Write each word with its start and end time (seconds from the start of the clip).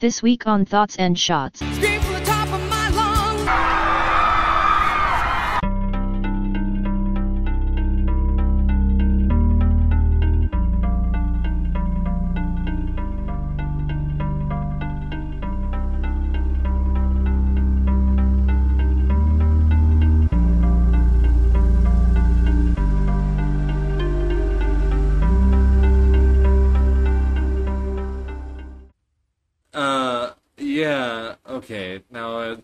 This 0.00 0.22
week 0.22 0.46
on 0.46 0.64
Thoughts 0.64 0.94
and 0.94 1.18
Shots. 1.18 1.60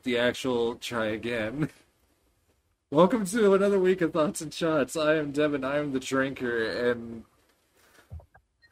The 0.05 0.19
actual 0.19 0.77
try 0.77 1.07
again. 1.07 1.71
Welcome 2.91 3.25
to 3.27 3.55
another 3.55 3.81
week 3.81 4.01
of 4.03 4.13
Thoughts 4.13 4.41
and 4.41 4.53
Shots. 4.55 4.97
I 4.97 5.15
am 5.17 5.33
Devin, 5.33 5.65
I 5.65 5.79
am 5.79 5.93
the 5.93 6.01
drinker, 6.01 6.65
and. 6.91 7.25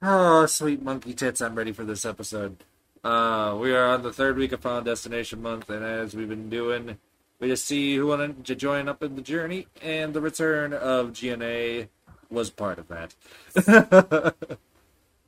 Oh, 0.01 0.47
sweet 0.47 0.83
monkey 0.83 1.15
tits, 1.15 1.41
I'm 1.41 1.55
ready 1.55 1.73
for 1.73 1.85
this 1.85 2.05
episode. 2.05 2.65
Uh, 3.03 3.57
we 3.61 3.75
are 3.75 3.87
on 3.87 4.03
the 4.03 4.13
third 4.13 4.37
week 4.37 4.53
of 4.53 4.61
Final 4.61 4.83
Destination 4.83 5.43
Month, 5.43 5.71
and 5.71 5.85
as 5.85 6.15
we've 6.15 6.29
been 6.29 6.51
doing, 6.51 6.99
we 7.41 7.49
just 7.49 7.65
see 7.65 7.97
who 7.97 8.07
wanted 8.09 8.45
to 8.45 8.55
join 8.55 8.89
up 8.89 9.03
in 9.03 9.17
the 9.17 9.23
journey, 9.23 9.67
and 9.80 10.13
the 10.15 10.21
return 10.21 10.73
of 10.73 11.13
GNA 11.13 11.89
was 12.30 12.51
part 12.51 12.79
of 12.79 12.89
that. 12.89 13.15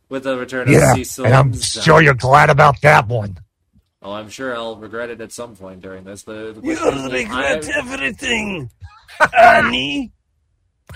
With 0.09 0.25
the 0.25 0.37
return 0.37 0.69
of 0.69 0.75
Yeah, 0.75 0.93
Cecil. 0.93 1.25
and 1.25 1.35
I'm 1.35 1.53
sure 1.59 2.03
you're 2.03 2.15
glad 2.15 2.51
about 2.51 2.81
that 2.83 3.09
one. 3.09 3.39
Oh, 4.05 4.13
I'm 4.13 4.29
sure 4.29 4.55
I'll 4.55 4.77
regret 4.77 5.09
it 5.11 5.21
at 5.23 5.33
some 5.33 5.57
point 5.57 5.81
during 5.81 6.05
this. 6.05 6.23
The, 6.25 6.53
the 6.53 6.61
You 6.63 6.77
question 6.77 7.07
is, 7.07 7.13
regret 7.13 7.65
I- 7.69 7.79
everything, 7.79 8.71
Annie. 9.37 10.13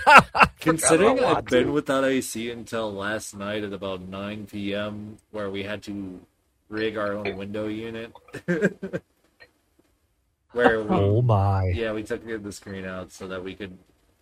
considering 0.59 1.19
I've 1.23 1.45
been 1.45 1.65
to. 1.67 1.71
without 1.71 2.03
AC 2.05 2.51
until 2.51 2.93
last 2.93 3.35
night 3.35 3.63
at 3.63 3.73
about 3.73 4.01
9 4.01 4.45
p.m., 4.45 5.17
where 5.31 5.49
we 5.49 5.63
had 5.63 5.81
to 5.83 6.19
rig 6.69 6.95
our 6.97 7.13
own 7.13 7.35
window 7.35 7.67
unit. 7.67 8.13
where 10.51 10.83
we, 10.83 10.89
Oh 10.95 11.21
my. 11.21 11.65
yeah, 11.73 11.91
we 11.93 12.03
took 12.03 12.23
the 12.25 12.51
screen 12.51 12.85
out 12.85 13.11
so 13.11 13.27
that 13.27 13.43
we 13.43 13.55
could 13.55 13.77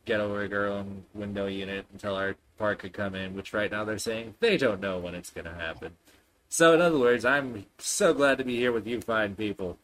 get 0.05 0.19
a 0.21 0.27
rig 0.27 0.53
our 0.53 0.67
own 0.67 1.03
window 1.13 1.47
unit 1.47 1.85
until 1.91 2.15
our 2.15 2.35
part 2.57 2.79
could 2.79 2.93
come 2.93 3.13
in, 3.15 3.35
which 3.35 3.53
right 3.53 3.69
now 3.71 3.83
they're 3.83 3.97
saying 3.97 4.35
they 4.39 4.57
don't 4.57 4.79
know 4.81 4.97
when 4.97 5.13
it's 5.15 5.29
going 5.29 5.45
to 5.45 5.53
happen. 5.53 5.91
So, 6.49 6.73
in 6.73 6.81
other 6.81 6.97
words, 6.97 7.25
I'm 7.25 7.65
so 7.77 8.13
glad 8.13 8.37
to 8.37 8.43
be 8.43 8.55
here 8.55 8.71
with 8.71 8.87
you 8.87 9.01
fine 9.01 9.35
people. 9.35 9.77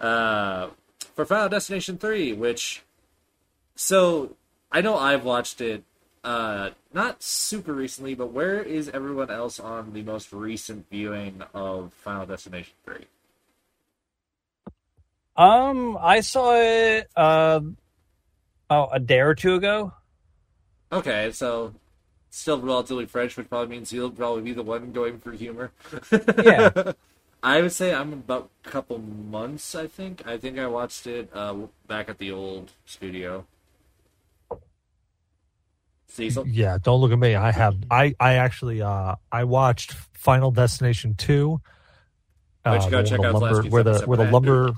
Uh, 0.00 0.68
for 1.14 1.24
Final 1.24 1.48
Destination 1.48 1.98
3, 1.98 2.32
which. 2.32 2.82
So, 3.74 4.36
I 4.70 4.80
know 4.80 4.96
I've 4.96 5.24
watched 5.24 5.60
it 5.60 5.84
uh, 6.24 6.70
not 6.92 7.22
super 7.22 7.72
recently, 7.72 8.14
but 8.14 8.32
where 8.32 8.60
is 8.62 8.88
everyone 8.90 9.30
else 9.30 9.58
on 9.58 9.92
the 9.92 10.02
most 10.02 10.32
recent 10.32 10.88
viewing 10.90 11.42
of 11.54 11.92
Final 11.94 12.26
Destination 12.26 12.74
3? 12.84 13.06
Um, 15.36 15.98
I 16.00 16.20
saw 16.20 16.54
it 16.56 17.08
uh, 17.16 17.60
oh, 18.68 18.88
a 18.92 19.00
day 19.00 19.20
or 19.20 19.34
two 19.34 19.54
ago. 19.54 19.92
Okay, 20.92 21.32
so 21.32 21.74
still 22.32 22.60
relatively 22.60 23.06
fresh, 23.06 23.36
which 23.36 23.48
probably 23.48 23.76
means 23.76 23.92
you'll 23.92 24.10
probably 24.10 24.42
be 24.42 24.52
the 24.52 24.62
one 24.62 24.90
going 24.90 25.18
for 25.18 25.32
humor. 25.32 25.70
Yeah. 26.42 26.92
I 27.44 27.60
would 27.60 27.72
say 27.72 27.92
I'm 27.92 28.12
about 28.12 28.50
a 28.64 28.70
couple 28.70 28.98
months, 28.98 29.74
I 29.74 29.88
think. 29.88 30.26
I 30.26 30.38
think 30.38 30.58
I 30.58 30.66
watched 30.68 31.06
it 31.08 31.28
uh, 31.34 31.54
back 31.88 32.08
at 32.08 32.18
the 32.18 32.30
old 32.30 32.70
studio. 32.86 33.46
Cecil? 36.06 36.46
Yeah, 36.46 36.78
don't 36.80 37.00
look 37.00 37.10
at 37.10 37.18
me. 37.18 37.34
I 37.34 37.50
have 37.52 37.76
I 37.90 38.14
I 38.20 38.34
actually 38.34 38.82
uh 38.82 39.16
I 39.30 39.44
watched 39.44 39.92
Final 40.12 40.50
Destination 40.50 41.14
2. 41.14 41.60
Why'd 42.64 42.84
you 42.84 42.90
go 42.90 42.90
the 42.90 42.96
one 42.96 43.04
check 43.06 43.20
out 43.20 43.32
the 43.32 43.38
last 43.38 43.54
lumber, 43.54 43.70
where 43.70 43.82
the 43.82 43.98
where 44.04 44.18
the 44.18 44.30
lumber 44.30 44.72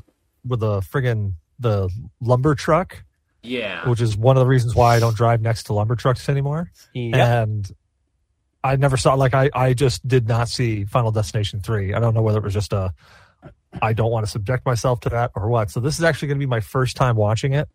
with 0.47 0.61
the 0.61 0.81
friggin' 0.81 1.35
the 1.59 1.91
lumber 2.21 2.55
truck, 2.55 3.03
Yeah. 3.45 3.89
which 3.89 4.01
is 4.01 4.17
one 4.17 4.37
of 4.37 4.41
the 4.41 4.47
reasons 4.47 4.75
why 4.75 4.97
I 4.97 5.01
don't 5.01 5.15
drive 5.17 5.43
next 5.43 5.65
to 5.65 5.75
lumber 5.75 5.95
trucks 5.97 6.29
anymore. 6.29 6.71
Yeah. 6.95 7.43
And 7.43 7.71
I 8.65 8.77
never 8.77 8.97
saw 8.97 9.15
like 9.15 9.35
I 9.35 9.51
I 9.55 9.75
just 9.75 10.07
did 10.09 10.27
not 10.27 10.49
see 10.49 10.85
Final 10.87 11.13
Destination 11.13 11.61
3. 11.61 11.93
I 11.95 12.01
don't 12.01 12.15
know 12.15 12.23
whether 12.23 12.39
it 12.39 12.45
was 12.45 12.55
just 12.55 12.73
a 12.73 12.93
I 13.83 13.93
don't 13.93 14.11
want 14.11 14.25
to 14.25 14.31
subject 14.31 14.65
myself 14.65 15.01
to 15.01 15.11
that 15.11 15.33
or 15.37 15.49
what. 15.49 15.71
So 15.71 15.81
this 15.81 15.99
is 15.99 16.05
actually 16.05 16.29
going 16.29 16.39
to 16.39 16.47
be 16.47 16.49
my 16.49 16.61
first 16.61 16.97
time 16.97 17.17
watching 17.17 17.53
it, 17.53 17.69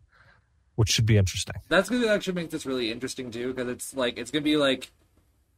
which 0.74 0.90
should 0.90 1.06
be 1.06 1.16
interesting. 1.16 1.56
That's 1.68 1.88
going 1.88 2.02
to 2.02 2.08
actually 2.08 2.34
make 2.34 2.50
this 2.50 2.66
really 2.66 2.90
interesting, 2.90 3.30
too, 3.30 3.52
because 3.52 3.68
it's 3.68 3.94
like, 3.94 4.18
it's 4.18 4.30
going 4.30 4.42
to 4.42 4.50
be 4.50 4.56
like 4.56 4.90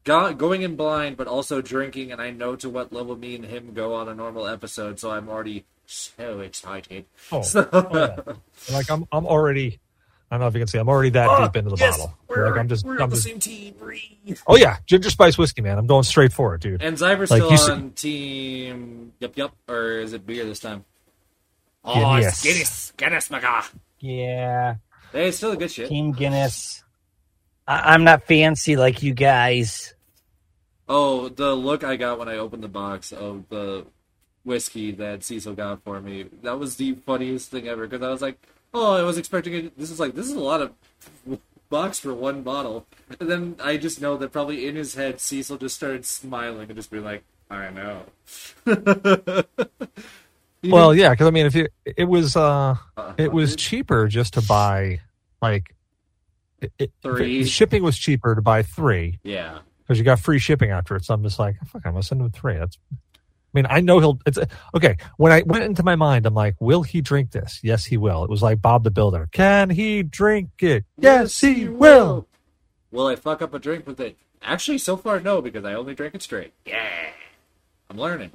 go- 0.04 0.34
going 0.34 0.62
in 0.62 0.76
blind, 0.76 1.16
but 1.16 1.28
also 1.28 1.62
drinking, 1.62 2.12
and 2.12 2.20
I 2.20 2.30
know 2.30 2.56
to 2.56 2.68
what 2.68 2.92
level 2.92 3.16
me 3.16 3.36
and 3.36 3.44
him 3.44 3.72
go 3.72 3.94
on 3.94 4.08
a 4.08 4.14
normal 4.14 4.46
episode, 4.48 4.98
so 4.98 5.12
I'm 5.12 5.28
already 5.28 5.64
so 5.86 6.40
excited. 6.40 7.04
Oh, 7.30 7.42
So, 7.42 7.68
oh, 7.72 7.88
yeah. 7.94 8.34
like 8.74 8.90
I'm 8.90 9.06
I'm 9.12 9.26
already 9.26 9.78
I 10.32 10.36
don't 10.36 10.40
know 10.40 10.46
if 10.46 10.54
you 10.54 10.60
can 10.60 10.66
see 10.66 10.78
I'm 10.78 10.88
already 10.88 11.10
that 11.10 11.24
deep 11.26 11.50
ah, 11.54 11.58
into 11.58 11.68
the 11.68 11.76
bottle. 11.76 12.14
like 12.30 12.56
I'm 12.56 12.66
just, 12.66 12.86
I'm 12.86 13.10
just 13.10 13.22
same 13.24 13.38
team. 13.38 13.74
Bree. 13.78 14.18
Oh 14.46 14.56
yeah, 14.56 14.78
ginger 14.86 15.10
spice 15.10 15.36
whiskey, 15.36 15.60
man. 15.60 15.76
I'm 15.76 15.86
going 15.86 16.04
straight 16.04 16.32
for 16.32 16.54
it, 16.54 16.62
dude. 16.62 16.80
And 16.82 16.96
Cyber's 16.96 17.30
Like, 17.30 17.42
still 17.42 17.50
you 17.50 17.56
see- 17.58 17.70
on 17.72 17.90
team. 17.90 19.12
Yep, 19.20 19.36
yep. 19.36 19.52
Or 19.68 19.98
is 19.98 20.14
it 20.14 20.26
beer 20.26 20.46
this 20.46 20.58
time? 20.60 20.86
Oh, 21.84 21.92
Guinness. 22.16 22.26
it's 22.28 22.42
Guinness. 22.42 22.92
Guinness, 22.96 23.30
my 23.30 23.40
guy. 23.40 23.62
yeah. 24.00 24.76
Hey, 25.12 25.28
it's 25.28 25.36
still 25.36 25.52
a 25.52 25.56
good 25.58 25.70
shit. 25.70 25.90
Team 25.90 26.12
Guinness. 26.12 26.82
I- 27.68 27.92
I'm 27.92 28.04
not 28.04 28.22
fancy 28.24 28.76
like 28.76 29.02
you 29.02 29.12
guys. 29.12 29.92
Oh, 30.88 31.28
the 31.28 31.54
look 31.54 31.84
I 31.84 31.96
got 31.96 32.18
when 32.18 32.30
I 32.30 32.36
opened 32.38 32.62
the 32.62 32.68
box 32.68 33.12
of 33.12 33.44
the 33.50 33.84
whiskey 34.44 34.92
that 34.92 35.24
Cecil 35.24 35.52
got 35.54 35.84
for 35.84 36.00
me. 36.00 36.24
That 36.42 36.58
was 36.58 36.76
the 36.76 36.94
funniest 37.04 37.50
thing 37.50 37.68
ever 37.68 37.86
because 37.86 38.02
I 38.02 38.08
was 38.10 38.22
like, 38.22 38.38
oh, 38.74 38.94
I 38.94 39.02
was 39.02 39.18
expecting 39.18 39.54
it. 39.54 39.78
This 39.78 39.90
is 39.90 40.00
like, 40.00 40.14
this 40.14 40.26
is 40.26 40.32
a 40.32 40.40
lot 40.40 40.60
of 40.62 40.72
box 41.68 41.98
for 41.98 42.12
one 42.14 42.42
bottle. 42.42 42.86
And 43.20 43.30
then 43.30 43.56
I 43.62 43.76
just 43.76 44.00
know 44.00 44.16
that 44.16 44.32
probably 44.32 44.66
in 44.66 44.76
his 44.76 44.94
head, 44.94 45.20
Cecil 45.20 45.56
just 45.58 45.76
started 45.76 46.04
smiling 46.04 46.68
and 46.68 46.76
just 46.76 46.90
be 46.90 47.00
like, 47.00 47.24
I 47.50 47.70
know. 47.70 48.02
Well, 50.64 50.94
yeah, 50.94 51.10
because 51.10 51.26
I 51.26 51.30
mean, 51.30 51.46
if 51.46 51.56
you 51.56 51.66
it 51.84 52.04
was 52.04 52.36
uh 52.36 52.76
Uh, 52.96 53.14
it 53.18 53.32
was 53.32 53.56
cheaper 53.56 54.06
just 54.06 54.34
to 54.34 54.42
buy 54.42 55.00
like 55.40 55.74
it, 56.60 56.72
it, 56.78 56.92
Three. 57.02 57.44
shipping 57.44 57.82
was 57.82 57.98
cheaper 57.98 58.36
to 58.36 58.40
buy 58.42 58.62
three 58.62 59.18
Yeah. 59.24 59.58
because 59.80 59.98
you 59.98 60.04
got 60.04 60.20
free 60.20 60.38
shipping 60.38 60.70
after 60.70 60.94
it. 60.94 61.04
So 61.04 61.14
I'm 61.14 61.22
just 61.24 61.40
like, 61.40 61.56
fuck, 61.66 61.82
I'm 61.84 61.92
gonna 61.94 62.04
send 62.04 62.20
him 62.20 62.30
three. 62.30 62.56
That's 62.58 62.78
I 63.54 63.58
mean, 63.58 63.66
I 63.68 63.80
know 63.80 63.98
he'll. 63.98 64.18
It's 64.24 64.38
okay. 64.74 64.96
When 65.18 65.30
I 65.30 65.42
went 65.44 65.64
into 65.64 65.82
my 65.82 65.94
mind, 65.94 66.24
I'm 66.24 66.34
like, 66.34 66.56
"Will 66.58 66.82
he 66.82 67.00
drink 67.00 67.32
this? 67.32 67.60
Yes, 67.62 67.84
he 67.84 67.96
will." 67.96 68.24
It 68.24 68.30
was 68.30 68.42
like 68.42 68.62
Bob 68.62 68.84
the 68.84 68.90
Builder. 68.90 69.28
Can 69.32 69.70
he 69.70 70.02
drink 70.02 70.50
it? 70.60 70.84
Yes, 70.98 71.40
he 71.40 71.68
will. 71.68 72.26
Will 72.90 73.06
I 73.06 73.16
fuck 73.16 73.42
up 73.42 73.52
a 73.52 73.58
drink 73.58 73.86
with 73.86 74.00
it? 74.00 74.16
Actually, 74.42 74.78
so 74.78 74.96
far, 74.96 75.20
no, 75.20 75.40
because 75.40 75.64
I 75.64 75.74
only 75.74 75.94
drink 75.94 76.14
it 76.14 76.22
straight. 76.22 76.52
Yeah. 76.66 77.10
I'm 77.88 77.96
learning. 77.96 78.32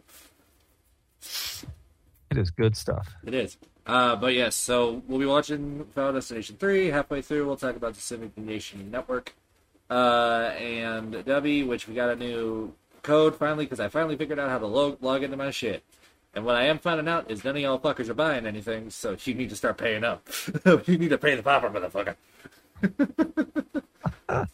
It 2.31 2.37
is 2.37 2.49
good 2.49 2.77
stuff. 2.77 3.15
It 3.25 3.33
is. 3.33 3.57
Uh, 3.85 4.15
but 4.15 4.33
yes, 4.33 4.55
so 4.55 5.01
we'll 5.07 5.19
be 5.19 5.25
watching 5.25 5.85
Final 5.95 6.13
Destination 6.13 6.57
3. 6.57 6.87
Halfway 6.87 7.21
through, 7.21 7.45
we'll 7.45 7.55
talk 7.55 7.75
about 7.75 7.93
the 7.93 8.01
Civic 8.01 8.37
Nation 8.37 8.91
Network. 8.91 9.33
Uh, 9.89 10.51
and 10.59 11.23
Debbie, 11.25 11.63
which 11.63 11.87
we 11.87 11.95
got 11.95 12.09
a 12.09 12.15
new 12.15 12.73
code 13.07 13.35
finally, 13.35 13.65
because 13.65 13.79
I 13.79 13.87
finally 13.87 14.17
figured 14.17 14.37
out 14.37 14.49
how 14.49 14.59
to 14.59 14.67
log, 14.67 15.01
log 15.01 15.23
into 15.23 15.37
my 15.37 15.49
shit. 15.49 15.81
And 16.35 16.45
what 16.45 16.55
I 16.55 16.65
am 16.65 16.77
finding 16.77 17.07
out 17.07 17.31
is 17.31 17.43
none 17.43 17.55
of 17.55 17.61
y'all 17.61 17.79
fuckers 17.79 18.09
are 18.09 18.13
buying 18.13 18.45
anything, 18.45 18.91
so 18.91 19.15
you 19.23 19.33
need 19.33 19.49
to 19.49 19.55
start 19.55 19.77
paying 19.77 20.03
up. 20.03 20.27
you 20.85 20.97
need 20.97 21.09
to 21.09 21.17
pay 21.17 21.35
the 21.35 21.41
popper, 21.41 21.69
motherfucker. 21.69 22.15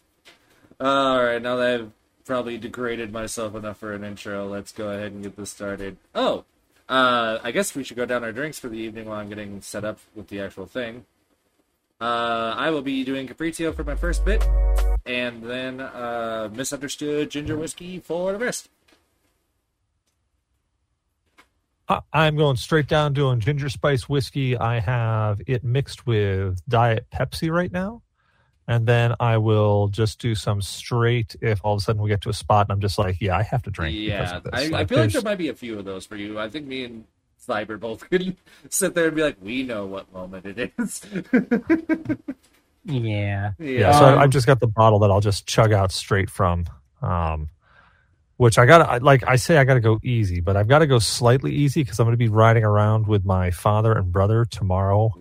Alright, 0.82 1.42
now 1.42 1.56
that 1.58 1.82
I've 1.82 1.92
probably 2.26 2.58
degraded 2.58 3.12
myself 3.12 3.56
enough 3.56 3.80
for 3.80 3.94
an 3.94 4.04
intro, 4.04 4.48
let's 4.48 4.72
go 4.72 4.90
ahead 4.90 5.12
and 5.12 5.24
get 5.24 5.36
this 5.36 5.50
started. 5.50 5.98
Oh, 6.14 6.46
uh, 6.88 7.40
I 7.44 7.52
guess 7.52 7.76
we 7.76 7.84
should 7.84 7.98
go 7.98 8.06
down 8.06 8.24
our 8.24 8.32
drinks 8.32 8.60
for 8.60 8.70
the 8.70 8.78
evening 8.78 9.08
while 9.08 9.20
I'm 9.20 9.30
getting 9.30 9.62
set 9.62 9.84
up 9.84 10.00
with 10.16 10.28
the 10.28 10.40
actual 10.42 10.68
thing. 10.68 11.06
Uh, 12.00 12.54
I 12.56 12.70
will 12.70 12.82
be 12.82 13.04
doing 13.04 13.28
Capriccio 13.28 13.76
for 13.76 13.84
my 13.84 13.96
first 13.96 14.24
bit, 14.26 14.48
and 15.06 15.44
then 15.44 15.80
uh, 15.80 16.50
misunderstood 16.54 17.30
ginger 17.30 17.56
whiskey 17.58 18.00
for 18.00 18.32
the 18.32 18.40
rest. 18.40 18.70
I- 21.90 22.02
I'm 22.14 22.36
going 22.38 22.56
straight 22.56 22.88
down 22.88 23.14
doing 23.14 23.40
ginger 23.40 23.70
spice 23.70 24.08
whiskey. 24.08 24.58
I 24.58 24.80
have 24.80 25.42
it 25.48 25.64
mixed 25.64 26.08
with 26.08 26.62
Diet 26.68 27.08
Pepsi 27.14 27.52
right 27.52 27.72
now. 27.72 28.02
and 28.66 28.88
then 28.88 29.14
I 29.20 29.38
will 29.40 29.90
just 29.90 30.20
do 30.20 30.36
some 30.36 30.62
straight. 30.62 31.36
If 31.42 31.60
all 31.66 31.74
of 31.74 31.80
a 31.80 31.84
sudden 31.84 32.02
we 32.02 32.08
get 32.10 32.22
to 32.22 32.30
a 32.30 32.34
spot 32.34 32.68
and 32.68 32.72
I'm 32.74 32.80
just 32.80 32.98
like, 32.98 33.20
yeah, 33.20 33.38
I 33.38 33.44
have 33.44 33.62
to 33.64 33.70
drink. 33.72 33.94
because 33.94 34.32
Yeah, 34.32 34.38
of 34.38 34.44
this. 34.44 34.54
I, 34.54 34.64
I 34.64 34.70
Like, 34.70 34.88
feel 34.88 35.00
like 35.00 35.12
there 35.12 35.22
might 35.22 35.38
be 35.38 35.50
a 35.50 35.54
few 35.54 35.78
of 35.78 35.84
those 35.84 36.06
for 36.06 36.16
you. 36.16 36.40
I 36.40 36.48
think 36.48 36.66
me 36.66 36.86
and 36.86 37.04
Cyber 37.46 37.78
both 37.78 38.10
could 38.10 38.38
sit 38.70 38.96
there 38.96 39.08
and 39.08 39.16
be 39.18 39.22
like, 39.22 39.36
we 39.42 39.64
know 39.64 39.86
what 39.86 40.12
moment 40.14 40.46
it 40.46 40.72
is. 40.78 41.06
Yeah. 42.86 43.52
yeah. 43.60 43.98
So 43.98 44.06
Um, 44.06 44.20
I've 44.20 44.30
just 44.30 44.48
got 44.48 44.60
the 44.60 44.68
bottle 44.68 45.00
that 45.00 45.12
I'll 45.12 45.22
just 45.22 45.48
chug 45.48 45.72
out 45.72 45.92
straight 45.92 46.30
from. 46.30 46.66
Um, 47.02 47.50
which 48.38 48.58
I 48.58 48.66
got 48.66 49.00
to 49.00 49.06
like 49.06 49.24
I 49.28 49.36
say 49.38 49.58
I 49.58 49.64
got 49.64 49.76
to 49.76 49.80
go 49.80 50.00
easy, 50.04 50.42
but 50.42 50.58
I've 50.58 50.68
got 50.68 50.80
to 50.80 50.88
go 50.88 51.00
slightly 51.00 51.54
easy 51.54 51.84
because 51.84 52.00
I'm 52.00 52.06
going 52.06 52.14
to 52.14 52.18
be 52.18 52.28
riding 52.30 52.64
around 52.64 53.08
with 53.08 53.24
my 53.26 53.52
father 53.52 53.94
and 53.94 54.12
brother 54.12 54.44
tomorrow, 54.44 55.12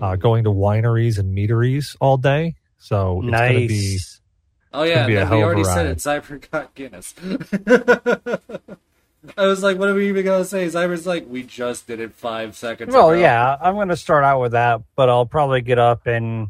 uh, 0.00 0.16
going 0.16 0.44
to 0.44 0.50
wineries 0.50 1.18
and 1.18 1.32
meaderies 1.34 1.96
all 2.00 2.16
day. 2.16 2.54
So 2.78 3.20
it's 3.22 3.30
going 3.30 3.52
to 3.62 3.68
be 3.68 3.92
Nice. 3.92 4.20
oh 4.72 4.82
yeah, 4.84 5.06
be 5.06 5.16
a 5.16 5.26
hell 5.26 5.36
we 5.36 5.42
of 5.42 5.48
a 5.48 5.52
already 5.52 5.64
said 5.64 5.76
ride. 5.76 5.86
it. 5.86 5.98
Cyber 5.98 6.50
got 6.50 6.74
Guinness. 6.74 7.14
I 9.36 9.46
was 9.46 9.62
like, 9.62 9.78
what 9.78 9.88
are 9.88 9.94
we 9.94 10.08
even 10.08 10.24
gonna 10.24 10.44
say? 10.44 10.66
Cyber's 10.66 11.06
like, 11.06 11.26
we 11.28 11.42
just 11.42 11.86
did 11.86 12.00
it 12.00 12.12
five 12.14 12.56
seconds. 12.56 12.94
Well, 12.94 13.10
ago. 13.10 13.20
yeah, 13.20 13.56
I'm 13.60 13.74
going 13.74 13.88
to 13.88 13.96
start 13.96 14.24
out 14.24 14.40
with 14.40 14.52
that, 14.52 14.82
but 14.94 15.08
I'll 15.08 15.26
probably 15.26 15.62
get 15.62 15.78
up 15.78 16.06
and 16.06 16.48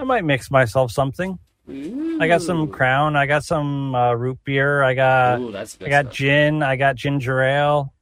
I 0.00 0.04
might 0.04 0.24
mix 0.24 0.50
myself 0.50 0.90
something. 0.90 1.38
I 1.68 2.26
got 2.26 2.40
some 2.42 2.68
Crown. 2.68 3.14
I 3.16 3.26
got 3.26 3.44
some 3.44 3.94
uh, 3.94 4.14
root 4.14 4.38
beer. 4.44 4.82
I 4.82 4.94
got 4.94 5.38
Ooh, 5.40 5.52
that's 5.52 5.76
I 5.80 5.88
got 5.88 6.06
stuff. 6.06 6.14
gin. 6.14 6.62
I 6.62 6.76
got 6.76 6.96
ginger 6.96 7.42
ale. 7.42 7.92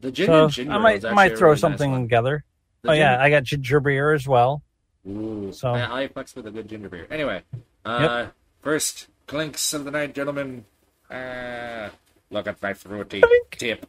The 0.00 0.10
gin 0.10 0.26
So 0.26 0.44
and 0.44 0.52
ginger 0.52 0.72
I 0.72 0.74
ale 0.76 0.80
might 0.82 0.96
is 1.04 1.04
might 1.14 1.38
throw 1.38 1.50
really 1.50 1.60
something 1.60 1.90
one. 1.92 2.02
together. 2.02 2.44
The 2.82 2.90
oh 2.90 2.92
yeah, 2.92 3.22
I 3.22 3.30
got 3.30 3.44
ginger 3.44 3.80
beer 3.80 4.12
as 4.12 4.26
well. 4.26 4.62
Ooh, 5.08 5.52
So- 5.52 5.72
I, 5.72 6.02
I 6.02 6.08
fucks 6.08 6.34
with 6.36 6.46
a 6.48 6.50
good 6.50 6.68
ginger 6.68 6.88
beer. 6.88 7.06
Anyway, 7.10 7.42
uh, 7.84 8.26
first 8.60 9.06
clinks 9.26 9.72
of 9.72 9.84
the 9.84 9.90
night, 9.92 10.14
gentlemen. 10.14 10.64
Uh, 11.10 11.88
look 12.30 12.46
at 12.48 12.60
my 12.60 12.72
fruity 12.74 13.22
tip. 13.52 13.86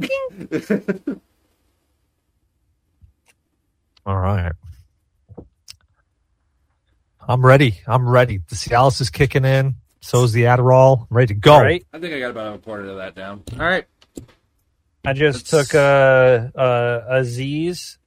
all 4.06 4.16
right. 4.16 4.52
I'm 7.28 7.44
ready. 7.44 7.80
I'm 7.86 8.08
ready. 8.08 8.38
The 8.48 8.56
Cialis 8.56 9.00
is 9.00 9.10
kicking 9.10 9.44
in. 9.44 9.76
So 10.00 10.24
is 10.24 10.32
the 10.32 10.44
Adderall. 10.44 11.06
I'm 11.10 11.16
ready 11.16 11.28
to 11.28 11.40
go. 11.40 11.52
All 11.52 11.62
right. 11.62 11.84
I 11.92 12.00
think 12.00 12.12
I 12.12 12.18
got 12.18 12.30
about 12.32 12.56
a 12.56 12.58
quarter 12.58 12.86
of 12.88 12.96
that 12.96 13.14
down. 13.14 13.42
All 13.52 13.64
right. 13.64 13.84
I 15.04 15.12
just 15.12 15.50
That's- 15.50 15.68
took 15.68 15.74
a 15.74 16.52
a, 16.54 17.18
a 17.18 17.24
Z's 17.24 17.98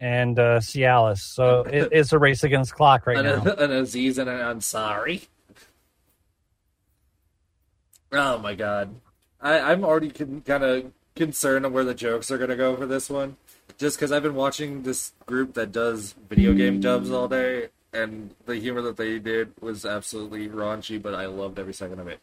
and 0.00 0.38
a 0.38 0.58
Cialis, 0.58 1.18
so 1.18 1.60
it, 1.70 1.88
it's 1.92 2.12
a 2.12 2.18
race 2.18 2.42
against 2.44 2.74
clock 2.74 3.06
right 3.06 3.18
an, 3.18 3.44
now. 3.44 3.52
an 3.58 3.70
Aziz 3.70 4.18
and 4.18 4.28
an 4.28 4.38
Ansari. 4.38 5.26
Oh 8.12 8.38
my 8.38 8.54
god, 8.54 8.94
I, 9.40 9.60
I'm 9.60 9.84
already 9.84 10.10
con- 10.10 10.42
kind 10.44 10.64
of 10.64 10.92
concerned 11.14 11.64
on 11.66 11.72
where 11.72 11.84
the 11.84 11.94
jokes 11.94 12.30
are 12.30 12.38
gonna 12.38 12.56
go 12.56 12.76
for 12.76 12.86
this 12.86 13.08
one, 13.08 13.36
just 13.78 13.96
because 13.96 14.10
I've 14.10 14.22
been 14.24 14.34
watching 14.34 14.82
this 14.82 15.12
group 15.26 15.54
that 15.54 15.70
does 15.70 16.14
video 16.28 16.52
game 16.54 16.80
dubs 16.80 17.10
all 17.12 17.28
day, 17.28 17.68
and 17.92 18.34
the 18.46 18.56
humor 18.56 18.82
that 18.82 18.96
they 18.96 19.18
did 19.18 19.52
was 19.60 19.84
absolutely 19.84 20.48
raunchy, 20.48 21.00
but 21.00 21.14
I 21.14 21.26
loved 21.26 21.58
every 21.58 21.74
second 21.74 21.98
of 22.00 22.08
it. 22.08 22.20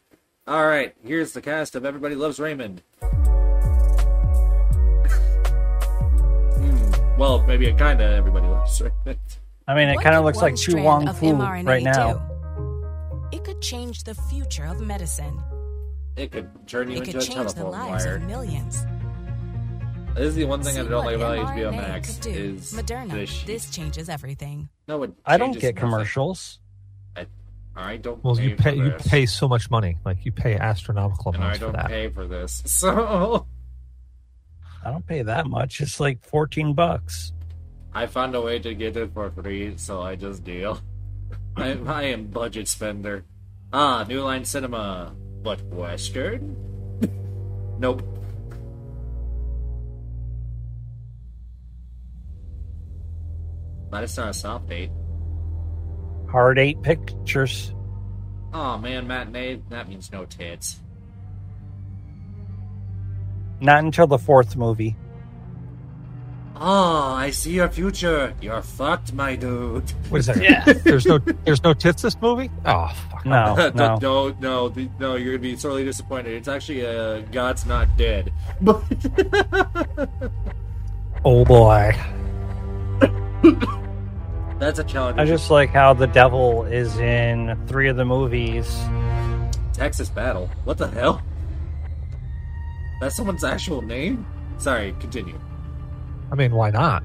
All 0.47 0.65
right, 0.65 0.95
here's 1.03 1.33
the 1.33 1.41
cast 1.41 1.75
of 1.75 1.83
Everybody 1.85 2.15
Loves 2.15 2.39
Raymond. 2.39 2.81
Hmm, 6.55 6.91
well, 7.19 7.43
maybe 7.45 7.67
it 7.67 7.77
kind 7.77 7.99
of 8.01 8.11
everybody 8.11 8.47
loves 8.47 8.81
Raymond. 8.81 9.19
I 9.67 9.75
mean, 9.75 9.89
it 9.89 9.99
kind 10.01 10.15
of 10.15 10.23
looks 10.23 10.37
like 10.41 10.55
Chu 10.55 10.71
strand 10.71 10.85
Wong 10.85 11.13
Fu 11.13 11.33
right 11.35 11.83
now. 11.83 12.13
do? 12.13 12.21
It 13.33 13.43
could 13.43 13.61
change 13.61 14.03
the 14.05 14.15
future 14.15 14.65
of 14.65 14.79
medicine. 14.79 15.37
It 16.15 16.31
could 16.31 16.49
turn 16.67 16.89
you 16.89 16.95
It 16.97 16.99
into 16.99 17.11
could 17.13 17.21
a 17.21 17.25
change 17.25 17.49
the 17.49 17.61
telephone 17.61 17.71
lives 17.91 18.05
wire. 18.05 18.15
of 18.15 18.23
millions. 18.23 18.85
This 20.15 20.29
is 20.29 20.35
the 20.35 20.45
one 20.45 20.63
thing 20.63 20.73
See 20.75 20.79
I 20.81 20.83
don't 20.87 21.05
like 21.05 21.15
about 21.17 21.37
HBO 21.55 21.71
Max 21.71 22.25
is 22.25 22.73
Moderna. 22.73 23.11
the 23.11 23.45
This 23.45 23.69
changes 23.69 24.09
everything. 24.09 24.69
No, 24.87 25.03
it 25.03 25.11
I 25.25 25.37
don't 25.37 25.53
get 25.53 25.75
nothing. 25.75 25.89
commercials. 25.89 26.59
I 27.77 27.97
don't. 27.97 28.23
Well, 28.23 28.35
pay 28.35 28.43
you 28.43 28.55
pay 28.55 28.75
for 28.75 28.83
you 28.85 28.91
pay 28.91 29.25
so 29.27 29.47
much 29.47 29.69
money. 29.69 29.97
Like 30.03 30.25
you 30.25 30.31
pay 30.31 30.55
astronomical 30.55 31.31
and 31.33 31.43
I 31.43 31.53
amounts 31.53 31.59
for 31.59 31.65
don't 31.65 31.73
that. 31.75 31.87
pay 31.87 32.09
for 32.09 32.25
this. 32.27 32.63
So 32.65 33.45
I 34.83 34.91
don't 34.91 35.05
pay 35.05 35.21
that 35.21 35.45
much. 35.47 35.79
It's 35.81 35.99
like 35.99 36.23
fourteen 36.25 36.73
bucks. 36.73 37.33
I 37.93 38.07
found 38.07 38.33
a 38.35 38.41
way 38.41 38.57
to 38.59 38.73
get 38.73 38.97
it 38.97 39.13
for 39.13 39.29
free, 39.29 39.73
so 39.77 40.01
I 40.01 40.15
just 40.15 40.43
deal. 40.43 40.79
I, 41.57 41.77
I 41.85 42.03
am 42.03 42.27
budget 42.27 42.67
spender. 42.67 43.25
Ah, 43.73 44.05
New 44.07 44.21
Line 44.21 44.45
Cinema, 44.45 45.13
but 45.43 45.61
Western? 45.65 46.55
nope. 47.79 48.01
But 53.97 54.03
it's 54.03 54.15
not 54.15 54.29
a 54.29 54.33
soft 54.33 54.69
date. 54.69 54.91
Hard 56.29 56.59
eight 56.59 56.83
pictures. 56.83 57.73
Oh 58.53 58.77
man, 58.77 59.07
matinee. 59.07 59.59
That 59.69 59.89
means 59.89 60.11
no 60.11 60.23
tits. 60.25 60.79
Not 63.59 63.83
until 63.83 64.05
the 64.05 64.19
fourth 64.19 64.55
movie. 64.55 64.95
Oh, 66.57 67.11
I 67.15 67.31
see 67.31 67.53
your 67.53 67.69
future. 67.69 68.35
You're 68.39 68.61
fucked, 68.61 69.13
my 69.13 69.35
dude. 69.35 69.91
Wait 70.11 70.19
a 70.19 70.23
second. 70.23 70.43
Yeah. 70.43 70.63
There's 70.83 71.07
no 71.07 71.17
there's 71.17 71.63
no 71.63 71.73
tits 71.73 72.03
this 72.03 72.21
movie. 72.21 72.51
Oh 72.67 72.93
fuck. 73.09 73.25
No, 73.25 73.55
no, 73.55 73.69
no. 73.69 73.97
no, 73.97 74.35
no, 74.39 74.89
no, 74.99 75.15
You're 75.15 75.37
gonna 75.37 75.41
be 75.41 75.57
sorely 75.57 75.83
disappointed. 75.83 76.33
It's 76.33 76.47
actually 76.47 76.85
uh, 76.85 77.21
God's 77.31 77.65
not 77.65 77.97
dead. 77.97 78.31
But 78.61 78.83
Oh 81.25 81.43
boy. 81.43 81.95
That's 84.59 84.79
a 84.79 84.83
challenge. 84.83 85.19
I 85.19 85.25
just 85.25 85.49
like 85.51 85.69
how 85.69 85.93
the 85.93 86.07
devil 86.07 86.63
is 86.63 86.97
in 86.97 87.57
three 87.67 87.89
of 87.89 87.97
the 87.97 88.05
movies. 88.05 88.67
Texas 89.73 90.09
Battle. 90.09 90.49
What 90.63 90.77
the 90.77 90.87
hell? 90.87 91.21
That's 92.99 93.15
someone's 93.15 93.43
actual 93.43 93.81
name. 93.81 94.25
Sorry, 94.57 94.95
continue. 94.99 95.39
I 96.31 96.35
mean, 96.35 96.51
why 96.53 96.71
not? 96.71 97.03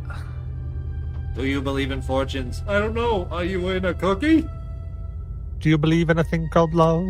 Do 1.34 1.44
you 1.44 1.60
believe 1.60 1.90
in 1.90 2.00
fortunes? 2.02 2.62
I 2.66 2.78
don't 2.78 2.94
know. 2.94 3.28
Are 3.31 3.44
you 3.44 3.69
in 3.69 3.84
a 3.84 3.94
cookie? 3.94 4.48
Do 5.60 5.69
you 5.69 5.78
believe 5.78 6.10
in 6.10 6.19
a 6.19 6.25
thing 6.25 6.48
called 6.48 6.75
love? 6.75 7.06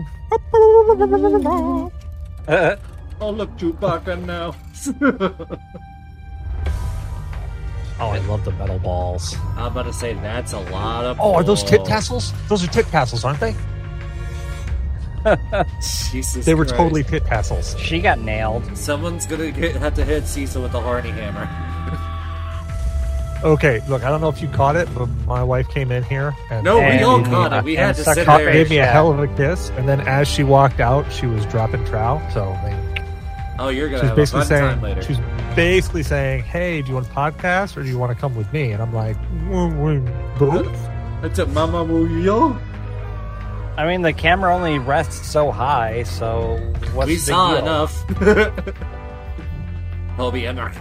Uh, 2.48 2.76
Oh, 3.20 3.30
look, 3.30 3.56
Chewbacca 3.56 4.18
now. 4.26 4.52
Oh, 8.02 8.08
I 8.10 8.18
love 8.18 8.44
the 8.44 8.50
metal 8.52 8.78
balls. 8.80 9.36
I'm 9.56 9.66
about 9.72 9.84
to 9.84 9.92
say 9.92 10.14
that's 10.14 10.52
a 10.52 10.58
lot 10.60 11.04
of. 11.04 11.18
Oh, 11.20 11.34
are 11.34 11.44
those 11.44 11.62
tit 11.62 11.78
balls. 11.78 11.88
tassels? 11.88 12.32
Those 12.48 12.64
are 12.64 12.66
tit 12.68 12.86
tassels, 12.88 13.24
aren't 13.24 13.40
they? 13.40 13.54
Jesus, 16.10 16.44
They 16.44 16.54
were 16.54 16.64
Christ. 16.64 16.76
totally 16.76 17.04
tit 17.04 17.24
tassels. 17.26 17.78
she 17.78 18.00
got 18.00 18.18
nailed. 18.18 18.76
Someone's 18.76 19.24
gonna 19.26 19.52
get, 19.52 19.76
have 19.76 19.94
to 19.94 20.04
hit 20.04 20.26
Cecil 20.26 20.62
with 20.62 20.72
the 20.72 20.80
horny 20.80 21.10
hammer. 21.10 21.48
Okay, 23.44 23.80
look, 23.88 24.04
I 24.04 24.08
don't 24.08 24.20
know 24.20 24.28
if 24.28 24.40
you 24.40 24.46
caught 24.46 24.76
it, 24.76 24.88
but 24.94 25.06
my 25.26 25.42
wife 25.42 25.68
came 25.68 25.90
in 25.90 26.04
here 26.04 26.32
and 26.48 26.62
No, 26.64 26.78
we 26.78 26.84
And- 26.84 27.04
all 27.04 27.24
caught 27.24 27.52
it. 27.52 27.64
We 27.64 27.76
and 27.76 27.86
had 27.88 27.96
to 27.96 28.04
suck 28.04 28.14
sit 28.14 28.24
cock 28.24 28.38
there. 28.38 28.52
gave 28.52 28.70
me 28.70 28.78
a 28.78 28.86
hell 28.86 29.10
of 29.10 29.18
a 29.18 29.26
kiss, 29.36 29.68
and 29.70 29.88
then 29.88 30.00
as 30.02 30.28
she 30.28 30.44
walked 30.44 30.78
out, 30.78 31.10
she 31.12 31.26
was 31.26 31.44
dropping 31.46 31.84
trow. 31.86 32.22
So 32.32 32.44
I 32.44 32.70
mean, 32.70 32.91
Oh, 33.64 33.68
you're 33.68 33.88
she 33.88 33.92
gonna 33.96 34.02
was 34.02 34.08
have 34.08 34.18
a 34.18 34.20
basically 34.20 34.40
fun 34.40 34.46
saying, 34.48 34.62
time 34.70 34.82
later. 34.82 35.02
she 35.02 35.12
was 35.12 35.20
basically 35.56 36.02
saying, 36.02 36.42
"Hey, 36.42 36.82
do 36.82 36.88
you 36.88 36.94
want 36.94 37.06
a 37.06 37.10
podcast 37.10 37.76
or 37.76 37.82
do 37.82 37.88
you 37.88 37.98
want 37.98 38.10
to 38.12 38.20
come 38.20 38.34
with 38.34 38.52
me?" 38.52 38.72
And 38.72 38.82
I'm 38.82 38.92
like, 38.92 39.16
"Mm, 39.32 40.04
mm, 40.06 40.38
both." 40.38 40.88
That's 41.22 41.38
a 41.38 41.46
Mama 41.46 41.84
Muyo. 41.84 42.58
I 43.76 43.86
mean, 43.86 44.02
the 44.02 44.12
camera 44.12 44.54
only 44.54 44.78
rests 44.78 45.26
so 45.28 45.50
high, 45.50 46.02
so 46.02 46.56
what's 46.92 47.06
We 47.08 47.14
the 47.14 47.20
saw 47.20 47.50
deal? 47.54 47.58
enough. 47.62 48.04
Toby 50.16 50.46
Emmerich. 50.46 50.74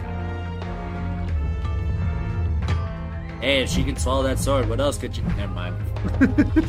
Hey, 3.41 3.63
if 3.63 3.69
she 3.69 3.83
can 3.83 3.95
swallow 3.95 4.23
that 4.23 4.37
sword, 4.39 4.69
what 4.69 4.79
else 4.79 4.97
could 4.97 5.15
you? 5.17 5.23
Never 5.37 5.53
mind. 5.53 5.75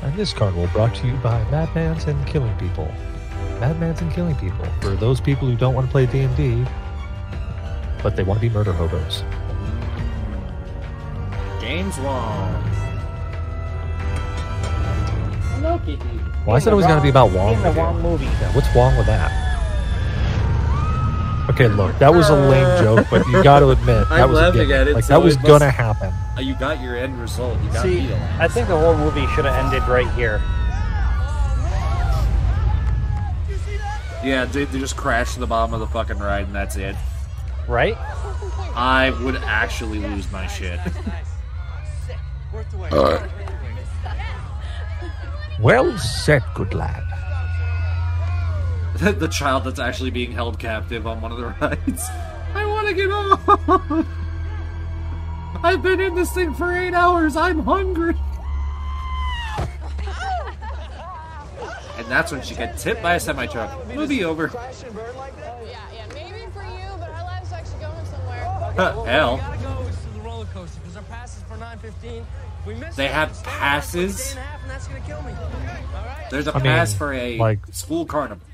And 0.00 0.14
this 0.16 0.32
carnival 0.32 0.68
brought 0.72 0.94
to 0.94 1.06
you 1.08 1.14
by 1.16 1.42
Madmans 1.50 2.06
and 2.06 2.24
Killing 2.28 2.56
People. 2.56 2.86
Madmans 3.60 4.00
and 4.00 4.12
Killing 4.12 4.36
People 4.36 4.64
for 4.80 4.90
those 4.90 5.20
people 5.20 5.48
who 5.48 5.56
don't 5.56 5.74
want 5.74 5.86
to 5.86 5.90
play 5.90 6.06
D 6.06 6.20
and 6.20 6.36
D, 6.36 6.64
but 8.02 8.14
they 8.16 8.22
want 8.22 8.40
to 8.40 8.48
be 8.48 8.52
murder 8.54 8.72
hobos. 8.72 9.22
James 11.60 11.98
Wong. 11.98 12.62
Hello, 15.54 15.78
Kitty. 15.84 16.04
Why 16.44 16.56
is 16.56 16.66
it 16.66 16.70
always 16.70 16.86
got 16.86 16.96
to 16.96 17.02
be 17.02 17.08
about 17.08 17.30
Wong? 17.32 17.54
In 17.54 17.62
the 17.62 17.68
with 17.68 17.76
you? 17.76 17.82
wrong 17.82 18.00
movie. 18.02 18.24
Yeah, 18.24 18.54
what's 18.54 18.74
wrong 18.74 18.96
with 18.96 19.06
that? 19.06 19.32
Okay, 21.50 21.66
look, 21.66 21.98
that 21.98 22.12
was 22.14 22.28
a 22.28 22.34
lame 22.36 22.82
joke, 22.82 23.06
but 23.10 23.26
you 23.28 23.42
got 23.42 23.60
to 23.60 23.70
admit 23.70 24.08
that 24.10 24.12
I'm 24.20 24.30
was 24.30 24.38
a 24.38 24.42
laughing 24.42 24.60
given. 24.68 24.80
at 24.80 24.88
it, 24.88 24.94
Like 24.94 25.04
so 25.04 25.14
that 25.14 25.24
was 25.24 25.34
it 25.34 25.38
must- 25.38 25.48
gonna 25.48 25.70
happen. 25.70 26.12
Uh, 26.36 26.40
You 26.40 26.54
got 26.54 26.80
your 26.80 26.96
end 26.96 27.18
result. 27.20 27.58
You 27.64 27.70
got 27.72 27.82
See, 27.82 28.00
me. 28.02 28.14
I 28.38 28.46
think 28.48 28.68
the 28.68 28.78
whole 28.78 28.94
movie 28.96 29.26
should 29.34 29.44
have 29.46 29.54
ended 29.66 29.86
right 29.88 30.08
here. 30.12 30.40
Yeah, 34.24 34.44
they, 34.46 34.64
they 34.64 34.78
just 34.78 34.96
crash 34.96 35.34
to 35.34 35.40
the 35.40 35.46
bottom 35.46 35.74
of 35.74 35.80
the 35.80 35.86
fucking 35.86 36.18
ride 36.18 36.46
and 36.46 36.54
that's 36.54 36.76
it. 36.76 36.96
Right? 37.66 37.96
I 38.74 39.10
would 39.22 39.36
actually 39.36 39.98
lose 39.98 40.30
my 40.32 40.46
shit. 40.46 40.80
Well 45.60 45.98
said, 45.98 46.42
good 46.54 46.74
lad. 46.74 47.04
the 49.18 49.28
child 49.28 49.64
that's 49.64 49.78
actually 49.78 50.10
being 50.10 50.32
held 50.32 50.58
captive 50.58 51.06
on 51.06 51.20
one 51.20 51.30
of 51.30 51.38
the 51.38 51.46
rides. 51.60 52.08
I 52.54 52.64
want 52.64 52.88
to 52.88 52.94
get 52.94 53.10
off. 53.10 54.06
I've 55.64 55.82
been 55.82 56.00
in 56.00 56.14
this 56.14 56.32
thing 56.32 56.54
for 56.54 56.72
eight 56.72 56.94
hours. 56.94 57.36
I'm 57.36 57.60
hungry. 57.60 58.14
And 61.98 62.06
that's 62.06 62.30
when 62.32 62.42
she 62.42 62.54
gets 62.54 62.82
hit 62.84 63.02
by 63.02 63.14
a 63.16 63.20
semi 63.20 63.46
truck. 63.46 63.86
Movie 63.88 64.24
over. 64.24 64.50
Yeah, 64.54 64.70
yeah, 65.92 66.06
maybe 66.14 66.46
for 66.52 66.62
you, 66.62 66.88
but 66.98 67.10
our 67.10 67.24
lives 67.24 67.52
actually 67.52 67.80
going 67.80 68.04
somewhere. 68.06 68.38
Hell. 69.06 69.36
gotta 69.38 69.58
go 69.58 69.84
to 69.88 70.14
the 70.14 70.20
roller 70.20 70.46
coaster 70.54 70.78
because 70.80 70.96
our 70.96 71.02
pass 71.04 71.36
is 71.36 71.42
for 71.44 71.56
9:15. 71.56 72.24
We 72.66 72.74
missed 72.74 72.96
They 72.96 73.08
have 73.08 73.34
Stay 73.34 73.44
there 73.44 73.52
for 73.52 73.56
a 73.56 73.60
passes? 73.60 74.16
day 74.16 74.30
and 74.30 74.38
a 74.38 74.42
half, 74.42 74.62
and 74.62 74.70
that's 74.70 74.86
gonna 74.88 75.00
kill 75.00 75.22
me. 75.22 75.32
All 75.32 76.04
right. 76.04 76.30
There's 76.30 76.46
a 76.46 76.52
I 76.52 76.54
mean, 76.58 76.64
pass 76.64 76.94
for 76.94 77.12
a 77.12 77.36
like- 77.38 77.66
school 77.72 78.06
carnival. 78.06 78.44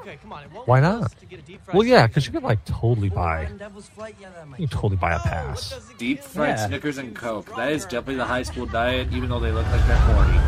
Okay, 0.00 0.18
come 0.22 0.32
on. 0.32 0.44
It 0.44 0.52
won't 0.52 0.68
Why 0.68 0.78
not? 0.80 1.18
to 1.18 1.26
get 1.26 1.40
a 1.40 1.42
deep 1.42 1.64
fried 1.64 1.76
Well, 1.76 1.84
yeah, 1.86 2.06
because 2.06 2.26
you 2.26 2.32
could 2.32 2.42
like 2.44 2.64
totally 2.64 3.08
buy. 3.08 3.42
Rotten 3.42 3.56
Devil's 3.58 3.88
Flight, 3.88 4.14
yeah, 4.20 4.28
that 4.36 4.46
might 4.48 4.60
You 4.60 4.66
totally 4.68 4.96
buy 4.96 5.12
a 5.12 5.16
Oh, 5.16 5.22
pass. 5.22 5.72
what 5.72 5.80
does 5.80 5.90
it 5.90 5.98
Deep 5.98 6.22
fried 6.22 6.50
Yeah. 6.50 6.66
Snickers 6.66 6.98
and 6.98 7.14
Coke. 7.14 7.54
That 7.56 7.72
is 7.72 7.82
definitely 7.84 8.16
the 8.16 8.24
high 8.24 8.42
school 8.44 8.66
diet, 8.66 9.08
even 9.12 9.28
though 9.30 9.40
they 9.40 9.50
look 9.50 9.66
like 9.70 9.84
they're 9.86 9.96
40. 10.14 10.38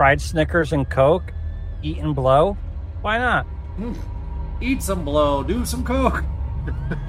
Fried 0.00 0.18
Snickers 0.18 0.72
and 0.72 0.88
Coke, 0.88 1.30
eat 1.82 1.98
and 1.98 2.14
blow. 2.14 2.56
Why 3.02 3.18
not? 3.18 3.44
Hmm. 3.76 3.92
Eat 4.62 4.82
some 4.82 5.04
blow, 5.04 5.42
do 5.42 5.66
some 5.66 5.84
Coke. 5.84 6.24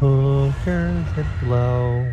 Hookers 0.00 1.06
and 1.14 1.26
blow. 1.42 2.10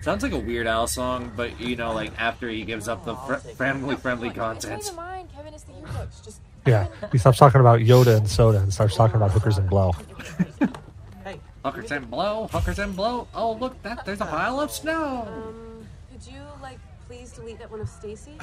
Sounds 0.00 0.22
like 0.22 0.30
a 0.30 0.38
Weird 0.38 0.68
Al 0.68 0.86
song, 0.86 1.32
but 1.34 1.60
you 1.60 1.74
know, 1.74 1.92
like 1.92 2.12
after 2.20 2.48
he 2.48 2.62
gives 2.62 2.86
up 2.86 3.04
the 3.04 3.16
fr- 3.16 3.34
family-friendly 3.34 4.30
content. 4.30 4.80
Change 4.82 4.90
of 4.90 4.94
mind. 4.94 5.28
Kevin 5.34 5.52
is 5.52 5.64
the 5.64 5.72
year 5.72 5.86
coach. 5.86 6.10
Just 6.24 6.40
Yeah, 6.64 6.86
he 7.10 7.18
stops 7.18 7.36
talking 7.36 7.60
about 7.60 7.80
Yoda 7.80 8.16
and 8.16 8.28
soda 8.28 8.58
and 8.58 8.72
starts 8.72 8.94
talking 8.94 9.16
about 9.16 9.32
hookers 9.32 9.58
and 9.58 9.68
blow. 9.68 9.90
Hey. 11.24 11.40
Hookers 11.64 11.90
and 11.90 12.08
blow, 12.08 12.46
hookers 12.52 12.78
and 12.78 12.94
blow. 12.94 13.26
Oh 13.34 13.54
look, 13.54 13.82
that 13.82 14.04
there's 14.04 14.20
a 14.20 14.26
pile 14.26 14.60
of 14.60 14.70
snow. 14.70 15.26
Um, 15.26 15.84
could 16.12 16.32
you 16.32 16.38
like 16.62 16.78
please 17.10 17.32
delete 17.32 17.58
that 17.58 17.68
one 17.68 17.80
of 17.80 17.88
Stacy, 17.88 18.38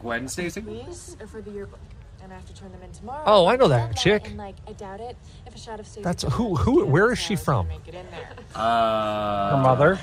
Gwen 0.00 0.26
Stacy. 0.26 0.60
please, 0.62 1.16
or 1.20 1.28
for 1.28 1.40
the 1.40 1.50
yearbook? 1.52 1.78
And 2.20 2.32
I 2.32 2.34
have 2.36 2.44
to 2.46 2.54
turn 2.54 2.72
them 2.72 2.82
in 2.82 2.90
tomorrow. 2.90 3.22
Oh, 3.24 3.46
I 3.46 3.54
know 3.54 3.68
that 3.68 3.96
chick. 3.96 4.26
And 4.26 4.36
like, 4.36 4.56
I 4.68 4.72
doubt 4.72 5.00
it. 5.00 5.16
If 5.46 5.54
a 5.54 5.58
shot 5.58 5.78
of 5.78 5.86
Stacy. 5.86 6.02
That's 6.02 6.24
who. 6.24 6.50
make 6.54 6.58
Who? 6.62 6.80
it 6.82 6.88
Where 6.88 7.06
in 7.06 7.12
is 7.12 7.18
she 7.20 7.36
from? 7.36 7.68
Make 7.68 7.86
it 7.86 7.94
in 7.94 8.06
there. 8.10 8.30
Uh, 8.56 9.56
Her 9.56 9.62
mother. 9.62 9.98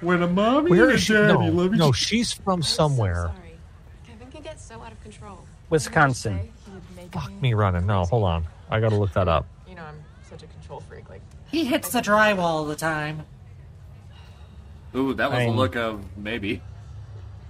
When 0.00 0.22
a 0.22 0.26
mommy 0.28 0.70
Where 0.70 0.84
and 0.84 0.92
is 0.94 1.02
a 1.02 1.04
she? 1.04 1.12
daddy 1.14 1.32
No, 1.32 1.38
love 1.46 1.72
each 1.74 1.78
no, 1.78 1.90
she's 1.92 2.32
from 2.32 2.62
somewhere. 2.62 3.32
Sorry. 3.34 3.54
Kevin 4.06 4.30
can 4.30 4.42
get 4.42 4.60
so 4.60 4.80
out 4.82 4.92
of 4.92 5.02
control. 5.02 5.40
Wisconsin. 5.70 6.38
Say 6.38 6.50
he 6.66 6.70
would 6.72 6.82
make 6.96 7.12
Fuck 7.12 7.30
me- 7.30 7.40
me 7.50 7.54
running. 7.54 7.86
No, 7.86 8.04
hold 8.04 8.24
on. 8.24 8.44
I 8.70 8.78
gotta 8.80 8.96
look 8.96 9.12
that 9.14 9.26
up. 9.28 9.46
You 9.68 9.74
know, 9.74 9.82
I'm 9.84 9.96
such 10.28 10.42
a 10.42 10.46
control 10.46 10.80
freak. 10.80 11.08
Like, 11.10 11.22
He 11.50 11.64
hits 11.64 11.90
the 11.90 12.00
drywall 12.00 12.38
all 12.40 12.64
the 12.66 12.76
time. 12.76 13.24
Ooh, 14.96 15.14
that 15.14 15.30
was 15.30 15.38
I 15.38 15.42
a 15.42 15.46
mean- 15.48 15.56
look 15.56 15.76
of 15.76 16.02
maybe. 16.16 16.62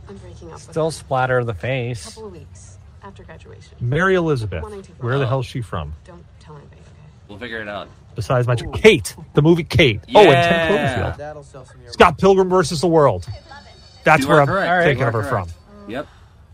I'm 0.09 0.17
breaking 0.17 0.53
up 0.53 0.61
Still 0.61 0.87
with 0.87 0.95
splatter 0.95 1.43
the 1.45 1.53
him. 1.53 1.57
a 1.59 1.61
face. 1.61 2.05
couple 2.15 2.27
of 2.27 2.33
weeks 2.33 2.79
after 3.03 3.25
graduation. 3.25 3.73
Mary 3.81 4.15
Elizabeth. 4.15 4.63
Wanting 4.63 4.83
to- 4.83 4.93
Where 4.93 5.19
the 5.19 5.27
hell's 5.27 5.47
she 5.47 5.63
from? 5.63 5.95
Don't 6.05 6.25
tell 6.41 6.57
anybody, 6.57 6.81
okay? 6.81 6.91
We'll 7.29 7.39
figure 7.39 7.61
it 7.61 7.69
out. 7.69 7.89
Besides 8.15 8.47
my 8.47 8.55
Kate, 8.57 9.15
the 9.35 9.43
movie 9.43 9.65
Kate. 9.65 10.01
Oh, 10.15 10.21
and 10.21 10.29
Yeah. 10.31 10.49
Ten 10.49 10.71
Cloverfield. 11.13 11.17
That'll 11.19 11.43
sell 11.43 11.65
some 11.67 11.77
Scott 11.91 12.19
Pilgrim 12.19 12.49
versus 12.49 12.81
the 12.81 12.87
World. 12.89 13.27
That's 14.05 14.23
You 14.23 14.29
where 14.29 14.41
I'm 14.41 14.47
correct. 14.47 14.85
thinking 14.85 15.03
You 15.03 15.07
of 15.09 15.15
her 15.15 15.23
correct. 15.29 15.51
from. 15.51 15.91
Yep, 15.91 16.07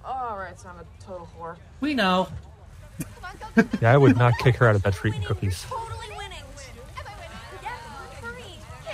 Oh, 0.04 0.08
all 0.30 0.38
right, 0.38 0.58
so 0.58 0.68
I'm 0.70 0.76
a 0.80 1.04
total 1.04 1.28
whore. 1.38 1.56
we 1.80 1.94
know. 1.94 2.28
Yeah, 3.80 3.92
I 3.92 3.96
would 3.98 4.16
not 4.16 4.32
kick 4.38 4.56
her 4.56 4.66
out 4.68 4.74
of 4.76 4.82
bed 4.82 4.94
for 4.94 5.08
eating 5.08 5.22
cookies. 5.22 5.66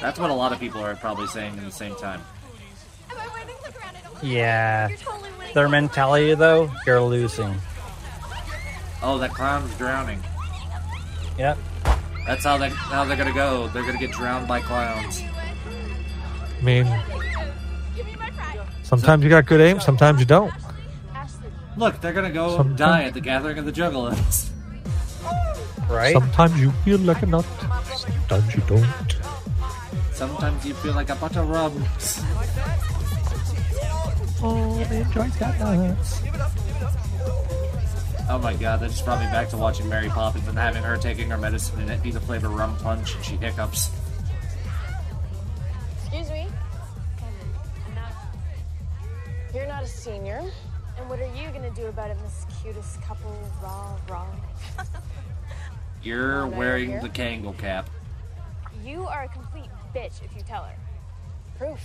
That's 0.01 0.19
what 0.19 0.31
a 0.31 0.35
lot 0.35 0.53
of 0.53 0.61
people 0.61 0.81
are 0.81 0.95
probably 0.97 1.27
saying 1.27 1.59
at 1.59 1.65
the 1.65 1.71
same 1.73 1.95
time. 1.97 2.21
Yeah. 4.23 4.89
Their 5.55 5.69
mentality, 5.69 6.35
though, 6.35 6.71
you're 6.87 7.01
losing. 7.03 7.55
Oh, 9.03 9.19
that 9.19 9.31
clown's 9.33 9.75
drowning. 9.77 10.23
Yep. 11.39 11.59
That's 12.27 12.45
how 12.45 12.59
they 12.59 12.69
how 12.69 13.05
they're 13.05 13.17
gonna 13.17 13.33
go. 13.33 13.69
They're 13.69 13.85
gonna 13.85 13.99
get 13.99 14.11
drowned 14.11 14.47
by 14.49 14.61
clowns. 14.61 15.23
I 15.23 16.63
mean, 16.63 16.87
sometimes 18.83 19.23
you 19.25 19.31
got 19.31 19.47
good 19.47 19.61
aim, 19.61 19.81
sometimes 19.81 20.19
you 20.21 20.27
don't. 20.27 20.53
Look, 21.77 22.01
they're 22.01 22.13
gonna 22.13 22.33
go 22.33 22.57
Sometimes- 22.57 22.79
die 22.79 23.05
at 23.05 23.15
the 23.15 23.21
gathering 23.21 23.59
of 23.59 23.65
the 23.65 23.73
juggalos. 23.73 24.51
Right? 25.89 26.13
Sometimes 26.13 26.61
you 26.61 26.71
feel 26.85 26.99
like 26.99 27.23
a 27.23 27.27
nut, 27.27 27.47
sometimes 27.97 28.55
you 28.55 28.63
don't. 28.67 28.87
Sometimes 30.19 30.67
you 30.67 30.75
feel 30.75 30.95
like 30.95 31.11
a 31.11 31.15
bunch 31.15 31.37
of 31.37 31.49
rubs. 31.49 32.21
Oh, 34.43 34.85
the 34.91 35.07
joint's 35.15 35.37
got 35.37 35.57
nuts. 35.61 36.23
Oh 38.29 38.41
my 38.43 38.53
god, 38.55 38.81
that 38.81 38.91
just 38.91 39.05
brought 39.05 39.21
me 39.21 39.27
back 39.27 39.49
to 39.51 39.57
watching 39.57 39.89
Mary 39.89 40.09
Poppins 40.09 40.49
and 40.49 40.59
having 40.59 40.83
her 40.83 40.97
taking 40.97 41.31
her 41.31 41.39
medicine 41.39 41.81
and 41.83 41.89
it 41.89 42.03
be 42.03 42.11
the 42.11 42.19
flavor 42.19 42.49
rum 42.49 42.77
punch 42.79 43.15
and 43.15 43.25
she 43.25 43.37
hiccups. 43.37 43.93
Excuse 46.03 46.31
me. 46.33 46.49
I'm 47.87 47.95
not. 47.95 48.13
You're 49.55 49.69
not 49.69 49.85
a 49.85 49.87
senior. 49.87 50.43
And 50.99 51.09
what 51.09 51.21
are 51.21 51.33
you 51.37 51.49
gonna 51.53 51.71
do 51.71 51.87
about 51.87 52.11
it, 52.11 52.17
Miss 52.25 52.45
Cutest 52.61 53.01
Couple? 53.03 53.39
Raw, 53.63 53.97
raw. 54.09 54.27
You're 56.03 56.49
wearing 56.49 56.99
the 56.99 57.09
Kangle 57.09 57.57
cap. 57.57 57.89
You 58.85 59.07
are 59.07 59.25
a 59.25 59.29
complete 59.29 59.48
bitch 59.95 60.23
if 60.25 60.35
you 60.37 60.43
tell 60.43 60.63
her. 60.63 60.75
Proof 61.59 61.81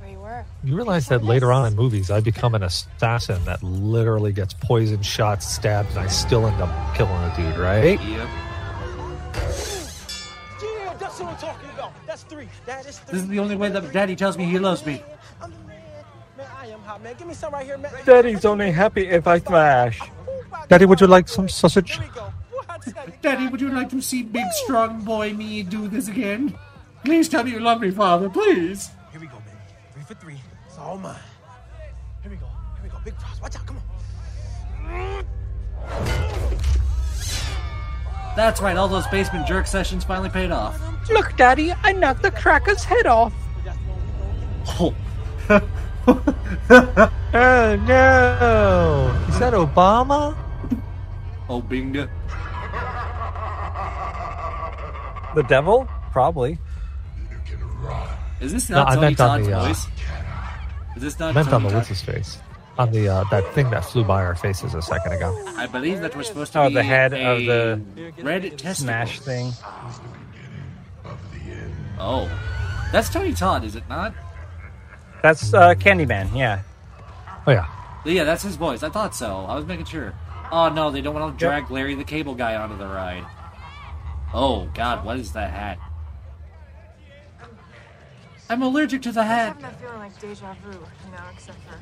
where 0.00 0.10
you 0.10 0.18
were. 0.18 0.44
You 0.64 0.76
realize 0.76 1.08
that 1.08 1.24
later 1.24 1.52
on 1.52 1.66
in 1.66 1.76
movies, 1.76 2.10
I 2.10 2.20
become 2.20 2.54
an 2.54 2.62
assassin 2.62 3.44
that 3.44 3.62
literally 3.62 4.32
gets 4.32 4.54
poison 4.54 5.02
shots, 5.02 5.46
stabbed, 5.46 5.90
and 5.90 5.98
I 5.98 6.06
still 6.06 6.46
end 6.46 6.60
up 6.60 6.94
killing 6.94 7.12
a 7.12 7.32
dude, 7.36 7.56
right? 7.58 8.00
Yep. 8.00 8.28
Yeah, 10.62 10.94
that's 10.98 11.20
what 11.20 11.28
I'm 11.28 11.36
talking 11.36 11.70
about. 11.70 11.92
That's 12.06 12.22
three. 12.22 12.48
That 12.66 12.86
is 12.86 12.98
three. 12.98 13.12
This 13.12 13.22
is 13.22 13.28
the 13.28 13.38
only 13.38 13.56
way 13.56 13.68
that 13.70 13.92
daddy 13.92 14.16
tells 14.16 14.38
me 14.38 14.44
he 14.44 14.58
loves 14.58 14.84
me. 14.86 15.02
I'm 15.40 15.50
the 15.50 15.58
man. 15.58 15.82
Man, 16.36 16.46
I 16.56 16.66
am 16.68 16.80
hot, 16.80 17.02
man. 17.02 17.14
Give 17.18 17.26
me 17.26 17.34
some 17.34 17.52
right 17.52 17.66
here, 17.66 17.78
man. 17.78 17.92
Daddy's 18.04 18.44
only 18.44 18.70
happy 18.70 19.08
if 19.08 19.26
I 19.26 19.38
smash. 19.40 20.00
Daddy, 20.68 20.84
would 20.84 21.00
you 21.00 21.06
like 21.06 21.28
some 21.28 21.48
sausage? 21.48 21.96
Here 21.96 22.06
we 22.06 22.14
go. 22.14 22.32
What? 22.52 23.22
Daddy, 23.22 23.48
would 23.48 23.60
you 23.60 23.70
like 23.70 23.88
to 23.90 24.00
see 24.00 24.22
big 24.22 24.46
strong 24.64 25.02
boy 25.02 25.32
me 25.32 25.62
do 25.62 25.88
this 25.88 26.08
again? 26.08 26.56
Please 27.04 27.28
tell 27.28 27.44
me 27.44 27.50
you 27.52 27.60
love 27.60 27.80
me, 27.80 27.90
father, 27.90 28.28
please. 28.28 28.90
Here 29.12 29.20
we 29.20 29.26
go, 29.26 29.36
baby. 29.36 29.56
Three 29.94 30.02
for 30.02 30.14
three. 30.14 30.40
It's 30.66 30.78
all 30.78 30.98
mine. 30.98 31.16
Here 32.22 32.30
we 32.30 32.36
go. 32.36 32.46
Here 32.46 32.82
we 32.82 32.88
go. 32.88 32.98
Big 33.04 33.16
props. 33.16 33.40
Watch 33.40 33.56
out. 33.56 33.66
Come 33.66 33.76
on. 33.78 35.24
That's 38.36 38.60
right, 38.60 38.76
all 38.76 38.86
those 38.86 39.06
basement 39.08 39.46
jerk 39.48 39.66
sessions 39.66 40.04
finally 40.04 40.30
paid 40.30 40.52
off. 40.52 40.80
Look, 41.10 41.36
Daddy, 41.36 41.72
I 41.82 41.92
knocked 41.92 42.22
the 42.22 42.30
cracker's 42.30 42.84
head 42.84 43.06
off. 43.06 43.32
Oh. 44.78 44.94
Oh 47.34 47.76
no! 47.86 49.26
Is 49.28 49.38
that 49.38 49.52
Obama? 49.52 50.34
Oh, 51.50 51.60
bingo. 51.60 52.08
The 55.34 55.42
devil? 55.42 55.86
Probably. 56.10 56.58
Is 58.40 58.52
this 58.52 58.68
No, 58.70 58.76
not 58.76 58.88
I 58.88 58.94
Tony 58.94 59.06
meant 59.06 59.20
on 59.20 59.28
Todd's 59.28 59.46
the, 59.48 59.52
uh, 59.56 59.64
voice? 59.66 59.86
Is 60.96 61.02
this 61.02 61.18
not 61.18 61.30
I 61.30 61.32
meant 61.32 61.52
on 61.52 61.62
the 61.62 61.68
Todd? 61.68 61.76
what's 61.76 61.88
his 61.88 62.02
face. 62.02 62.38
On 62.78 62.92
the 62.92 63.08
uh, 63.08 63.24
that 63.32 63.44
thing 63.54 63.68
that 63.70 63.84
flew 63.84 64.04
by 64.04 64.24
our 64.24 64.36
faces 64.36 64.74
a 64.74 64.80
second 64.82 65.12
ago. 65.12 65.36
I 65.56 65.66
believe 65.66 66.00
that 66.00 66.14
was 66.14 66.28
supposed 66.28 66.52
to 66.52 66.60
Oh, 66.62 66.68
be 66.68 66.74
the 66.74 66.82
head 66.84 67.12
a 67.12 67.26
of 67.26 67.38
the 67.44 68.12
red 68.22 68.42
testicle. 68.56 68.74
Smash 68.74 69.18
thing. 69.20 69.52
Oh, 71.98 72.30
that's 72.92 73.08
Tony 73.10 73.32
Todd, 73.32 73.64
is 73.64 73.74
it 73.74 73.88
not? 73.88 74.14
That's 75.22 75.52
uh, 75.52 75.74
Candyman, 75.74 76.34
yeah. 76.36 76.62
Oh 77.46 77.50
yeah. 77.50 77.66
Yeah, 78.04 78.22
that's 78.24 78.44
his 78.44 78.54
voice. 78.56 78.82
I 78.84 78.88
thought 78.90 79.14
so. 79.14 79.44
I 79.48 79.56
was 79.56 79.66
making 79.66 79.86
sure. 79.86 80.14
Oh 80.52 80.68
no, 80.68 80.90
they 80.90 81.00
don't 81.00 81.14
want 81.14 81.36
to 81.36 81.44
drag 81.44 81.70
Larry 81.70 81.94
the 81.96 82.04
Cable 82.04 82.34
Guy 82.36 82.54
onto 82.54 82.78
the 82.78 82.86
ride. 82.86 83.26
Oh 84.32 84.66
God, 84.74 85.04
what 85.04 85.18
is 85.18 85.32
that 85.32 85.50
hat? 85.50 85.78
I'm 88.48 88.62
allergic 88.62 89.02
to 89.02 89.12
the 89.12 89.20
I'm 89.20 89.26
hat. 89.26 89.46
having 89.48 89.62
that 89.62 89.80
feeling 89.80 89.98
like 89.98 90.20
deja 90.20 90.54
vu, 90.64 90.70
you 90.72 90.78
know, 91.12 91.18
except 91.32 91.58
for 91.64 91.78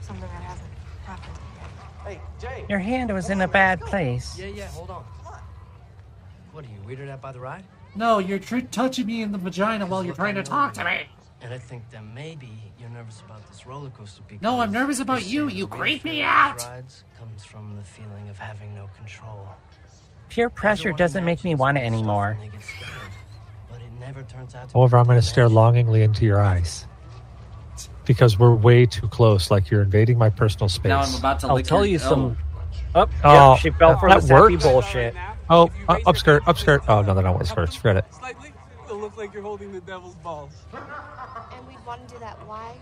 something 0.00 0.22
that 0.28 0.42
hasn't 0.42 0.68
happened 1.04 1.38
yet. 1.56 2.06
Hey, 2.06 2.20
Jay. 2.40 2.64
Your 2.68 2.78
hand 2.78 3.12
was 3.12 3.30
in 3.30 3.40
a 3.40 3.48
bad 3.48 3.80
place. 3.80 4.38
Yeah, 4.38 4.46
yeah, 4.46 4.66
hold 4.68 4.90
on. 4.90 5.04
What 6.52 6.64
are 6.64 6.68
you 6.68 6.78
weirded 6.86 7.08
out 7.10 7.20
by 7.22 7.32
the 7.32 7.40
ride? 7.40 7.64
No, 7.94 8.18
you're 8.18 8.38
tr- 8.38 8.60
touching 8.60 9.06
me 9.06 9.22
in 9.22 9.32
the 9.32 9.38
vagina 9.38 9.86
while 9.86 10.04
you're 10.04 10.14
trying 10.14 10.34
to 10.34 10.42
talk 10.42 10.74
to 10.74 10.84
me. 10.84 11.06
And 11.42 11.54
I 11.54 11.58
think 11.58 11.88
that 11.90 12.04
maybe 12.04 12.50
you're 12.78 12.90
nervous 12.90 13.20
about 13.24 13.46
this 13.48 13.66
roller 13.66 13.88
coaster 13.90 14.22
because 14.28 14.42
No, 14.42 14.60
I'm 14.60 14.70
nervous 14.72 15.00
about 15.00 15.24
you. 15.26 15.48
You 15.48 15.66
creep 15.66 16.04
me 16.04 16.22
out. 16.22 16.58
these 16.58 16.66
Rides 16.66 17.04
comes 17.18 17.44
from 17.44 17.76
the 17.76 17.82
feeling 17.82 18.28
of 18.28 18.38
having 18.38 18.74
no 18.74 18.90
control. 18.96 19.48
Peer 20.28 20.50
pressure 20.50 20.92
doesn't 20.92 21.24
make 21.24 21.42
me 21.42 21.54
want 21.54 21.78
it 21.78 21.80
anymore. 21.80 22.36
When 24.14 24.24
they 24.24 24.30
get 24.30 24.30
scared, 24.30 24.34
but 24.34 24.34
it 24.34 24.38
never 24.40 24.44
turns 24.44 24.54
out 24.54 24.68
to 24.68 24.72
However, 24.74 24.96
be 24.96 25.00
I'm 25.00 25.06
going 25.06 25.20
to 25.20 25.26
stare 25.26 25.48
longingly 25.48 26.02
into 26.02 26.24
your 26.24 26.40
eyes 26.40 26.86
because 28.06 28.38
we're 28.38 28.54
way 28.54 28.86
too 28.86 29.08
close. 29.08 29.50
Like 29.50 29.70
you're 29.70 29.82
invading 29.82 30.18
my 30.18 30.30
personal 30.30 30.68
space. 30.68 30.90
Now 30.90 31.00
I'm 31.02 31.14
about 31.14 31.40
to. 31.40 31.48
I'll 31.48 31.54
lick 31.56 31.66
tell 31.66 31.84
you 31.86 31.98
some. 31.98 32.36
Oh. 32.36 32.46
Up, 32.92 33.10
Oh, 33.22 33.52
yep, 33.52 33.60
she 33.60 33.70
fell 33.70 33.96
for 33.98 34.08
that 34.08 34.20
the 34.22 34.26
sappy 34.26 34.54
worked. 34.54 34.62
bullshit. 34.64 35.14
Oh, 35.48 35.70
uh, 35.88 35.96
upskirt, 36.06 36.40
upskirt. 36.40 36.84
Oh 36.88 37.02
no, 37.02 37.14
they're 37.14 37.22
not 37.22 37.46
skirts. 37.46 37.76
Forget 37.76 37.98
it. 37.98 38.04
Slightly, 38.12 38.52
it'll 38.84 38.98
look 38.98 39.16
like 39.16 39.32
you're 39.32 39.44
holding 39.44 39.70
the 39.72 39.80
devil's 39.82 40.16
balls. 40.16 40.50
And 40.72 41.66
we'd 41.68 41.78
want 41.86 42.06
to 42.08 42.14
do 42.14 42.20
that. 42.20 42.36
Why? 42.48 42.74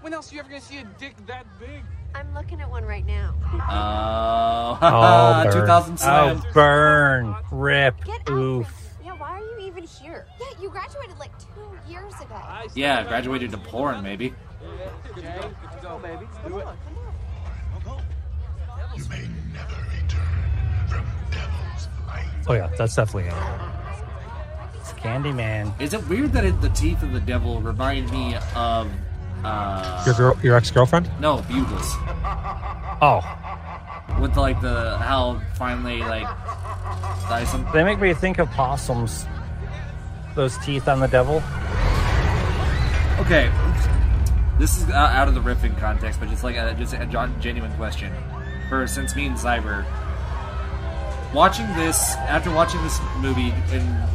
When 0.00 0.12
else 0.12 0.32
are 0.32 0.34
you 0.34 0.40
ever 0.40 0.48
gonna 0.48 0.60
see 0.60 0.78
a 0.78 0.84
dick 0.98 1.14
that 1.28 1.46
big? 1.60 1.82
I'm 2.14 2.34
looking 2.34 2.60
at 2.60 2.68
one 2.68 2.84
right 2.84 3.06
now. 3.06 3.34
Oh, 3.70 4.78
Oh, 4.82 5.44
burn. 5.44 5.52
2000. 5.52 5.98
Oh, 6.02 6.42
burn, 6.52 7.34
rip, 7.52 8.04
Get 8.04 8.20
out 8.28 8.30
oof. 8.30 8.66
of 8.66 9.04
Yeah, 9.06 9.12
why 9.14 9.40
are 9.40 9.60
you 9.60 9.66
even 9.66 9.81
here? 9.98 10.26
Yeah, 10.40 10.46
you 10.60 10.70
graduated 10.70 11.18
like 11.18 11.32
two 11.38 11.90
years 11.90 12.14
ago. 12.20 12.40
Yeah, 12.74 13.02
graduated 13.04 13.50
to 13.52 13.58
porn, 13.58 14.02
maybe. 14.02 14.34
Jay, 15.16 15.40
good 15.40 15.72
to 15.72 15.78
go, 15.82 15.98
baby. 15.98 16.26
Do 16.46 16.58
it. 16.58 16.66
Oh 22.48 22.54
yeah, 22.54 22.68
that's 22.76 22.94
definitely 22.96 23.30
it. 23.30 23.34
It's 24.80 24.92
Candyman. 24.94 25.80
Is 25.80 25.94
it 25.94 26.06
weird 26.08 26.32
that 26.32 26.44
it, 26.44 26.60
the 26.60 26.68
teeth 26.70 27.02
of 27.02 27.12
the 27.12 27.20
devil 27.20 27.60
remind 27.60 28.10
me 28.10 28.34
of 28.56 28.90
uh 29.44 30.02
Your 30.06 30.14
girl, 30.14 30.38
your 30.42 30.56
ex 30.56 30.70
girlfriend. 30.70 31.10
no 31.20 31.42
bugles 31.42 31.94
Oh, 33.00 33.20
with 34.20 34.36
like 34.36 34.60
the 34.60 34.98
how 34.98 35.40
finally 35.54 36.00
like 36.00 36.24
die 37.28 37.44
some 37.44 37.66
They 37.72 37.84
make 37.84 38.00
me 38.00 38.12
think 38.14 38.38
of 38.38 38.50
possums. 38.50 39.26
Those 40.34 40.58
teeth 40.58 40.88
on 40.88 41.00
the 41.00 41.08
devil. 41.08 41.42
Okay, 43.20 43.52
this 44.58 44.78
is 44.78 44.88
uh, 44.88 44.94
out 44.94 45.28
of 45.28 45.34
the 45.34 45.40
riffing 45.40 45.78
context, 45.78 46.18
but 46.18 46.28
just 46.28 46.42
like 46.42 46.56
a, 46.56 46.74
just 46.74 46.94
a 46.94 47.06
genuine 47.40 47.72
question 47.74 48.12
for 48.68 48.86
since 48.86 49.14
me 49.14 49.26
and 49.26 49.36
Cyber 49.36 49.84
watching 51.34 51.66
this 51.74 52.14
after 52.16 52.50
watching 52.50 52.82
this 52.82 53.00
movie 53.18 53.52
and 53.70 54.08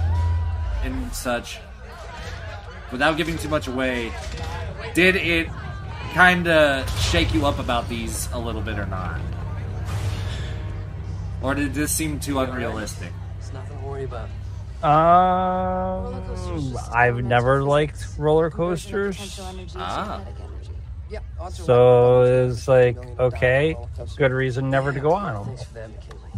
and 0.83 1.13
such 1.13 1.59
without 2.91 3.17
giving 3.17 3.37
too 3.37 3.49
much 3.49 3.67
away, 3.67 4.11
did 4.93 5.15
it 5.15 5.47
kind 6.13 6.47
of 6.47 6.89
shake 6.99 7.33
you 7.33 7.45
up 7.45 7.59
about 7.59 7.87
these 7.89 8.29
a 8.31 8.39
little 8.39 8.61
bit 8.61 8.79
or 8.79 8.85
not? 8.85 9.19
Or 11.41 11.53
did 11.53 11.73
this 11.73 11.91
seem 11.91 12.19
too 12.19 12.39
unrealistic? 12.39 13.11
It's 13.39 13.53
nothing 13.53 13.77
to 13.77 13.85
worry 13.85 14.05
about. 14.05 14.29
Um, 14.83 16.75
I've 16.93 17.23
never 17.23 17.63
liked 17.63 18.05
roller 18.17 18.49
coasters, 18.49 19.39
Ah. 19.75 20.21
Yeah, 21.09 21.19
so 21.49 22.23
it's 22.49 22.67
like 22.67 22.97
okay, 23.17 23.75
good 24.17 24.31
reason 24.31 24.69
never 24.69 24.91
to 24.91 24.99
go 24.99 25.13
on 25.13 25.33
them. 25.35 25.45
Thanks 25.45 25.63
for 25.63 25.73
that, 25.75 25.89
McKinley. 25.89 26.29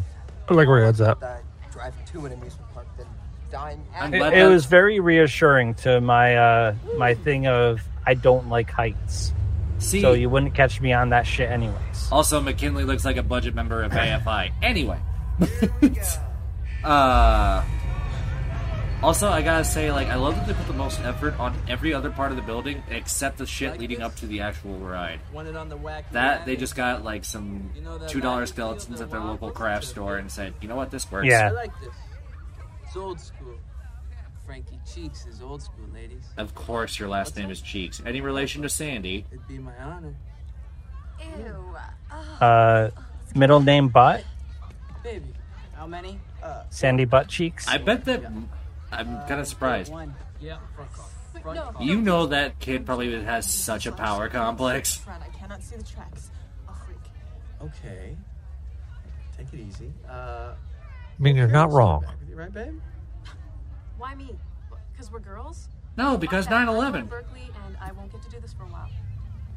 I 0.48 0.54
like 0.54 0.68
where 0.68 0.78
your 0.78 0.86
head's 0.86 1.02
at. 1.02 1.20
Died 1.20 1.42
driving 1.72 2.06
to 2.14 2.26
an 2.28 2.34
amusement 2.34 2.74
park, 2.74 2.88
then 2.96 3.08
dying 3.52 3.84
I'm 4.00 4.14
at 4.14 4.18
glad 4.18 4.34
It, 4.34 4.40
it 4.40 4.46
was 4.48 4.66
very 4.68 5.00
reassuring 5.00 5.74
to 5.76 6.00
my 6.02 6.36
uh, 6.38 6.76
my 6.98 7.16
thing 7.16 7.48
of 7.48 7.82
I 8.06 8.14
don't 8.14 8.50
like 8.50 8.70
heights, 8.70 9.34
See, 9.80 10.02
so 10.02 10.14
you 10.14 10.30
wouldn't 10.30 10.54
catch 10.54 10.80
me 10.82 10.94
on 10.94 11.10
that 11.10 11.26
shit 11.26 11.50
anyways. 11.50 12.10
Also, 12.12 12.40
McKinley 12.40 12.84
looks 12.84 13.04
like 13.06 13.18
a 13.18 13.24
budget 13.24 13.56
member 13.56 13.82
of 13.82 13.92
AFI. 13.92 14.52
anyway. 14.62 15.00
uh, 16.84 17.64
also, 19.02 19.30
I 19.30 19.42
gotta 19.42 19.64
say, 19.64 19.92
like, 19.92 20.08
I 20.08 20.16
love 20.16 20.36
that 20.36 20.48
they 20.48 20.54
put 20.54 20.68
the 20.68 20.74
most 20.74 21.00
effort 21.02 21.40
on 21.40 21.56
every 21.68 21.94
other 21.94 22.10
part 22.10 22.32
of 22.32 22.38
the 22.38 22.44
building 22.44 22.84
except 22.90 23.38
the 23.38 23.46
shit 23.46 23.80
leading 23.80 24.02
up 24.02 24.16
to 24.18 24.26
the 24.26 24.42
actual 24.42 24.78
ride. 24.78 25.20
Want 25.34 25.56
on 25.56 25.70
the 25.70 25.78
whack. 25.78 26.12
That 26.12 26.46
they 26.46 26.56
just 26.56 26.76
got 26.76 27.04
like 27.04 27.24
some 27.24 27.72
two 28.08 28.20
dollar 28.22 28.46
skeletons 28.46 29.00
at 29.02 29.10
their 29.10 29.22
local 29.22 29.52
craft 29.52 29.86
store 29.86 30.18
and 30.18 30.32
said, 30.32 30.54
you 30.62 30.68
know 30.68 30.76
what, 30.76 30.92
this 30.92 31.10
works. 31.12 31.28
Yeah, 31.28 31.40
I 31.40 31.46
Yeah, 31.46 31.52
like 31.52 31.80
this. 31.80 31.94
It's 32.86 32.98
old 32.98 33.20
school. 33.20 33.56
Frankie 34.46 34.80
Cheeks 34.92 35.28
is 35.28 35.44
old 35.44 35.62
school, 35.62 35.86
ladies. 35.94 36.26
Of 36.36 36.56
course, 36.56 36.98
your 36.98 37.08
last 37.08 37.38
name 37.38 37.52
is 37.52 37.62
Cheeks. 37.62 38.02
Any 38.04 38.20
relation 38.20 38.64
to 38.64 38.70
Sandy? 38.70 39.26
It'd 39.32 39.48
be 39.48 39.60
my 39.60 39.78
honor. 39.78 40.16
Ew. 41.20 41.76
uh, 42.42 42.90
middle 43.36 43.60
name 43.60 43.90
butt, 43.90 44.24
Baby, 45.04 45.34
how 45.76 45.86
many? 45.86 46.20
Uh, 46.42 46.64
Sandy 46.70 47.06
butt 47.06 47.28
cheeks. 47.28 47.68
I 47.68 47.78
bet 47.78 48.06
that. 48.06 48.24
I'm 48.92 49.08
kind 49.28 49.40
of 49.40 49.48
surprised. 49.48 49.92
one. 49.92 50.14
Yeah, 50.42 50.58
front 50.76 50.94
car. 50.94 51.06
Front 51.42 51.60
car. 51.76 51.84
You 51.84 52.02
know 52.02 52.26
that 52.28 52.60
kid 52.60 52.86
probably 52.86 53.22
has 53.24 53.52
such 53.52 53.86
a 53.86 53.92
power 53.92 54.30
complex. 54.30 54.98
Friend, 54.98 55.22
I 55.24 55.30
cannot 55.38 55.62
see 55.62 55.76
the 55.76 55.84
tracks. 55.84 56.32
I'll 56.68 56.76
freak. 56.76 56.98
Okay. 57.62 58.16
Take 59.38 59.54
it 59.54 59.60
easy. 59.60 59.92
Uh, 60.10 60.54
I 60.54 61.22
mean, 61.22 61.36
you're 61.36 61.48
not 61.48 61.72
wrong. 61.72 62.02
back 62.02 62.20
with 62.20 62.30
you, 62.30 62.36
right, 62.36 62.54
babe? 62.54 62.80
Why 63.98 64.16
me? 64.16 64.36
Because 64.92 65.12
we're 65.12 65.20
girls? 65.20 65.68
No, 65.98 66.18
because 66.18 66.46
Fuck 66.46 66.52
that. 66.52 66.56
I'm 66.62 66.66
9 66.68 66.76
going 66.76 66.78
11. 66.88 67.02
to 67.02 67.08
Berkeley, 67.08 67.50
and 67.66 67.78
I 67.82 67.92
won't 67.92 68.12
get 68.12 68.22
to 68.24 68.30
do 68.30 68.40
this 68.40 68.54
for 68.54 68.64
a 68.64 68.68
while. 68.68 68.90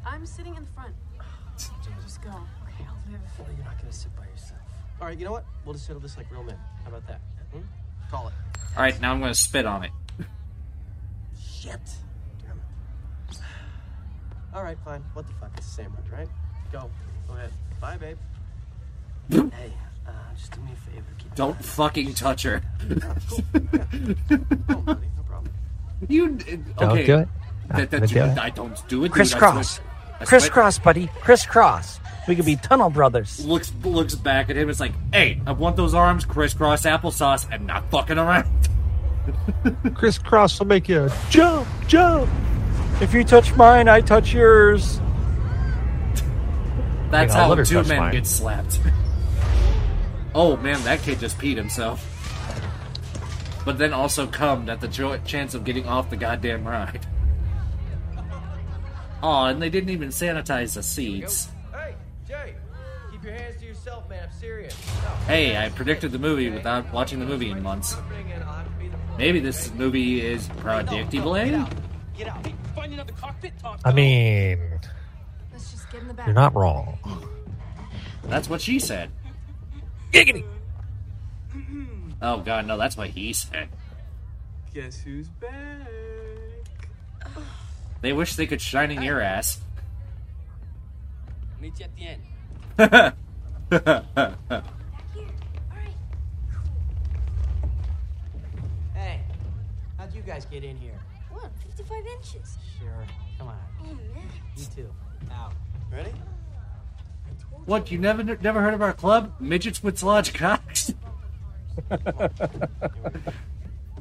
I'm 0.05 0.25
sitting 0.25 0.55
in 0.55 0.63
the 0.65 0.71
front. 0.71 0.93
Just 1.57 2.21
go. 2.21 2.29
Okay, 2.29 2.85
I'll 2.87 3.11
live. 3.11 3.21
Well, 3.39 3.47
you're 3.55 3.65
not 3.65 3.77
gonna 3.79 3.93
sit 3.93 4.13
by 4.15 4.25
yourself. 4.25 4.59
All 5.01 5.07
right, 5.07 5.17
you 5.17 5.25
know 5.25 5.31
what? 5.31 5.45
We'll 5.65 5.73
just 5.73 5.85
settle 5.85 6.01
this 6.01 6.17
like 6.17 6.31
real 6.31 6.43
men. 6.43 6.57
How 6.83 6.89
about 6.89 7.07
that? 7.07 7.19
Hmm? 7.51 7.61
Call 8.09 8.27
it. 8.29 8.33
Alright, 8.75 8.99
now 9.01 9.11
I'm 9.13 9.19
gonna 9.19 9.35
spit 9.35 9.65
on 9.65 9.83
it. 9.83 9.91
Shit. 11.39 11.79
Damn 12.41 12.59
it. 13.29 13.37
All 14.53 14.63
right, 14.63 14.77
fine. 14.83 15.03
What 15.13 15.27
the 15.27 15.33
fuck? 15.33 15.51
It's 15.57 15.67
the 15.67 15.83
same 15.83 15.93
ride, 16.11 16.19
right? 16.19 16.29
Go. 16.71 16.89
Go 17.27 17.33
ahead. 17.35 17.51
Bye, 17.79 17.97
babe. 17.97 18.17
Hey, 19.53 19.71
uh, 20.07 20.11
just 20.35 20.51
do 20.51 20.61
me 20.61 20.71
a 20.73 20.91
favor. 20.91 21.05
Keep 21.17 21.35
Don't 21.35 21.63
fucking 21.63 22.13
touch 22.15 22.43
her. 22.43 22.61
Oh, 24.69 24.75
buddy, 24.81 25.07
no 25.17 25.23
problem. 25.27 25.53
you. 26.09 26.29
Don't 26.29 26.91
Okay. 26.91 27.05
do 27.05 27.17
it. 27.19 27.27
That, 27.69 27.91
that, 27.91 27.99
Not 28.01 28.09
do 28.09 28.19
it. 28.19 28.37
I 28.37 28.49
don't 28.49 28.87
do 28.89 29.05
it. 29.05 29.11
Crisscross, 29.11 29.75
swear- 29.77 29.87
I 29.87 30.15
swear- 30.25 30.27
crisscross, 30.27 30.79
buddy, 30.79 31.07
crisscross. 31.21 31.99
We 32.27 32.35
could 32.35 32.45
be 32.45 32.55
tunnel 32.55 32.89
brothers. 32.89 33.45
Looks 33.45 33.73
looks 33.83 34.15
back 34.15 34.49
at 34.49 34.55
him. 34.55 34.69
It's 34.69 34.79
like, 34.79 34.93
hey, 35.11 35.41
I 35.45 35.51
want 35.51 35.75
those 35.75 35.93
arms, 35.93 36.25
crisscross 36.25 36.83
applesauce, 36.83 37.47
and 37.51 37.67
not 37.67 37.89
fucking 37.91 38.17
around. 38.17 38.47
Crisscross 39.95 40.59
will 40.59 40.67
make 40.67 40.89
you 40.89 41.09
jump, 41.29 41.67
jump. 41.87 42.29
If 43.01 43.13
you 43.13 43.23
touch 43.23 43.55
mine, 43.55 43.87
I 43.87 44.01
touch 44.01 44.33
yours. 44.33 44.99
That's 47.09 47.33
how 47.33 47.49
let 47.49 47.59
her 47.59 47.65
two 47.65 47.83
men 47.83 47.99
mine. 47.99 48.11
get 48.11 48.25
slapped. 48.25 48.79
oh 50.35 50.57
man, 50.57 50.81
that 50.83 51.01
kid 51.01 51.19
just 51.19 51.37
peed 51.37 51.55
himself. 51.55 52.09
But 53.65 53.77
then 53.77 53.93
also 53.93 54.27
cummed 54.27 54.69
at 54.69 54.81
the 54.81 54.87
jo- 54.87 55.17
chance 55.19 55.53
of 55.53 55.63
getting 55.63 55.87
off 55.87 56.09
the 56.09 56.17
goddamn 56.17 56.67
ride. 56.67 57.05
Oh, 59.21 59.45
and 59.45 59.61
they 59.61 59.69
didn't 59.69 59.89
even 59.89 60.09
sanitize 60.09 60.73
the 60.73 60.83
seats. 60.83 61.47
Hey, 62.33 62.55
Keep 63.11 63.23
your 63.25 63.33
hands 63.33 63.59
to 63.59 63.65
yourself, 63.65 64.09
man. 64.09 64.23
I'm 64.23 64.39
serious. 64.39 64.73
Hey, 65.27 65.55
I 65.55 65.69
predicted 65.69 66.11
the 66.11 66.19
movie 66.19 66.49
without 66.49 66.91
watching 66.91 67.19
the 67.19 67.25
movie 67.25 67.51
in 67.51 67.61
months. 67.61 67.95
Maybe 69.17 69.39
this 69.39 69.71
movie 69.73 70.19
is 70.25 70.47
predictable. 70.57 71.35
Get 72.17 72.27
out. 72.27 72.45
Hey, 72.45 72.55
find 72.75 72.93
another 72.93 73.13
cockpit. 73.13 73.53
Talk. 73.59 73.79
I 73.85 73.91
mean, 73.93 74.59
Let's 75.51 75.71
just 75.71 75.91
get 75.91 76.01
in 76.01 76.07
the 76.07 76.13
back. 76.13 76.25
you're 76.27 76.35
not 76.35 76.55
wrong. 76.55 76.97
That's 78.23 78.49
what 78.49 78.61
she 78.61 78.79
said. 78.79 79.11
Giggity. 80.11 80.43
Oh 82.21 82.37
god, 82.39 82.65
no, 82.65 82.77
that's 82.77 82.95
what 82.97 83.09
he 83.09 83.33
said. 83.33 83.67
Guess 84.73 84.99
who's 85.01 85.27
back? 85.27 85.87
They 88.01 88.13
wish 88.13 88.35
they 88.35 88.47
could 88.47 88.61
shine 88.61 88.91
in 88.91 89.01
your 89.01 89.21
ass. 89.21 89.59
Meet 91.63 91.79
you 91.79 91.85
at 91.85 91.95
the 91.95 92.91
end. 92.99 93.13
Hey, 98.93 99.21
how'd 99.97 100.13
you 100.13 100.21
guys 100.23 100.43
get 100.45 100.65
in 100.65 100.75
here? 100.75 100.99
What? 101.31 101.51
55 101.65 102.05
inches. 102.17 102.57
Sure. 102.77 103.05
Come 103.37 103.47
on. 103.47 103.57
Oh, 103.79 103.85
man. 103.85 104.27
You 104.57 104.65
too. 104.75 104.89
Out. 105.31 105.53
Ready? 105.89 106.11
what? 107.65 107.89
You 107.89 107.97
never 107.97 108.23
never 108.23 108.59
heard 108.61 108.73
of 108.73 108.81
our 108.81 108.91
club? 108.91 109.33
Midgets 109.39 109.81
with 109.81 110.03
large 110.03 110.33
cocks. 110.33 110.93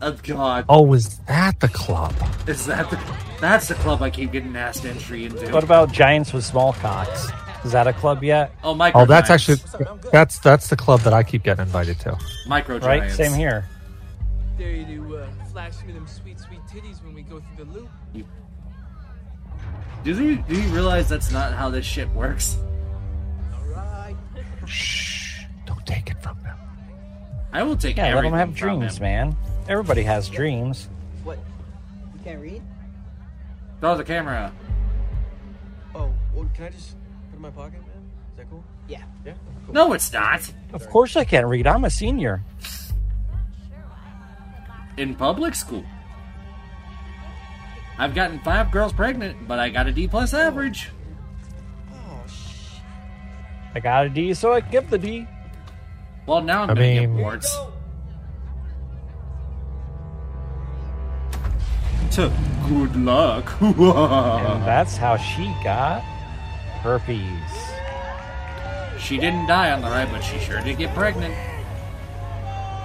oh 0.01 0.17
God, 0.25 0.65
Oh, 0.69 0.83
was 0.83 1.19
that 1.29 1.61
the 1.61 1.69
club? 1.69 2.13
is 2.49 2.67
that 2.67 2.91
the? 2.91 2.99
That's 3.41 3.69
the 3.69 3.75
club 3.75 4.03
I 4.03 4.11
keep 4.11 4.33
getting 4.33 4.57
asked 4.57 4.85
entry 4.85 5.27
into. 5.27 5.49
What 5.53 5.63
about 5.63 5.93
giants 5.93 6.33
with 6.33 6.45
small 6.45 6.73
cocks? 6.73 7.31
Is 7.65 7.73
that 7.73 7.87
a 7.87 7.93
club 7.93 8.25
yet? 8.25 8.53
Oh, 8.65 8.75
micro. 8.75 9.03
Oh, 9.03 9.05
that's 9.07 9.29
giants. 9.29 9.49
actually 9.75 10.11
that's 10.11 10.39
that's 10.41 10.69
the 10.69 10.77
club 10.77 11.01
that 11.01 11.13
I 11.13 11.23
keep 11.23 11.45
getting 11.45 11.63
invited 11.65 11.99
to. 12.01 12.19
micro 12.47 12.79
Right? 12.79 13.01
giants. 13.01 13.17
Same 13.17 13.33
here. 13.33 13.65
Dare 14.59 14.71
you 14.73 14.85
to 15.09 15.17
uh, 15.19 15.27
flash 15.53 15.83
me 15.85 15.93
them 15.93 16.07
sweet, 16.07 16.39
sweet 16.41 16.61
titties 16.71 17.03
when 17.05 17.15
we 17.15 17.23
go 17.23 17.41
through 17.41 17.65
the 17.65 17.71
loop. 17.73 17.89
Do 20.05 20.11
you 20.11 20.37
do 20.37 20.61
you 20.61 20.69
realize 20.75 21.09
that's 21.09 21.31
not 21.31 21.53
how 21.53 21.71
this 21.71 21.87
shit 21.87 22.09
works? 22.11 22.59
Alright. 23.55 24.17
Shh! 24.67 25.45
Don't 25.65 25.85
take 25.87 26.11
it 26.11 26.21
from 26.21 26.37
them. 26.43 26.59
I 27.53 27.63
will 27.63 27.77
take 27.77 27.97
Yeah, 27.97 28.05
let 28.05 28.11
everything 28.17 28.31
them 28.33 28.39
have 28.49 28.59
from 28.59 28.79
dreams, 28.81 28.97
him. 28.97 29.03
man. 29.03 29.37
Everybody 29.69 30.03
has 30.03 30.29
dreams. 30.29 30.89
What? 31.23 31.39
You 32.15 32.21
can't 32.25 32.41
read? 32.41 32.63
Throw 33.81 33.97
the 33.97 34.03
camera. 34.05 34.53
Oh, 35.95 36.13
well, 36.35 36.51
can 36.55 36.65
I 36.65 36.71
just 36.71 36.91
put 36.91 36.99
it 36.99 37.02
in 37.45 37.55
my 37.55 37.63
pocket, 37.63 37.81
man? 37.81 38.11
Is 38.31 38.37
that 38.37 38.51
cool? 38.51 38.63
Yeah. 38.89 39.03
Yeah? 39.27 39.35
Cool. 39.67 39.75
No, 39.75 39.93
it's 39.93 40.13
not. 40.13 40.51
Of 40.73 40.89
course 40.89 41.17
I 41.17 41.25
can't 41.25 41.47
read. 41.47 41.67
I'm 41.67 41.85
a 41.85 41.91
senior. 41.91 42.43
In 44.97 45.15
public 45.15 45.55
school. 45.55 45.85
I've 47.99 48.15
gotten 48.15 48.39
five 48.41 48.71
girls 48.71 48.93
pregnant, 48.93 49.49
but 49.49 49.59
I 49.59 49.71
got 49.71 49.87
a 49.87 49.93
D 49.93 50.07
plus 50.09 50.35
average. 50.35 50.91
Oh, 51.93 52.23
shit. 52.27 52.83
I 53.75 53.81
got 53.81 54.07
a 54.07 54.09
D, 54.09 54.35
so 54.35 54.53
I 54.53 54.61
give 54.61 54.89
the 54.91 54.99
D. 54.99 55.27
Well, 56.27 56.43
now 56.43 56.63
I'm 56.63 56.71
I 56.71 56.75
gonna 56.75 56.81
mean- 56.81 57.17
get 57.17 57.23
warts. 57.23 57.57
To 62.13 62.31
good 62.69 62.95
luck. 62.97 63.51
And 63.63 64.63
that's 64.67 64.97
how 64.99 65.17
she 65.17 65.45
got 65.65 66.03
herpes. 66.83 67.73
she 69.01 69.17
didn't 69.19 69.47
die 69.47 69.71
on 69.73 69.81
the 69.81 69.89
ride, 69.89 70.11
but 70.11 70.21
she 70.23 70.39
sure 70.39 70.61
did 70.63 70.79
get 70.79 70.95
pregnant. 70.95 71.35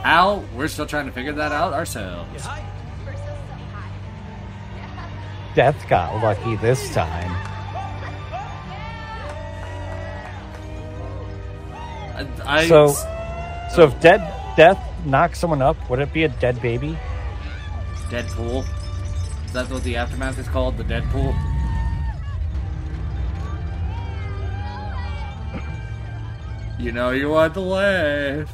How? 0.03 0.43
We're 0.55 0.67
still 0.67 0.85
trying 0.85 1.05
to 1.07 1.11
figure 1.11 1.33
that 1.33 1.51
out 1.51 1.73
ourselves. 1.73 2.47
Death 5.55 5.83
got 5.89 6.13
lucky 6.21 6.55
this 6.57 6.93
time. 6.93 7.31
I, 12.15 12.27
I- 12.45 12.67
So, 12.67 12.87
so 13.73 13.83
if 13.83 13.99
dead 13.99 14.21
death 14.55 14.79
knocks 15.05 15.39
someone 15.39 15.61
up, 15.61 15.77
would 15.89 15.99
it 15.99 16.13
be 16.13 16.23
a 16.23 16.29
dead 16.29 16.61
baby? 16.61 16.97
Deadpool. 18.09 18.65
Is 19.45 19.53
that 19.53 19.69
what 19.69 19.83
the 19.83 19.95
aftermath 19.95 20.37
is 20.39 20.47
called? 20.47 20.77
The 20.77 20.83
Deadpool? 20.83 21.35
You 26.79 26.91
know 26.91 27.09
you 27.09 27.29
want 27.29 27.55
to 27.55 27.61
laugh. 27.61 28.53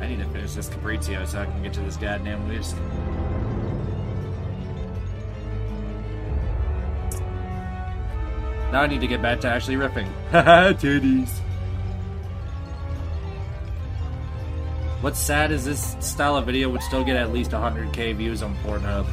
I 0.00 0.06
need 0.06 0.18
to 0.18 0.24
finish 0.26 0.52
this 0.52 0.68
Capriccio 0.68 1.26
so 1.26 1.40
I 1.40 1.46
can 1.46 1.62
get 1.64 1.72
to 1.72 1.80
this 1.80 1.96
goddamn 1.96 2.48
list. 2.48 2.76
Now 8.70 8.82
I 8.82 8.86
need 8.86 9.00
to 9.00 9.08
get 9.08 9.20
back 9.20 9.40
to 9.40 9.48
actually 9.48 9.76
riffing. 9.76 10.08
Haha, 10.30 10.72
titties. 10.74 11.30
What's 15.00 15.18
sad 15.18 15.50
is 15.50 15.64
this 15.64 15.96
style 16.00 16.36
of 16.36 16.46
video 16.46 16.68
would 16.70 16.82
still 16.82 17.02
get 17.02 17.16
at 17.16 17.32
least 17.32 17.50
100k 17.50 18.16
views 18.16 18.42
on 18.42 18.56
Pornhub. 18.58 19.06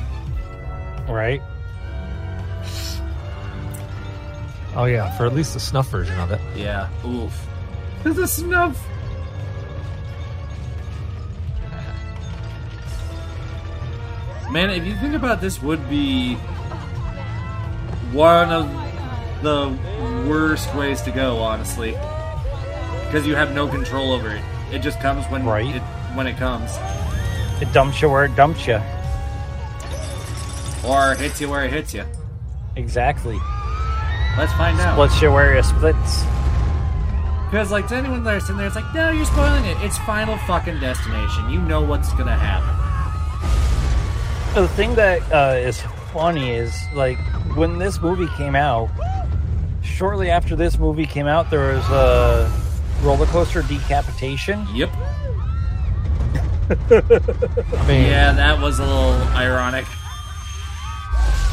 Right? 1.08 1.42
Oh 4.76 4.86
yeah, 4.86 5.16
for 5.18 5.26
at 5.26 5.34
least 5.34 5.54
the 5.54 5.60
snuff 5.60 5.90
version 5.90 6.20
of 6.20 6.32
it. 6.32 6.42
Yeah, 6.56 6.90
oof. 7.06 7.48
There's 8.04 8.18
a 8.18 8.28
snuff. 8.28 8.78
Man, 14.52 14.70
if 14.70 14.86
you 14.86 14.96
think 14.96 15.16
about 15.16 15.42
this, 15.42 15.62
would 15.62 15.90
be 15.90 16.36
one 18.12 18.52
of 18.52 18.70
the 19.42 19.76
worst 20.30 20.74
ways 20.76 21.02
to 21.04 21.12
go, 21.12 21.38
honestly, 21.40 21.92
because 23.06 23.26
you 23.26 23.36
have 23.36 23.54
no 23.56 23.68
control 23.68 24.12
over 24.12 24.30
it. 24.32 24.44
It 24.72 24.80
just 24.80 25.00
comes 25.00 25.26
when 25.28 25.46
Right. 25.46 25.76
it 25.76 25.82
when 26.16 26.28
it 26.28 26.38
comes, 26.38 26.70
It 27.60 27.72
dumps 27.74 28.02
you 28.02 28.10
where 28.10 28.26
it 28.26 28.36
dumps 28.36 28.68
you. 28.68 28.80
or 30.84 31.16
hits 31.16 31.40
you 31.42 31.50
where 31.50 31.64
it 31.64 31.72
hits 31.72 31.94
you. 31.94 32.04
Exactly. 32.76 33.40
Let's 34.38 34.54
find 34.54 34.80
out. 34.80 34.94
Splits 34.96 35.22
your 35.22 35.32
where 35.32 35.56
it 35.56 35.66
splits. 35.66 36.24
Because, 37.50 37.72
like, 37.72 37.88
to 37.90 37.96
anyone 37.96 38.24
that's 38.24 38.50
in 38.50 38.58
there, 38.58 38.66
it's 38.66 38.76
like, 38.76 38.92
no, 38.96 39.12
you're 39.12 39.26
spoiling 39.26 39.64
it. 39.66 39.78
It's 39.82 39.98
Final 40.00 40.38
fucking 40.40 40.80
Destination. 40.80 41.50
You 41.50 41.62
know 41.62 41.82
what's 41.82 42.12
gonna 42.14 42.36
happen. 42.36 42.80
The 44.56 44.68
thing 44.70 44.96
that 44.96 45.22
uh, 45.32 45.56
is 45.58 45.82
funny 46.12 46.52
is 46.52 46.76
like 46.94 47.18
when 47.56 47.78
this 47.80 48.02
movie 48.02 48.28
came 48.38 48.56
out. 48.56 48.90
Shortly 49.84 50.30
after 50.30 50.56
this 50.56 50.78
movie 50.80 51.06
came 51.06 51.28
out, 51.28 51.50
there 51.50 51.76
was 51.76 51.86
a 51.90 52.52
roller 53.04 53.26
coaster 53.28 53.62
decapitation. 53.64 54.66
Yep. 54.74 54.90
I 56.90 57.86
mean, 57.88 58.06
Yeah, 58.08 58.32
that 58.34 58.60
was 58.62 58.80
a 58.80 58.86
little 58.86 59.14
ironic. 59.36 59.86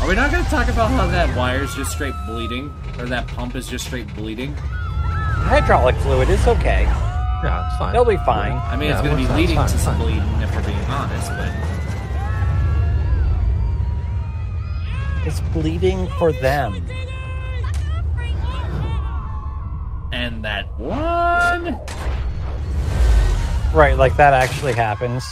Are 0.00 0.08
we 0.08 0.14
not 0.14 0.30
gonna 0.30 0.48
talk 0.48 0.68
about 0.68 0.90
how 0.90 1.06
that 1.08 1.36
wire's 1.36 1.74
just 1.74 1.92
straight 1.92 2.14
bleeding? 2.26 2.72
Or 2.98 3.04
that 3.06 3.26
pump 3.28 3.54
is 3.54 3.68
just 3.68 3.86
straight 3.86 4.12
bleeding? 4.14 4.54
Hydraulic 4.54 5.94
fluid 5.96 6.30
is 6.30 6.46
okay. 6.46 6.82
yeah, 6.84 7.66
it's 7.68 7.76
fine. 7.78 7.92
They'll 7.92 8.04
be 8.06 8.16
fine. 8.18 8.52
I 8.52 8.76
mean, 8.76 8.88
Yeah, 8.88 8.98
it's 8.98 9.06
gonna 9.06 9.20
be 9.20 9.26
fine, 9.26 9.36
leading 9.36 9.58
it's 9.58 9.72
to 9.72 9.78
some 9.78 9.96
fine. 9.96 10.02
bleeding, 10.04 10.42
if 10.42 10.54
we're 10.56 10.62
being 10.64 10.78
honest, 10.84 11.28
but. 11.28 11.52
It's 15.26 15.40
bleeding 15.52 16.08
for 16.18 16.32
them. 16.32 16.82
And 20.12 20.42
that 20.44 20.66
one. 20.78 21.78
Right, 23.74 23.96
like 23.98 24.16
that 24.16 24.32
actually 24.32 24.72
happens. 24.72 25.24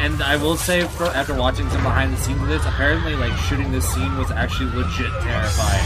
And 0.00 0.22
I 0.22 0.36
will 0.36 0.56
say, 0.56 0.82
after 0.82 1.34
watching 1.34 1.68
some 1.70 1.82
behind 1.82 2.12
the 2.12 2.16
scenes 2.16 2.40
of 2.40 2.48
this, 2.48 2.64
apparently, 2.64 3.14
like, 3.16 3.36
shooting 3.36 3.70
this 3.72 3.86
scene 3.92 4.16
was 4.16 4.30
actually 4.30 4.70
legit 4.70 5.12
terrifying. 5.20 5.84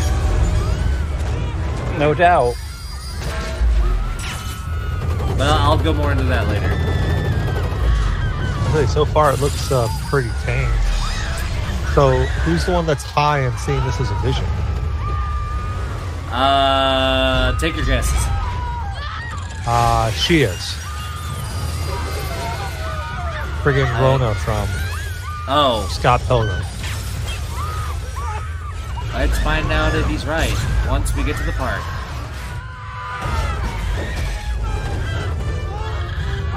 No 1.99 2.15
doubt. 2.15 2.55
But 5.37 5.49
I'll, 5.49 5.73
I'll 5.73 5.79
go 5.83 5.93
more 5.93 6.13
into 6.13 6.25
that 6.25 6.47
later. 6.49 6.69
Really, 8.73 8.87
so 8.87 9.05
far 9.05 9.33
it 9.33 9.41
looks 9.41 9.73
uh, 9.73 9.89
pretty 10.09 10.31
tame. 10.45 10.71
So, 11.95 12.25
who's 12.45 12.65
the 12.65 12.73
one 12.73 12.87
that's 12.87 13.03
high 13.03 13.41
and 13.41 13.59
seeing 13.59 13.83
this 13.85 14.01
as 14.01 14.11
a 14.11 14.15
vision? 14.17 14.45
Uh, 16.33 17.59
take 17.59 17.77
your 17.77 17.85
guesses. 17.85 18.27
Uh, 19.67 20.11
she 20.13 20.43
is. 20.43 20.82
Friggin' 23.63 23.87
Rona 24.01 24.35
from 24.35 24.67
Oh, 25.49 25.89
Scott 25.93 26.21
Pilgrim. 26.23 26.63
let's 29.15 29.39
find 29.41 29.71
out 29.71 29.95
if 29.95 30.07
he's 30.07 30.27
right 30.27 30.53
once 30.89 31.15
we 31.15 31.23
get 31.23 31.37
to 31.37 31.43
the 31.45 31.53
park. 31.53 31.81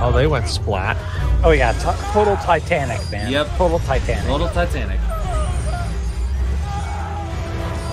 Oh, 0.02 0.12
they 0.14 0.28
went 0.28 0.48
splat. 0.48 0.98
Oh 1.44 1.52
yeah, 1.52 1.72
t- 1.74 2.12
total 2.12 2.36
Titanic, 2.38 3.00
man. 3.12 3.32
Yep. 3.32 3.48
Total 3.58 3.80
Titanic. 3.80 4.26
Total 4.26 4.48
Titanic. 4.50 5.00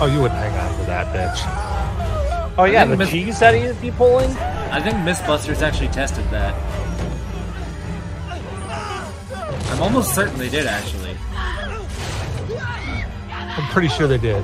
Oh, 0.00 0.08
you 0.12 0.20
wouldn't 0.20 0.40
hang 0.40 0.58
on 0.58 0.78
to 0.80 0.84
that, 0.86 1.06
bitch. 1.14 2.54
Oh 2.58 2.64
yeah, 2.64 2.80
think 2.80 2.90
the 2.92 2.96
Miss- 2.96 3.10
cheese 3.10 3.38
that 3.40 3.54
he'd 3.54 3.80
be 3.80 3.90
pulling. 3.90 4.30
I 4.36 4.80
think 4.80 4.96
Mythbusters 4.96 5.62
actually 5.62 5.88
tested 5.88 6.24
that. 6.30 6.54
I'm 9.82 9.88
almost 9.88 10.14
certain 10.14 10.38
they 10.38 10.48
did 10.48 10.64
actually. 10.64 11.16
I'm 13.40 13.68
pretty 13.72 13.88
sure 13.88 14.06
they 14.06 14.16
did. 14.16 14.40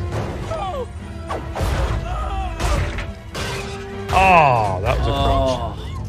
Oh, 4.11 4.81
that 4.83 4.99
was 4.99 5.07
a 5.07 5.11
oh. 5.13 5.77
crunch. 5.77 6.03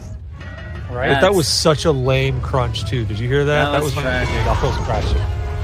Oh, 0.90 0.96
Right? 0.96 1.10
But 1.10 1.22
that 1.22 1.36
was 1.36 1.48
such 1.48 1.86
a 1.86 1.92
lame 1.92 2.42
crunch 2.42 2.90
too. 2.90 3.06
Did 3.06 3.20
you 3.20 3.28
hear 3.28 3.46
that? 3.46 3.72
That 3.72 3.84
was 3.84 3.96
my 3.96 4.02
tragic. 4.02 4.34
knuckles 4.46 4.76
crashing. 4.78 5.18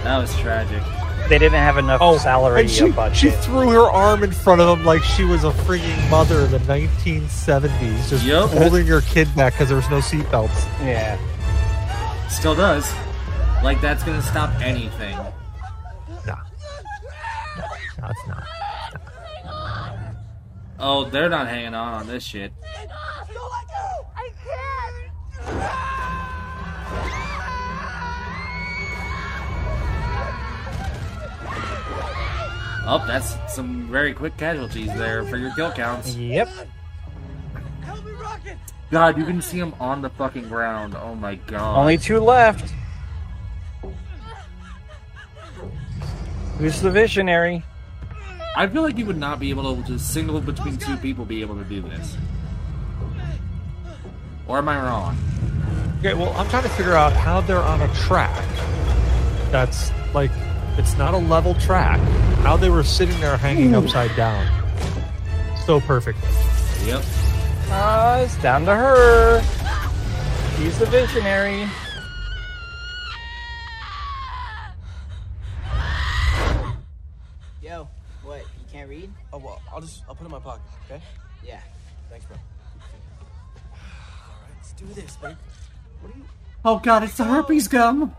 that 0.04 0.20
was 0.20 0.38
tragic. 0.38 0.84
They 1.28 1.40
didn't 1.40 1.54
have 1.54 1.80
enough 1.80 2.02
Oh, 2.04 2.20
salary 2.20 2.62
and 2.62 2.70
she, 2.70 2.92
budget. 2.92 3.18
she 3.18 3.32
threw 3.32 3.72
her 3.72 3.90
arm 3.90 4.22
in 4.24 4.32
front 4.32 4.62
of 4.62 4.78
him 4.78 4.86
like 4.86 5.02
she 5.02 5.24
was 5.24 5.44
a 5.44 5.50
freaking 5.50 6.12
mother 6.12 6.42
in 6.42 6.52
the 6.52 6.60
1970s, 6.60 8.10
just 8.10 8.24
Yup. 8.24 8.52
holding 8.52 8.86
her 8.86 9.02
kid 9.02 9.28
back 9.36 9.54
because 9.54 9.70
there 9.70 9.78
was 9.78 9.90
no 9.90 9.98
seatbelts. 9.98 10.66
yeah. 10.86 11.18
Still 12.30 12.54
does. 12.54 12.94
Like 13.66 13.82
that's 13.82 14.04
gonna 14.04 14.22
stop 14.22 14.52
anything. 14.62 15.18
No, 15.18 15.34
no, 16.28 18.10
it's 18.10 18.28
not. 18.28 18.44
Oh, 20.78 21.06
they're 21.06 21.30
not 21.30 21.48
hanging 21.48 21.74
on 21.74 21.96
on 21.96 22.06
this 22.06 22.24
shit. 22.24 22.54
Oh, 32.88 33.04
that's 33.08 33.36
some 33.52 33.90
very 33.90 34.14
quick 34.14 34.38
casualties 34.38 34.94
there 34.94 35.26
for 35.26 35.38
your 35.38 35.52
kill 35.56 35.72
counts. 35.72 36.14
Yep. 36.16 36.50
God, 38.92 39.18
you 39.18 39.26
can 39.26 39.42
see 39.42 39.60
them 39.60 39.74
on 39.80 40.04
the 40.04 40.12
fucking 40.12 40.50
ground. 40.50 40.94
Oh 40.96 41.16
my 41.16 41.34
god. 41.34 41.80
Only 41.80 41.98
two 41.98 42.20
left. 42.20 42.72
Who's 46.58 46.82
the 46.82 46.92
visionary? 46.92 47.64
I 48.58 48.68
feel 48.68 48.82
like 48.82 48.98
you 48.98 49.06
would 49.06 49.18
not 49.18 49.40
be 49.40 49.50
able 49.50 49.84
to 49.84 50.00
single 50.00 50.40
between 50.40 50.78
two 50.78 50.96
people 50.98 51.26
be 51.26 51.42
able 51.42 51.56
to 51.56 51.64
do 51.66 51.82
this. 51.82 52.18
Or 54.48 54.60
am 54.60 54.70
I 54.70 54.78
wrong? 54.82 55.18
Okay, 56.00 56.14
well, 56.14 56.32
I'm 56.34 56.48
trying 56.50 56.64
to 56.64 56.70
figure 56.70 56.94
out 56.94 57.14
how 57.14 57.42
they're 57.42 57.62
on 57.62 57.82
a 57.82 57.94
track 57.96 58.46
that's 59.52 59.92
like 60.14 60.32
it's 60.78 60.98
not 60.98 61.14
a 61.14 61.18
level 61.18 61.54
track. 61.56 62.00
How 62.40 62.58
they 62.58 62.70
were 62.70 62.84
sitting 62.84 63.20
there 63.22 63.38
hanging 63.38 63.74
upside 63.76 64.16
down. 64.16 64.46
So 65.66 65.80
perfect. 65.80 66.20
Yep. 66.86 67.04
Uh, 67.70 68.22
it's 68.26 68.38
down 68.42 68.66
to 68.66 68.76
her. 68.76 69.42
She's 70.58 70.78
the 70.78 70.86
visionary. 70.86 71.68
Yo, 77.62 77.88
what? 78.24 78.42
You 78.42 78.65
can't 78.76 78.90
read? 78.90 79.10
Oh 79.32 79.38
well, 79.38 79.62
I'll 79.74 79.80
just 79.80 80.04
I'll 80.08 80.16
put 80.16 80.24
it 80.24 80.26
in 80.26 80.32
my 80.32 80.40
pocket. 80.40 80.62
Okay. 80.86 81.02
Yeah. 81.46 81.62
Thanks, 82.10 82.26
bro. 82.26 82.36
All 83.72 83.78
right, 84.42 84.52
let's 84.58 84.74
do 84.74 84.86
this, 84.88 85.16
babe. 85.16 85.38
What 86.02 86.14
are 86.14 86.18
you? 86.18 86.26
Oh 86.66 86.80
god, 86.80 87.04
it's 87.04 87.16
the 87.16 87.24
herpes 87.24 87.70
gum. 87.70 88.14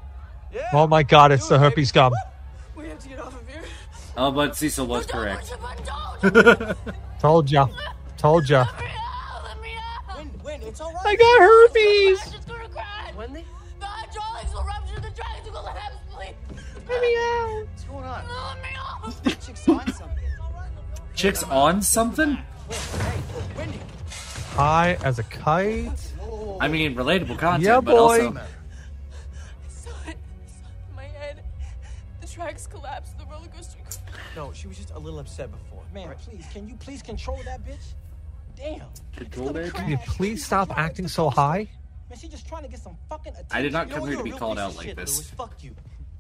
Yeah. 0.55 0.69
Oh 0.73 0.87
my 0.87 1.03
god, 1.03 1.33
it's 1.33 1.47
the 1.49 1.59
herpes 1.59 1.93
gum. 1.93 2.15
We 2.75 2.89
have 2.89 2.99
to 3.01 3.09
get 3.09 3.21
off 3.21 3.39
of 3.39 3.47
here. 3.49 3.63
Oh, 4.17 4.31
but 4.31 4.57
Cecil 4.57 4.87
was 4.87 5.05
correct. 5.05 5.53
Told 7.21 7.51
ya. 7.51 7.69
Told 8.17 8.49
ya. 8.49 8.65
Win, 10.17 10.31
win, 10.43 10.63
it's 10.63 10.81
all 10.81 10.93
right. 10.93 11.03
I 11.05 11.17
got 11.17 11.41
herpes. 11.41 12.35
Wendy? 13.15 13.45
The 13.79 13.85
hydraulics 13.85 14.55
will 14.55 14.65
rupture 14.65 15.01
the 15.01 15.11
dragon 15.11 15.45
to 15.45 15.51
go 15.51 15.63
let 15.63 15.93
sleep. 16.15 16.37
Let 16.89 17.01
me 17.03 17.17
out. 17.17 17.67
What's 17.67 17.85
going 17.85 18.05
on? 18.05 18.25
Let 18.27 18.63
me 18.63 18.77
off. 18.79 19.47
Chick's 19.47 19.69
on 19.69 19.93
something. 19.93 20.16
Chicks 21.17 21.43
on 21.45 21.81
something? 21.81 22.39
High 24.51 24.99
as 25.03 25.19
a 25.19 25.23
kite. 25.23 26.13
I 26.61 26.69
mean, 26.69 26.95
relatable 26.95 27.39
content, 27.39 27.63
Yeah, 27.65 27.81
but 27.81 27.97
also. 27.97 28.33
boy. 28.33 28.41
I 28.41 29.69
saw 29.69 29.91
it. 30.09 30.17
In 30.91 30.95
my 30.95 31.05
head. 31.05 31.43
The 32.21 32.27
tracks 32.27 32.67
collapsed. 32.67 33.19
The 33.19 33.25
roller 33.25 33.49
coaster. 33.49 33.79
No, 34.35 34.53
she 34.53 34.69
was 34.69 34.77
just 34.77 34.91
a 34.91 34.99
little 34.99 35.19
upset 35.19 35.51
before. 35.51 35.83
Man, 35.95 36.15
please, 36.23 36.45
can 36.53 36.69
you 36.69 36.77
please 36.77 37.01
control 37.03 37.41
that 37.45 37.65
bitch? 37.65 37.95
Damn. 38.55 38.83
Control 39.17 39.49
that 39.55 39.73
Can 39.73 39.89
you 39.91 39.99
please 40.07 40.45
stop 40.45 40.77
acting 40.77 41.09
so 41.09 41.31
high? 41.31 41.69
Man, 42.11 42.19
she's 42.19 42.31
just 42.31 42.47
trying 42.47 42.63
to 42.63 42.69
get 42.69 42.81
some 42.81 42.97
fucking 43.09 43.33
attention. 43.33 43.57
I 43.57 43.63
did 43.63 43.73
not 43.73 43.89
You 43.89 43.95
know 43.95 44.01
come 44.01 44.09
here 44.09 44.19
to 44.19 44.25
be 44.25 44.31
called 44.33 44.59
out 44.59 44.77
like 44.77 44.87
shit, 44.87 44.97
this. 44.97 45.17
Lewis. 45.17 45.31
Fuck 45.31 45.65
you. 45.65 45.75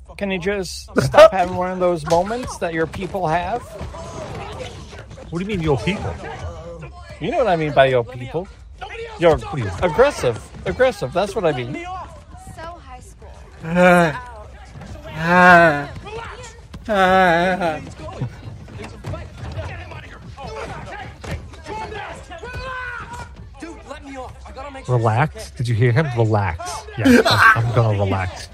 Fuck 0.08 0.18
Can 0.18 0.30
you 0.30 0.38
just 0.38 0.88
stop 1.02 1.32
having 1.32 1.56
one 1.56 1.70
of 1.70 1.78
those 1.78 2.04
moments 2.06 2.58
that 2.58 2.74
your 2.74 2.86
people 2.86 3.26
have? 3.26 3.62
What 5.30 5.38
do 5.38 5.44
you 5.44 5.46
mean, 5.46 5.62
your 5.62 5.78
people? 5.78 6.14
You 7.20 7.30
know 7.30 7.38
what 7.38 7.48
I 7.48 7.56
mean 7.56 7.72
by 7.72 7.86
your 7.86 8.04
people. 8.04 8.46
You're 9.18 9.38
aggressive. 9.82 10.38
Aggressive. 10.66 11.12
That's 11.12 11.34
what 11.34 11.44
I 11.44 11.52
mean. 11.52 11.74
So 11.74 12.60
high 12.60 13.00
school. 13.00 13.32
Dude, 23.60 23.78
let 23.88 24.04
me 24.04 24.16
off. 24.16 24.34
I 24.46 24.52
gotta 24.52 24.70
make 24.70 24.86
Relax. 24.88 25.50
Did 25.52 25.68
you 25.68 25.74
hear 25.74 25.92
him? 25.92 26.06
Relax. 26.16 26.86
Yeah, 26.98 27.22
I'm, 27.26 27.66
I'm 27.66 27.74
gonna 27.74 27.98
relax. 27.98 28.48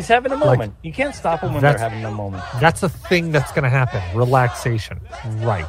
He's 0.00 0.08
having 0.08 0.32
a 0.32 0.34
Like- 0.36 0.44
moment. 0.46 0.74
you 0.82 0.94
can't 0.94 1.14
stop 1.14 1.40
him 1.42 1.52
when 1.52 1.60
they're 1.62 1.76
having 1.76 2.02
a 2.06 2.10
moment. 2.10 2.42
That's 2.58 2.82
a 2.82 2.88
thing 2.88 3.32
that's 3.32 3.52
gonna 3.52 3.68
happen. 3.68 4.00
Relaxation. 4.14 4.98
Right. 5.40 5.66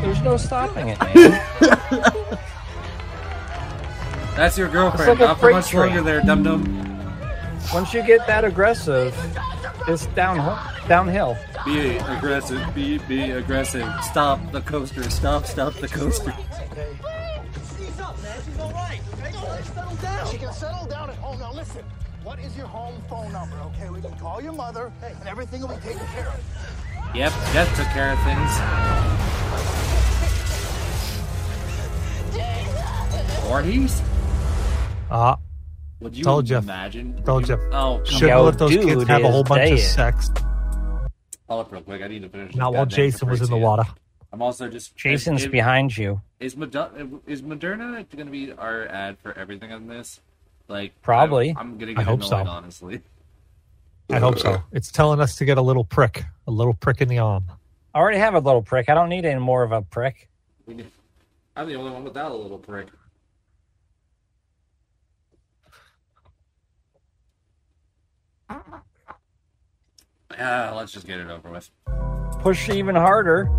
There's 0.00 0.22
no 0.22 0.36
stopping 0.36 0.88
it, 0.90 1.00
man. 1.00 1.40
That's 4.36 4.56
your 4.56 4.68
girlfriend. 4.68 5.08
Like 5.08 5.18
a 5.20 5.24
Not 5.24 5.34
for 5.36 5.40
freight 5.40 5.54
much 5.56 5.68
train. 5.68 5.86
longer 5.96 6.02
there, 6.02 6.20
dum 6.20 6.42
dum. 6.44 7.20
Once 7.74 7.92
you 7.92 8.02
get 8.02 8.24
that 8.28 8.44
aggressive, 8.44 9.12
it's 9.88 10.06
downhill. 10.06 10.56
Downhill. 10.86 11.36
Be 11.64 11.96
aggressive. 11.98 12.62
Be 12.74 12.98
be 12.98 13.32
aggressive. 13.32 13.86
Stop 14.02 14.38
the 14.52 14.60
coaster. 14.60 15.10
Stop. 15.10 15.44
Stop 15.46 15.74
the 15.74 15.88
coaster. 15.88 16.32
Settle 20.58 20.86
down 20.86 21.08
at 21.08 21.16
home. 21.16 21.38
Now 21.38 21.52
listen, 21.52 21.84
what 22.24 22.40
is 22.40 22.56
your 22.56 22.66
home 22.66 23.00
phone 23.08 23.32
number? 23.32 23.56
Okay, 23.66 23.90
we 23.90 24.00
can 24.00 24.12
call 24.18 24.42
your 24.42 24.52
mother, 24.52 24.92
and 25.02 25.28
everything 25.28 25.60
will 25.60 25.68
be 25.68 25.76
taken 25.76 26.04
care 26.08 26.26
of. 26.26 26.40
Yep, 27.14 27.32
Death 27.52 27.76
took 27.76 27.86
care 27.88 28.12
of 28.12 28.18
things. 28.24 28.50
Voorhees? 33.46 34.02
Uh, 35.10 35.36
Would 36.00 36.16
you 36.16 36.24
told 36.24 36.50
you. 36.50 36.56
imagine? 36.56 37.22
Told 37.24 37.48
you. 37.48 37.56
Oh, 37.72 38.02
Shouldn't 38.04 38.30
Yo, 38.30 38.42
let 38.42 38.58
those 38.58 38.76
kids 38.76 39.04
have 39.04 39.22
a 39.22 39.30
whole 39.30 39.44
bunch 39.44 39.70
of 39.70 39.78
sex. 39.78 40.28
Hold 41.48 41.66
up 41.66 41.72
real 41.72 41.82
quick. 41.82 42.02
I 42.02 42.08
need 42.08 42.22
to 42.22 42.28
finish. 42.28 42.54
Not 42.56 42.74
while 42.74 42.84
Jason 42.84 43.28
was 43.28 43.40
in 43.40 43.48
the 43.48 43.56
water. 43.56 43.84
I'm 44.32 44.42
also 44.42 44.68
just. 44.68 44.94
Jason's 44.96 45.44
is, 45.44 45.48
behind 45.48 45.96
you. 45.96 46.20
Is 46.40 46.56
Moderna 46.56 47.20
is 47.26 47.40
Moderna 47.40 48.04
going 48.10 48.26
to 48.26 48.32
be 48.32 48.52
our 48.52 48.86
ad 48.88 49.16
for 49.22 49.32
everything 49.38 49.72
on 49.72 49.86
this? 49.86 50.20
Like 50.68 51.00
Probably. 51.02 51.54
I, 51.56 51.60
am 51.60 51.78
going 51.78 51.94
to 51.94 52.00
I 52.00 52.04
hope 52.04 52.20
annoyed, 52.20 52.28
so. 52.28 52.36
honestly. 52.36 53.00
I 54.10 54.18
hope 54.18 54.38
so. 54.38 54.62
It's 54.72 54.90
telling 54.90 55.20
us 55.20 55.36
to 55.36 55.44
get 55.44 55.58
a 55.58 55.62
little 55.62 55.84
prick, 55.84 56.24
a 56.46 56.50
little 56.50 56.74
prick 56.74 57.00
in 57.00 57.08
the 57.08 57.18
arm. 57.18 57.44
I 57.94 57.98
already 57.98 58.18
have 58.18 58.34
a 58.34 58.38
little 58.38 58.62
prick. 58.62 58.88
I 58.88 58.94
don't 58.94 59.08
need 59.08 59.24
any 59.24 59.40
more 59.40 59.62
of 59.62 59.72
a 59.72 59.82
prick. 59.82 60.28
I'm 60.68 61.66
the 61.66 61.74
only 61.74 61.90
one 61.90 62.04
without 62.04 62.30
a 62.30 62.34
little 62.34 62.58
prick. 62.58 62.88
Yeah, 70.38 70.70
let's 70.72 70.92
just 70.92 71.06
get 71.06 71.18
it 71.18 71.28
over 71.28 71.50
with. 71.50 71.70
Push 72.40 72.68
even 72.68 72.94
harder. 72.94 73.50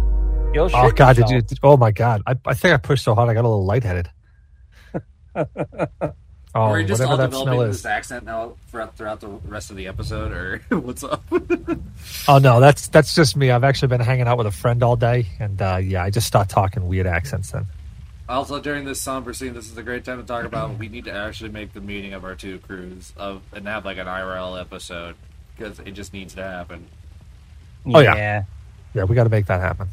You'll 0.54 0.69
Oh 0.74 0.88
shit 0.88 0.95
God! 0.95 1.15
Did 1.15 1.30
yourself. 1.30 1.52
you? 1.52 1.58
Oh 1.63 1.78
my 1.78 1.91
God! 1.91 2.22
I, 2.26 2.36
I 2.45 2.54
think 2.54 2.74
I 2.74 2.78
pushed 2.78 3.04
so 3.04 3.13
hard 3.13 3.30
I 3.30 3.34
got 3.34 3.43
a 3.43 3.50
little 3.50 3.65
lightheaded. 3.65 4.10
oh, 6.56 6.62
Are 6.62 6.78
we 6.78 6.86
just 6.86 7.02
all 7.02 7.18
developing 7.18 7.54
smell 7.54 7.68
this 7.68 7.80
is. 7.80 7.86
accent 7.86 8.26
now 8.26 8.54
throughout, 8.70 8.96
throughout 8.98 9.20
the 9.22 9.28
rest 9.28 9.70
of 9.70 9.76
the 9.76 9.88
episode, 9.88 10.32
or 10.32 10.60
what's 10.80 11.04
up? 11.04 11.24
Oh 12.28 12.38
no, 12.40 12.60
that's 12.60 12.88
that's 12.88 13.14
just 13.16 13.36
me. 13.36 13.52
I've 13.52 13.64
actually 13.64 13.90
been 13.90 14.02
hanging 14.02 14.28
out 14.28 14.38
with 14.38 14.48
a 14.48 14.52
friend 14.52 14.82
all 14.84 14.96
day, 14.96 15.26
and 15.40 15.62
uh, 15.62 15.80
yeah, 15.82 16.04
I 16.04 16.10
just 16.10 16.28
start 16.28 16.50
talking 16.50 16.88
weird 16.88 17.08
accents 17.08 17.52
then. 17.52 17.66
also, 18.28 18.60
during 18.60 18.86
this 18.86 19.02
somber 19.02 19.34
scene, 19.34 19.54
this 19.54 19.70
is 19.72 19.78
a 19.78 19.84
great 19.84 20.06
time 20.06 20.20
to 20.20 20.26
talk 20.26 20.46
about. 20.46 20.78
We 20.78 20.88
need 20.88 21.06
to 21.06 21.14
actually 21.14 21.50
make 21.50 21.74
the 21.74 21.82
meeting 21.82 22.14
of 22.14 22.24
our 22.24 22.36
two 22.36 22.60
crews 22.60 23.14
of 23.18 23.42
and 23.54 23.68
have 23.68 23.86
like 23.86 23.98
an 23.98 24.08
IRL 24.08 24.60
episode 24.60 25.16
because 25.56 25.80
it 25.80 25.92
just 25.92 26.14
needs 26.14 26.36
to 26.36 26.44
happen. 26.44 26.88
Oh, 27.86 28.00
yeah. 28.00 28.44
Yeah, 28.94 29.04
we 29.06 29.16
got 29.16 29.24
to 29.26 29.30
make 29.30 29.46
that 29.48 29.62
happen. 29.62 29.88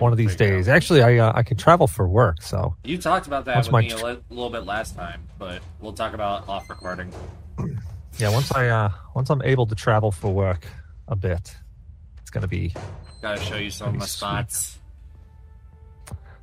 One 0.00 0.12
of 0.12 0.18
these 0.18 0.34
days. 0.36 0.68
Actually, 0.68 1.02
I 1.02 1.18
uh, 1.18 1.32
I 1.34 1.42
can 1.42 1.56
travel 1.56 1.86
for 1.86 2.06
work, 2.08 2.42
so 2.42 2.74
You 2.84 2.98
talked 2.98 3.26
about 3.26 3.44
that 3.46 3.56
Once 3.56 3.66
with 3.68 3.72
my 3.72 3.80
me 3.82 3.90
a 3.90 3.96
li- 3.96 4.18
little 4.30 4.50
bit 4.50 4.64
last 4.64 4.94
time, 4.96 5.22
but 5.38 5.60
we'll 5.80 5.92
talk 5.92 6.14
about 6.14 6.48
off 6.48 6.68
recording. 6.70 7.12
yeah. 8.18 8.30
Once 8.30 8.50
I 8.52 8.68
uh, 8.68 8.90
once 9.14 9.30
I'm 9.30 9.42
able 9.42 9.66
to 9.66 9.74
travel 9.74 10.10
for 10.10 10.32
work 10.32 10.66
a 11.08 11.16
bit, 11.16 11.56
it's 12.20 12.30
gonna 12.30 12.48
be 12.48 12.74
Gotta 13.22 13.40
show 13.40 13.56
you 13.56 13.70
some 13.70 13.88
of 13.88 13.94
my 13.94 13.98
Pretty 14.00 14.10
sweet. 14.10 14.18
spots. 14.18 14.78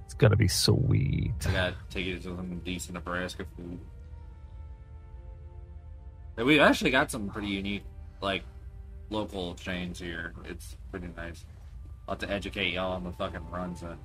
it's 0.05 0.13
gonna 0.15 0.35
be 0.35 0.47
sweet. 0.47 1.33
I 1.47 1.51
gotta 1.51 1.75
take 1.89 2.05
you 2.05 2.17
to 2.17 2.23
some 2.23 2.59
decent 2.65 2.93
Nebraska 2.95 3.45
food. 3.57 3.79
And 6.37 6.45
we've 6.47 6.61
actually 6.61 6.91
got 6.91 7.11
some 7.11 7.29
pretty 7.29 7.49
unique, 7.49 7.83
like, 8.21 8.43
local 9.09 9.53
chains 9.55 9.99
here. 9.99 10.33
It's 10.45 10.75
pretty 10.89 11.07
nice. 11.15 11.45
I'll 12.11 12.17
have 12.17 12.27
to 12.27 12.35
educate 12.35 12.73
y'all 12.73 12.91
on 12.91 13.05
the 13.05 13.11
fucking 13.13 13.49
runs. 13.49 13.79
That, 13.79 13.97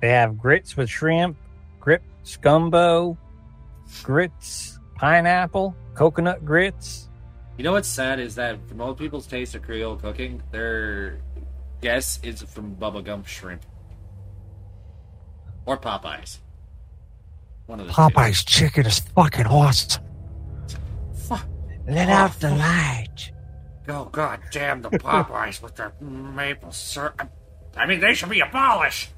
They 0.00 0.10
have 0.10 0.38
grits 0.38 0.76
with 0.76 0.88
shrimp, 0.88 1.36
grits 1.80 2.04
scumbo, 2.22 3.16
grits 4.04 4.78
pineapple, 4.94 5.74
coconut 5.94 6.44
grits. 6.44 7.08
You 7.58 7.64
know 7.64 7.72
what's 7.72 7.88
sad 7.88 8.20
is 8.20 8.36
that 8.36 8.60
for 8.68 8.76
most 8.76 9.00
people's 9.00 9.26
taste 9.26 9.56
of 9.56 9.62
Creole 9.62 9.96
cooking, 9.96 10.40
their 10.52 11.18
guess 11.80 12.20
is 12.22 12.42
from 12.42 12.76
Bubba 12.76 13.02
Gump 13.02 13.26
shrimp 13.26 13.66
or 15.66 15.76
Popeyes. 15.76 16.38
One 17.66 17.80
of 17.80 17.88
the 17.88 17.92
two. 17.92 18.00
Popeye's 18.00 18.44
chicken 18.44 18.86
is 18.86 19.00
fucking 19.00 19.46
awesome. 19.46 20.04
Let 21.88 22.08
out 22.08 22.38
the 22.38 22.50
light. 22.50 23.32
Oh 23.88 24.04
god 24.06 24.40
damn 24.50 24.82
the 24.82 24.90
Popeyes 24.90 25.62
with 25.62 25.76
their 25.76 25.92
maple 26.00 26.72
syrup. 26.72 27.30
I 27.76 27.86
mean, 27.86 28.00
they 28.00 28.14
should 28.14 28.28
be 28.28 28.40
abolished. 28.40 29.10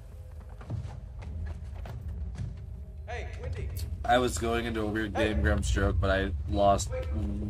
Hey, 3.06 3.28
Wendy. 3.42 3.68
I 4.04 4.18
was 4.18 4.38
going 4.38 4.66
into 4.66 4.80
a 4.80 4.86
weird 4.86 5.14
Game 5.14 5.42
Grumps 5.42 5.70
joke, 5.70 5.96
but 6.00 6.10
I 6.10 6.30
lost 6.50 6.90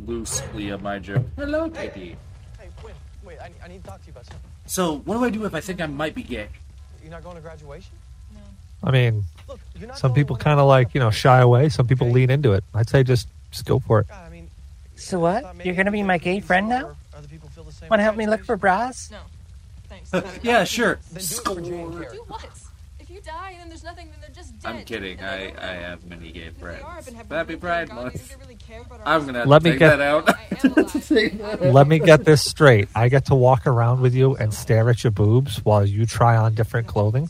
loosely 0.07 0.68
of 0.70 0.83
my 0.83 0.98
joke. 0.98 1.25
Hello, 1.37 1.68
Kitty. 1.70 2.16
Hey, 2.59 2.68
wait, 2.85 2.94
wait, 3.25 3.38
I, 3.40 3.51
I 3.64 3.68
need 3.68 3.83
to 3.83 3.90
talk 3.90 4.01
to 4.01 4.07
you 4.07 4.12
about 4.12 4.27
something. 4.27 4.51
So, 4.66 4.98
what 4.98 5.18
do 5.18 5.25
I 5.25 5.31
do 5.31 5.44
if 5.44 5.55
I 5.55 5.61
think 5.61 5.81
I 5.81 5.87
might 5.87 6.14
be 6.14 6.22
gay? 6.22 6.48
You're 7.03 7.11
not 7.11 7.25
going 7.25 7.37
to 7.37 7.42
graduation? 7.42 7.92
No. 8.35 8.40
I 8.85 8.90
mean, 8.90 9.25
Look, 9.48 9.61
some 9.94 10.12
people 10.14 10.37
kind 10.37 10.59
of 10.61 10.66
like 10.66 10.94
you 10.94 11.01
know 11.01 11.11
shy 11.11 11.40
away. 11.40 11.68
Some 11.68 11.87
people 11.87 12.11
lean 12.11 12.31
into 12.31 12.53
it. 12.53 12.64
I'd 12.75 12.88
say 12.88 13.03
just 13.03 13.29
just 13.51 13.64
go 13.64 13.79
for 13.79 14.01
it. 14.01 14.07
So 14.94 15.18
what? 15.18 15.64
You're 15.64 15.75
gonna 15.75 15.90
be 15.90 16.03
my 16.03 16.18
gay 16.18 16.40
friend 16.40 16.68
now? 16.68 16.96
Want 17.88 18.01
to 18.01 18.05
help 18.05 18.16
me 18.16 18.27
look 18.27 18.45
for 18.45 18.57
bras? 18.57 19.11
No. 19.11 19.18
Thanks. 19.88 20.12
Uh, 20.14 20.23
yeah, 20.42 20.64
sure. 20.64 20.99
Do 21.14 21.21
what? 22.27 22.47
If 22.99 23.11
you 23.11 23.21
die 23.21 23.51
and 23.53 23.61
then 23.61 23.68
there's 23.68 23.85
nothing, 23.85 24.07
then 24.11 24.16
they're 24.21 24.31
just 24.35 24.59
dead. 24.61 24.68
I'm 24.77 24.85
kidding. 24.85 25.21
I, 25.21 25.53
I 25.59 25.75
have 25.75 26.05
many 26.07 26.33
gay 26.33 26.49
friends. 26.51 26.83
are, 26.83 26.99
I've 26.99 27.09
Happy 27.31 27.57
Pride 27.57 27.88
gone, 27.88 27.97
they 27.97 28.03
Month. 28.05 28.31
don't 28.31 28.40
really 28.40 28.55
care 28.55 28.81
about 28.81 29.01
our 29.01 29.07
I'm 29.14 29.27
gonna 29.27 29.40
have 29.40 29.49
Let 29.49 29.59
to 29.59 29.64
me 29.64 29.71
take 29.73 29.79
get- 29.81 29.97
that 29.97 31.61
out. 31.61 31.61
Let 31.75 31.87
me 31.88 31.99
get 31.99 32.25
this 32.25 32.42
straight. 32.42 32.88
I 32.95 33.09
get 33.09 33.27
to 33.27 33.35
walk 33.35 33.66
around 33.66 34.01
with 34.01 34.14
you 34.14 34.37
and 34.37 34.55
stare 34.55 34.88
at 34.88 35.05
your 35.05 35.11
boobs 35.11 35.59
while 35.64 35.85
you 35.85 36.07
try 36.07 36.37
on 36.37 36.55
different 36.55 36.87
clothing. 36.87 37.29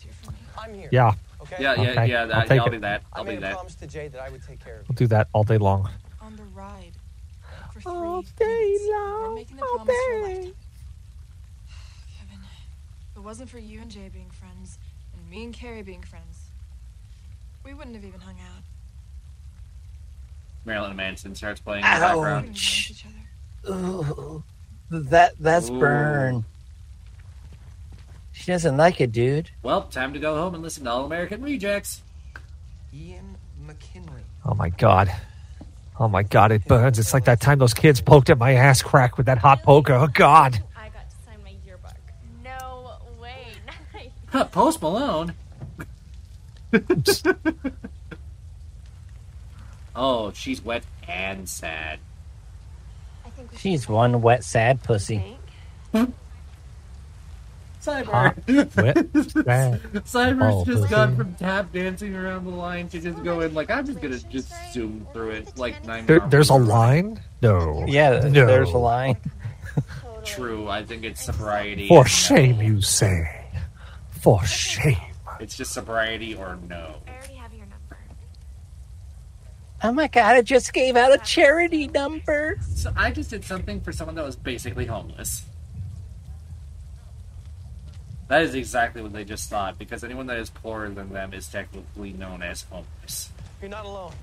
Yeah, 0.92 1.14
Yeah, 1.58 1.74
yeah, 1.74 1.90
Okay, 1.90 2.06
yeah. 2.06 2.20
I'll 2.22 2.28
That, 2.28 2.48
take 2.48 2.60
I'll 2.60 2.66
it. 2.66 2.70
do 2.70 2.78
that. 2.80 3.02
I 3.12 3.18
I'll 3.18 3.24
made 3.24 3.32
do 3.32 3.38
a 3.38 3.40
that. 3.40 3.54
promise 3.54 3.74
to 3.76 3.86
Jay 3.86 4.08
that 4.08 4.20
I 4.20 4.28
would 4.28 4.46
take 4.46 4.62
care 4.62 4.76
of 4.76 4.86
I'll 4.90 4.94
do 4.94 5.06
that 5.08 5.28
all 5.32 5.42
day 5.44 5.58
long. 5.58 5.88
on 6.20 6.36
the 6.36 6.42
ride. 6.54 6.92
For 7.72 7.80
three 7.80 7.92
all 7.92 8.22
day 8.22 8.78
long. 8.90 9.22
We're 9.22 9.34
making 9.34 9.56
the 9.56 9.62
promise 9.62 9.86
for 9.86 10.12
a 10.12 10.22
lifetime. 10.22 10.44
Kevin, 12.18 12.44
if 13.10 13.16
it 13.16 13.20
wasn't 13.20 13.48
for 13.48 13.58
you 13.58 13.80
and 13.80 13.90
Jay 13.90 14.10
being 14.12 14.30
friends, 14.30 14.78
and 15.14 15.30
me 15.30 15.44
and 15.44 15.54
Carrie 15.54 15.82
being 15.82 16.02
friends, 16.02 16.50
we 17.64 17.72
wouldn't 17.72 17.96
have 17.96 18.04
even 18.04 18.20
hung 18.20 18.36
out. 18.40 18.62
Marilyn 20.66 20.96
Manson 20.96 21.34
starts 21.34 21.60
playing 21.60 21.84
in 21.84 21.90
the 21.90 21.98
background. 21.98 22.50
Ouch. 22.50 23.04
Ooh, 23.70 24.44
that 24.90 25.32
that's 25.40 25.70
Ooh. 25.70 25.78
burn. 25.78 26.44
She 28.32 28.50
doesn't 28.50 28.76
like 28.76 29.00
it, 29.00 29.12
dude. 29.12 29.50
Well, 29.62 29.82
time 29.84 30.12
to 30.12 30.18
go 30.18 30.36
home 30.36 30.54
and 30.54 30.62
listen 30.62 30.84
to 30.84 30.90
All 30.90 31.04
American 31.04 31.42
Rejects. 31.42 32.02
Ian 32.92 33.36
McKinley. 33.64 34.22
Oh 34.44 34.54
my 34.54 34.68
god. 34.68 35.14
Oh 36.00 36.08
my 36.08 36.22
god, 36.22 36.52
it 36.52 36.66
burns. 36.66 36.98
It's 36.98 37.12
like 37.12 37.24
that 37.26 37.40
time 37.40 37.58
those 37.58 37.74
kids 37.74 38.00
poked 38.00 38.30
at 38.30 38.38
my 38.38 38.54
ass 38.54 38.82
crack 38.82 39.16
with 39.16 39.26
that 39.26 39.38
hot 39.38 39.62
poker. 39.62 39.92
Oh 39.94 40.06
god. 40.06 40.62
I 40.76 40.88
got 40.88 41.10
to 41.10 41.16
sign 41.24 41.42
my 41.44 41.54
yearbook. 41.64 41.92
No 42.42 42.92
way. 43.20 43.46
Nice. 44.34 44.48
Post 44.50 44.80
Malone. 44.80 45.34
oh, 49.94 50.32
she's 50.32 50.64
wet 50.64 50.84
and 51.06 51.48
sad. 51.48 51.98
She's 53.58 53.88
one 53.88 54.22
wet 54.22 54.44
sad 54.44 54.82
pussy. 54.82 55.36
Hmm? 55.92 56.04
Cyber. 57.82 58.32
Cyber's 60.04 60.66
just 60.66 60.88
gone 60.88 61.16
from 61.16 61.34
tap 61.34 61.72
dancing 61.72 62.14
around 62.14 62.44
the 62.44 62.52
line 62.52 62.88
to 62.90 63.00
just 63.00 63.22
going 63.24 63.52
like 63.54 63.70
I'm 63.70 63.84
just 63.84 64.00
gonna 64.00 64.20
just 64.20 64.52
zoom 64.72 65.04
through 65.12 65.30
it 65.30 65.58
like 65.58 65.84
nine. 65.84 66.06
There, 66.06 66.20
there's 66.20 66.50
a 66.50 66.54
line? 66.54 67.20
No. 67.42 67.84
Yeah, 67.88 68.20
no. 68.20 68.46
there's 68.46 68.70
a 68.70 68.78
line. 68.78 69.16
True, 70.24 70.68
I 70.68 70.84
think 70.84 71.02
it's 71.02 71.24
sobriety. 71.24 71.88
For 71.88 72.06
shame, 72.06 72.58
no. 72.58 72.62
you 72.62 72.82
say. 72.82 73.46
For 74.20 74.44
shame. 74.44 74.96
It's 75.40 75.56
just 75.56 75.72
sobriety 75.72 76.36
or 76.36 76.58
no. 76.68 77.02
I 77.08 77.10
already 77.10 77.34
have 77.34 77.52
your 77.52 77.66
number. 77.66 77.98
Oh 79.82 79.90
my 79.90 80.06
god, 80.06 80.36
I 80.36 80.42
just 80.42 80.72
gave 80.72 80.94
out 80.94 81.12
a 81.12 81.18
charity 81.18 81.88
number. 81.88 82.58
So 82.76 82.92
I 82.96 83.10
just 83.10 83.30
did 83.30 83.42
something 83.44 83.80
for 83.80 83.90
someone 83.90 84.14
that 84.14 84.24
was 84.24 84.36
basically 84.36 84.86
homeless. 84.86 85.46
That 88.32 88.44
is 88.44 88.54
exactly 88.54 89.02
what 89.02 89.12
they 89.12 89.24
just 89.24 89.50
thought, 89.50 89.78
because 89.78 90.02
anyone 90.02 90.26
that 90.28 90.38
is 90.38 90.48
poorer 90.48 90.88
than 90.88 91.12
them 91.12 91.34
is 91.34 91.46
technically 91.48 92.14
known 92.14 92.42
as 92.42 92.62
homeless. 92.62 93.28
You're 93.60 93.68
not 93.68 93.84
alone. 93.84 94.14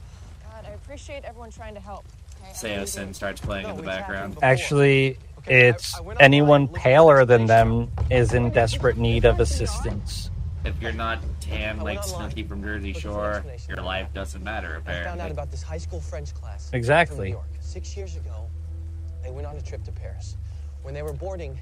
God, 0.52 0.65
I 0.65 0.72
appreciate 0.72 1.26
everyone 1.26 1.52
trying 1.52 1.76
to 1.76 1.80
help. 1.80 2.06
okay? 2.41 2.50
I. 2.50 2.80
Saosin 2.80 3.13
starts 3.13 3.39
playing 3.39 3.67
in 3.67 3.78
the 3.78 3.84
background. 3.84 4.39
Actually, 4.41 5.19
it's 5.45 5.95
anyone 6.19 6.67
paler 6.67 7.24
than 7.24 7.45
them 7.45 7.91
is 8.10 8.34
in 8.34 8.50
desperate 8.50 8.98
need 8.98 9.26
of 9.26 9.39
assistance. 9.39 10.32
If 10.65 10.82
you're 10.82 10.91
not 10.91 11.19
tan 11.39 11.80
like 11.82 12.02
Snooki 12.02 12.48
from 12.48 12.63
Jersey 12.63 12.93
Shore, 12.93 13.45
your 13.67 13.84
life 13.84 14.12
doesn't 14.15 14.43
matter, 14.43 14.78
apparently. 14.78 15.06
I 15.06 15.10
found 15.12 15.22
out 15.22 15.30
about 15.30 15.52
this 15.52 15.62
high 15.62 15.78
school 15.78 16.02
French 16.02 16.34
class. 16.34 16.72
Exactly. 16.74 17.28
New 17.28 17.34
York. 17.36 17.45
Six 17.60 17.95
years 17.95 18.15
ago, 18.15 18.48
they 19.22 19.30
went 19.30 19.45
on 19.45 19.56
a 19.56 19.62
trip 19.62 19.84
to 19.84 19.91
Paris. 19.91 20.36
When 20.82 20.95
they 20.95 21.04
were 21.04 21.13
boarding, 21.13 21.60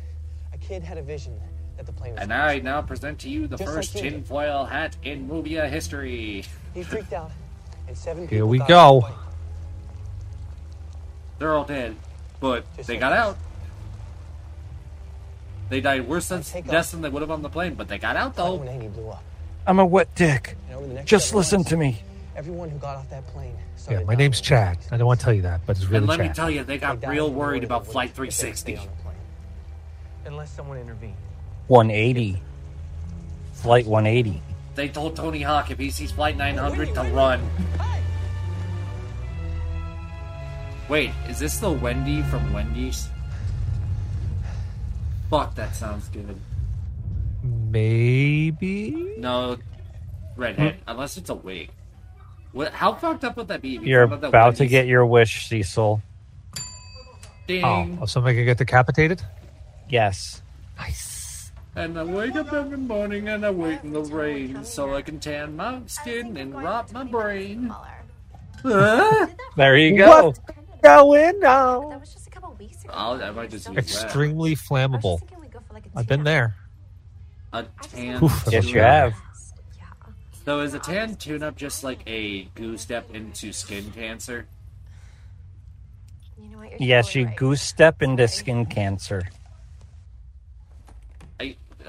a 0.54 0.58
kid 0.58 0.82
had 0.82 0.98
a 0.98 1.02
vision 1.02 1.38
that 1.78 1.86
the 1.86 1.92
plane 1.94 2.13
was. 2.13 2.22
And 2.22 2.34
I 2.34 2.60
now 2.60 2.82
present 2.82 3.20
to 3.20 3.30
you 3.30 3.48
the 3.48 3.58
Just 3.58 3.72
first 3.74 3.96
you 3.96 4.02
did. 4.02 4.10
tinfoil 4.12 4.66
hat 4.66 4.96
in 5.04 5.28
movia 5.28 5.70
history. 5.70 6.44
He 6.74 6.84
freaked 6.84 7.13
out, 7.13 7.32
and 7.88 7.98
seven 7.98 8.24
Here 8.28 8.40
people 8.40 8.50
we 8.50 8.58
got 8.60 8.68
go. 8.68 9.06
out. 9.06 9.13
They're 11.40 11.54
all 11.54 11.66
dead, 11.66 11.96
but 12.40 12.66
Just 12.76 12.88
they 12.88 12.96
like 12.96 13.02
got 13.02 13.10
this. 13.12 13.20
out. 13.20 13.38
They 15.70 15.82
died 15.82 16.08
worse 16.08 16.30
than 16.30 16.44
take 16.44 16.66
deaths 16.66 16.88
off. 16.90 16.92
than 16.94 17.02
they 17.02 17.10
would 17.10 17.22
have 17.22 17.30
on 17.32 17.42
the 17.42 17.50
plane, 17.50 17.76
but 17.76 17.88
they 17.88 17.98
got 17.98 18.16
out 18.16 18.36
though. 18.36 18.56
When 18.56 18.68
Haney 18.68 18.88
blew 18.88 19.10
up. 19.10 19.24
I'm 19.66 19.80
a 19.80 19.86
wet 19.86 20.13
dick. 20.16 20.56
And 20.70 20.78
over 20.78 20.88
the 20.88 20.94
next 20.94 21.10
Just 21.10 21.36
listen 21.36 21.58
months, 21.60 21.70
to 21.72 21.78
me. 21.78 22.02
Everyone 22.38 22.70
who 22.70 22.78
got 22.80 22.96
off 22.96 23.10
that 23.10 23.28
plane. 23.28 23.54
Yeah, 23.90 24.04
my 24.04 24.16
name's 24.16 24.40
dying. 24.42 24.76
Chad. 24.78 24.86
I 24.92 24.98
don't 24.98 25.08
want 25.08 25.20
to 25.20 25.24
tell 25.26 25.34
you 25.34 25.42
that, 25.44 25.62
but 25.66 25.76
it's 25.78 25.86
really 25.86 25.98
and 25.98 26.08
let 26.08 26.18
Chad. 26.18 26.28
me 26.30 26.34
tell 26.34 26.50
you, 26.50 26.63
they 26.63 26.78
got 26.78 27.02
They 27.02 27.08
real 27.10 27.32
worried 27.32 27.63
about 27.63 27.86
Flight 27.86 28.10
if 28.12 28.16
they 28.16 28.30
stayed 28.30 28.56
360. 28.58 28.78
on 28.78 28.86
the 28.86 29.04
plane. 29.04 29.16
Unless 30.26 30.52
someone 30.52 30.78
intervened. 30.78 31.16
180. 31.68 32.42
Flight 33.54 33.86
180. 33.86 34.42
They 34.76 34.88
told 34.90 35.16
Tony 35.16 35.42
Hawk 35.42 35.72
if 35.72 35.80
he 35.80 35.90
sees 35.90 36.12
Flight 36.12 36.38
900 36.38 36.94
to 36.94 37.02
run. 37.04 37.42
Wait, 40.88 41.12
is 41.28 41.40
this 41.40 41.58
the 41.58 41.70
Wendy 41.70 42.22
from 42.24 42.54
Wendy's? 42.54 43.10
Fuck, 45.30 45.56
that 45.56 45.76
sounds 45.76 46.08
good. 46.10 46.40
Maybe. 47.44 49.15
No, 49.18 49.58
redhead, 50.38 50.78
unless 50.88 51.18
it's 51.18 51.30
a 51.30 51.36
wig. 51.36 51.70
What? 52.54 52.72
How 52.72 52.94
fucked 52.94 53.26
up 53.26 53.36
would 53.36 53.50
that 53.50 53.62
be? 53.62 53.70
you 53.70 53.82
You're 53.82 54.08
found 54.08 54.13
out 54.13 54.22
that 54.22 54.28
about 54.30 54.56
to 54.58 54.65
get 54.68 54.88
your 54.88 55.06
wish, 55.06 55.48
Cecil. 55.50 56.02
ding, 57.46 58.00
Oh, 58.02 58.06
somebody 58.06 58.36
can 58.38 58.46
get 58.46 58.58
decapitated? 58.58 59.22
Yes. 59.90 60.42
And 61.78 61.98
I 62.00 62.04
wake 62.04 62.36
up 62.36 62.52
every 62.52 62.78
morning 62.78 63.30
and 63.30 63.46
I 63.46 63.52
wait 63.52 63.84
in 63.84 63.94
the 63.94 64.02
rain 64.02 64.63
so 64.63 64.96
I 64.96 65.02
can 65.02 65.19
tan 65.19 65.56
my 65.56 65.82
skin 65.86 66.36
and 66.38 66.54
rot 66.56 66.92
my 66.92 67.04
brain. 67.04 67.73
Huh? 68.63 69.28
There 69.56 69.78
you 69.78 69.98
go. 69.98 70.25
What's 70.30 70.40
going 70.82 71.44
on? 71.46 71.90
That 71.92 72.00
was 72.02 72.13
just 72.13 72.28
a 72.28 72.30
couple 72.32 72.54
weeks 72.60 72.84
ago. 72.84 72.94
I'll, 72.96 73.23
I 73.23 73.30
might 73.32 73.52
just 73.52 73.67
use 73.69 73.78
Extremely 73.78 74.56
flammable. 74.56 75.19
I've 75.96 76.08
been 76.08 76.23
there. 76.23 76.56
a 77.54 77.63
tan. 77.82 78.23
Oof, 78.23 78.44
Yes, 78.52 78.65
you 78.65 78.73
tune-up- 78.73 78.88
have. 79.13 79.13
So 80.46 80.62
is 80.62 80.73
a 80.73 80.80
tan 80.80 81.15
tune-up 81.15 81.56
just 81.58 81.84
like 81.84 82.00
a 82.08 82.44
goose 82.56 82.82
step 82.82 83.13
into 83.13 83.52
skin 83.52 83.92
cancer? 83.92 84.48
You 86.42 86.50
know 86.50 86.58
what? 86.60 86.71
You're 86.71 86.78
Yes, 86.80 87.08
totally 87.08 87.21
you 87.21 87.28
right. 87.28 87.36
goose 87.38 87.62
step 87.62 88.02
into 88.02 88.28
skin 88.28 88.65
cancer. 88.65 89.23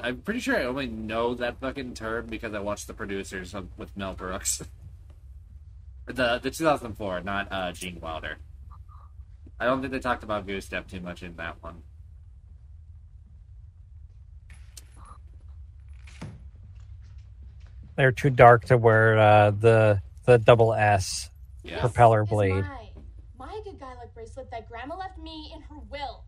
I 0.02 0.08
I'm 0.08 0.18
pretty 0.18 0.40
sure 0.40 0.56
I 0.56 0.64
only 0.64 0.86
know 0.86 1.34
that 1.34 1.60
fucking 1.60 1.94
term 1.94 2.26
because 2.26 2.54
I 2.54 2.60
watched 2.60 2.86
the 2.86 2.94
producers 2.94 3.54
with 3.76 3.96
Mel 3.96 4.14
Brooks. 4.14 4.62
the 6.06 6.38
the 6.38 6.50
2004, 6.50 7.20
not 7.20 7.48
uh, 7.50 7.72
Gene 7.72 8.00
Wilder. 8.00 8.38
I 9.60 9.66
don't 9.66 9.80
think 9.80 9.92
they 9.92 9.98
talked 9.98 10.22
about 10.22 10.46
goose 10.46 10.64
step 10.66 10.88
too 10.88 11.00
much 11.00 11.22
in 11.22 11.34
that 11.36 11.62
one. 11.62 11.82
They're 17.96 18.12
too 18.12 18.30
dark 18.30 18.64
to 18.66 18.78
wear 18.78 19.18
uh, 19.18 19.50
the 19.50 20.00
the 20.24 20.38
double 20.38 20.74
S 20.74 21.30
Yeah. 21.64 21.80
propeller 21.80 22.24
blade. 22.24 22.64
my, 22.64 22.88
my 23.38 23.60
good 23.64 23.80
guy 23.80 23.94
luck 23.94 24.14
bracelet 24.14 24.50
that 24.50 24.68
Grandma 24.68 24.96
left 24.96 25.18
me 25.18 25.50
in 25.54 25.62
her 25.62 25.78
will. 25.90 26.24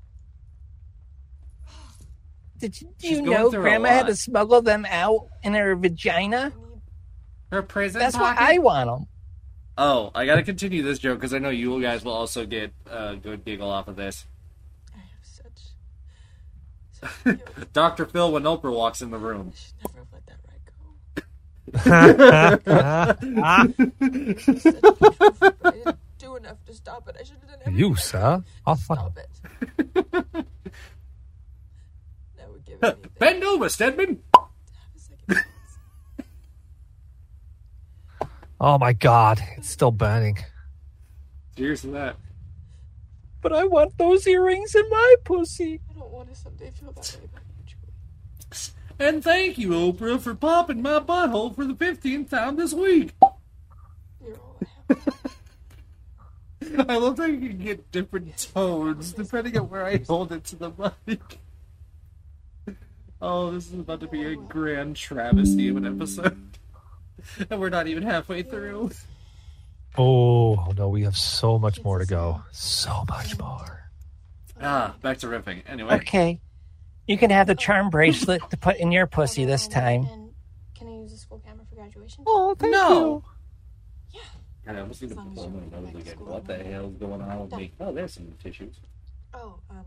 Did 2.60 2.80
you, 2.80 2.88
She's 3.00 3.20
going 3.20 3.50
through 3.50 3.68
a 3.68 3.78
lot. 3.78 4.16
smuggle 4.16 4.62
them 4.62 4.86
out 4.88 5.26
in 5.42 5.54
her 5.54 5.74
vagina? 5.74 6.52
Her 7.50 7.62
prison 7.62 7.98
That's 7.98 8.16
why? 8.16 8.36
I 8.38 8.58
want 8.58 8.88
them. 8.88 9.08
Oh, 9.78 10.10
I 10.14 10.26
gotta 10.26 10.42
continue 10.42 10.82
this 10.82 10.98
joke 10.98 11.18
because 11.18 11.32
I 11.32 11.38
know 11.38 11.48
you 11.48 11.80
guys 11.80 12.04
will 12.04 12.12
also 12.12 12.44
get 12.44 12.72
a 12.88 13.16
good 13.16 13.44
giggle 13.46 13.70
off 13.70 13.88
of 13.88 13.96
this. 13.96 14.26
I 14.94 14.98
have 14.98 15.24
such. 17.24 17.40
Dr. 17.72 18.04
Phil 18.04 18.30
when 18.30 18.42
Oprah 18.42 18.70
walks 18.72 19.00
in 19.00 19.10
the 19.10 19.16
room. 19.18 19.54
Never 19.86 20.06
let 20.12 20.26
that 20.26 20.36
right 20.46 20.60
go. 20.66 20.72
I 25.64 25.70
didn't 25.72 25.96
do 26.18 26.36
enough 26.36 26.62
to 26.66 26.74
stop 26.74 27.08
it. 27.08 27.16
I 27.18 27.22
should 27.22 27.36
have 27.40 27.48
done 27.48 27.58
everything. 27.64 27.88
you, 27.90 27.96
sir. 27.96 28.44
I'll 28.66 28.76
fuck. 28.76 28.98
Stop 28.98 29.18
it. 29.18 29.30
That 32.36 32.50
would 32.50 32.64
give 32.64 32.69
anything. 32.69 32.69
Bend 33.18 33.44
over, 33.44 33.68
Stedman! 33.68 34.22
Oh 38.62 38.76
my 38.76 38.92
god, 38.92 39.42
it's 39.56 39.70
still 39.70 39.90
burning. 39.90 40.36
Cheers 41.56 41.80
to 41.80 41.86
that. 41.92 42.16
But 43.40 43.54
I 43.54 43.64
want 43.64 43.96
those 43.96 44.26
earrings 44.26 44.74
in 44.74 44.86
my 44.90 45.14
pussy. 45.24 45.80
I 45.88 45.98
don't 45.98 46.10
want 46.10 46.28
to 46.28 46.34
someday 46.34 46.70
feel 46.70 46.92
that 46.92 47.18
way 47.18 47.24
about 47.24 47.42
you, 47.56 47.64
Julie. 47.64 49.08
And 49.08 49.24
thank 49.24 49.56
you, 49.56 49.70
Oprah, 49.70 50.20
for 50.20 50.34
popping 50.34 50.82
my 50.82 51.00
butthole 51.00 51.54
for 51.54 51.64
the 51.64 51.72
15th 51.72 52.28
time 52.28 52.56
this 52.56 52.74
week. 52.74 53.14
You're 54.22 54.36
all 54.36 54.58
I 54.90 54.94
have. 54.94 56.90
I 56.90 56.96
love 56.98 57.16
how 57.16 57.24
you 57.24 57.48
can 57.48 57.58
get 57.58 57.90
different 57.90 58.36
tones 58.52 59.12
depending 59.12 59.58
on 59.58 59.70
where 59.70 59.86
I 59.86 60.02
hold 60.06 60.32
it 60.32 60.44
to 60.44 60.56
the 60.56 60.92
mic. 61.06 61.38
Oh, 63.22 63.50
this 63.50 63.66
is 63.66 63.74
about 63.74 64.00
to 64.00 64.06
be 64.08 64.24
a 64.24 64.36
grand 64.36 64.96
travesty 64.96 65.68
of 65.68 65.76
an 65.76 65.86
episode. 65.86 66.36
And 67.50 67.60
we're 67.60 67.68
not 67.68 67.86
even 67.86 68.02
halfway 68.02 68.42
through. 68.42 68.92
Oh 69.98 70.72
no, 70.74 70.88
we 70.88 71.02
have 71.02 71.18
so 71.18 71.58
much 71.58 71.84
more 71.84 71.98
to 71.98 72.06
go. 72.06 72.42
So 72.50 73.04
much 73.10 73.38
more. 73.38 73.90
Ah, 74.58 74.94
back 75.02 75.18
to 75.18 75.26
riffing. 75.26 75.62
Anyway. 75.66 75.96
Okay. 75.96 76.40
You 77.06 77.18
can 77.18 77.28
have 77.30 77.46
the 77.46 77.54
charm 77.54 77.90
bracelet 77.90 78.40
to 78.50 78.56
put 78.56 78.76
in 78.76 78.90
your 78.90 79.06
pussy 79.06 79.44
this 79.44 79.68
time. 79.68 80.06
And 80.06 80.30
can 80.74 80.88
I 80.88 80.92
use 80.92 81.10
the 81.12 81.18
school 81.18 81.42
camera 81.44 81.64
for 81.68 81.74
graduation? 81.74 82.24
Oh, 82.26 82.54
thank 82.54 82.72
No. 82.72 83.24
Yeah. 84.12 84.20
God, 84.64 84.76
I 84.76 84.80
almost 84.80 85.02
need 85.02 85.08
to 85.08 85.12
As 85.12 85.16
long 85.18 85.32
as 85.32 85.38
pull 85.38 85.50
my 85.50 85.78
nose 85.80 85.94
again. 85.94 86.14
What 86.20 86.46
the 86.46 86.60
I'm 86.60 86.72
hell's 86.72 86.94
going 86.94 87.20
on 87.20 87.40
with 87.40 87.52
me? 87.58 87.72
Oh, 87.80 87.92
there's 87.92 88.14
some 88.14 88.32
tissues. 88.42 88.76
Oh, 89.34 89.58
um, 89.68 89.84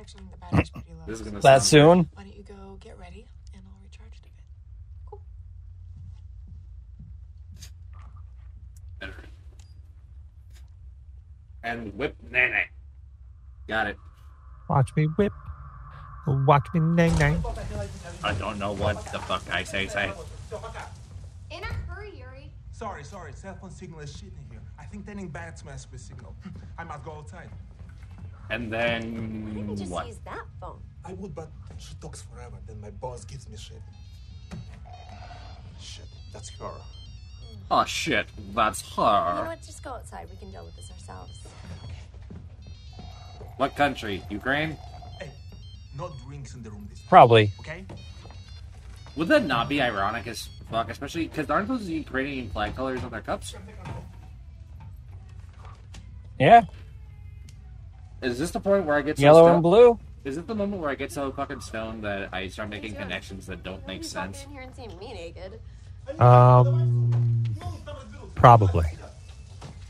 actually, 0.00 0.22
the 0.30 0.38
battery's 0.38 0.70
mm. 0.70 0.72
pretty 0.72 0.90
low. 0.92 1.04
This 1.06 1.20
is 1.20 1.26
gonna 1.26 1.40
That 1.40 1.62
sound- 1.62 1.64
soon? 1.64 2.10
Why 2.14 2.22
don't 2.24 2.36
you 2.36 2.42
go 2.42 2.78
get 2.80 2.98
ready 2.98 3.26
and 3.54 3.62
I'll 3.66 3.80
recharge 3.82 4.12
it 4.12 4.18
a 4.18 4.22
bit. 4.22 4.32
Cool. 5.06 5.22
Better. 8.98 9.14
And 11.62 11.94
whip 11.94 12.16
nene. 12.30 12.64
Got 13.68 13.88
it. 13.88 13.96
Watch 14.68 14.90
me 14.96 15.04
whip. 15.04 15.32
Watch 16.26 16.66
me 16.74 16.80
nang 16.80 17.14
nang. 17.18 17.42
I 18.22 18.34
don't 18.34 18.58
know 18.58 18.72
what 18.72 19.04
the 19.12 19.18
fuck 19.20 19.42
I 19.50 19.64
say. 19.64 19.88
Say. 19.88 20.12
In 21.50 21.62
a 21.64 21.66
hurry, 21.88 22.12
Yuri. 22.16 22.50
Sorry, 22.72 23.02
sorry. 23.04 23.32
Cell 23.32 23.56
phone 23.60 23.70
signal 23.70 24.00
is 24.00 24.12
shit 24.12 24.32
in 24.32 24.50
here. 24.50 24.62
I 24.78 24.84
think 24.84 25.06
turning 25.06 25.28
bats 25.28 25.64
mess 25.64 25.86
with 25.90 26.00
signal. 26.00 26.36
I 26.78 26.84
must 26.84 27.04
go 27.04 27.12
outside. 27.12 27.50
And 28.50 28.70
Why 28.70 28.78
then 28.78 29.54
don't 29.54 29.68
we 29.68 29.76
just 29.76 29.90
what? 29.92 30.06
use 30.06 30.18
that 30.24 30.44
phone? 30.60 30.80
I 31.04 31.12
would, 31.14 31.34
but 31.34 31.48
she 31.78 31.94
talks 31.94 32.22
forever. 32.22 32.56
Then 32.66 32.80
my 32.80 32.90
boss 32.90 33.24
gives 33.24 33.48
me 33.48 33.56
shit. 33.56 33.80
Shit, 35.80 36.04
that's 36.32 36.50
her. 36.58 36.72
Oh 37.70 37.84
shit, 37.84 38.26
that's 38.54 38.82
her. 38.96 39.02
You 39.28 39.34
know 39.36 39.42
her. 39.42 39.46
what? 39.46 39.62
Just 39.62 39.82
go 39.82 39.90
outside. 39.90 40.28
We 40.30 40.36
can 40.36 40.50
deal 40.50 40.64
with 40.64 40.76
this 40.76 40.90
ourselves. 40.90 41.46
What 43.56 43.76
country? 43.76 44.22
Ukraine? 44.30 44.76
Hey, 45.20 45.30
no 45.96 46.10
drinks 46.26 46.54
in 46.54 46.62
the 46.62 46.70
room 46.70 46.86
this 46.90 46.98
time. 46.98 47.08
Probably. 47.08 47.52
Okay? 47.60 47.84
Would 49.16 49.28
that 49.28 49.44
not 49.44 49.68
be 49.68 49.80
ironic 49.82 50.26
as 50.26 50.48
fuck? 50.70 50.90
Especially 50.90 51.26
because 51.28 51.48
aren't 51.50 51.68
those 51.68 51.86
the 51.86 51.92
Ukrainian 51.94 52.50
flag 52.50 52.74
colors 52.74 53.02
on 53.04 53.10
their 53.10 53.20
cups? 53.20 53.54
Yeah. 56.38 56.62
Is 58.22 58.38
this 58.38 58.50
the 58.50 58.60
point 58.60 58.84
where 58.86 58.96
I 58.96 59.02
get 59.02 59.16
so 59.16 59.22
Yellow 59.22 59.42
stoned- 59.44 59.54
and 59.54 59.62
blue. 59.62 59.98
Is 60.24 60.36
it 60.36 60.46
the 60.46 60.54
moment 60.54 60.82
where 60.82 60.90
I 60.90 60.94
get 60.96 61.10
so 61.10 61.32
fucking 61.32 61.60
stoned 61.62 62.04
that 62.04 62.28
I 62.34 62.46
start 62.48 62.68
making 62.68 62.94
connections 62.94 63.46
that 63.46 63.62
don't 63.62 63.86
make 63.86 64.04
sense? 64.04 64.44
in 64.44 64.50
here 64.50 64.60
and 64.60 64.76
seeing 64.76 64.98
me 64.98 65.14
naked. 65.14 65.58
Um, 66.20 67.44
probably. 68.34 68.84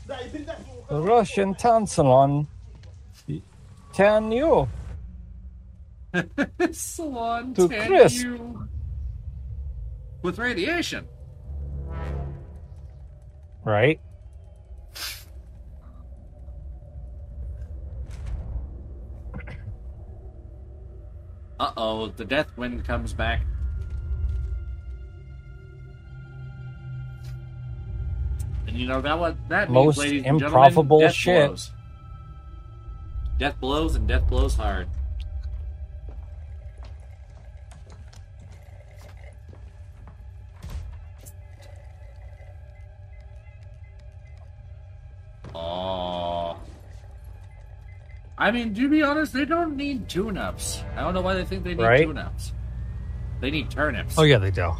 The 0.07 1.01
Russian 1.01 1.53
Tansalon. 1.55 2.47
Tan 3.93 4.31
you. 4.31 4.69
Salon 6.71 7.53
To 7.55 7.67
tan 7.67 7.87
crisp. 7.87 8.23
you. 8.23 8.69
With 10.21 10.37
radiation. 10.37 11.05
Right? 13.65 13.99
Uh 21.61 21.71
oh, 21.77 22.07
the 22.07 22.25
death 22.25 22.47
wind 22.57 22.83
comes 22.83 23.13
back. 23.13 23.41
And 28.65 28.75
you 28.75 28.87
know 28.87 28.99
that 28.99 29.19
what 29.19 29.37
that 29.49 29.69
means, 29.69 29.85
Most 29.85 29.97
ladies 29.99 30.23
and 30.25 30.41
improbable 30.41 31.01
gentlemen, 31.01 31.07
death 31.07 31.13
shit. 31.13 31.47
blows. 31.49 31.71
Death 33.37 33.59
blows 33.59 33.95
and 33.95 34.07
death 34.07 34.27
blows 34.27 34.55
hard. 34.55 34.87
Oh. 45.53 46.30
I 48.41 48.49
mean, 48.49 48.73
to 48.73 48.89
be 48.89 49.03
honest, 49.03 49.33
they 49.33 49.45
don't 49.45 49.77
need 49.77 50.09
tune-ups. 50.09 50.81
I 50.97 51.01
don't 51.01 51.13
know 51.13 51.21
why 51.21 51.35
they 51.35 51.45
think 51.45 51.63
they 51.63 51.75
need 51.75 51.83
Right. 51.83 52.05
tune-ups. 52.07 52.53
They 53.39 53.51
need 53.51 53.69
turnips. 53.69 54.17
Oh 54.17 54.23
yeah, 54.23 54.39
they 54.39 54.49
do. 54.49 54.71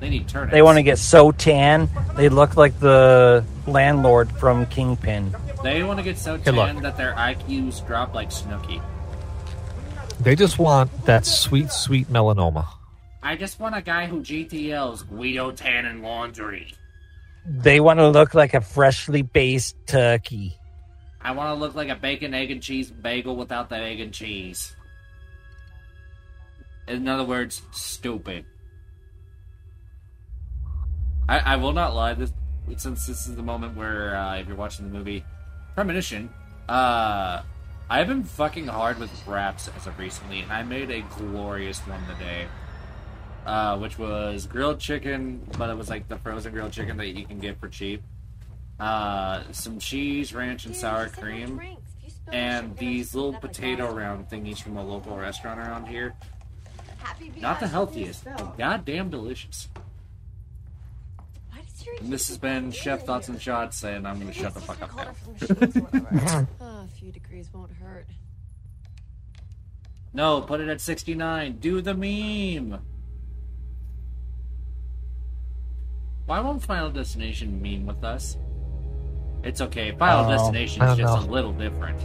They 0.00 0.10
need 0.10 0.26
turnips. 0.26 0.52
They 0.52 0.62
want 0.62 0.78
to 0.78 0.82
get 0.82 0.98
so 0.98 1.30
tan 1.30 1.88
they 2.16 2.28
look 2.28 2.56
like 2.56 2.78
the 2.80 3.44
landlord 3.68 4.32
from 4.32 4.66
Kingpin. 4.66 5.32
They 5.62 5.84
want 5.84 6.00
to 6.00 6.02
get 6.04 6.18
so 6.18 6.38
Hey, 6.38 6.50
look. 6.50 6.66
tan 6.66 6.82
that 6.82 6.96
their 6.96 7.14
IQs 7.14 7.86
drop 7.86 8.14
like 8.16 8.30
Snooki. 8.30 8.82
They 10.18 10.34
just 10.34 10.58
want 10.58 10.90
that 11.04 11.24
sweet, 11.24 11.70
sweet 11.70 12.08
melanoma. 12.12 12.66
I 13.22 13.36
just 13.36 13.60
want 13.60 13.76
a 13.76 13.80
guy 13.82 14.06
who 14.06 14.22
GTLs 14.22 15.08
Guido 15.08 15.52
Tan 15.52 15.86
and 15.86 16.02
Laundry. 16.02 16.74
They 17.46 17.78
want 17.78 18.00
to 18.00 18.08
look 18.08 18.34
like 18.34 18.54
a 18.54 18.60
freshly 18.60 19.22
based 19.22 19.76
turkey. 19.86 20.57
I 21.28 21.32
want 21.32 21.50
to 21.50 21.60
look 21.60 21.74
like 21.74 21.90
a 21.90 21.94
bacon, 21.94 22.32
egg, 22.32 22.50
and 22.50 22.62
cheese 22.62 22.90
bagel 22.90 23.36
without 23.36 23.68
the 23.68 23.76
egg 23.76 24.00
and 24.00 24.14
cheese. 24.14 24.74
In 26.86 27.06
other 27.06 27.24
words, 27.24 27.60
stupid. 27.70 28.46
I, 31.28 31.38
I 31.40 31.56
will 31.56 31.74
not 31.74 31.94
lie. 31.94 32.14
This 32.14 32.32
since 32.78 33.06
this 33.06 33.28
is 33.28 33.36
the 33.36 33.42
moment 33.42 33.76
where 33.76 34.16
uh, 34.16 34.38
if 34.38 34.48
you're 34.48 34.56
watching 34.56 34.90
the 34.90 34.98
movie 34.98 35.22
Premonition, 35.74 36.30
uh, 36.66 37.42
I've 37.90 38.06
been 38.06 38.24
fucking 38.24 38.66
hard 38.68 38.98
with 38.98 39.10
wraps 39.26 39.68
as 39.76 39.86
of 39.86 39.98
recently, 39.98 40.40
and 40.40 40.50
I 40.50 40.62
made 40.62 40.90
a 40.90 41.02
glorious 41.02 41.80
one 41.80 42.00
today. 42.06 42.48
uh, 43.48 43.78
which 43.78 43.98
was 43.98 44.46
grilled 44.46 44.78
chicken, 44.78 45.40
but 45.56 45.70
it 45.70 45.76
was 45.76 45.88
like 45.88 46.06
the 46.08 46.18
frozen 46.18 46.52
grilled 46.52 46.72
chicken 46.72 46.96
that 46.98 47.08
you 47.08 47.24
can 47.24 47.38
get 47.38 47.58
for 47.58 47.68
cheap. 47.68 48.02
Uh, 48.78 49.42
some 49.50 49.78
cheese, 49.78 50.32
ranch, 50.32 50.66
and 50.66 50.74
sour 50.74 51.08
cream, 51.08 51.60
and 52.30 52.76
these 52.76 53.14
little 53.14 53.32
potato 53.32 53.92
round 53.92 54.28
thingies 54.28 54.60
from 54.60 54.76
a 54.76 54.84
local 54.84 55.16
restaurant 55.16 55.58
around 55.58 55.86
here. 55.86 56.14
Not 57.40 57.58
the 57.60 57.66
healthiest, 57.66 58.24
but 58.24 58.56
goddamn 58.56 59.10
delicious. 59.10 59.68
And 62.00 62.12
this 62.12 62.28
has 62.28 62.38
been 62.38 62.70
Chef 62.70 63.04
Thoughts 63.04 63.28
and 63.28 63.40
Shots, 63.40 63.82
and 63.82 64.06
I'm 64.06 64.18
gonna 64.18 64.32
shut 64.32 64.54
the 64.54 64.60
fuck 64.60 64.82
up 64.82 64.96
now. 64.96 66.46
Oh, 66.60 66.84
a 66.84 66.88
few 66.98 67.10
degrees 67.10 67.48
won't 67.52 67.72
hurt. 67.72 68.06
No, 70.12 70.40
put 70.40 70.60
it 70.60 70.68
at 70.68 70.80
69. 70.80 71.58
Do 71.58 71.80
the 71.80 71.94
meme. 71.94 72.80
Why 76.26 76.40
won't 76.40 76.62
Final 76.62 76.90
Destination 76.90 77.60
meme 77.62 77.86
with 77.86 78.04
us? 78.04 78.36
It's 79.42 79.60
okay. 79.60 79.92
Final 79.92 80.26
Oh, 80.26 80.30
Destination 80.30 80.82
is 80.82 80.96
just 80.98 81.16
know. 81.24 81.28
a 81.28 81.30
little 81.30 81.52
different. 81.52 81.98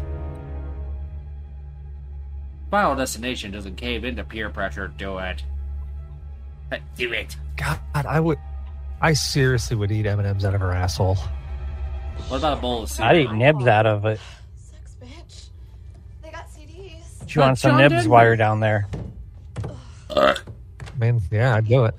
Final 2.71 2.95
Destination 2.95 3.51
doesn't 3.51 3.75
cave 3.75 4.03
into 4.03 4.23
peer 4.23 4.49
pressure. 4.49 4.87
Do 4.87 5.17
it. 5.19 5.43
Do 6.97 7.11
it. 7.13 7.35
God, 7.57 7.79
I 7.93 8.19
would. 8.19 8.39
I 9.01 9.13
seriously 9.13 9.75
would 9.75 9.91
eat 9.91 10.05
M 10.05 10.19
and 10.19 10.27
M's 10.27 10.45
out 10.45 10.55
of 10.55 10.61
her 10.61 10.71
asshole. 10.71 11.15
What 12.29 12.37
about 12.37 12.57
a 12.57 12.61
bowl 12.61 12.83
of 12.83 12.89
soup? 12.89 13.05
I'd 13.05 13.17
eat 13.17 13.31
nibs 13.31 13.67
out 13.67 13.85
of 13.85 14.05
it. 14.05 14.19
They 16.21 16.31
got 16.31 16.47
CDs. 16.49 17.27
Chew 17.27 17.41
on 17.41 17.51
But 17.51 17.57
some 17.59 17.71
John 17.71 17.77
nibs 17.79 17.93
Denver- 17.93 18.09
while 18.09 18.25
you're 18.25 18.35
down 18.37 18.59
there. 18.59 18.87
I 20.15 20.35
mean, 20.99 21.21
yeah, 21.31 21.55
I'd 21.55 21.67
do 21.67 21.85
it. 21.85 21.95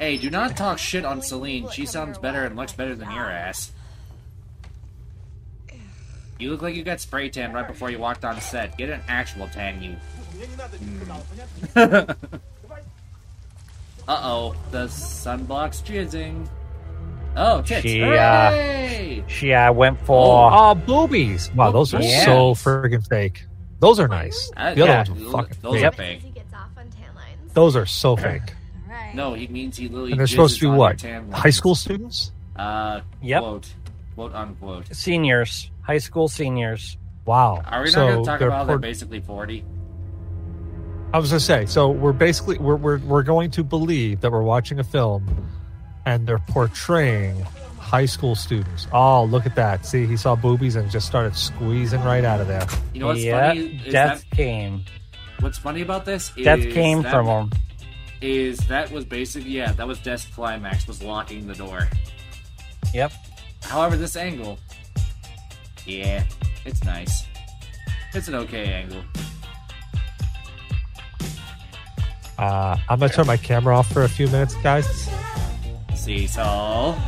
Brittany. 0.00 0.16
Hey, 0.16 0.22
do 0.22 0.30
not 0.30 0.56
talk 0.56 0.78
shit 0.78 1.04
on 1.04 1.22
Celine. 1.22 1.68
She 1.70 1.86
sounds 1.86 2.18
better 2.18 2.44
and 2.44 2.56
looks 2.56 2.72
better 2.72 2.94
than 2.94 3.10
your 3.10 3.30
ass. 3.30 3.72
You 6.38 6.50
look 6.50 6.62
like 6.62 6.74
you 6.74 6.82
got 6.82 7.00
spray 7.00 7.28
tan 7.28 7.52
right 7.52 7.66
before 7.66 7.90
you 7.90 7.98
walked 7.98 8.24
on 8.24 8.40
set. 8.40 8.78
Get 8.78 8.88
an 8.88 9.02
actual 9.08 9.46
tan, 9.48 9.82
you. 9.82 9.96
uh 11.76 12.06
oh, 14.08 14.54
the 14.70 14.86
sunblock's 14.86 15.82
jizzing. 15.82 16.48
Oh, 17.36 17.60
tits! 17.60 17.82
She, 17.82 18.00
Hooray! 18.00 19.20
uh, 19.20 19.28
she 19.28 19.52
uh, 19.52 19.70
went 19.72 20.00
for. 20.06 20.50
Oh, 20.50 20.74
boobies! 20.74 21.54
Wow, 21.54 21.70
those 21.72 21.92
are 21.94 22.00
Yes. 22.02 22.24
so 22.24 22.54
friggin' 22.54 23.06
fake. 23.06 23.44
Those 23.78 24.00
are 24.00 24.08
nice. 24.08 24.50
Uh, 24.56 24.74
the 24.74 24.82
other 24.82 24.90
yeah, 24.90 24.96
ones 24.96 25.10
are 25.10 25.30
fucking 25.30 25.58
those 25.60 25.74
fake. 25.74 25.84
are 25.84 25.92
fake. 25.92 26.22
Those 27.52 27.76
are 27.76 27.86
so 27.86 28.16
fake. 28.16 28.54
No, 29.14 29.34
he 29.34 29.46
means 29.48 29.76
he 29.76 29.88
literally. 29.88 30.12
And 30.12 30.20
they're 30.20 30.26
supposed 30.26 30.58
to 30.60 30.66
jizzes 30.66 30.72
be 30.72 30.76
what? 31.28 31.34
High 31.38 31.50
school 31.50 31.74
students? 31.74 32.32
Uh, 32.56 33.00
Yep. 33.22 33.40
quote, 33.42 33.74
quote 34.14 34.34
unquote. 34.34 34.94
Seniors, 34.94 35.70
high 35.82 35.98
school 35.98 36.28
seniors. 36.28 36.96
Wow. 37.24 37.62
Are 37.66 37.80
we 37.80 37.84
not 37.86 37.92
so 37.92 38.06
going 38.06 38.18
to 38.18 38.24
talk 38.24 38.38
they're 38.38 38.48
about 38.48 38.58
how 38.58 38.64
they're 38.64 38.78
basically 38.78 39.20
forty? 39.20 39.64
I 41.12 41.18
was 41.18 41.30
gonna 41.30 41.40
say, 41.40 41.66
so 41.66 41.88
we're 41.90 42.12
basically 42.12 42.58
we're, 42.58 42.76
we're 42.76 42.98
we're 42.98 43.22
going 43.24 43.50
to 43.52 43.64
believe 43.64 44.20
that 44.20 44.30
we're 44.30 44.42
watching 44.42 44.78
a 44.78 44.84
film, 44.84 45.26
and 46.06 46.26
they're 46.26 46.38
portraying 46.38 47.40
high 47.80 48.06
school 48.06 48.36
students. 48.36 48.86
Oh, 48.92 49.24
look 49.24 49.44
at 49.44 49.56
that! 49.56 49.84
See, 49.84 50.06
he 50.06 50.16
saw 50.16 50.36
boobies 50.36 50.76
and 50.76 50.88
just 50.88 51.06
started 51.08 51.34
squeezing 51.34 52.00
right 52.04 52.24
out 52.24 52.40
of 52.40 52.46
there. 52.46 52.64
You 52.94 53.00
know 53.00 53.06
what's 53.08 53.22
yeah, 53.24 53.48
funny? 53.48 53.80
Is 53.84 53.92
death 53.92 54.24
that, 54.30 54.36
came. 54.36 54.84
what's 55.40 55.58
funny 55.58 55.80
about 55.82 56.04
this? 56.04 56.30
Is 56.36 56.44
Death 56.44 56.60
came 56.70 57.02
that- 57.02 57.10
from 57.10 57.26
him. 57.26 57.50
Is 58.20 58.58
that 58.68 58.90
was 58.90 59.04
basically 59.04 59.50
yeah, 59.50 59.72
that 59.72 59.86
was 59.86 59.98
Death's 59.98 60.26
climax 60.26 60.86
was 60.86 61.02
locking 61.02 61.46
the 61.46 61.54
door. 61.54 61.88
Yep. 62.92 63.12
However, 63.62 63.96
this 63.96 64.16
angle, 64.16 64.58
yeah, 65.86 66.24
it's 66.64 66.84
nice. 66.84 67.24
It's 68.12 68.28
an 68.28 68.34
okay 68.34 68.72
angle. 68.72 69.02
Uh, 72.38 72.76
I'm 72.88 72.98
gonna 72.98 73.12
turn 73.12 73.26
my 73.26 73.36
camera 73.36 73.76
off 73.76 73.92
for 73.92 74.02
a 74.02 74.08
few 74.08 74.26
minutes, 74.28 74.54
guys. 74.56 74.86
See, 75.94 76.26
Seesaw. 76.26 76.98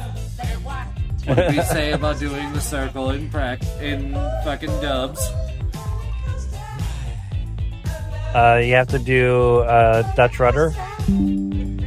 What 1.25 1.37
did 1.37 1.53
we 1.57 1.63
say 1.63 1.93
about 1.93 2.19
doing 2.19 2.53
the 2.53 2.61
circle 2.61 3.11
in 3.11 3.31
prac 3.31 3.63
in 3.81 4.13
fucking 4.45 4.81
dubs? 4.81 5.31
Uh, 8.35 8.61
you 8.65 8.75
have 8.75 8.89
to 8.89 8.99
do 8.99 9.59
uh, 9.61 10.03
Dutch 10.15 10.39
rudder. 10.39 10.75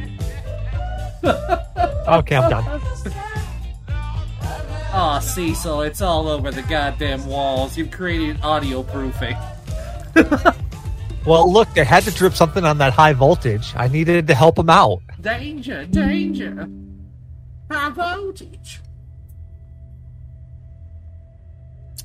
Okay, 2.06 2.36
I'm 2.36 2.48
done. 2.48 2.80
Aw, 4.92 5.18
Cecil, 5.18 5.80
it's 5.82 6.00
all 6.00 6.28
over 6.28 6.52
the 6.52 6.62
goddamn 6.62 7.26
walls. 7.26 7.76
You've 7.76 7.90
created 7.90 8.38
audio 8.44 8.84
proofing. 8.84 9.36
Well, 11.26 11.52
look, 11.52 11.68
they 11.74 11.82
had 11.82 12.04
to 12.04 12.12
drip 12.12 12.34
something 12.34 12.64
on 12.64 12.78
that 12.78 12.92
high 12.92 13.12
voltage. 13.12 13.72
I 13.74 13.88
needed 13.88 14.28
to 14.28 14.34
help 14.34 14.54
them 14.54 14.70
out. 14.70 15.02
Danger, 15.20 15.84
danger. 15.84 16.68
High 17.68 17.90
voltage. 17.90 18.80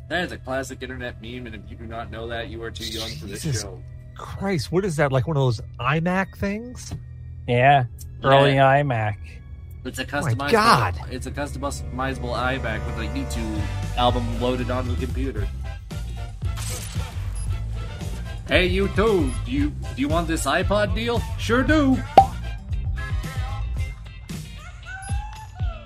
That 0.10 0.26
is 0.26 0.32
a 0.32 0.40
classic 0.40 0.82
internet 0.82 1.22
meme, 1.22 1.46
and 1.46 1.54
if 1.54 1.62
you 1.70 1.78
do 1.78 1.86
not 1.86 2.10
know 2.10 2.28
that, 2.30 2.50
you 2.50 2.64
are 2.64 2.72
too 2.72 2.86
young 2.86 3.10
for 3.12 3.28
this 3.28 3.44
Jesus. 3.44 3.62
show. 3.62 3.80
Christ, 4.18 4.72
what 4.72 4.86
is 4.86 4.96
that? 4.98 5.12
Like 5.12 5.28
one 5.28 5.38
of 5.38 5.42
those 5.42 5.62
iMac 5.80 6.36
things? 6.38 6.94
Yeah, 7.48 7.86
early 8.24 8.56
Yeah. 8.56 8.82
iMac. 8.82 9.16
It's 9.84 9.98
a 9.98 10.04
oh 10.04 10.22
my 10.22 10.34
customizable. 10.36 10.52
God. 10.52 10.96
It's 11.10 11.26
a 11.26 11.32
customizable 11.32 12.36
iMac 12.36 12.86
with 12.86 12.98
a 13.00 13.10
YouTube 13.14 13.62
album 13.98 14.40
loaded 14.40 14.70
onto 14.70 14.94
the 14.94 15.06
computer. 15.06 15.48
Hey, 18.48 18.68
you 18.68 18.90
too. 18.90 19.32
Do 19.46 19.52
you 19.52 19.70
do 19.96 20.02
you 20.02 20.08
want 20.08 20.28
this 20.28 20.46
iPod 20.46 20.94
deal? 20.94 21.22
Sure 21.40 21.64
do. 21.64 21.98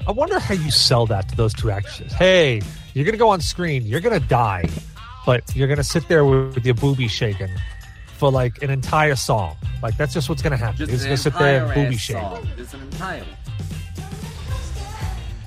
I 0.08 0.12
wonder 0.12 0.40
how 0.40 0.54
you 0.54 0.70
sell 0.72 1.06
that 1.08 1.30
to 1.30 1.36
those 1.36 1.54
two 1.54 1.72
actresses. 1.72 2.12
Hey, 2.14 2.62
you're 2.94 3.06
gonna 3.06 3.18
go 3.18 3.30
on 3.30 3.42
screen, 3.42 3.86
you're 3.86 4.02
gonna 4.02 4.20
die, 4.20 4.66
but 5.26 5.56
you're 5.56 5.68
gonna 5.68 5.84
sit 5.84 6.08
there 6.08 6.26
with, 6.26 6.54
with 6.56 6.66
your 6.66 6.76
booby 6.76 7.08
shaking 7.08 7.50
for 8.26 8.32
like 8.32 8.64
an 8.64 8.72
entire 8.72 9.16
song. 9.16 9.56
Like 9.84 9.98
that's 9.98 10.14
just 10.14 10.30
what's 10.30 10.42
gonna 10.42 10.58
happen. 10.58 10.78
Just 10.78 10.92
He's 10.92 11.04
an 11.04 11.10
gonna 11.10 11.18
sit 11.18 11.38
there 11.38 11.66
and 11.66 11.74
booby 11.74 11.96
ass 11.96 12.02
shake. 12.02 12.58
Just 12.58 12.74
an 12.74 12.82
entire. 12.82 13.24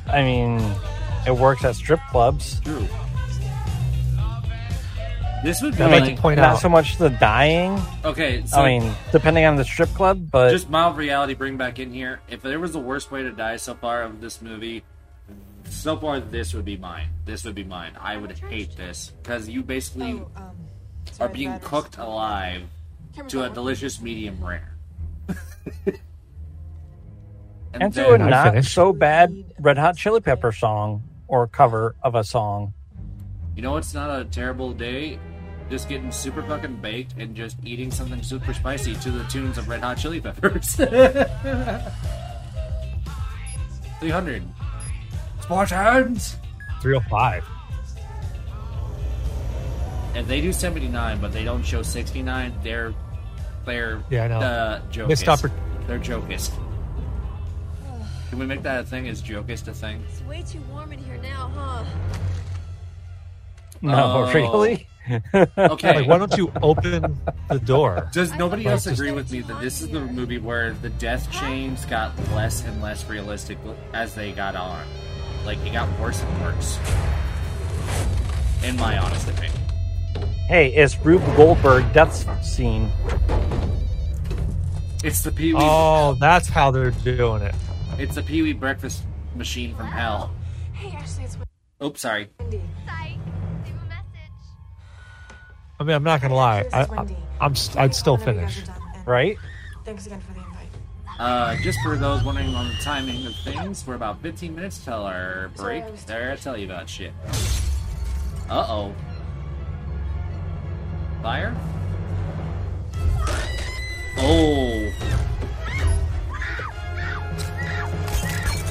I 0.07 0.23
mean, 0.23 0.61
it 1.27 1.37
works 1.37 1.65
at 1.65 1.75
strip 1.75 2.01
clubs. 2.11 2.61
True. 2.61 2.87
This 5.45 5.63
would 5.63 5.77
be 5.77 5.83
I'd 5.85 5.91
like 5.91 6.01
like, 6.03 6.17
to 6.17 6.23
point 6.23 6.39
Not 6.39 6.55
out. 6.55 6.61
so 6.61 6.69
much 6.69 6.99
the 6.99 7.11
dying. 7.11 7.81
okay. 8.05 8.45
So 8.47 8.59
I 8.61 8.79
mean, 8.79 8.93
depending 9.13 9.45
on 9.45 9.57
the 9.57 9.65
strip 9.65 9.89
club, 9.91 10.31
but 10.31 10.51
just 10.51 10.71
mild 10.71 10.97
reality 10.97 11.35
bring 11.35 11.57
back 11.57 11.79
in 11.79 11.93
here. 11.93 12.21
If 12.29 12.43
there 12.43 12.59
was 12.61 12.73
the 12.73 12.81
worst 12.81 13.11
way 13.11 13.23
to 13.25 13.33
die 13.33 13.57
so 13.57 13.75
far 13.75 14.03
of 14.03 14.21
this 14.21 14.41
movie, 14.43 14.83
so 15.69 15.97
far 15.97 16.21
this 16.21 16.55
would 16.55 16.65
be 16.65 16.77
mine. 16.77 17.09
This 17.25 17.45
would 17.45 17.55
be 17.55 17.65
mine. 17.65 17.93
I 18.01 18.17
would 18.17 18.33
hate 18.39 18.77
this 18.77 19.13
because 19.23 19.49
you 19.49 19.63
basically 19.63 20.13
Oh, 20.13 20.31
um, 20.37 20.57
are 21.21 21.29
being 21.29 21.51
Brad. 21.51 21.63
cooked 21.63 21.99
alive 21.99 22.63
to 23.29 23.43
a 23.45 23.51
delicious 23.51 24.01
medium 24.01 24.43
rare. 24.45 24.75
and 27.75 27.93
to 27.93 28.01
then- 28.01 28.21
a 28.21 28.25
I 28.25 28.31
not 28.31 28.51
finished. 28.53 28.73
so 28.75 28.93
bad 28.93 29.35
Red 29.59 29.79
Hot 29.79 29.97
Chili 29.97 30.21
Pepper 30.21 30.53
song 30.53 31.03
or 31.27 31.47
cover 31.47 31.95
of 32.03 32.15
a 32.15 32.25
song. 32.25 32.73
You 33.57 33.63
know 33.63 33.77
it's 33.77 33.93
not 33.95 34.21
a 34.21 34.25
terrible 34.25 34.73
day? 34.73 35.19
Just 35.69 35.89
getting 35.89 36.11
super 36.13 36.43
fucking 36.45 36.77
baked 36.77 37.15
and 37.19 37.35
just 37.37 37.57
eating 37.63 37.91
something 37.91 38.23
super 38.23 38.55
spicy 38.55 38.95
to 38.97 39.11
the 39.11 39.25
tunes 39.25 39.59
of 39.59 39.69
Red 39.69 39.81
Hot 39.83 39.99
Chili 39.99 40.21
Peppers. 40.21 40.77
300. 44.01 44.43
Spartans! 45.43 46.37
305. 46.81 47.45
If 50.19 50.27
they 50.27 50.41
do 50.41 50.53
79, 50.53 51.21
but 51.21 51.33
they 51.33 51.45
don't 51.45 51.63
show 51.65 51.83
69, 51.83 52.53
they're. 52.63 52.93
They're. 53.65 54.03
Yeah, 54.11 54.25
I 54.25 54.29
know. 54.29 54.39
Uh, 54.41 54.81
jokist. 54.91 55.09
Missed 55.09 55.25
oppor- 55.27 55.53
They're 55.87 55.99
jokist. 55.99 56.53
Can 58.31 58.39
we 58.39 58.47
make 58.47 58.63
that 58.63 58.81
a 58.81 58.85
thing? 58.85 59.07
Is 59.07 59.23
jokist 59.23 59.69
a 59.69 59.73
thing? 59.75 60.03
It's 60.11 60.23
way 60.23 60.43
too 60.43 60.61
warm 60.71 60.93
in 60.93 60.99
here 60.99 61.17
now, 61.19 61.51
huh? 61.55 61.85
No, 63.81 64.27
Oh. 64.29 64.33
really? 64.33 64.87
Okay. 65.57 65.95
Like, 66.01 66.07
why 66.07 66.19
don't 66.19 66.37
you 66.37 66.53
open 66.61 67.19
the 67.49 67.59
door? 67.61 68.11
Does 68.13 68.35
nobody 68.35 68.67
else 68.67 68.87
agree 68.87 69.11
with 69.13 69.33
me 69.33 69.41
that 69.41 69.59
this 69.59 69.81
is 69.81 69.89
the 69.89 70.01
movie 70.01 70.37
where 70.37 70.75
the 70.75 70.91
death 70.91 71.31
chains 71.33 71.87
got 71.87 72.13
less 72.35 72.63
and 72.65 72.83
less 72.83 73.09
realistic 73.09 73.57
as 73.95 74.15
they 74.15 74.33
got 74.33 74.55
on? 74.55 74.85
Like, 75.47 75.57
it 75.65 75.73
got 75.73 75.89
worse 75.99 76.23
and 76.23 76.41
worse. 76.43 76.79
In 78.63 78.77
my 78.77 78.99
honest 78.99 79.29
opinion. 79.31 79.59
Hey, 80.49 80.75
it's 80.75 80.99
Rube 81.05 81.25
Goldberg 81.37 81.93
death 81.93 82.45
scene. 82.45 82.91
It's 85.05 85.23
the 85.23 85.31
Pee 85.31 85.55
Wee. 85.55 85.61
Oh, 85.63 86.17
that's 86.21 86.49
how 86.49 86.71
they're 86.71 86.91
doing 86.91 87.43
it. 87.43 87.55
It's 87.99 88.15
the 88.17 88.23
Pee 88.23 88.43
Wee 88.43 88.53
breakfast 88.53 89.03
machine 89.35 89.75
from 89.77 89.87
hell. 89.87 90.33
Hey, 90.73 90.97
Ashley, 90.97 91.25
it's 91.25 91.37
Oops, 91.83 92.01
sorry. 92.01 92.29
Wendy. 92.41 92.61
I 95.81 95.85
mean, 95.85 95.95
I'm 95.95 96.03
not 96.03 96.21
gonna 96.21 96.35
lie. 96.35 96.67
I, 96.73 96.81
I, 96.83 97.07
I'm 97.41 97.55
st- 97.55 97.77
I'd 97.79 97.95
still 97.95 98.17
Whenever 98.17 98.41
finish. 98.41 98.63
are 98.63 98.67
done, 98.67 98.83
and 98.97 99.07
Right? 99.07 99.39
Thanks 99.85 100.07
again 100.07 100.21
for 100.21 100.33
the 100.33 100.41
invite. 100.41 100.67
Uh, 101.21 101.57
just 101.63 101.79
for 101.85 101.97
those 101.97 102.25
wondering 102.25 102.53
on 102.55 102.67
the 102.69 102.75
timing 102.83 103.25
of 103.27 103.35
things, 103.45 103.87
we're 103.87 103.95
about 103.95 104.21
15 104.21 104.55
minutes 104.57 104.85
till 104.85 104.95
our 105.05 105.51
Sorry, 105.55 105.81
break. 105.81 105.85
I 105.85 105.91
was 105.91 106.05
There, 106.05 106.33
I 106.33 106.37
tell 106.37 106.57
you 106.57 106.67
about 106.67 106.89
shit. 106.89 107.13
Uh 108.51 108.67
oh. 108.69 108.95
Fire? 111.23 111.55
Oh. 114.19 114.93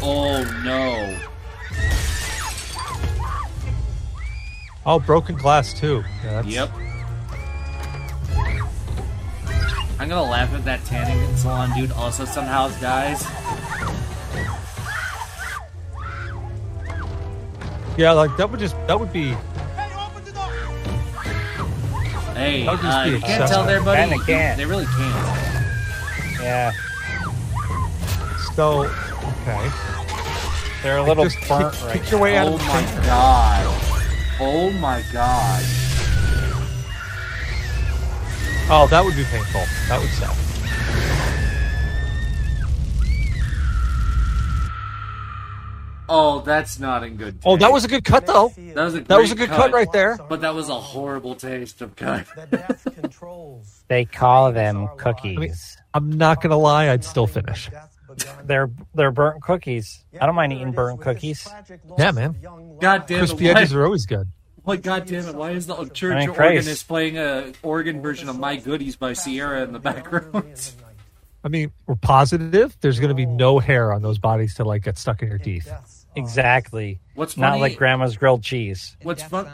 Oh 0.01 0.61
no. 0.63 1.17
Oh, 4.85 4.99
broken 4.99 5.35
glass 5.35 5.73
too. 5.73 6.03
Yeah, 6.23 6.43
Yep. 6.43 6.71
I'm 9.99 10.07
gonna 10.07 10.23
laugh 10.23 10.53
at 10.53 10.63
that 10.63 10.85
tanning 10.85 11.35
salon 11.35 11.71
dude 11.75 11.91
also 11.91 12.23
somehow 12.23 12.69
dies. 12.79 13.23
Yeah, 17.97 18.11
like 18.11 18.37
that 18.37 18.49
would 18.49 18.59
just 18.59 18.75
that 18.87 18.99
would 18.99 19.11
be. 19.11 19.35
Hey, 22.38 22.65
That 22.65 22.83
uh, 22.83 23.03
you 23.05 23.19
can't 23.19 23.23
excessive. 23.23 23.49
tell 23.49 23.65
there, 23.65 23.81
buddy. 23.83 24.09
Kinda 24.09 24.25
can't. 24.25 24.57
They 24.57 24.65
really 24.65 24.85
can't. 24.85 26.39
Yeah. 26.41 26.71
So, 28.55 28.85
okay. 28.85 29.69
They're 30.83 30.97
a 30.97 31.03
little 31.03 31.23
Just 31.23 31.38
kick- 31.38 31.49
burnt 31.49 31.73
kick 31.73 31.83
right 31.85 32.11
your 32.11 32.19
way 32.21 32.33
now. 32.33 32.41
out 32.41 32.47
Oh 32.47 32.53
of 32.53 32.59
the 32.59 32.65
my 32.67 32.81
tank. 32.81 33.05
god. 33.05 33.83
Oh 34.39 34.71
my 34.71 35.03
god. 35.11 35.63
Oh, 38.69 38.88
that 38.91 39.03
would 39.03 39.15
be 39.15 39.23
painful. 39.23 39.61
That 39.89 39.99
would 39.99 40.09
suck. 40.11 40.35
Oh, 46.09 46.41
that's 46.41 46.79
not 46.79 47.03
in 47.03 47.17
good. 47.17 47.39
Oh, 47.45 47.57
that 47.57 47.71
was 47.71 47.85
a 47.85 47.87
good 47.87 48.05
cut 48.05 48.25
though. 48.25 48.53
That 48.57 48.83
was 48.83 48.95
a 48.95 49.01
That 49.01 49.19
was 49.19 49.31
a 49.31 49.35
good 49.35 49.49
cut 49.49 49.71
right 49.73 49.91
there. 49.91 50.17
But 50.29 50.41
that 50.41 50.55
was 50.55 50.69
a 50.69 50.79
horrible 50.79 51.35
taste 51.35 51.81
of 51.81 51.95
cut. 51.95 52.27
They 53.89 54.03
call 54.03 54.51
them 54.51 54.89
cookies. 54.97 55.77
I'm 55.93 56.11
not 56.11 56.41
gonna 56.41 56.57
lie. 56.57 56.89
I'd 56.89 57.05
still 57.05 57.27
finish. 57.27 57.69
They're 58.43 58.69
they're 58.95 59.11
burnt 59.11 59.41
cookies. 59.43 60.03
I 60.19 60.25
don't 60.25 60.35
mind 60.35 60.51
eating 60.53 60.71
burnt 60.71 61.01
cookies. 61.01 61.47
Yeah, 61.97 62.11
man. 62.11 62.35
God 62.79 63.05
damn 63.05 63.19
Crispy 63.19 63.47
it! 63.47 63.53
Why, 63.53 63.61
edges 63.61 63.73
are 63.73 63.85
always 63.85 64.05
good. 64.05 64.27
like, 64.65 64.81
God 64.81 65.05
damn 65.05 65.27
it! 65.27 65.35
Why 65.35 65.51
is 65.51 65.67
the 65.67 65.85
church 65.89 66.15
I 66.15 66.19
mean, 66.21 66.29
organist 66.29 66.87
playing 66.87 67.17
a 67.17 67.53
organ 67.63 68.01
version 68.01 68.27
of 68.29 68.39
"My 68.39 68.55
Goodies" 68.55 68.95
by 68.95 69.13
Ciara 69.13 69.63
in 69.63 69.71
the 69.71 69.79
background? 69.79 70.71
I 71.43 71.47
mean, 71.49 71.71
we're 71.85 71.95
positive. 71.95 72.75
There's 72.81 72.99
gonna 72.99 73.13
be 73.13 73.25
no 73.25 73.59
hair 73.59 73.93
on 73.93 74.01
those 74.01 74.17
bodies 74.17 74.55
to 74.55 74.63
like 74.63 74.83
get 74.83 74.97
stuck 74.97 75.21
in 75.21 75.29
your 75.29 75.37
teeth. 75.37 75.71
Exactly. 76.18 76.99
What's 77.15 77.38
Not 77.38 77.59
like 77.59 77.78
grandma's 77.78 78.18
grilled 78.18 78.43
cheese. 78.43 78.95
What's 79.01 79.24
fun? 79.24 79.49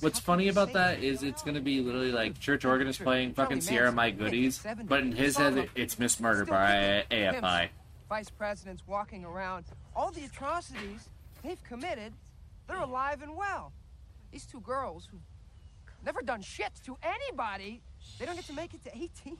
What's 0.00 0.18
funny 0.18 0.48
about 0.48 0.72
that 0.72 1.02
is 1.02 1.22
it's 1.22 1.42
gonna 1.42 1.60
be 1.60 1.80
literally 1.80 2.10
like 2.10 2.38
church 2.40 2.64
organist 2.64 3.02
playing 3.02 3.34
fucking 3.34 3.60
Ciara 3.60 3.92
"My 3.92 4.10
Goodies," 4.10 4.64
but 4.88 5.00
in 5.00 5.12
his 5.12 5.36
head 5.36 5.68
it's 5.76 5.98
Miss 5.98 6.18
Murder 6.18 6.44
by 6.44 7.04
AFI. 7.10 7.68
Vice 8.08 8.30
presidents 8.30 8.82
walking 8.86 9.24
around. 9.24 9.64
All 9.94 10.10
the 10.10 10.24
atrocities 10.24 11.08
they've 11.44 11.62
committed, 11.62 12.12
they're 12.66 12.76
alive 12.78 13.22
and 13.22 13.36
well. 13.36 13.72
These 14.32 14.46
two 14.46 14.60
girls 14.60 15.06
who've 15.10 15.20
never 16.04 16.22
done 16.22 16.42
shit 16.42 16.72
to 16.84 16.96
anybody, 17.02 17.80
they 18.18 18.26
don't 18.26 18.34
get 18.34 18.46
to 18.46 18.52
make 18.52 18.74
it 18.74 18.82
to 18.84 18.90
18? 18.96 19.38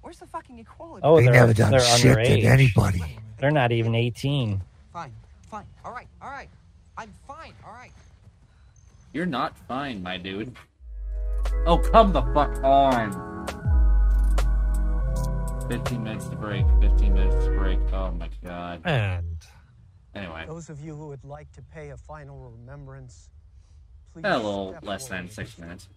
Where's 0.00 0.18
the 0.18 0.26
fucking 0.26 0.58
equality? 0.58 1.02
Oh, 1.04 1.20
They 1.20 1.28
never 1.28 1.52
done 1.52 1.72
they're 1.72 1.80
shit 1.80 2.14
to 2.14 2.22
underage. 2.22 2.44
anybody. 2.44 3.18
They're 3.40 3.50
not 3.50 3.72
even 3.72 3.94
18. 3.94 4.60
Fine, 4.92 5.12
fine. 5.50 5.64
All 5.84 5.92
right, 5.92 6.06
all 6.20 6.30
right. 6.30 6.48
I'm 6.96 7.12
fine, 7.26 7.54
all 7.66 7.72
right. 7.72 7.92
You're 9.12 9.26
not 9.26 9.56
fine, 9.66 10.02
my 10.02 10.18
dude. 10.18 10.54
Oh, 11.66 11.78
come 11.78 12.12
the 12.12 12.22
fuck 12.34 12.62
on. 12.62 13.10
15 15.68 16.02
minutes 16.02 16.26
to 16.28 16.36
break. 16.36 16.66
15 16.80 17.14
minutes 17.14 17.44
to 17.46 17.50
break. 17.52 17.78
Oh 17.92 18.10
my 18.12 18.28
god. 18.44 18.82
And 18.84 19.36
Anyway, 20.14 20.44
Those 20.46 20.68
of 20.70 20.80
you 20.80 20.94
who 20.96 21.06
would 21.06 21.24
like 21.24 21.50
to 21.52 21.62
pay 21.62 21.90
a 21.90 21.96
final 21.96 22.50
remembrance, 22.50 23.30
please. 24.12 24.22
a 24.24 24.36
little 24.36 24.76
less 24.82 25.06
than 25.06 25.30
six 25.30 25.56
minutes. 25.56 25.88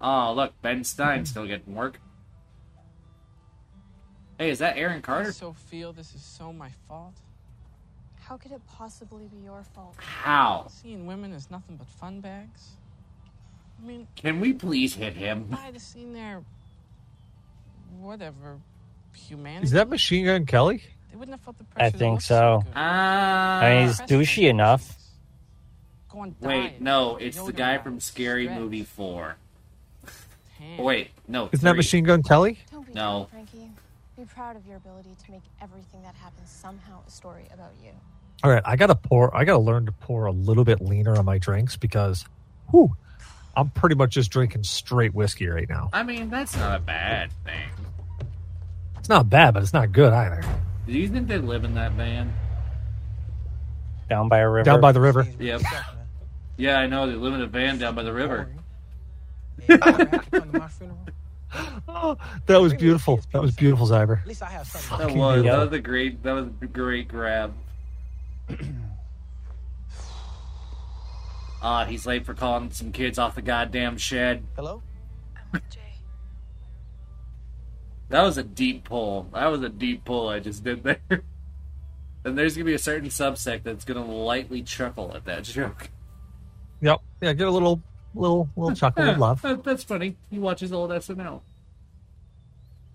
Oh, 0.00 0.32
look, 0.34 0.60
Ben 0.60 0.82
Stein 0.82 1.24
still 1.24 1.46
getting 1.46 1.76
work. 1.76 2.00
Hey, 4.38 4.50
is 4.50 4.58
that 4.58 4.76
Aaron 4.76 5.02
Carter? 5.02 5.20
I 5.20 5.24
Carter? 5.24 5.32
so 5.32 5.52
feel 5.52 5.92
this 5.92 6.14
is 6.14 6.22
so 6.22 6.52
my 6.52 6.70
fault. 6.88 7.14
How 8.20 8.36
could 8.36 8.52
it 8.52 8.60
possibly 8.66 9.24
be 9.24 9.44
your 9.44 9.62
fault? 9.74 9.94
How? 9.98 10.66
Seeing 10.68 11.06
women 11.06 11.32
is 11.32 11.50
nothing 11.50 11.76
but 11.76 11.86
fun 11.88 12.20
bags. 12.20 12.70
I 13.82 13.86
mean, 13.86 14.06
Can 14.16 14.40
we 14.40 14.52
please 14.52 14.94
hit 14.94 15.14
him? 15.14 15.48
if 15.52 15.58
I 15.58 15.62
had 15.62 15.80
seen 15.80 16.12
their 16.12 16.42
whatever 18.00 18.58
humanity, 19.14 19.64
Is 19.64 19.70
that 19.72 19.88
Machine 19.88 20.24
Gun 20.26 20.46
Kelly? 20.46 20.82
they 21.10 21.16
wouldn't 21.16 21.34
have 21.36 21.40
felt 21.42 21.58
the 21.58 21.64
I 21.76 21.90
pressure. 21.90 21.90
to 21.92 21.98
think 21.98 22.12
look 22.14 22.22
so. 22.22 22.60
good. 22.64 22.72
Ah. 22.76 23.60
I 23.60 23.70
mean, 23.78 23.86
he's 23.88 24.00
douchey 24.00 24.48
enough. 24.48 24.96
Go 26.08 26.22
and 26.22 26.34
Wait, 26.40 26.80
no, 26.80 27.16
it's 27.16 27.42
the 27.42 27.52
guy 27.52 27.78
from 27.78 27.98
Scary 28.00 28.44
stretch, 28.46 28.60
Movie 28.60 28.84
4. 28.84 29.36
tan. 30.58 30.76
Wait, 30.78 31.10
no. 31.28 31.48
Isn't 31.52 31.64
that. 31.64 31.74
Machine 31.76 32.04
Gun 32.04 32.22
Kelly? 32.22 32.58
Don't 32.70 32.86
be 32.86 32.92
No. 32.94 33.20
no. 33.20 33.24
Frankie. 33.30 33.70
Be 34.22 34.28
proud 34.28 34.54
of 34.54 34.64
your 34.68 34.76
ability 34.76 35.16
to 35.24 35.32
make 35.32 35.42
everything 35.60 36.00
that 36.02 36.14
happens 36.14 36.48
somehow 36.48 37.00
a 37.04 37.10
story 37.10 37.48
about 37.52 37.72
you. 37.82 37.90
All 38.44 38.52
right, 38.52 38.62
I 38.64 38.76
gotta 38.76 38.94
pour. 38.94 39.36
I 39.36 39.42
gotta 39.42 39.58
learn 39.58 39.84
to 39.86 39.90
pour 39.90 40.26
a 40.26 40.30
little 40.30 40.62
bit 40.62 40.80
leaner 40.80 41.18
on 41.18 41.24
my 41.24 41.38
drinks 41.38 41.76
because, 41.76 42.24
whew, 42.70 42.94
I'm 43.56 43.70
pretty 43.70 43.96
much 43.96 44.12
just 44.12 44.30
drinking 44.30 44.62
straight 44.62 45.12
whiskey 45.12 45.48
right 45.48 45.68
now. 45.68 45.90
I 45.92 46.04
mean, 46.04 46.30
that's 46.30 46.56
not 46.56 46.76
a 46.76 46.78
bad 46.78 47.32
thing. 47.44 47.68
It's 48.96 49.08
not 49.08 49.28
bad, 49.28 49.54
but 49.54 49.64
it's 49.64 49.72
not 49.72 49.90
good 49.90 50.12
either. 50.12 50.44
Do 50.86 50.92
you 50.92 51.08
think 51.08 51.26
they 51.26 51.38
live 51.38 51.64
in 51.64 51.74
that 51.74 51.90
van? 51.94 52.32
Down 54.08 54.28
by 54.28 54.38
a 54.38 54.48
river. 54.48 54.62
Down 54.62 54.80
by 54.80 54.92
the 54.92 55.00
river. 55.00 55.26
Yep. 55.40 55.62
Yeah, 56.58 56.78
I 56.78 56.86
know. 56.86 57.08
They 57.08 57.16
live 57.16 57.34
in 57.34 57.40
a 57.40 57.48
van 57.48 57.78
down 57.78 57.96
by 57.96 58.04
the 58.04 58.12
river. 58.12 58.50
Oh, 61.94 62.16
that 62.46 62.60
was 62.60 62.72
beautiful. 62.74 63.20
That 63.32 63.42
was 63.42 63.54
beautiful, 63.54 63.86
Cyber. 63.86 64.20
At 64.22 64.26
least 64.26 64.42
I 64.42 64.46
have 64.50 64.66
something. 64.66 65.08
That 65.08 65.16
was 65.16 65.44
hell. 65.44 65.56
that 65.58 65.64
was 65.70 65.78
a 65.78 65.80
great 65.82 66.22
that 66.22 66.32
was 66.32 66.46
a 66.62 66.66
great 66.66 67.08
grab. 67.08 67.52
Ah, 71.64 71.84
he's 71.84 72.06
late 72.06 72.26
for 72.26 72.34
calling 72.34 72.72
some 72.72 72.90
kids 72.90 73.20
off 73.20 73.36
the 73.36 73.42
goddamn 73.42 73.96
shed. 73.96 74.42
Hello? 74.56 74.82
That 78.08 78.22
was 78.22 78.36
a 78.36 78.42
deep 78.42 78.82
pull. 78.84 79.28
That 79.32 79.46
was 79.46 79.62
a 79.62 79.68
deep 79.68 80.04
pull 80.04 80.28
I 80.28 80.40
just 80.40 80.64
did 80.64 80.82
there. 80.82 81.00
And 82.24 82.38
there's 82.38 82.54
gonna 82.54 82.64
be 82.66 82.74
a 82.74 82.78
certain 82.78 83.08
subsect 83.08 83.64
that's 83.64 83.84
gonna 83.84 84.04
lightly 84.04 84.62
chuckle 84.62 85.12
at 85.16 85.24
that 85.24 85.42
joke. 85.42 85.90
Yep. 86.80 87.00
Yeah, 87.20 87.32
get 87.32 87.48
a 87.48 87.50
little, 87.50 87.82
little, 88.14 88.48
little 88.56 88.76
chuckle 88.76 89.08
of 89.08 89.18
love. 89.20 89.42
That- 89.42 89.64
that's 89.64 89.82
funny. 89.82 90.16
He 90.30 90.38
watches 90.38 90.72
old 90.72 90.90
SNL. 90.90 91.40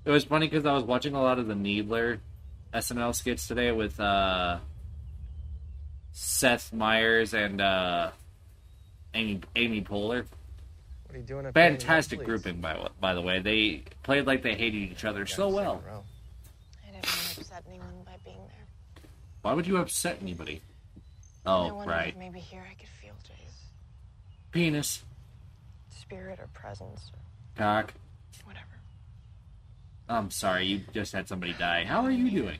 It 0.07 0.11
was 0.11 0.23
funny 0.23 0.47
because 0.47 0.65
I 0.65 0.71
was 0.71 0.85
watching 0.85 1.15
a 1.15 1.21
lot 1.21 1.37
of 1.37 1.47
the 1.47 1.53
Needler 1.53 2.19
SNL 2.73 3.13
skits 3.13 3.45
today 3.45 3.73
with 3.73 3.99
uh, 3.99 4.59
Seth 6.13 6.71
Meyers 6.71 7.33
and 7.33 7.59
uh, 7.59 8.11
Amy 9.13 9.41
Amy 9.57 9.81
Poehler. 9.81 10.25
What 11.03 11.13
are 11.13 11.17
you 11.17 11.23
doing 11.25 11.51
Fantastic 11.51 12.19
here? 12.19 12.25
grouping, 12.25 12.61
by 12.61 12.87
by 13.01 13.15
the 13.15 13.21
way. 13.21 13.39
They 13.41 13.83
played 14.03 14.25
like 14.25 14.43
they 14.43 14.55
hated 14.55 14.77
each 14.77 15.03
other 15.03 15.25
so 15.25 15.49
well. 15.49 15.83
I 15.85 16.91
didn't 16.91 17.05
want 17.05 17.33
to 17.33 17.41
upset 17.41 17.63
anyone 17.67 18.01
by 18.05 18.15
being 18.23 18.37
there. 18.37 19.03
Why 19.41 19.51
would 19.55 19.67
you 19.67 19.75
upset 19.75 20.19
anybody? 20.21 20.61
And 21.43 21.53
I 21.53 21.57
Oh, 21.69 21.83
right. 21.83 22.13
If 22.13 22.15
maybe 22.17 22.39
here 22.39 22.63
I 22.65 22.75
could 22.75 22.87
feel 22.87 23.11
Jay's 23.27 23.59
Penis, 24.53 25.03
spirit 25.89 26.39
or 26.39 26.47
presence. 26.53 27.11
cock. 27.57 27.93
Whatever. 30.07 30.25
I'm 30.25 30.31
sorry, 30.31 30.65
you 30.65 30.81
just 30.93 31.13
had 31.13 31.27
somebody 31.27 31.53
die. 31.53 31.85
How 31.85 32.03
are 32.03 32.11
you 32.11 32.29
doing? 32.31 32.57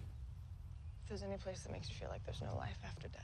If 1.04 1.10
there's 1.10 1.24
any 1.24 1.38
place 1.38 1.62
that 1.62 1.72
makes 1.72 1.90
you 1.90 1.96
feel 1.96 2.10
like 2.10 2.24
there's 2.26 2.42
no 2.42 2.56
life 2.56 2.78
after 2.84 3.08
death. 3.08 3.22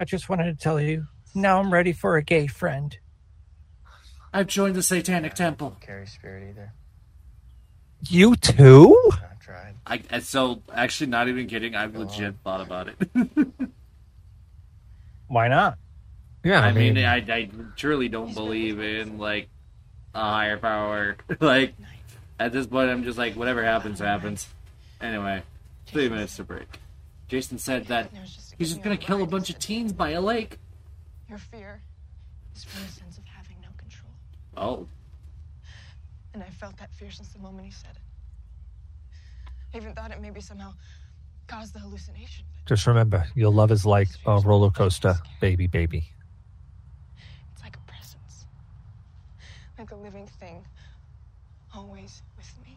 I 0.00 0.04
just 0.04 0.28
wanted 0.28 0.46
to 0.46 0.54
tell 0.54 0.80
you, 0.80 1.06
now 1.34 1.60
I'm 1.60 1.72
ready 1.72 1.92
for 1.92 2.16
a 2.16 2.22
gay 2.22 2.46
friend. 2.46 2.96
I've 4.32 4.46
joined 4.46 4.74
the 4.74 4.82
Satanic 4.82 5.34
Temple. 5.34 5.76
Carry 5.80 6.06
spirit 6.06 6.48
either. 6.50 6.72
You 8.08 8.34
too? 8.34 8.98
I 9.12 9.36
tried. 9.40 9.74
I 9.86 10.02
and 10.10 10.22
so 10.24 10.62
actually 10.74 11.08
not 11.08 11.28
even 11.28 11.46
kidding. 11.46 11.76
I've 11.76 11.94
legit 11.94 12.36
thought 12.42 12.60
about 12.60 12.88
it. 12.88 12.96
Why 15.28 15.48
not? 15.48 15.78
Yeah, 16.44 16.60
I, 16.60 16.68
I, 16.68 16.72
mean, 16.72 16.94
mean, 16.94 17.04
I, 17.04 17.18
I 17.18 17.50
truly 17.76 18.08
don't 18.08 18.34
believe 18.34 18.80
in 18.80 19.18
like 19.18 19.48
a 20.14 20.20
higher 20.20 20.58
power. 20.58 21.16
like 21.40 21.74
at 22.42 22.52
this 22.52 22.66
point, 22.66 22.90
I'm 22.90 23.04
just 23.04 23.18
like 23.18 23.34
whatever 23.34 23.62
happens, 23.62 24.00
happens. 24.00 24.48
Anyway, 25.00 25.42
three 25.86 26.08
minutes 26.08 26.36
to 26.36 26.44
break. 26.44 26.66
Jason 27.28 27.56
said 27.56 27.86
that 27.86 28.10
he's 28.58 28.70
just 28.70 28.82
gonna 28.82 28.96
kill 28.96 29.22
a 29.22 29.26
bunch 29.26 29.48
of 29.48 29.58
teens 29.58 29.92
by 29.92 30.10
a 30.10 30.20
lake. 30.20 30.58
Your 31.28 31.38
fear 31.38 31.80
is 32.54 32.64
from 32.64 32.82
a 32.82 32.88
sense 32.88 33.16
of 33.16 33.24
having 33.24 33.56
no 33.62 33.68
control. 33.76 34.10
Oh, 34.56 34.86
And 36.34 36.42
I 36.42 36.48
felt 36.50 36.76
that 36.78 36.92
fear 36.92 37.10
since 37.10 37.28
the 37.28 37.38
moment 37.38 37.66
he 37.66 37.70
said 37.70 37.92
it. 37.92 38.02
I 39.72 39.76
even 39.78 39.94
thought 39.94 40.10
it 40.10 40.20
maybe 40.20 40.40
somehow 40.40 40.72
caused 41.46 41.74
the 41.74 41.78
hallucination. 41.78 42.44
just 42.66 42.86
remember, 42.86 43.24
your 43.34 43.50
love 43.50 43.70
is 43.70 43.86
like 43.86 44.08
a 44.26 44.40
roller 44.40 44.70
coaster, 44.70 45.14
baby, 45.40 45.66
baby. 45.68 46.10
It's 47.52 47.62
like 47.62 47.76
a 47.76 47.90
presence. 47.90 48.46
Like 49.78 49.92
a 49.92 49.96
living 49.96 50.26
thing. 50.26 50.64
Always 51.74 52.22
with 52.36 52.54
me. 52.64 52.76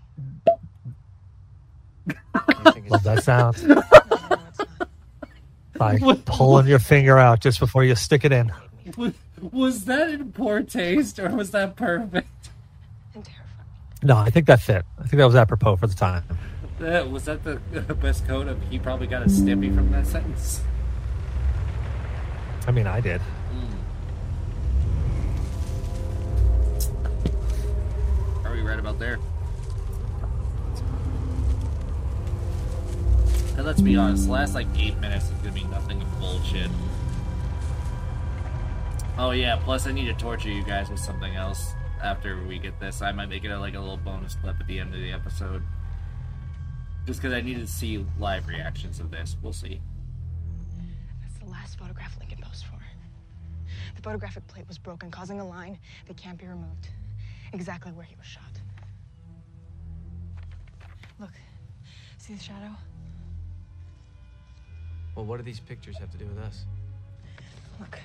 Love 2.89 3.03
that 3.03 3.23
sound. 3.23 3.83
Like 5.79 6.01
pulling 6.25 6.67
your 6.67 6.79
finger 6.79 7.17
out 7.17 7.41
just 7.41 7.59
before 7.59 7.83
you 7.83 7.95
stick 7.95 8.23
it 8.23 8.31
in. 8.31 8.51
was, 8.95 9.13
was 9.51 9.85
that 9.85 10.09
in 10.09 10.31
poor 10.31 10.61
taste 10.61 11.19
or 11.19 11.29
was 11.29 11.51
that 11.51 11.75
perfect? 11.75 12.29
And 13.13 13.25
terrifying. 13.25 13.49
No, 14.01 14.15
I 14.17 14.29
think 14.29 14.47
that 14.47 14.61
fit. 14.61 14.85
I 14.97 15.01
think 15.01 15.17
that 15.17 15.25
was 15.25 15.35
apropos 15.35 15.75
for 15.75 15.87
the 15.87 15.95
time. 15.95 16.23
That 16.79 17.09
was 17.09 17.25
that 17.25 17.43
the 17.43 17.57
best 17.95 18.27
code 18.27 18.47
of 18.47 18.61
he 18.69 18.79
probably 18.79 19.07
got 19.07 19.21
a 19.21 19.25
stimpy 19.25 19.73
from 19.73 19.91
that 19.91 20.07
sentence. 20.07 20.61
I 22.67 22.71
mean, 22.71 22.87
I 22.87 22.99
did. 22.99 23.21
We 28.55 28.61
right 28.61 28.79
about 28.79 28.99
there? 28.99 29.19
And 33.57 33.65
let's 33.65 33.81
be 33.81 33.97
honest, 33.97 34.29
last 34.29 34.55
like 34.55 34.67
eight 34.77 34.97
minutes 34.99 35.25
is 35.25 35.31
gonna 35.39 35.51
be 35.51 35.65
nothing 35.65 35.99
but 35.99 36.19
bullshit. 36.21 36.71
Oh 39.17 39.31
yeah, 39.31 39.57
plus 39.57 39.87
I 39.87 39.91
need 39.91 40.05
to 40.05 40.13
torture 40.13 40.47
you 40.47 40.63
guys 40.63 40.89
with 40.89 40.99
something 40.99 41.35
else 41.35 41.73
after 42.01 42.41
we 42.45 42.57
get 42.57 42.79
this. 42.79 43.01
I 43.01 43.11
might 43.11 43.27
make 43.27 43.43
it 43.43 43.49
a, 43.49 43.59
like 43.59 43.75
a 43.75 43.79
little 43.79 43.97
bonus 43.97 44.35
clip 44.35 44.55
at 44.57 44.67
the 44.67 44.79
end 44.79 44.93
of 44.93 45.01
the 45.01 45.11
episode. 45.11 45.61
Just 47.05 47.21
because 47.21 47.35
I 47.35 47.41
need 47.41 47.57
to 47.57 47.67
see 47.67 48.05
live 48.17 48.47
reactions 48.47 49.01
of 49.01 49.11
this. 49.11 49.35
We'll 49.41 49.51
see. 49.51 49.81
That's 51.21 51.37
the 51.43 51.51
last 51.51 51.77
photograph 51.77 52.17
Lincoln 52.19 52.39
posed 52.41 52.63
for. 52.65 52.79
The 53.97 54.01
photographic 54.01 54.47
plate 54.47 54.65
was 54.65 54.77
broken, 54.77 55.11
causing 55.11 55.41
a 55.41 55.45
line 55.45 55.77
that 56.07 56.15
can't 56.15 56.37
be 56.37 56.47
removed. 56.47 56.87
Exactly 57.55 57.93
where 57.93 58.05
he 58.05 58.15
was 58.17 58.25
shot. 58.25 58.43
Look, 61.19 61.31
see 62.17 62.33
the 62.33 62.43
shadow? 62.43 62.69
Well, 65.15 65.23
what 65.23 65.37
do 65.37 65.43
these 65.43 65.61
pictures 65.61 65.97
have 65.97 66.11
to 66.11 66.17
do 66.17 66.25
with 66.25 66.37
us? 66.37 66.65
Look. 67.79 67.97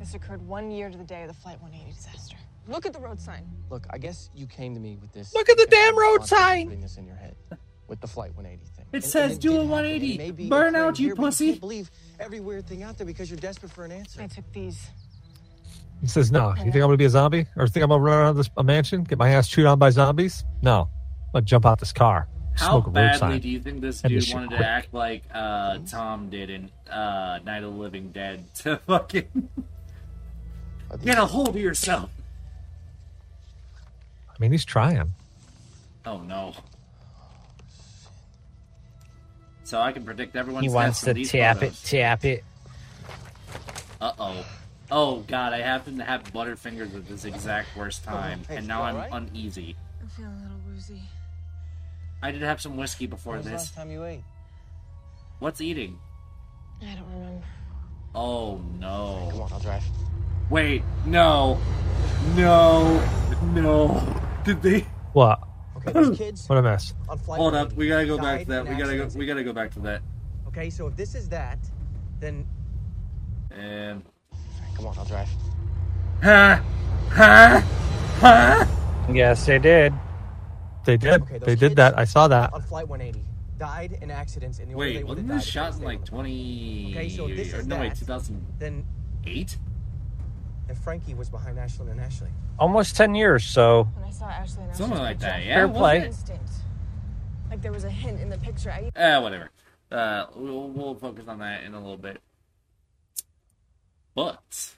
This 0.00 0.14
occurred 0.14 0.44
one 0.46 0.72
year 0.72 0.90
to 0.90 0.98
the 0.98 1.04
day 1.04 1.22
of 1.22 1.28
the 1.28 1.34
Flight 1.34 1.62
180 1.62 1.92
disaster. 1.96 2.36
Look 2.66 2.84
at 2.84 2.92
the 2.92 2.98
road 2.98 3.20
sign. 3.20 3.48
Look, 3.70 3.86
I 3.90 3.98
guess 3.98 4.28
you 4.34 4.48
came 4.48 4.74
to 4.74 4.80
me 4.80 4.98
with 5.00 5.12
this. 5.12 5.32
Look 5.32 5.48
at 5.48 5.56
the 5.56 5.66
damn 5.70 5.96
road 5.96 6.26
sign! 6.26 6.64
Putting 6.66 6.80
this 6.80 6.96
in 6.96 7.06
your 7.06 7.14
head 7.14 7.36
with 7.86 8.00
the 8.00 8.08
Flight 8.08 8.34
180 8.34 8.68
thing. 8.74 8.86
It 8.92 8.96
And- 8.96 9.04
says 9.04 9.32
and 9.34 9.40
do 9.40 9.52
a 9.60 9.64
180. 9.64 10.14
It 10.14 10.18
may 10.18 10.30
be 10.32 10.48
Burn 10.48 10.74
out, 10.74 10.98
you 10.98 11.06
here, 11.06 11.14
but 11.14 11.22
pussy. 11.26 11.50
can't 11.50 11.60
believe 11.60 11.92
every 12.18 12.40
weird 12.40 12.66
thing 12.66 12.82
out 12.82 12.98
there 12.98 13.06
because 13.06 13.30
you're 13.30 13.38
desperate 13.38 13.70
for 13.70 13.84
an 13.84 13.92
answer. 13.92 14.20
I 14.20 14.26
took 14.26 14.50
these. 14.52 14.90
He 16.02 16.06
says, 16.08 16.30
"No, 16.30 16.50
you 16.50 16.64
think 16.64 16.76
I'm 16.76 16.82
gonna 16.82 16.96
be 16.96 17.04
a 17.06 17.10
zombie, 17.10 17.46
or 17.56 17.66
think 17.66 17.82
I'm 17.82 17.88
gonna 17.88 18.02
run 18.02 18.18
around 18.18 18.36
this 18.36 18.50
a 18.56 18.62
mansion, 18.62 19.02
get 19.04 19.18
my 19.18 19.30
ass 19.30 19.48
chewed 19.48 19.66
on 19.66 19.78
by 19.78 19.90
zombies? 19.90 20.44
No, 20.62 20.82
I'm 20.82 21.32
gonna 21.32 21.44
jump 21.44 21.64
out 21.66 21.80
this 21.80 21.92
car, 21.92 22.28
How 22.54 22.70
smoke 22.70 22.84
a 22.84 22.86
road 22.88 22.94
badly 22.94 23.18
sign. 23.18 23.40
do 23.40 23.48
you 23.48 23.60
think 23.60 23.80
this 23.80 24.02
dude 24.02 24.22
shit 24.22 24.34
wanted 24.34 24.50
to 24.58 24.66
act 24.68 24.92
like 24.92 25.24
uh, 25.32 25.78
Tom 25.90 26.28
did 26.30 26.50
in 26.50 26.70
uh, 26.90 27.38
Night 27.44 27.62
of 27.64 27.72
the 27.72 27.78
Living 27.78 28.10
Dead 28.12 28.44
to 28.56 28.76
fucking 28.78 29.48
get 31.02 31.18
a 31.18 31.26
hold 31.26 31.48
of 31.48 31.56
yourself? 31.56 32.10
I 34.28 34.34
mean, 34.38 34.52
he's 34.52 34.64
trying. 34.66 35.14
Oh 36.04 36.18
no! 36.20 36.52
So 39.64 39.80
I 39.80 39.92
can 39.92 40.04
predict 40.04 40.36
everyone's 40.36 40.64
He 40.66 40.68
wants 40.68 41.00
to 41.00 41.14
these 41.14 41.32
tap 41.32 41.56
photos. 41.56 41.82
it, 41.84 41.86
tap 41.88 42.24
it. 42.24 42.44
Uh 44.00 44.12
oh. 44.18 44.44
Oh 44.90 45.20
god, 45.20 45.52
I 45.52 45.58
happen 45.58 45.98
to 45.98 46.04
have 46.04 46.22
butterfingers 46.32 46.94
at 46.94 47.08
this 47.08 47.24
exact 47.24 47.76
worst 47.76 48.02
oh, 48.06 48.12
time, 48.12 48.42
hey, 48.48 48.56
and 48.56 48.68
now 48.68 48.82
I'm 48.82 48.94
alright? 48.96 49.10
uneasy. 49.12 49.76
I'm 50.00 50.08
feeling 50.08 50.32
a 50.32 50.42
little 50.42 50.60
woozy. 50.68 51.02
I 52.22 52.30
did 52.30 52.42
have 52.42 52.60
some 52.60 52.76
whiskey 52.76 53.06
before 53.06 53.32
When 53.32 53.38
was 53.40 53.46
this. 53.46 53.54
last 53.54 53.74
time 53.74 53.90
you 53.90 54.04
ate? 54.04 54.22
What's 55.38 55.60
eating? 55.60 55.98
I 56.82 56.94
don't 56.94 57.10
remember. 57.12 57.46
Oh 58.14 58.60
no. 58.78 59.28
Come 59.30 59.40
on, 59.42 59.52
I'll 59.52 59.60
drive. 59.60 59.82
Wait, 60.50 60.82
no. 61.04 61.58
No. 62.34 63.04
No. 63.54 64.22
Did 64.44 64.62
they 64.62 64.86
What? 65.12 65.40
Okay, 65.78 65.92
those 65.92 66.16
kids 66.16 66.48
What 66.48 66.58
a 66.58 66.62
mess. 66.62 66.94
on 67.08 67.18
Hold 67.18 67.54
up, 67.54 67.72
we 67.74 67.88
gotta 67.88 68.06
go 68.06 68.18
back 68.18 68.40
to 68.40 68.46
that. 68.46 68.68
We 68.68 68.76
gotta 68.76 68.96
go 68.96 69.08
we 69.14 69.26
gotta 69.26 69.44
go 69.44 69.52
back 69.52 69.72
to 69.72 69.80
that. 69.80 70.02
Okay, 70.48 70.70
so 70.70 70.86
if 70.86 70.96
this 70.96 71.14
is 71.14 71.28
that, 71.28 71.58
then 72.20 72.46
And 73.50 74.02
Come 74.76 74.86
on, 74.86 74.98
I'll 74.98 75.04
drive. 75.04 75.28
Ha 76.22 76.62
Ha 77.10 77.64
Ha 78.20 79.06
Yes, 79.12 79.46
they 79.46 79.58
did. 79.58 79.92
They 80.84 80.96
did. 80.96 81.22
Okay, 81.22 81.38
they 81.38 81.54
did 81.56 81.76
that. 81.76 81.98
I 81.98 82.04
saw 82.04 82.28
that. 82.28 82.52
on 82.52 82.62
flight 82.62 82.86
180 82.88 83.24
died 83.58 83.98
in 84.02 84.10
accidents 84.10 84.58
in 84.58 84.68
the 84.68 84.74
order 84.74 84.90
they 84.90 84.96
Wait, 84.98 85.04
would 85.04 85.16
wasn't 85.16 85.28
this 85.28 85.46
shot 85.46 85.74
in 85.76 85.82
like 85.82 86.04
twenty 86.04 86.92
Okay, 86.94 87.08
so 87.08 87.26
if 87.26 87.36
this 87.38 87.54
or 87.54 87.60
is 87.60 87.66
no 87.66 87.78
wait, 87.78 87.88
that, 87.88 87.98
two 87.98 88.04
thousand 88.04 88.44
Then 88.58 88.84
eight? 89.26 89.56
and 90.68 90.76
Frankie 90.76 91.14
was 91.14 91.30
behind 91.30 91.56
Ashlyn 91.56 91.90
and 91.90 91.98
Ashley. 92.00 92.28
Almost 92.58 92.96
10 92.96 93.14
years, 93.14 93.44
so 93.44 93.84
When 93.94 94.04
I 94.04 94.10
saw 94.10 94.26
Ashley 94.28 94.62
and 94.64 94.72
Ashley. 94.72 94.78
Something 94.84 94.98
Ashley's 94.98 95.08
like 95.08 95.20
that, 95.20 95.44
yeah. 95.44 95.54
Fair 95.54 95.68
play. 95.68 95.98
it? 96.00 96.14
Like 97.48 97.62
there 97.62 97.72
was 97.72 97.84
a 97.84 97.90
hint 97.90 98.20
in 98.20 98.28
the 98.28 98.38
picture. 98.38 98.70
I 98.70 98.90
Eh, 98.94 99.18
whatever. 99.18 99.48
Uh, 99.90 100.26
we'll, 100.34 100.68
we'll 100.68 100.94
focus 100.96 101.24
on 101.28 101.38
that 101.38 101.62
in 101.62 101.72
a 101.74 101.78
little 101.80 101.96
bit. 101.96 102.20
But 104.16 104.74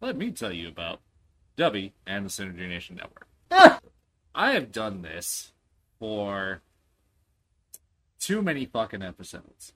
let 0.00 0.16
me 0.16 0.32
tell 0.32 0.52
you 0.52 0.66
about 0.68 1.00
Dubby 1.56 1.92
and 2.04 2.26
the 2.26 2.28
Synergy 2.28 2.68
Nation 2.68 2.96
Network. 2.96 3.28
I 4.34 4.50
have 4.50 4.72
done 4.72 5.02
this 5.02 5.52
for 6.00 6.60
too 8.18 8.42
many 8.42 8.66
fucking 8.66 9.00
episodes. 9.00 9.74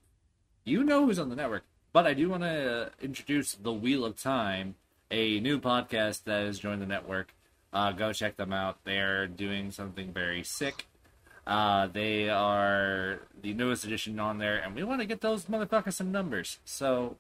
You 0.65 0.83
know 0.83 1.07
who's 1.07 1.21
on 1.21 1.29
the 1.29 1.37
network, 1.37 1.63
but 1.93 2.09
I 2.09 2.13
do 2.13 2.29
want 2.29 2.43
to 2.43 2.91
introduce 3.01 3.53
the 3.53 3.73
Wheel 3.73 4.05
of 4.05 4.21
Time, 4.21 4.75
a 5.13 5.39
new 5.39 5.61
podcast 5.61 6.25
that 6.25 6.45
has 6.45 6.59
joined 6.59 6.83
the 6.83 6.87
network. 6.87 7.33
Uh, 7.73 7.93
go 7.93 8.13
check 8.13 8.37
them 8.37 8.53
out. 8.53 8.79
They're 8.83 9.29
doing 9.29 9.71
something 9.71 10.13
very 10.13 10.43
sick. 10.43 10.89
Uh, 11.47 11.87
they 11.87 12.29
are 12.29 13.21
the 13.41 13.55
newest 13.55 13.85
edition 13.85 14.19
on 14.19 14.39
there, 14.39 14.59
and 14.59 14.75
we 14.75 14.83
want 14.83 15.01
to 15.03 15.07
get 15.07 15.21
those 15.21 15.45
motherfuckers 15.45 15.93
some 15.93 16.11
numbers. 16.11 16.59
So, 16.65 17.17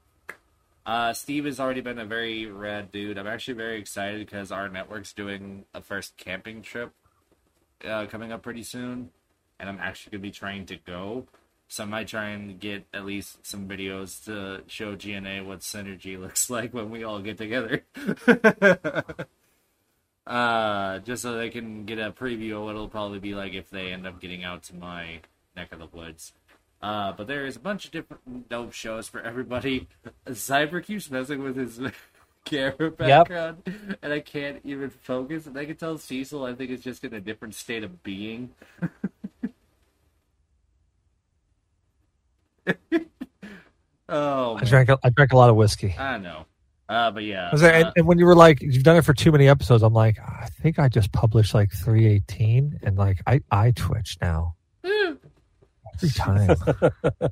uh, 0.88 1.12
Steve 1.12 1.44
has 1.44 1.60
already 1.60 1.82
been 1.82 1.98
a 1.98 2.06
very 2.06 2.46
rad 2.46 2.90
dude. 2.90 3.18
I'm 3.18 3.26
actually 3.26 3.52
very 3.54 3.78
excited 3.78 4.24
because 4.24 4.50
our 4.50 4.70
network's 4.70 5.12
doing 5.12 5.66
a 5.74 5.82
first 5.82 6.16
camping 6.16 6.62
trip 6.62 6.94
uh, 7.86 8.06
coming 8.06 8.32
up 8.32 8.40
pretty 8.40 8.62
soon, 8.62 9.10
and 9.60 9.68
I'm 9.68 9.78
actually 9.80 10.12
to 10.12 10.18
be 10.18 10.30
trying 10.30 10.64
to 10.64 10.76
go. 10.76 11.26
So 11.68 11.82
I 11.82 11.86
might 11.86 12.08
try 12.08 12.30
and 12.30 12.58
get 12.58 12.86
at 12.94 13.04
least 13.04 13.46
some 13.46 13.68
videos 13.68 14.24
to 14.24 14.62
show 14.66 14.96
GNA 14.96 15.44
what 15.44 15.60
synergy 15.60 16.18
looks 16.20 16.48
like 16.48 16.72
when 16.72 16.88
we 16.88 17.04
all 17.04 17.20
get 17.20 17.36
together. 17.36 17.84
uh, 20.26 21.00
just 21.00 21.20
so 21.20 21.36
they 21.36 21.50
can 21.50 21.84
get 21.84 21.98
a 21.98 22.12
preview 22.12 22.56
of 22.56 22.62
what 22.62 22.70
it'll 22.70 22.88
probably 22.88 23.18
be 23.18 23.34
like 23.34 23.52
if 23.52 23.68
they 23.68 23.92
end 23.92 24.06
up 24.06 24.22
getting 24.22 24.42
out 24.42 24.62
to 24.62 24.74
my 24.74 25.20
neck 25.54 25.70
of 25.70 25.80
the 25.80 25.88
woods. 25.92 26.32
Uh, 26.80 27.12
but 27.12 27.26
there 27.26 27.44
is 27.44 27.56
a 27.56 27.60
bunch 27.60 27.86
of 27.86 27.90
different 27.90 28.48
dope 28.48 28.72
shows 28.72 29.08
for 29.08 29.20
everybody. 29.20 29.88
Cyber 30.28 30.82
keeps 30.82 31.10
messing 31.10 31.42
with 31.42 31.56
his 31.56 31.80
camera 32.44 32.90
background, 32.90 33.62
and 34.00 34.12
I 34.12 34.20
can't 34.20 34.60
even 34.64 34.90
focus. 34.90 35.46
And 35.46 35.58
I 35.58 35.64
can 35.64 35.76
tell 35.76 35.98
Cecil, 35.98 36.44
I 36.44 36.54
think, 36.54 36.70
is 36.70 36.80
just 36.80 37.02
in 37.04 37.12
a 37.14 37.20
different 37.20 37.54
state 37.54 37.82
of 37.82 38.02
being. 38.04 38.50
oh, 44.08 44.56
I 44.56 44.64
drank. 44.64 44.88
A, 44.88 44.98
I 45.02 45.10
drank 45.10 45.32
a 45.32 45.36
lot 45.36 45.50
of 45.50 45.56
whiskey. 45.56 45.94
I 45.98 46.18
know. 46.18 46.44
Uh, 46.88 47.10
but 47.10 47.22
yeah, 47.24 47.50
was 47.52 47.62
like- 47.62 47.74
uh, 47.74 47.76
and, 47.76 47.92
and 47.96 48.06
when 48.06 48.18
you 48.18 48.24
were 48.24 48.34
like, 48.36 48.62
you've 48.62 48.82
done 48.82 48.96
it 48.96 49.04
for 49.04 49.12
too 49.12 49.30
many 49.30 49.46
episodes, 49.46 49.82
I'm 49.82 49.92
like, 49.92 50.18
I 50.18 50.48
think 50.62 50.78
I 50.78 50.88
just 50.88 51.12
published 51.12 51.52
like 51.52 51.70
318, 51.72 52.80
and 52.82 52.96
like 52.96 53.20
I 53.26 53.40
I 53.50 53.72
twitch 53.72 54.16
now 54.22 54.54
every 56.02 56.10
time. 56.10 56.56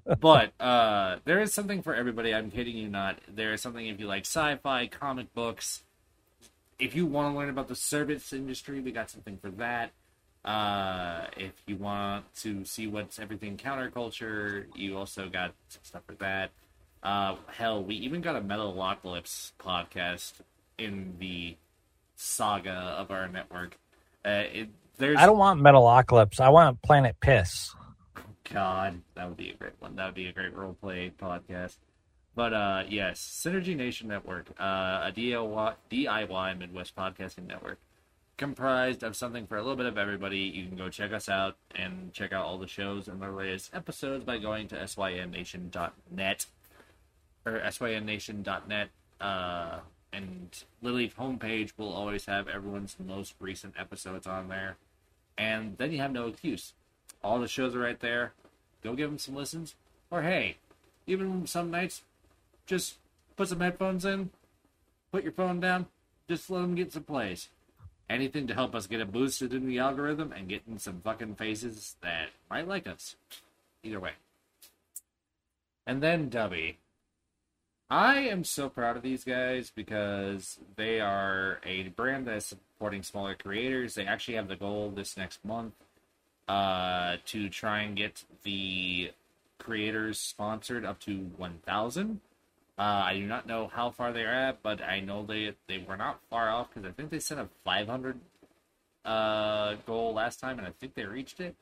but 0.20 0.52
uh, 0.60 1.16
there 1.24 1.40
is 1.40 1.52
something 1.52 1.82
for 1.82 1.94
everybody. 1.94 2.34
I'm 2.34 2.50
kidding 2.50 2.76
you 2.76 2.88
not. 2.88 3.18
There 3.28 3.52
is 3.52 3.60
something 3.60 3.86
if 3.86 4.00
you 4.00 4.06
like 4.06 4.24
sci-fi, 4.24 4.86
comic 4.88 5.32
books. 5.34 5.82
If 6.78 6.94
you 6.94 7.06
want 7.06 7.32
to 7.32 7.38
learn 7.38 7.48
about 7.48 7.68
the 7.68 7.74
service 7.74 8.32
industry, 8.32 8.80
we 8.80 8.92
got 8.92 9.10
something 9.10 9.38
for 9.38 9.50
that. 9.52 9.92
Uh, 10.44 11.26
if 11.36 11.52
you 11.66 11.76
want 11.76 12.24
to 12.36 12.64
see 12.64 12.86
what's 12.86 13.18
everything 13.18 13.56
counterculture, 13.56 14.66
you 14.76 14.96
also 14.96 15.28
got 15.28 15.52
some 15.68 15.80
stuff 15.82 16.02
for 16.06 16.14
that. 16.14 16.50
Uh, 17.02 17.36
hell, 17.48 17.82
we 17.82 17.94
even 17.96 18.20
got 18.20 18.36
a 18.36 18.40
Metalocalypse 18.40 19.52
podcast 19.58 20.34
in 20.78 21.14
the 21.18 21.56
saga 22.16 22.70
of 22.70 23.10
our 23.10 23.28
network. 23.28 23.78
Uh, 24.24 24.44
it, 24.52 24.68
there's 24.98 25.18
I 25.18 25.26
don't 25.26 25.38
want 25.38 25.60
Metalocalypse. 25.60 26.40
I 26.40 26.48
want 26.48 26.82
Planet 26.82 27.16
Piss. 27.20 27.74
God, 28.52 29.02
that 29.14 29.28
would 29.28 29.36
be 29.36 29.50
a 29.50 29.54
great 29.54 29.74
one. 29.78 29.96
That 29.96 30.06
would 30.06 30.14
be 30.14 30.28
a 30.28 30.32
great 30.32 30.54
role 30.54 30.76
play 30.80 31.12
podcast. 31.20 31.76
But 32.34 32.52
uh 32.52 32.84
yes, 32.88 33.20
Synergy 33.20 33.76
Nation 33.76 34.08
Network, 34.08 34.50
uh, 34.60 35.08
a 35.08 35.12
DIY, 35.14 35.74
DIY 35.90 36.58
Midwest 36.58 36.94
podcasting 36.94 37.46
network, 37.46 37.78
comprised 38.36 39.02
of 39.02 39.16
something 39.16 39.46
for 39.46 39.56
a 39.56 39.62
little 39.62 39.76
bit 39.76 39.86
of 39.86 39.96
everybody. 39.96 40.38
You 40.38 40.66
can 40.66 40.76
go 40.76 40.90
check 40.90 41.12
us 41.12 41.28
out 41.28 41.56
and 41.74 42.12
check 42.12 42.32
out 42.32 42.44
all 42.44 42.58
the 42.58 42.66
shows 42.66 43.08
and 43.08 43.20
the 43.20 43.30
latest 43.30 43.74
episodes 43.74 44.24
by 44.24 44.38
going 44.38 44.68
to 44.68 44.76
synnation.net 44.76 46.46
or 47.46 47.52
synnation.net. 47.60 48.88
Uh, 49.20 49.78
and 50.12 50.64
Lily's 50.82 51.14
homepage 51.14 51.72
will 51.76 51.92
always 51.92 52.26
have 52.26 52.48
everyone's 52.48 52.96
most 53.04 53.34
recent 53.40 53.74
episodes 53.78 54.26
on 54.26 54.48
there. 54.48 54.76
And 55.38 55.76
then 55.78 55.92
you 55.92 55.98
have 55.98 56.12
no 56.12 56.26
excuse. 56.26 56.72
All 57.26 57.40
the 57.40 57.48
shows 57.48 57.74
are 57.74 57.80
right 57.80 57.98
there. 57.98 58.34
Go 58.84 58.94
give 58.94 59.10
them 59.10 59.18
some 59.18 59.34
listens. 59.34 59.74
Or 60.12 60.22
hey, 60.22 60.58
even 61.08 61.44
some 61.48 61.72
nights, 61.72 62.02
just 62.66 62.98
put 63.34 63.48
some 63.48 63.58
headphones 63.58 64.04
in, 64.04 64.30
put 65.10 65.24
your 65.24 65.32
phone 65.32 65.58
down, 65.58 65.86
just 66.28 66.48
let 66.50 66.60
them 66.60 66.76
get 66.76 66.92
some 66.92 67.02
plays. 67.02 67.48
Anything 68.08 68.46
to 68.46 68.54
help 68.54 68.76
us 68.76 68.86
get 68.86 69.00
it 69.00 69.10
boosted 69.10 69.52
in 69.52 69.66
the 69.66 69.80
algorithm 69.80 70.30
and 70.30 70.48
getting 70.48 70.78
some 70.78 71.00
fucking 71.00 71.34
faces 71.34 71.96
that 72.00 72.28
might 72.48 72.68
like 72.68 72.86
us. 72.86 73.16
Either 73.82 73.98
way. 73.98 74.12
And 75.84 76.00
then 76.00 76.30
Dubby. 76.30 76.76
I 77.90 78.18
am 78.18 78.44
so 78.44 78.68
proud 78.68 78.96
of 78.96 79.02
these 79.02 79.24
guys 79.24 79.72
because 79.74 80.60
they 80.76 81.00
are 81.00 81.58
a 81.66 81.88
brand 81.88 82.28
that 82.28 82.36
is 82.36 82.46
supporting 82.46 83.02
smaller 83.02 83.34
creators. 83.34 83.96
They 83.96 84.06
actually 84.06 84.34
have 84.34 84.46
the 84.46 84.54
goal 84.54 84.92
this 84.94 85.16
next 85.16 85.44
month 85.44 85.74
uh, 86.48 87.16
to 87.26 87.48
try 87.48 87.80
and 87.80 87.96
get 87.96 88.24
the 88.42 89.10
creators 89.58 90.18
sponsored 90.18 90.84
up 90.84 91.00
to 91.00 91.30
1,000. 91.36 92.20
Uh, 92.78 92.82
I 92.82 93.14
do 93.14 93.26
not 93.26 93.46
know 93.46 93.68
how 93.72 93.90
far 93.90 94.12
they're 94.12 94.32
at, 94.32 94.62
but 94.62 94.82
I 94.82 95.00
know 95.00 95.24
they 95.24 95.54
they 95.66 95.78
were 95.78 95.96
not 95.96 96.20
far 96.28 96.50
off 96.50 96.68
because 96.68 96.86
I 96.86 96.92
think 96.92 97.10
they 97.10 97.18
set 97.18 97.38
a 97.38 97.48
500 97.64 98.20
uh, 99.04 99.74
goal 99.86 100.12
last 100.12 100.40
time, 100.40 100.58
and 100.58 100.66
I 100.66 100.72
think 100.72 100.94
they 100.94 101.04
reached 101.04 101.40
it. 101.40 101.56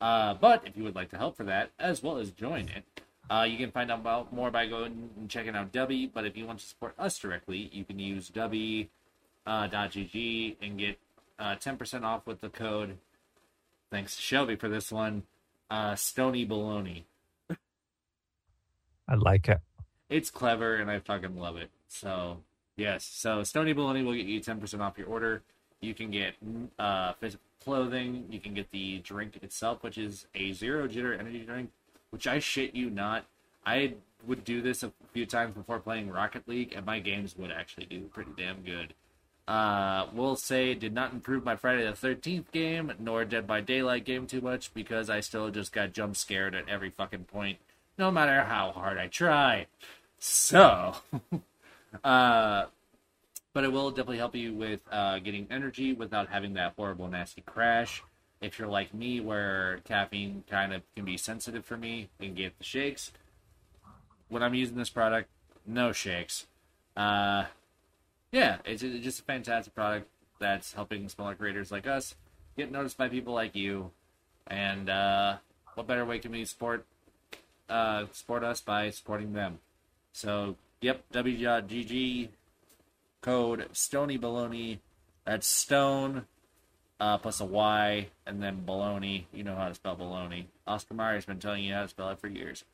Uh, 0.00 0.34
but 0.34 0.62
if 0.64 0.76
you 0.76 0.84
would 0.84 0.94
like 0.94 1.10
to 1.10 1.18
help 1.18 1.36
for 1.36 1.44
that, 1.44 1.70
as 1.78 2.04
well 2.04 2.18
as 2.18 2.30
join 2.30 2.68
it, 2.68 2.84
uh, 3.30 3.42
you 3.42 3.58
can 3.58 3.72
find 3.72 3.90
out 3.90 3.98
about 3.98 4.32
more 4.32 4.50
by 4.50 4.66
going 4.66 5.10
and 5.18 5.28
checking 5.28 5.56
out 5.56 5.72
Dubby. 5.72 6.08
But 6.12 6.24
if 6.24 6.36
you 6.36 6.46
want 6.46 6.60
to 6.60 6.66
support 6.66 6.94
us 6.98 7.18
directly, 7.18 7.68
you 7.72 7.84
can 7.84 7.98
use 7.98 8.30
Dubby 8.30 8.88
uh, 9.44 9.68
.gg 9.68 10.56
and 10.62 10.78
get 10.78 10.98
uh, 11.38 11.56
10% 11.56 12.04
off 12.04 12.26
with 12.26 12.40
the 12.40 12.48
code. 12.48 12.98
Thanks 13.90 14.16
to 14.16 14.22
Shelby 14.22 14.56
for 14.56 14.68
this 14.68 14.92
one. 14.92 15.24
Uh, 15.70 15.94
Stony 15.94 16.46
Baloney. 16.46 17.04
I 19.08 19.14
like 19.14 19.48
it. 19.48 19.60
It's 20.08 20.30
clever, 20.30 20.76
and 20.76 20.90
I 20.90 20.98
fucking 20.98 21.36
love 21.36 21.56
it. 21.56 21.70
So 21.88 22.38
yes, 22.76 23.04
so 23.04 23.42
Stony 23.42 23.74
Baloney 23.74 24.04
will 24.04 24.14
get 24.14 24.26
you 24.26 24.40
10% 24.40 24.80
off 24.80 24.98
your 24.98 25.06
order. 25.06 25.42
You 25.80 25.94
can 25.94 26.10
get 26.10 26.34
uh, 26.78 27.12
physical 27.14 27.44
clothing. 27.62 28.26
You 28.30 28.40
can 28.40 28.54
get 28.54 28.70
the 28.70 28.98
drink 28.98 29.38
itself, 29.42 29.82
which 29.82 29.96
is 29.98 30.26
a 30.34 30.52
zero 30.52 30.88
jitter 30.88 31.18
energy 31.18 31.44
drink 31.44 31.70
which 32.10 32.26
I 32.26 32.38
shit 32.38 32.74
you 32.74 32.90
not, 32.90 33.24
I 33.66 33.94
would 34.26 34.44
do 34.44 34.62
this 34.62 34.82
a 34.82 34.92
few 35.12 35.26
times 35.26 35.54
before 35.54 35.78
playing 35.78 36.10
Rocket 36.10 36.48
League, 36.48 36.72
and 36.74 36.84
my 36.84 36.98
games 37.00 37.36
would 37.36 37.52
actually 37.52 37.86
do 37.86 38.00
pretty 38.12 38.32
damn 38.36 38.62
good. 38.62 38.94
Uh, 39.48 40.06
will 40.12 40.36
say 40.36 40.74
did 40.74 40.92
not 40.92 41.12
improve 41.12 41.42
my 41.42 41.56
Friday 41.56 41.84
the 41.84 41.94
Thirteenth 41.94 42.52
game, 42.52 42.92
nor 42.98 43.24
Dead 43.24 43.46
by 43.46 43.62
Daylight 43.62 44.04
game 44.04 44.26
too 44.26 44.42
much 44.42 44.74
because 44.74 45.08
I 45.08 45.20
still 45.20 45.50
just 45.50 45.72
got 45.72 45.94
jump 45.94 46.16
scared 46.16 46.54
at 46.54 46.68
every 46.68 46.90
fucking 46.90 47.24
point, 47.24 47.58
no 47.96 48.10
matter 48.10 48.42
how 48.42 48.72
hard 48.72 48.98
I 48.98 49.06
try. 49.06 49.66
So, 50.18 50.96
uh, 52.04 52.66
but 53.54 53.64
it 53.64 53.72
will 53.72 53.90
definitely 53.90 54.18
help 54.18 54.34
you 54.34 54.52
with 54.52 54.80
uh, 54.92 55.18
getting 55.20 55.46
energy 55.50 55.94
without 55.94 56.28
having 56.28 56.52
that 56.54 56.74
horrible, 56.76 57.08
nasty 57.08 57.40
crash 57.40 58.02
if 58.40 58.58
you're 58.58 58.68
like 58.68 58.94
me 58.94 59.20
where 59.20 59.80
caffeine 59.84 60.44
kind 60.48 60.72
of 60.72 60.82
can 60.94 61.04
be 61.04 61.16
sensitive 61.16 61.64
for 61.64 61.76
me 61.76 62.08
and 62.20 62.36
get 62.36 62.56
the 62.58 62.64
shakes 62.64 63.12
when 64.28 64.42
i'm 64.42 64.54
using 64.54 64.76
this 64.76 64.90
product 64.90 65.28
no 65.66 65.92
shakes 65.92 66.46
uh 66.96 67.44
yeah 68.32 68.58
it's, 68.64 68.82
it's 68.82 69.04
just 69.04 69.20
a 69.20 69.24
fantastic 69.24 69.74
product 69.74 70.08
that's 70.38 70.72
helping 70.72 71.08
smaller 71.08 71.34
creators 71.34 71.70
like 71.72 71.86
us 71.86 72.14
get 72.56 72.70
noticed 72.70 72.96
by 72.96 73.08
people 73.08 73.34
like 73.34 73.54
you 73.54 73.90
and 74.46 74.88
uh 74.88 75.36
what 75.74 75.86
better 75.86 76.04
way 76.04 76.18
can 76.18 76.32
we 76.32 76.44
support 76.44 76.84
uh 77.68 78.04
support 78.12 78.44
us 78.44 78.60
by 78.60 78.90
supporting 78.90 79.32
them 79.32 79.58
so 80.12 80.56
yep 80.80 81.02
w.gg 81.12 82.28
code 83.20 83.68
stony 83.72 84.18
baloney 84.18 84.78
that's 85.24 85.46
stone 85.46 86.24
uh, 87.00 87.18
plus 87.18 87.40
a 87.40 87.44
Y, 87.44 88.08
and 88.26 88.42
then 88.42 88.64
baloney. 88.66 89.24
You 89.32 89.44
know 89.44 89.54
how 89.54 89.68
to 89.68 89.74
spell 89.74 89.96
baloney. 89.96 90.46
Oscar 90.66 90.94
Mayer's 90.94 91.24
been 91.24 91.38
telling 91.38 91.64
you 91.64 91.74
how 91.74 91.82
to 91.82 91.88
spell 91.88 92.10
it 92.10 92.18
for 92.18 92.28
years. 92.28 92.64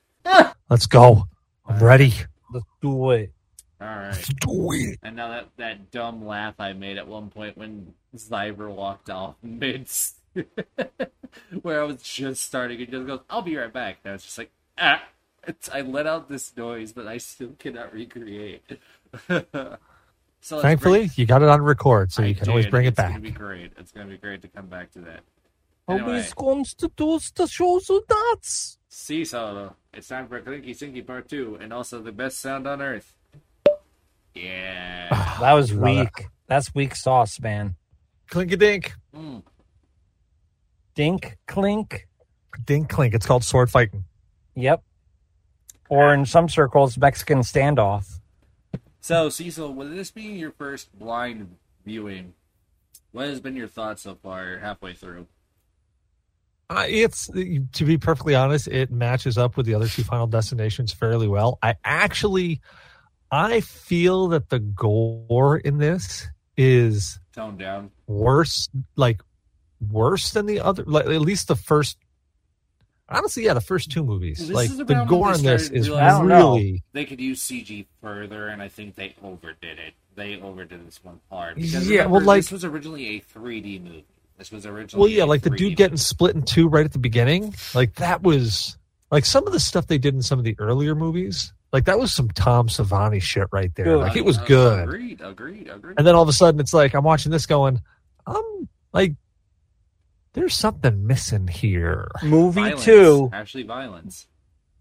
Let's 0.70 0.86
go. 0.86 1.28
I'm 1.66 1.82
ready. 1.82 2.14
Let's 2.52 2.66
do 2.80 3.10
it. 3.10 3.32
All 3.84 3.96
right. 3.96 4.28
do 4.40 4.72
it. 4.72 4.98
And 5.02 5.16
now 5.16 5.28
that 5.28 5.48
that 5.58 5.90
dumb 5.90 6.24
laugh 6.24 6.54
I 6.58 6.72
made 6.72 6.96
at 6.96 7.06
one 7.06 7.28
point 7.28 7.58
when 7.58 7.92
Cyber 8.16 8.74
walked 8.74 9.10
off 9.10 9.34
mid, 9.42 9.88
where 11.62 11.82
I 11.82 11.84
was 11.84 12.02
just 12.02 12.44
starting, 12.44 12.80
it 12.80 12.90
just 12.90 13.06
goes, 13.06 13.20
"I'll 13.28 13.42
be 13.42 13.56
right 13.56 13.72
back." 13.72 13.98
And 14.04 14.10
I 14.10 14.14
was 14.14 14.22
just 14.24 14.38
like, 14.38 14.50
ah. 14.78 15.02
It's, 15.46 15.68
I 15.68 15.82
let 15.82 16.06
out 16.06 16.30
this 16.30 16.56
noise, 16.56 16.92
but 16.92 17.06
I 17.06 17.18
still 17.18 17.50
cannot 17.58 17.92
recreate. 17.92 18.62
so 19.28 19.76
Thankfully, 20.62 21.00
great. 21.00 21.18
you 21.18 21.26
got 21.26 21.42
it 21.42 21.48
on 21.50 21.60
record, 21.60 22.12
so 22.12 22.22
I 22.22 22.28
you 22.28 22.34
can 22.34 22.48
always 22.48 22.64
did. 22.64 22.70
bring 22.70 22.86
it 22.86 22.94
back. 22.94 23.08
it's 23.10 23.12
gonna 23.18 23.22
be 23.22 23.30
great. 23.30 23.72
It's 23.76 23.92
gonna 23.92 24.08
be 24.08 24.16
great 24.16 24.40
to 24.40 24.48
come 24.48 24.68
back 24.68 24.92
to 24.92 25.00
that. 25.00 25.20
Is 25.86 26.32
going 26.32 26.64
to 26.64 26.90
do 26.96 27.18
the 27.34 27.46
show 27.46 27.78
so 27.78 28.02
nuts? 28.08 28.78
See, 28.88 29.26
so 29.26 29.74
it's 29.92 30.08
time 30.08 30.28
for 30.28 30.40
Clinky 30.40 30.74
Sinky 30.74 31.06
Part 31.06 31.28
2, 31.28 31.58
and 31.60 31.74
also 31.74 32.00
the 32.00 32.12
best 32.12 32.40
sound 32.40 32.66
on 32.66 32.80
earth. 32.80 33.14
Yeah. 34.34 35.30
That 35.40 35.52
was 35.52 35.72
Love 35.72 35.88
it. 35.88 36.00
weak. 36.00 36.26
That's 36.46 36.74
weak 36.74 36.94
sauce, 36.94 37.40
man. 37.40 37.74
Clink 38.30 38.52
a 38.52 38.56
dink. 38.56 38.94
Mm. 39.14 39.42
Dink, 40.94 41.36
clink. 41.48 42.06
Dink 42.64 42.88
clink. 42.88 43.14
It's 43.14 43.26
called 43.26 43.42
sword 43.44 43.70
fighting. 43.70 44.04
Yep. 44.54 44.82
Or 45.88 46.14
in 46.14 46.24
some 46.24 46.48
circles, 46.48 46.96
Mexican 46.96 47.40
standoff. 47.40 48.20
So, 49.00 49.28
Cecil, 49.28 49.74
with 49.74 49.94
this 49.94 50.10
being 50.10 50.36
your 50.36 50.52
first 50.52 50.96
blind 50.98 51.56
viewing, 51.84 52.32
what 53.12 53.26
has 53.26 53.40
been 53.40 53.56
your 53.56 53.68
thoughts 53.68 54.02
so 54.02 54.14
far 54.14 54.58
halfway 54.58 54.94
through? 54.94 55.26
Uh, 56.70 56.86
it's 56.88 57.26
to 57.28 57.84
be 57.84 57.98
perfectly 57.98 58.34
honest, 58.34 58.68
it 58.68 58.90
matches 58.90 59.36
up 59.36 59.56
with 59.56 59.66
the 59.66 59.74
other 59.74 59.88
two 59.88 60.02
Final 60.04 60.26
Destinations 60.26 60.92
fairly 60.92 61.28
well. 61.28 61.58
I 61.62 61.74
actually, 61.84 62.60
I 63.34 63.60
feel 63.62 64.28
that 64.28 64.48
the 64.48 64.60
gore 64.60 65.58
in 65.58 65.78
this 65.78 66.28
is 66.56 67.18
toned 67.34 67.58
down. 67.58 67.90
worse, 68.06 68.68
like 68.94 69.22
worse 69.90 70.30
than 70.30 70.46
the 70.46 70.60
other. 70.60 70.84
Like 70.84 71.06
at 71.06 71.20
least 71.20 71.48
the 71.48 71.56
first. 71.56 71.98
Honestly, 73.08 73.44
yeah, 73.44 73.54
the 73.54 73.60
first 73.60 73.90
two 73.90 74.04
movies. 74.04 74.38
This 74.38 74.50
like 74.50 74.70
the 74.86 75.04
gore 75.04 75.34
in 75.34 75.42
this 75.42 75.68
is 75.68 75.90
really. 75.90 76.84
They 76.92 77.04
could 77.04 77.20
use 77.20 77.42
CG 77.42 77.86
further, 78.00 78.48
and 78.48 78.62
I 78.62 78.68
think 78.68 78.94
they 78.94 79.16
overdid 79.20 79.80
it. 79.80 79.94
They 80.14 80.40
overdid 80.40 80.86
this 80.86 81.02
one 81.02 81.18
hard. 81.28 81.56
Because 81.56 81.90
Yeah, 81.90 82.02
remember, 82.02 82.18
well, 82.18 82.26
like- 82.26 82.38
this 82.38 82.52
was 82.52 82.64
originally 82.64 83.16
a 83.16 83.20
3D 83.20 83.82
movie. 83.82 84.04
This 84.38 84.52
was 84.52 84.64
originally 84.64 85.00
Well, 85.00 85.10
yeah, 85.10 85.24
a 85.24 85.26
like 85.26 85.42
the 85.42 85.50
3D 85.50 85.56
dude 85.56 85.76
getting 85.76 85.96
split 85.96 86.36
in 86.36 86.42
two 86.42 86.68
right 86.68 86.84
at 86.84 86.92
the 86.92 87.00
beginning. 87.00 87.52
Like 87.74 87.94
that 87.96 88.22
was 88.22 88.78
like 89.10 89.24
some 89.24 89.44
of 89.46 89.52
the 89.52 89.60
stuff 89.60 89.88
they 89.88 89.98
did 89.98 90.14
in 90.14 90.22
some 90.22 90.38
of 90.38 90.44
the 90.44 90.54
earlier 90.60 90.94
movies. 90.94 91.52
Like 91.74 91.86
that 91.86 91.98
was 91.98 92.14
some 92.14 92.28
Tom 92.30 92.68
Savini 92.68 93.20
shit 93.20 93.48
right 93.50 93.74
there. 93.74 93.84
Good. 93.86 93.98
Like 93.98 94.16
it 94.16 94.24
was 94.24 94.38
Uh, 94.38 94.44
good. 94.44 94.82
Agreed, 94.84 95.20
agreed, 95.20 95.68
agreed. 95.68 95.94
And 95.98 96.06
then 96.06 96.14
all 96.14 96.22
of 96.22 96.28
a 96.28 96.32
sudden, 96.32 96.60
it's 96.60 96.72
like 96.72 96.94
I'm 96.94 97.02
watching 97.02 97.32
this, 97.32 97.46
going, 97.46 97.80
I'm 98.28 98.68
like, 98.92 99.14
there's 100.34 100.54
something 100.54 101.04
missing 101.04 101.48
here. 101.48 102.12
Movie 102.22 102.60
Violence. 102.60 102.84
two, 102.84 103.28
Actually, 103.32 103.64
violence. 103.64 104.28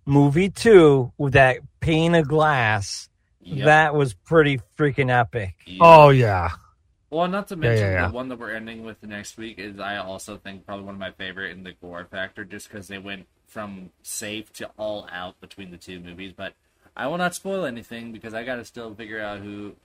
movie 0.05 0.49
two 0.51 1.11
with 1.17 1.33
that 1.33 1.57
pane 1.79 2.13
of 2.13 2.27
glass. 2.27 3.09
Yep. 3.41 3.65
That 3.65 3.95
was 3.95 4.13
pretty 4.13 4.61
freaking 4.77 5.09
epic. 5.09 5.55
Oh 5.81 6.09
yeah, 6.09 6.51
Well, 7.09 7.27
not 7.27 7.47
to 7.47 7.55
Yeah, 7.55 7.59
mention 7.61 7.85
yeah, 7.87 7.91
yeah. 8.03 8.07
the 8.07 8.13
one 8.13 8.29
that 8.29 8.37
we're 8.39 8.51
ending 8.55 8.83
with 8.83 9.01
next 9.03 9.37
week 9.37 9.57
is 9.57 9.79
I 9.79 9.97
also 9.97 10.37
think 10.37 10.65
probably 10.65 10.85
one 10.85 10.93
of 10.93 10.99
my 10.99 11.11
favorite 11.11 11.51
in 11.51 11.63
the 11.63 11.73
gore 11.73 12.05
factor, 12.09 12.45
just 12.45 12.69
because 12.69 12.87
they 12.87 12.99
went 12.99 13.25
from 13.47 13.89
safe 14.03 14.53
to 14.53 14.69
all 14.77 15.07
out 15.11 15.41
between 15.41 15.71
the 15.71 15.77
two 15.77 15.99
movies. 15.99 16.33
But 16.37 16.53
I 16.95 17.07
will 17.07 17.17
not 17.17 17.35
spoil 17.35 17.65
anything 17.65 18.11
because 18.11 18.33
I 18.33 18.43
got 18.43 18.55
to 18.55 18.65
still 18.65 18.93
figure 18.93 19.21
out 19.21 19.39
who. 19.39 19.75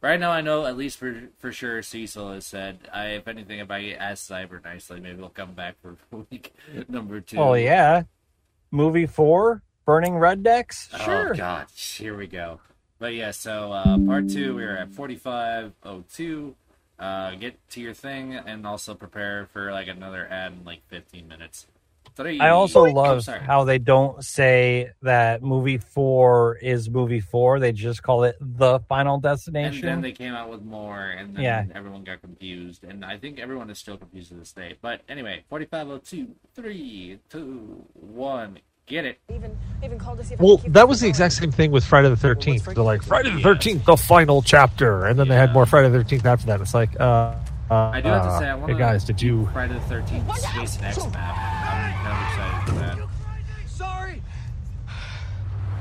Right 0.00 0.18
now, 0.18 0.32
I 0.32 0.40
know 0.40 0.66
at 0.66 0.76
least 0.76 0.98
for 0.98 1.28
for 1.38 1.52
sure 1.52 1.82
Cecil 1.82 2.32
has 2.32 2.44
said. 2.46 2.80
I, 2.92 3.06
if 3.10 3.28
anything, 3.28 3.60
if 3.60 3.70
I 3.70 3.90
ask 3.90 4.28
Cyber 4.28 4.62
nicely, 4.62 5.00
maybe 5.00 5.20
we'll 5.20 5.28
come 5.28 5.54
back 5.54 5.76
for 5.80 5.96
week 6.30 6.52
number 6.88 7.20
two. 7.20 7.38
Oh 7.38 7.54
yeah, 7.54 8.02
movie 8.70 9.06
four, 9.06 9.62
Burning 9.84 10.16
Red 10.16 10.42
Decks. 10.42 10.88
Sure. 11.04 11.32
Oh 11.32 11.36
god, 11.36 11.66
here 11.74 12.16
we 12.16 12.26
go. 12.26 12.60
But 12.98 13.14
yeah, 13.14 13.30
so 13.30 13.72
uh, 13.72 13.98
part 13.98 14.28
two, 14.28 14.54
we're 14.54 14.76
at 14.76 14.92
forty-five 14.92 15.72
oh 15.84 16.04
two. 16.12 16.56
Uh, 16.98 17.34
get 17.34 17.58
to 17.70 17.80
your 17.80 17.94
thing 17.94 18.34
and 18.34 18.64
also 18.66 18.94
prepare 18.94 19.48
for 19.52 19.72
like 19.72 19.88
another 19.88 20.26
ad 20.28 20.52
in 20.52 20.64
like 20.64 20.86
fifteen 20.88 21.26
minutes. 21.28 21.66
Three. 22.14 22.40
I 22.40 22.50
also 22.50 22.80
Oh, 22.80 22.90
love 22.90 23.24
sorry. 23.24 23.40
how 23.40 23.64
they 23.64 23.78
don't 23.78 24.22
say 24.24 24.90
that 25.02 25.42
movie 25.42 25.78
four 25.78 26.56
is 26.56 26.90
movie 26.90 27.20
four. 27.20 27.58
They 27.60 27.72
just 27.72 28.02
call 28.02 28.24
it 28.24 28.36
the 28.40 28.80
Final 28.88 29.18
Destination. 29.18 29.88
And 29.88 29.96
then 29.96 30.00
they 30.02 30.12
came 30.12 30.34
out 30.34 30.50
with 30.50 30.62
more, 30.62 31.00
and 31.00 31.34
then 31.34 31.42
Yeah. 31.44 31.64
everyone 31.74 32.04
got 32.04 32.20
confused. 32.20 32.84
And 32.84 33.04
I 33.04 33.16
think 33.16 33.38
everyone 33.38 33.70
is 33.70 33.78
still 33.78 33.96
confused 33.96 34.28
to 34.28 34.34
this 34.34 34.52
day. 34.52 34.74
But 34.82 35.00
anyway, 35.08 35.44
4502, 35.48 36.34
3, 36.54 37.18
2, 37.30 37.84
1, 37.94 38.58
get 38.86 39.04
it. 39.04 39.18
Even 39.30 39.56
even 39.82 39.98
called 39.98 40.18
to 40.18 40.24
see 40.24 40.34
if 40.34 40.40
Well, 40.40 40.56
could 40.58 40.64
keep 40.64 40.72
that 40.74 40.88
was 40.88 41.00
the 41.00 41.08
exact 41.08 41.34
same 41.34 41.50
thing 41.50 41.70
with 41.70 41.84
Friday 41.84 42.08
the 42.08 42.16
Thirteenth. 42.16 42.64
They're 42.66 42.74
like 42.84 43.02
Friday 43.02 43.30
the 43.30 43.40
Thirteenth, 43.40 43.84
the 43.84 43.96
final 43.96 44.42
chapter, 44.42 45.06
and 45.06 45.18
then 45.18 45.28
they 45.28 45.34
had 45.36 45.52
more 45.52 45.66
Friday 45.66 45.88
the 45.88 45.98
Thirteenth 46.02 46.26
after 46.26 46.46
that. 46.46 46.60
It's 46.60 46.74
like, 46.74 46.98
uh, 47.00 47.34
uh 47.72 47.90
I 47.90 48.00
do 48.02 48.08
have 48.08 48.22
to 48.22 48.28
uh, 48.28 48.38
say, 48.38 48.48
I 48.48 48.54
want 48.54 48.72
hey 48.72 48.78
guys, 48.78 49.04
did 49.04 49.22
you? 49.22 49.48
Friday 49.52 49.74
the 49.74 49.80
13th 49.80 50.54
Jason 50.54 50.84
X 50.84 50.98
map. 51.06 51.16
I'm 51.16 51.94
kind 52.04 52.12
of 52.12 52.28
excited 52.28 52.68
for 52.68 53.06
that. 53.06 53.08
Sorry. 53.70 54.22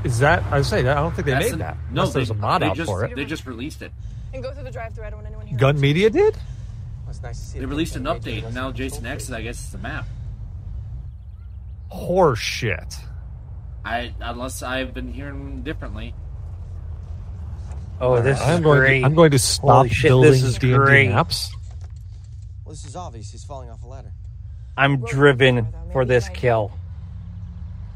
Is 0.05 0.19
that? 0.19 0.43
I 0.51 0.61
say 0.61 0.69
saying, 0.69 0.87
I 0.87 0.95
don't 0.95 1.13
think 1.13 1.25
they 1.25 1.33
That's 1.33 1.45
made 1.47 1.53
an- 1.53 1.59
that. 1.59 1.77
No, 1.91 2.01
Unless 2.01 2.13
they, 2.13 2.19
there's 2.19 2.29
a 2.29 2.33
mod 2.35 2.61
they 2.61 2.67
out 2.67 2.75
just, 2.77 2.87
for 2.89 3.03
it. 3.05 3.15
They 3.15 3.25
just 3.25 3.45
released 3.45 3.81
it. 3.81 3.91
And 4.33 4.41
go 4.41 4.53
through 4.53 4.63
the 4.63 4.71
drive-through. 4.71 5.03
I 5.03 5.09
don't 5.09 5.17
want 5.19 5.27
anyone 5.27 5.47
here. 5.47 5.57
Gun 5.59 5.79
Media 5.81 6.09
did. 6.09 6.37
It's 7.09 7.21
nice 7.21 7.37
to 7.39 7.45
see 7.45 7.53
They 7.59 7.65
the 7.65 7.67
released 7.67 7.97
an 7.97 8.03
people 8.03 8.13
that 8.19 8.25
made 8.25 8.41
update, 8.43 8.45
and 8.45 8.55
now 8.55 8.71
Jason 8.71 9.03
the 9.03 9.09
X 9.09 9.23
is, 9.25 9.31
I 9.33 9.41
guess, 9.41 9.59
it's 9.59 9.69
the 9.71 9.77
map. 9.79 10.05
Horse 11.89 12.39
shit. 12.39 12.95
I 13.83 14.13
unless 14.21 14.63
I've 14.63 14.93
been 14.93 15.11
hearing 15.11 15.61
differently. 15.63 16.15
oh, 17.99 18.21
this 18.21 18.39
is 18.39 18.43
I'm 18.47 18.61
going. 18.63 18.79
great. 18.79 18.99
To, 19.01 19.05
I'm 19.07 19.15
going 19.15 19.31
to 19.31 19.39
stop 19.39 19.67
Holy 19.67 19.89
shit, 19.89 20.09
building 20.09 20.31
this 20.31 20.43
is 20.43 20.57
D&D 20.57 20.73
great. 20.77 21.09
maps. 21.09 21.51
Well, 22.71 22.77
this 22.77 22.85
is 22.85 22.95
obvious. 22.95 23.29
He's 23.29 23.43
falling 23.43 23.69
off 23.69 23.83
a 23.83 23.85
ladder. 23.85 24.13
I'm 24.77 25.01
driven 25.03 25.67
for 25.91 26.05
this 26.05 26.29
kill. 26.29 26.71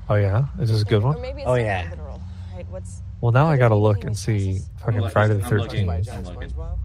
Oh 0.09 0.15
yeah, 0.15 0.47
is 0.59 0.69
this 0.69 0.81
a 0.81 0.83
good 0.83 1.01
one? 1.01 1.21
maybe 1.21 1.43
it's 1.43 1.47
Oh, 1.49 1.53
yeah. 1.55 1.89
right? 2.53 2.67
What's 2.69 3.01
Well, 3.21 3.31
now 3.31 3.45
I 3.45 3.55
got 3.55 3.69
to 3.69 3.75
look 3.75 4.03
and 4.03 4.17
see 4.17 4.59
fucking 4.79 4.95
looking- 4.99 5.11
Friday 5.13 5.35
the 5.35 5.45
Thirteenth. 5.45 5.89
I'm 6.09 6.25
looking. 6.25 6.49
SpongeBob? 6.49 6.77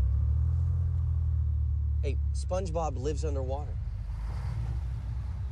Hey, 2.03 2.17
SpongeBob 2.33 2.97
lives 2.97 3.25
underwater. 3.25 3.77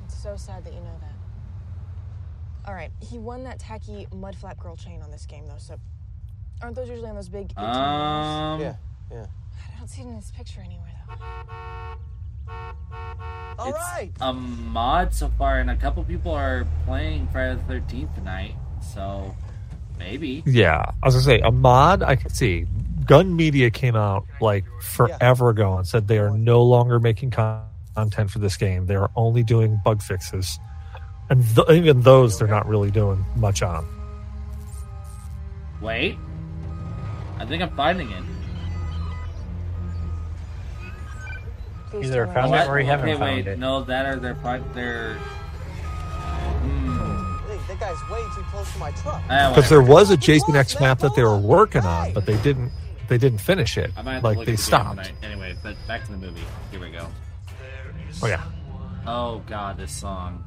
It's 0.04 0.22
so 0.22 0.36
sad 0.36 0.64
that 0.64 0.72
you 0.72 0.78
know 0.78 0.96
that. 1.00 2.68
All 2.68 2.74
right, 2.74 2.92
he 3.00 3.18
won 3.18 3.42
that 3.42 3.58
tacky 3.58 4.06
mud 4.14 4.36
flap 4.36 4.60
girl 4.60 4.76
chain 4.76 5.02
on 5.02 5.10
this 5.10 5.26
game 5.26 5.48
though. 5.48 5.58
So, 5.58 5.74
aren't 6.62 6.76
those 6.76 6.88
usually 6.88 7.08
on 7.08 7.16
those 7.16 7.28
big? 7.28 7.52
Um, 7.58 8.60
Yeah, 8.60 8.76
yeah. 9.10 9.26
I 9.74 9.76
don't 9.80 9.88
see 9.88 10.02
it 10.02 10.06
in 10.06 10.14
this 10.14 10.30
picture 10.30 10.60
anywhere 10.60 10.92
though. 11.08 11.96
All 13.58 13.70
it's 13.70 13.78
right. 13.78 14.10
a 14.20 14.32
mod 14.32 15.12
so 15.12 15.28
far, 15.36 15.58
and 15.58 15.70
a 15.70 15.76
couple 15.76 16.04
people 16.04 16.32
are 16.32 16.66
playing 16.86 17.28
Friday 17.28 17.56
the 17.56 17.62
Thirteenth 17.62 18.14
tonight. 18.14 18.54
So 18.94 19.34
maybe. 19.98 20.42
Yeah, 20.46 20.84
I 21.02 21.06
was 21.06 21.14
gonna 21.14 21.24
say 21.24 21.40
a 21.40 21.50
mod. 21.50 22.02
I 22.02 22.16
can 22.16 22.30
see. 22.30 22.66
Gun 23.04 23.34
Media 23.34 23.70
came 23.70 23.96
out 23.96 24.26
like 24.40 24.64
forever 24.82 25.48
ago 25.48 25.78
and 25.78 25.86
said 25.86 26.08
they 26.08 26.18
are 26.18 26.30
no 26.30 26.62
longer 26.62 27.00
making 27.00 27.30
content 27.30 28.30
for 28.30 28.38
this 28.38 28.56
game. 28.56 28.86
They 28.86 28.96
are 28.96 29.10
only 29.16 29.42
doing 29.42 29.80
bug 29.82 30.02
fixes, 30.02 30.58
and 31.30 31.42
th- 31.56 31.68
even 31.70 32.02
those 32.02 32.38
they're 32.38 32.46
not 32.46 32.68
really 32.68 32.90
doing 32.90 33.24
much 33.34 33.62
on. 33.62 33.86
Wait, 35.80 36.16
I 37.38 37.46
think 37.46 37.62
I'm 37.62 37.74
finding 37.74 38.10
it. 38.10 38.22
Either 41.94 42.26
found 42.28 42.54
it 42.54 42.68
or 42.68 42.80
you 42.80 42.86
haven't 42.86 43.08
okay, 43.08 43.18
found 43.18 43.36
wait, 43.36 43.46
it. 43.46 43.58
no, 43.58 43.82
that 43.84 44.06
or 44.06 44.16
they're 44.18 44.34
fi- 44.36 44.58
they're. 44.74 45.14
Hmm. 45.14 47.36
Hey, 47.48 47.58
that 47.68 47.80
guy's 47.80 48.10
way 48.10 48.20
too 48.34 48.42
close 48.50 48.70
to 48.72 48.78
my 48.78 48.90
truck. 48.92 49.22
Ah, 49.30 49.50
Because 49.50 49.68
there 49.68 49.80
whatever. 49.80 49.94
was 49.94 50.10
a 50.10 50.16
Jason 50.16 50.56
X 50.56 50.78
map 50.80 50.98
that 51.00 51.14
they 51.14 51.22
were 51.22 51.38
working 51.38 51.82
on, 51.82 52.12
but 52.12 52.26
they 52.26 52.36
didn't. 52.38 52.72
They 53.08 53.16
didn't 53.16 53.38
finish 53.38 53.78
it. 53.78 53.90
I 53.96 54.02
might 54.02 54.14
have 54.14 54.22
to 54.22 54.28
Like 54.28 54.36
look 54.36 54.46
they 54.46 54.52
the 54.52 54.56
game 54.58 54.64
stopped. 54.64 54.90
tonight. 55.04 55.12
Anyway, 55.22 55.56
but 55.62 55.76
back 55.86 56.04
to 56.04 56.10
the 56.12 56.18
movie. 56.18 56.42
Here 56.70 56.80
we 56.80 56.90
go. 56.90 57.06
Oh 58.22 58.26
yeah. 58.26 58.42
Oh 59.06 59.42
god, 59.46 59.78
this 59.78 59.92
song. 59.92 60.44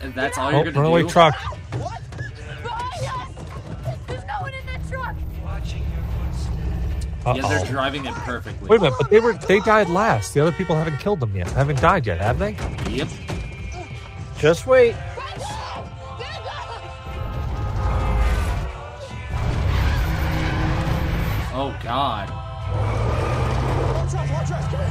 And 0.00 0.14
that's 0.14 0.38
all 0.38 0.48
Oh, 0.48 0.50
you're 0.50 0.64
gonna 0.64 0.80
runaway 0.80 1.02
do? 1.02 1.08
truck. 1.08 1.36
There's 1.72 1.84
no 4.90 4.98
one 5.00 5.16
in. 5.16 5.82
Yeah, 7.36 7.48
they're 7.48 7.66
driving 7.66 8.06
it 8.06 8.14
perfectly. 8.14 8.68
Wait 8.68 8.78
a 8.78 8.82
minute, 8.84 8.96
but 8.98 9.10
they 9.10 9.20
were 9.20 9.34
they 9.34 9.60
died 9.60 9.90
last. 9.90 10.32
The 10.32 10.40
other 10.40 10.52
people 10.52 10.76
haven't 10.76 10.98
killed 10.98 11.20
them 11.20 11.36
yet. 11.36 11.50
Haven't 11.50 11.80
died 11.80 12.06
yet, 12.06 12.18
have 12.20 12.38
they? 12.38 12.56
Yep. 12.88 13.08
Just 14.38 14.66
wait. 14.66 14.94
Oh 21.60 21.76
god. 21.82 22.30
Watch 23.94 24.14
out, 24.14 24.30
watch 24.30 24.50
out, 24.52 24.62
come 24.70 24.80
here. 24.80 24.90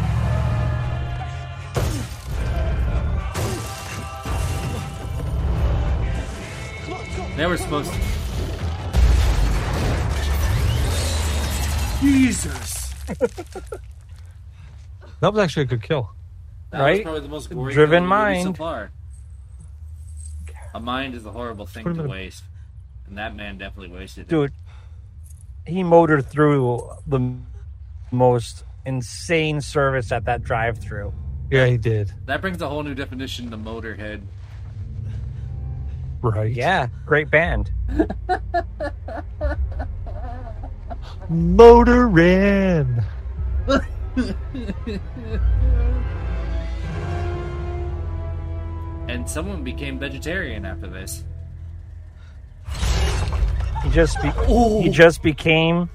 Come 6.84 6.94
on, 6.94 7.00
let's 7.00 7.16
go. 7.16 7.24
They 7.38 7.46
were 7.46 7.58
supposed 7.58 7.92
to. 7.94 8.07
Jesus. 12.00 12.94
That 15.20 15.34
was 15.34 15.44
actually 15.44 15.64
a 15.64 15.66
good 15.66 15.82
kill. 15.82 16.12
That 16.70 16.80
Right? 16.80 16.98
was 16.98 17.02
probably 17.04 17.22
the 17.22 17.28
most 17.28 17.50
gory 17.50 17.74
Driven 17.74 18.04
kill 18.04 18.10
the 18.10 18.16
movie 18.26 18.40
so 18.42 18.44
mind. 18.46 18.58
far. 18.58 18.92
A 20.76 20.80
mind 20.80 21.16
is 21.16 21.26
a 21.26 21.32
horrible 21.32 21.66
thing 21.66 21.84
to 21.86 21.90
in 21.90 22.08
waste. 22.08 22.44
And 23.08 23.18
that 23.18 23.36
man 23.36 23.58
definitely 23.58 23.98
wasted 23.98 24.26
it. 24.26 24.30
Dude, 24.30 24.54
he 25.66 25.82
motored 25.82 26.28
through 26.28 26.88
the 27.08 27.34
most 28.12 28.64
insane 28.86 29.60
service 29.60 30.12
at 30.12 30.26
that 30.26 30.44
drive-through. 30.44 31.12
Yeah, 31.50 31.66
he 31.66 31.78
did. 31.80 32.12
That 32.28 32.42
brings 32.42 32.62
a 32.62 32.70
whole 32.70 32.84
new 32.84 32.94
definition 32.94 33.50
to 33.50 33.58
Motorhead. 33.58 34.22
Right. 36.22 36.54
Yeah, 36.54 36.90
great 37.08 37.32
band. 37.32 37.72
Motorin. 41.30 43.04
and 49.08 49.30
someone 49.30 49.64
became 49.64 50.00
vegetarian 50.00 50.66
after 50.66 50.88
this. 50.88 51.24
He 53.84 53.90
just 53.92 54.22
be- 54.22 54.32
he 54.82 54.90
just 54.90 55.22
became 55.22 55.90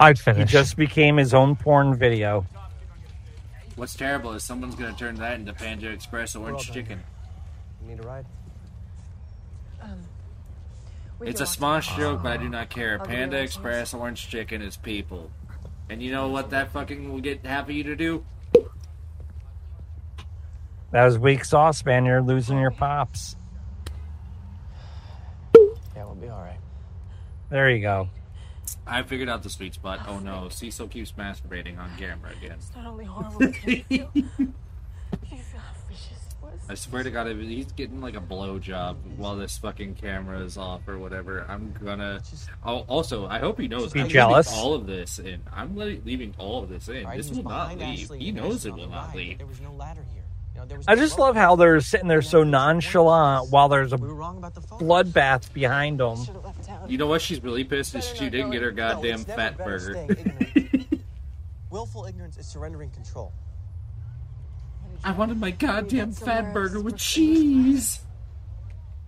I'd 0.00 0.18
he 0.18 0.44
just 0.44 0.76
became 0.76 1.16
his 1.16 1.34
own 1.34 1.56
porn 1.56 1.94
video. 1.94 2.46
What's 3.76 3.94
terrible 3.94 4.32
is 4.32 4.44
someone's 4.44 4.74
going 4.74 4.92
to 4.92 4.98
turn 4.98 5.16
that 5.16 5.34
into 5.34 5.52
Panda 5.52 5.88
Express 5.90 6.36
Orange 6.36 6.70
Chicken. 6.70 7.00
You 7.82 7.88
need 7.88 8.04
a 8.04 8.06
ride? 8.06 8.26
We 11.18 11.28
It's 11.28 11.40
a 11.40 11.44
walk 11.44 11.52
smash 11.52 11.96
joke, 11.96 12.22
but 12.22 12.32
I 12.32 12.36
do 12.36 12.48
not 12.48 12.70
care. 12.70 12.98
I'll 12.98 13.06
give 13.06 13.10
you 13.10 13.16
Panda 13.16 13.36
license. 13.36 13.56
Express 13.56 13.94
Orange 13.94 14.28
Chicken 14.28 14.62
is 14.62 14.76
people. 14.76 15.30
And 15.88 16.02
you 16.02 16.12
know 16.12 16.28
what 16.28 16.50
that 16.50 16.72
fucking 16.72 17.12
will 17.12 17.20
get 17.20 17.44
half 17.44 17.64
of 17.64 17.70
you 17.70 17.84
to 17.84 17.96
do? 17.96 18.24
That 20.90 21.04
was 21.04 21.18
weak 21.18 21.44
sauce, 21.44 21.84
man. 21.84 22.04
You're 22.04 22.22
losing 22.22 22.58
your 22.58 22.70
pops. 22.70 23.36
Yeah, 25.96 26.04
we'll 26.04 26.14
be 26.14 26.28
all 26.28 26.40
right. 26.40 26.60
There 27.50 27.68
you 27.70 27.80
go. 27.82 28.08
I 28.86 29.02
figured 29.02 29.28
out 29.28 29.42
the 29.42 29.50
sweet 29.50 29.74
spot. 29.74 30.00
Oh 30.06 30.18
no, 30.18 30.48
Cecil 30.48 30.88
keeps 30.88 31.12
masturbating 31.12 31.78
on 31.78 31.90
camera 31.96 32.32
again. 32.32 32.56
It's 32.58 32.74
not 32.76 32.86
only 32.86 33.04
horrible, 33.04 33.38
but 33.38 33.54
can 33.54 33.70
you 33.70 33.82
feel, 33.84 34.10
can 34.12 34.24
you 34.36 34.52
feel 35.38 35.60
how 35.60 35.74
vicious 35.88 36.10
it 36.10 36.42
was? 36.42 36.53
I 36.68 36.74
swear 36.74 37.02
to 37.02 37.10
God, 37.10 37.28
if 37.28 37.38
he's 37.38 37.70
getting 37.72 38.00
like 38.00 38.14
a 38.14 38.20
blow 38.20 38.58
job 38.58 38.96
while 39.16 39.36
this 39.36 39.58
fucking 39.58 39.96
camera 39.96 40.40
is 40.40 40.56
off 40.56 40.88
or 40.88 40.96
whatever, 40.98 41.44
I'm 41.48 41.74
gonna. 41.84 42.22
Oh, 42.64 42.78
also, 42.88 43.26
I 43.26 43.38
hope 43.38 43.60
he 43.60 43.68
knows. 43.68 43.92
Be 43.92 44.00
I'm 44.00 44.08
jealous. 44.08 44.50
All 44.52 44.72
of 44.74 44.86
this 44.86 45.18
in. 45.18 45.42
I'm 45.52 45.76
le- 45.76 45.98
leaving 46.04 46.34
all 46.38 46.62
of 46.62 46.70
this 46.70 46.88
in. 46.88 47.04
Right, 47.04 47.18
This 47.18 47.28
he 47.28 47.36
will 47.36 47.50
not 47.50 47.76
leave. 47.78 48.04
Ashley 48.04 48.18
He 48.18 48.32
knows 48.32 48.64
it 48.64 48.74
will 48.74 48.88
not 48.88 49.14
leave. 49.14 49.38
There 49.38 49.46
was 49.46 49.60
no 49.60 49.72
ladder 49.72 50.04
here. 50.12 50.22
You 50.54 50.60
know, 50.60 50.66
there 50.66 50.78
was 50.78 50.88
I 50.88 50.94
just 50.94 51.18
love 51.18 51.36
how 51.36 51.56
they're 51.56 51.80
sitting 51.80 52.08
there 52.08 52.22
so 52.22 52.44
nonchalant 52.44 53.50
while 53.50 53.68
there's 53.68 53.92
a 53.92 53.96
We 53.96 54.08
were 54.08 54.14
wrong 54.14 54.38
about 54.38 54.54
the 54.54 54.60
phone. 54.62 54.78
bloodbath 54.78 55.52
behind 55.52 56.00
them. 56.00 56.18
You 56.88 56.96
know 56.96 57.08
what? 57.08 57.20
She's 57.20 57.42
really 57.42 57.64
pissed 57.64 57.94
is 57.94 58.06
she 58.06 58.30
didn't 58.30 58.52
get 58.52 58.62
her 58.62 58.70
goddamn 58.70 59.24
fat 59.24 59.58
burger. 59.58 60.06
Willful 61.70 62.06
ignorance 62.06 62.38
is 62.38 62.46
surrendering 62.46 62.90
control. 62.90 63.32
I 65.04 65.12
wanted 65.12 65.38
my 65.38 65.50
goddamn 65.50 66.12
fat 66.12 66.54
burger 66.54 66.80
with 66.80 66.96
cheese. 66.96 68.00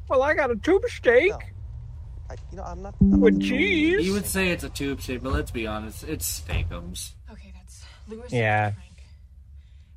Well, 0.08 0.22
I 0.22 0.34
got 0.34 0.50
a 0.50 0.56
tube 0.56 0.84
steak 0.88 1.32
I, 2.28 2.34
you 2.50 2.56
know, 2.56 2.64
I'm 2.64 2.82
not. 2.82 2.94
with 3.00 3.40
cheese. 3.40 4.06
You 4.06 4.12
would 4.12 4.26
say 4.26 4.50
it's 4.50 4.64
a 4.64 4.68
tube 4.68 5.00
steak, 5.00 5.22
but 5.22 5.32
let's 5.32 5.50
be 5.50 5.66
honest, 5.66 6.04
it's 6.04 6.40
steakums. 6.40 7.12
Okay, 7.30 7.52
that's 7.54 7.84
Lewis. 8.08 8.32
Yeah. 8.32 8.72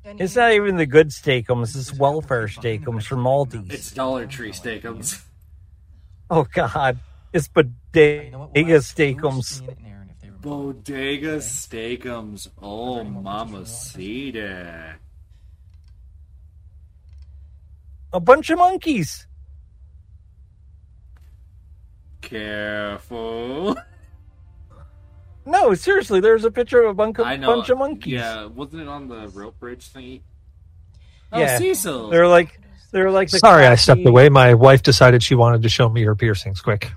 It's 0.04 0.36
not 0.36 0.52
even 0.52 0.76
the 0.76 0.86
good 0.86 1.08
steakums. 1.08 1.76
It's 1.76 1.92
welfare 1.92 2.46
steakums 2.46 3.04
from 3.04 3.24
Aldi's. 3.24 3.72
It's 3.72 3.90
Dollar 3.92 4.26
Tree 4.26 4.52
steakums. 4.52 5.22
Oh 6.30 6.46
God, 6.54 7.00
it's 7.32 7.48
bodega 7.48 8.38
steakums. 8.78 9.62
Bodega 10.40 11.36
steakums. 11.38 12.48
Oh, 12.62 13.04
mamacita. 13.04 14.96
A 18.12 18.20
bunch 18.20 18.50
of 18.50 18.58
monkeys. 18.58 19.26
Careful. 22.22 23.76
No, 25.46 25.74
seriously, 25.74 26.20
there's 26.20 26.44
a 26.44 26.50
picture 26.50 26.82
of 26.82 26.90
a 26.90 26.94
bunch 26.94 27.18
of, 27.18 27.26
I 27.26 27.36
know. 27.36 27.56
bunch 27.56 27.70
of 27.70 27.78
monkeys. 27.78 28.12
Yeah, 28.14 28.44
wasn't 28.46 28.82
it 28.82 28.88
on 28.88 29.08
the 29.08 29.28
rope 29.28 29.58
bridge 29.58 29.90
thingy? 29.92 30.20
Oh, 31.32 31.38
yeah. 31.40 31.54
Oh, 31.54 31.58
Cecil. 31.58 32.10
They're 32.10 32.28
like, 32.28 32.60
they're 32.92 33.10
like. 33.10 33.30
The 33.30 33.38
Sorry, 33.38 33.64
I 33.64 33.68
classy- 33.70 33.82
stepped 33.82 34.06
away. 34.06 34.28
My 34.28 34.54
wife 34.54 34.82
decided 34.82 35.22
she 35.22 35.34
wanted 35.34 35.62
to 35.62 35.68
show 35.68 35.88
me 35.88 36.02
her 36.04 36.14
piercings 36.14 36.60
quick. 36.60 36.92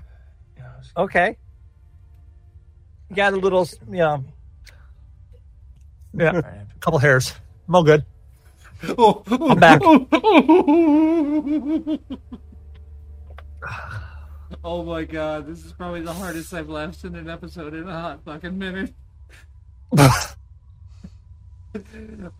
Okay. 0.96 1.36
Got 3.12 3.32
a 3.32 3.36
little, 3.36 3.68
you 3.88 3.98
know. 3.98 4.24
Yeah, 6.16 6.38
a 6.38 6.66
couple 6.80 6.98
hairs. 7.00 7.32
I'm 7.66 7.74
all 7.74 7.82
good. 7.82 8.04
I'm 8.98 9.58
back. 9.58 9.80
Oh 14.62 14.82
my 14.82 15.04
god, 15.04 15.46
this 15.46 15.64
is 15.64 15.72
probably 15.72 16.00
the 16.02 16.12
hardest 16.12 16.52
I've 16.54 16.68
laughed 16.70 17.04
in 17.04 17.14
an 17.16 17.28
episode 17.28 17.74
in 17.74 17.86
a 17.88 18.00
hot 18.00 18.24
fucking 18.24 18.56
minute. 18.58 18.94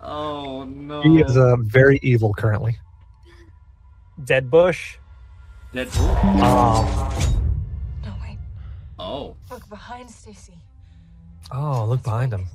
oh 0.01 0.65
no. 0.65 1.03
He 1.03 1.21
is 1.21 1.37
uh, 1.37 1.57
very 1.61 1.99
evil 2.03 2.33
currently. 2.33 2.79
Dead 4.25 4.51
bush. 4.51 4.97
Deadpool. 5.75 6.25
Um, 6.25 6.87
No, 8.05 8.15
wait. 8.23 8.39
Oh. 8.99 9.37
Look 9.51 9.69
behind 9.69 10.09
Stacy. 10.09 10.55
oh, 11.53 11.85
look 11.85 12.03
behind 12.03 12.33
him. 12.33 12.47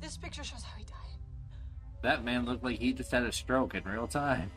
This 0.00 0.16
picture 0.16 0.42
shows 0.44 0.62
how 0.62 0.62
he 0.62 0.62
died. 0.62 0.69
That 2.02 2.24
man 2.24 2.46
looked 2.46 2.64
like 2.64 2.78
he 2.78 2.92
just 2.92 3.10
had 3.10 3.22
a 3.24 3.32
stroke 3.32 3.74
in 3.74 3.84
real 3.84 4.06
time. 4.06 4.50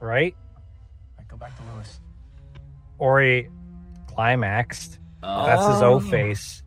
Right? 0.00 0.34
Alright, 1.16 1.28
go 1.28 1.36
back 1.36 1.56
to 1.56 1.62
Lewis. 1.74 2.00
Or 2.98 3.20
he 3.20 3.48
climaxed. 4.06 4.98
Oh. 5.22 5.46
That's 5.46 5.66
his. 5.66 5.82
O 5.82 6.00
face. 6.00 6.62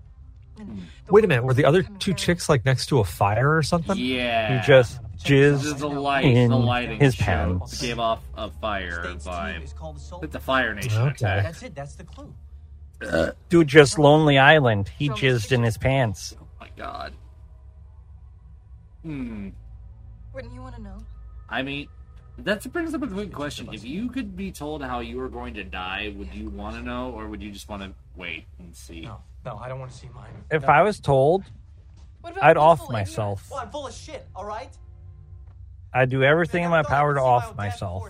Wait 1.09 1.23
a 1.23 1.27
minute. 1.27 1.43
Were 1.43 1.53
the 1.53 1.65
other 1.65 1.83
two 1.83 2.13
chicks 2.13 2.47
like 2.49 2.63
next 2.65 2.87
to 2.87 2.99
a 2.99 3.03
fire 3.03 3.55
or 3.55 3.63
something? 3.63 3.97
Yeah. 3.97 4.61
He 4.61 4.67
just 4.67 4.99
This 5.13 5.23
is 5.63 5.73
jizzed 5.73 5.79
the 5.79 5.87
light, 5.87 6.25
in 6.25 6.49
the 6.51 6.57
lighting 6.57 6.99
his 6.99 7.15
show 7.15 7.23
pants. 7.25 7.81
gave 7.81 7.99
off 7.99 8.21
a 8.35 8.51
fire 8.51 9.03
vibe. 9.17 9.63
It's 10.23 10.35
a 10.35 10.39
Fire 10.39 10.73
Nation 10.75 11.01
Okay. 11.01 11.11
attack. 11.11 11.43
That's 11.43 11.63
it. 11.63 11.75
That's 11.75 11.95
the 11.95 12.03
clue. 12.03 12.33
Dude, 13.49 13.67
just 13.67 13.97
Lonely 13.99 14.37
Island. 14.37 14.89
He 14.89 15.09
jizzed 15.09 15.51
in 15.51 15.63
his 15.63 15.77
pants. 15.77 16.35
Oh 16.39 16.45
my 16.59 16.69
god. 16.77 17.13
Hmm. 19.03 19.49
Wouldn't 20.33 20.53
you 20.53 20.61
want 20.61 20.75
to 20.75 20.81
know? 20.81 20.97
I 21.49 21.61
mean, 21.61 21.87
that 22.39 22.69
brings 22.73 22.93
up 22.93 23.03
a 23.03 23.07
good 23.07 23.31
question. 23.31 23.69
If 23.71 23.83
you 23.83 24.09
could 24.09 24.35
be 24.35 24.51
told 24.51 24.81
how 24.83 24.99
you 25.01 25.17
were 25.17 25.29
going 25.29 25.53
to 25.55 25.63
die, 25.63 26.13
would 26.17 26.33
you 26.33 26.49
want 26.49 26.75
to 26.77 26.81
know, 26.81 27.11
or 27.11 27.27
would 27.27 27.41
you 27.43 27.51
just 27.51 27.69
want 27.69 27.83
to 27.83 27.93
wait 28.15 28.45
and 28.59 28.75
see? 28.75 29.01
No, 29.01 29.19
no, 29.45 29.57
I 29.57 29.67
don't 29.67 29.79
want 29.79 29.91
to 29.91 29.97
see 29.97 30.09
mine. 30.15 30.31
If 30.49 30.65
I 30.67 30.81
was 30.81 30.99
told, 30.99 31.43
What 32.21 32.33
about 32.33 32.43
I'd 32.43 32.57
willful 32.57 32.85
off 32.85 32.89
ignorance? 32.89 33.09
myself. 33.11 33.47
Well, 33.51 33.59
I'm 33.59 33.69
full 33.69 33.85
of 33.87 33.93
shit. 33.93 34.25
All 34.35 34.45
right. 34.45 34.75
I'd 35.93 36.09
do 36.09 36.23
everything 36.23 36.63
in 36.63 36.71
my 36.71 36.81
power 36.81 37.13
to 37.13 37.21
off 37.21 37.55
myself. 37.55 38.09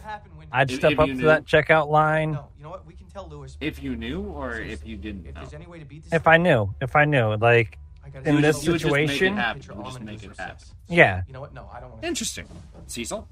I'd 0.53 0.71
If- 0.71 0.77
step 0.77 0.91
if 0.93 0.99
up 0.99 1.07
you 1.07 1.15
to 1.15 1.19
knew- 1.19 1.25
that 1.27 1.43
checkout 1.45 1.89
line. 1.89 2.31
No, 2.33 2.47
you 2.57 2.63
know 2.63 2.69
what? 2.69 2.85
We 2.85 2.93
can 2.93 3.07
tell 3.07 3.27
Lewis. 3.27 3.57
If 3.59 3.83
you 3.83 3.97
knew, 3.97 4.21
or 4.21 4.53
if 4.55 4.85
you 4.87 4.95
didn't 4.95 5.25
If 5.25 5.35
know. 5.35 5.41
there's 5.41 5.53
any 5.53 5.65
way 5.65 5.79
to 5.79 5.85
beat 5.85 6.03
this, 6.03 6.13
If 6.13 6.27
I 6.27 6.37
knew, 6.37 6.73
if 6.79 6.95
I 6.95 7.03
knew, 7.03 7.35
like 7.35 7.71
gotta 7.71 7.82
in 8.25 8.41
this. 8.41 8.65
You 8.65 8.73
would 8.73 8.81
just 8.81 8.91
make 8.93 9.03
it 9.05 9.07
situation, 9.13 9.35
happen. 9.37 9.61
Picture 9.61 9.73
You 9.73 9.77
would 9.77 9.85
just 9.85 9.95
almond 9.97 10.05
make 10.05 10.19
juice 10.21 10.31
it 10.31 10.39
or 10.39 10.43
happen. 10.43 10.59
sex. 10.59 10.75
yeah. 10.87 11.21
You 11.27 11.33
know 11.33 11.41
what? 11.41 11.53
No, 11.53 11.69
I 11.73 11.79
don't 11.79 11.89
want 11.91 12.01
to. 12.01 12.07
Interesting. 12.07 12.45
Cecil, 12.87 13.27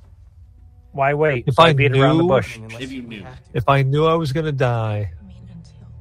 Why 0.91 1.13
wait? 1.13 1.45
If 1.47 1.55
Why 1.55 1.65
I 1.69 1.73
beat 1.73 1.91
around 1.95 2.17
the 2.17 2.23
bush? 2.23 2.57
if 2.79 2.91
you 2.91 3.01
knew, 3.01 3.25
If 3.53 3.67
I 3.67 3.83
knew 3.83 4.05
I 4.05 4.15
was 4.15 4.31
going 4.33 4.45
to 4.45 4.51
die, 4.51 5.11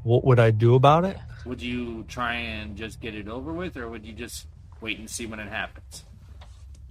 what 0.02 0.24
would 0.24 0.38
I 0.40 0.50
do 0.50 0.74
about 0.74 1.04
it? 1.04 1.16
would 1.46 1.62
you 1.62 2.04
try 2.06 2.34
and 2.34 2.76
just 2.76 3.00
get 3.00 3.14
it 3.14 3.26
over 3.26 3.52
with, 3.52 3.76
or 3.76 3.88
would 3.88 4.04
you 4.04 4.12
just 4.12 4.46
wait 4.80 4.98
and 4.98 5.08
see 5.08 5.26
when 5.26 5.40
it 5.40 5.48
happens? 5.48 6.04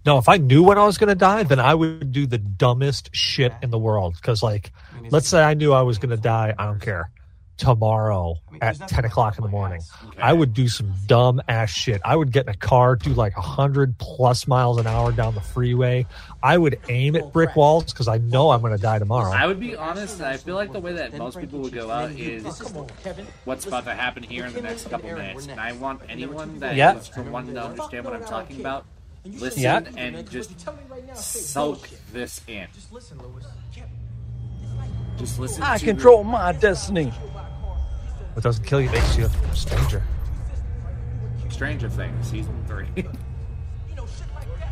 No, 0.06 0.18
if 0.18 0.28
I 0.28 0.38
knew 0.38 0.64
when 0.64 0.78
I 0.78 0.86
was 0.86 0.98
going 0.98 1.10
to 1.10 1.16
die, 1.16 1.44
then 1.44 1.60
I 1.60 1.76
would 1.76 2.12
do 2.12 2.26
the 2.26 2.38
dumbest 2.40 3.10
shit 3.14 3.54
in 3.62 3.70
the 3.70 3.78
world. 3.78 4.16
Because, 4.16 4.42
like, 4.42 4.72
let's 5.12 5.28
say 5.28 5.44
I 5.44 5.54
knew 5.54 5.72
I 5.72 5.82
was 5.84 5.98
going 6.00 6.10
to 6.10 6.18
die. 6.18 6.54
I 6.58 6.66
don't 6.66 6.82
care. 6.82 7.12
Tomorrow 7.60 8.38
at 8.62 8.78
10 8.88 9.04
o'clock 9.04 9.38
in 9.38 9.44
the 9.44 9.50
morning, 9.50 9.82
I 10.18 10.32
would 10.32 10.54
do 10.54 10.70
some 10.70 10.94
dumb 11.08 11.42
ass 11.50 11.70
shit. 11.70 12.00
I 12.06 12.16
would 12.16 12.32
get 12.32 12.46
in 12.46 12.54
a 12.54 12.58
car, 12.58 12.96
do 12.96 13.14
like 13.14 13.36
100 13.36 13.98
plus 13.98 14.48
miles 14.48 14.78
an 14.78 14.88
hour 14.88 15.12
down 15.12 15.36
the 15.36 15.42
freeway. 15.42 16.06
I 16.42 16.58
would 16.58 16.80
aim 16.88 17.18
at 17.18 17.34
brick 17.34 17.58
walls 17.58 17.92
because 17.92 18.08
I 18.08 18.18
know 18.20 18.52
I'm 18.52 18.62
going 18.62 18.72
to 18.76 18.82
die 18.82 18.98
tomorrow. 18.98 19.32
I 19.34 19.46
would 19.46 19.60
be 19.60 19.76
honest. 19.76 20.22
I 20.22 20.38
feel 20.38 20.56
like 20.56 20.72
the 20.72 20.80
way 20.80 20.94
that 20.94 21.14
most 21.18 21.38
people 21.38 21.60
would 21.60 21.74
go 21.74 21.92
out 21.92 22.12
is 22.12 22.44
what's 23.44 23.66
about 23.66 23.84
to 23.84 23.94
happen 23.94 24.24
here 24.24 24.46
in 24.46 24.54
the 24.54 24.62
next 24.62 24.90
couple 24.90 25.12
minutes, 25.12 25.48
and 25.48 25.60
I 25.60 25.74
want 25.74 26.02
anyone 26.08 26.60
that 26.60 26.76
Yeah. 26.78 26.96
is 26.98 27.08
from 27.10 27.30
wanting 27.30 27.56
to 27.56 27.64
understand 27.66 28.06
what 28.06 28.14
I'm 28.14 28.24
talking 28.24 28.62
about, 28.62 28.86
listen 29.26 29.62
Yeah. 29.62 29.82
and 29.98 30.30
just 30.32 30.52
soak 31.18 31.90
this 32.14 32.40
in. 32.48 32.68
Just 32.74 32.94
listen, 32.94 33.20
Lewis. 33.20 33.46
Just 35.18 35.38
listen. 35.38 35.62
I 35.62 35.78
to 35.78 35.84
control 35.84 36.24
my 36.24 36.54
destiny. 36.54 37.12
What 38.34 38.44
doesn't 38.44 38.64
kill 38.66 38.82
you 38.82 38.90
makes 38.92 39.18
you 39.18 39.26
a 39.26 39.56
stranger. 39.56 40.04
Stranger 41.50 41.90
Things 41.90 42.28
season 42.28 42.56
three. 42.68 42.88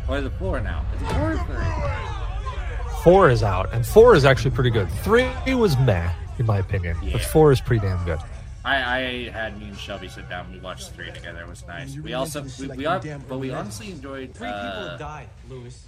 or 0.08 0.20
the 0.20 0.30
four 0.30 0.60
now. 0.60 0.84
It's 0.94 1.12
four 1.12 1.36
three. 1.46 3.02
Four 3.02 3.30
is 3.30 3.42
out, 3.42 3.72
and 3.72 3.86
four 3.86 4.14
is 4.14 4.24
actually 4.24 4.50
pretty 4.52 4.70
good. 4.70 4.90
Three 4.90 5.28
was 5.54 5.78
meh, 5.78 6.10
in 6.38 6.46
my 6.46 6.58
opinion, 6.58 6.96
but 7.12 7.22
four 7.22 7.52
is 7.52 7.60
pretty 7.60 7.86
damn 7.86 8.02
good. 8.04 8.18
I, 8.64 8.76
I 8.76 9.30
had 9.30 9.58
me 9.58 9.66
and 9.68 9.78
Shelby 9.78 10.08
sit 10.08 10.28
down. 10.28 10.46
and 10.46 10.54
We 10.54 10.60
watched 10.60 10.92
three 10.92 11.10
together. 11.12 11.40
It 11.42 11.48
was 11.48 11.66
nice. 11.66 11.96
We 11.96 12.12
also 12.14 12.44
we, 12.60 12.68
we 12.68 12.86
are, 12.86 13.00
but 13.28 13.38
we 13.38 13.50
honestly 13.50 13.90
enjoyed. 13.92 14.34
Three 14.34 14.48
people 14.48 14.60
Uh, 14.60 14.90
have 14.90 14.98
died, 14.98 15.28
Lewis. 15.48 15.84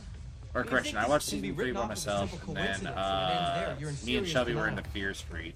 or 0.55 0.65
correction, 0.65 0.97
I 0.97 1.09
watched 1.09 1.29
It'd 1.29 1.43
be 1.43 1.49
season 1.49 1.57
three 1.63 1.73
by 1.73 1.81
off 1.81 1.91
as 1.93 2.07
a 2.07 2.11
myself, 2.11 2.49
and 2.49 2.57
then 2.57 2.87
uh, 2.87 3.57
ends 3.57 3.67
there. 3.67 3.77
You're 3.81 3.91
in 3.91 3.97
me 4.05 4.17
and 4.17 4.29
Shelby 4.29 4.55
were 4.55 4.69
in 4.69 4.77
the 4.77 4.83
Fear 4.83 5.15
Street. 5.15 5.55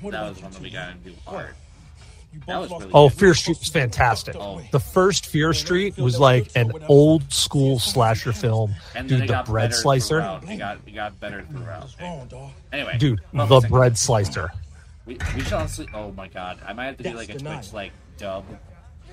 What 0.00 0.12
That 0.12 0.28
was 0.28 0.42
one 0.42 0.50
that 0.52 0.60
we 0.60 0.68
two? 0.70 0.74
got 0.76 0.90
into 0.92 1.12
hard. 1.26 1.54
You 2.32 2.40
That 2.40 2.46
both 2.46 2.60
was 2.62 2.70
lost 2.70 2.80
really 2.82 2.92
Oh, 2.94 3.08
good. 3.08 3.18
Fear 3.18 3.34
Street 3.34 3.58
was 3.58 3.68
fantastic. 3.68 4.36
Oh. 4.38 4.60
The 4.70 4.80
first 4.80 5.26
Fear 5.26 5.54
Street 5.54 5.96
was 5.96 6.20
like 6.20 6.50
an 6.56 6.72
old 6.88 7.32
school 7.32 7.78
slasher 7.78 8.32
film. 8.32 8.74
And 8.94 9.08
Dude, 9.08 9.28
the 9.28 9.42
bread 9.46 9.72
slicer. 9.74 10.20
throughout. 10.20 10.48
It 10.48 10.56
got 10.58 10.78
it 10.86 10.90
got 10.94 11.18
better 11.20 11.42
throughout. 11.50 11.88
Anyway, 12.72 12.96
Dude, 12.98 13.20
the 13.32 13.46
focusing. 13.46 13.70
bread 13.70 13.96
slicer. 13.98 14.50
We, 15.06 15.16
we 15.34 15.40
should 15.40 15.52
honestly. 15.54 15.88
Oh 15.94 16.12
my 16.12 16.28
god, 16.28 16.58
I 16.66 16.74
might 16.74 16.84
have 16.86 16.96
to 16.98 17.02
do 17.02 17.14
like 17.14 17.30
a. 17.30 17.38
Twitch 17.38 17.72
like 17.72 17.92
dub. 18.18 18.44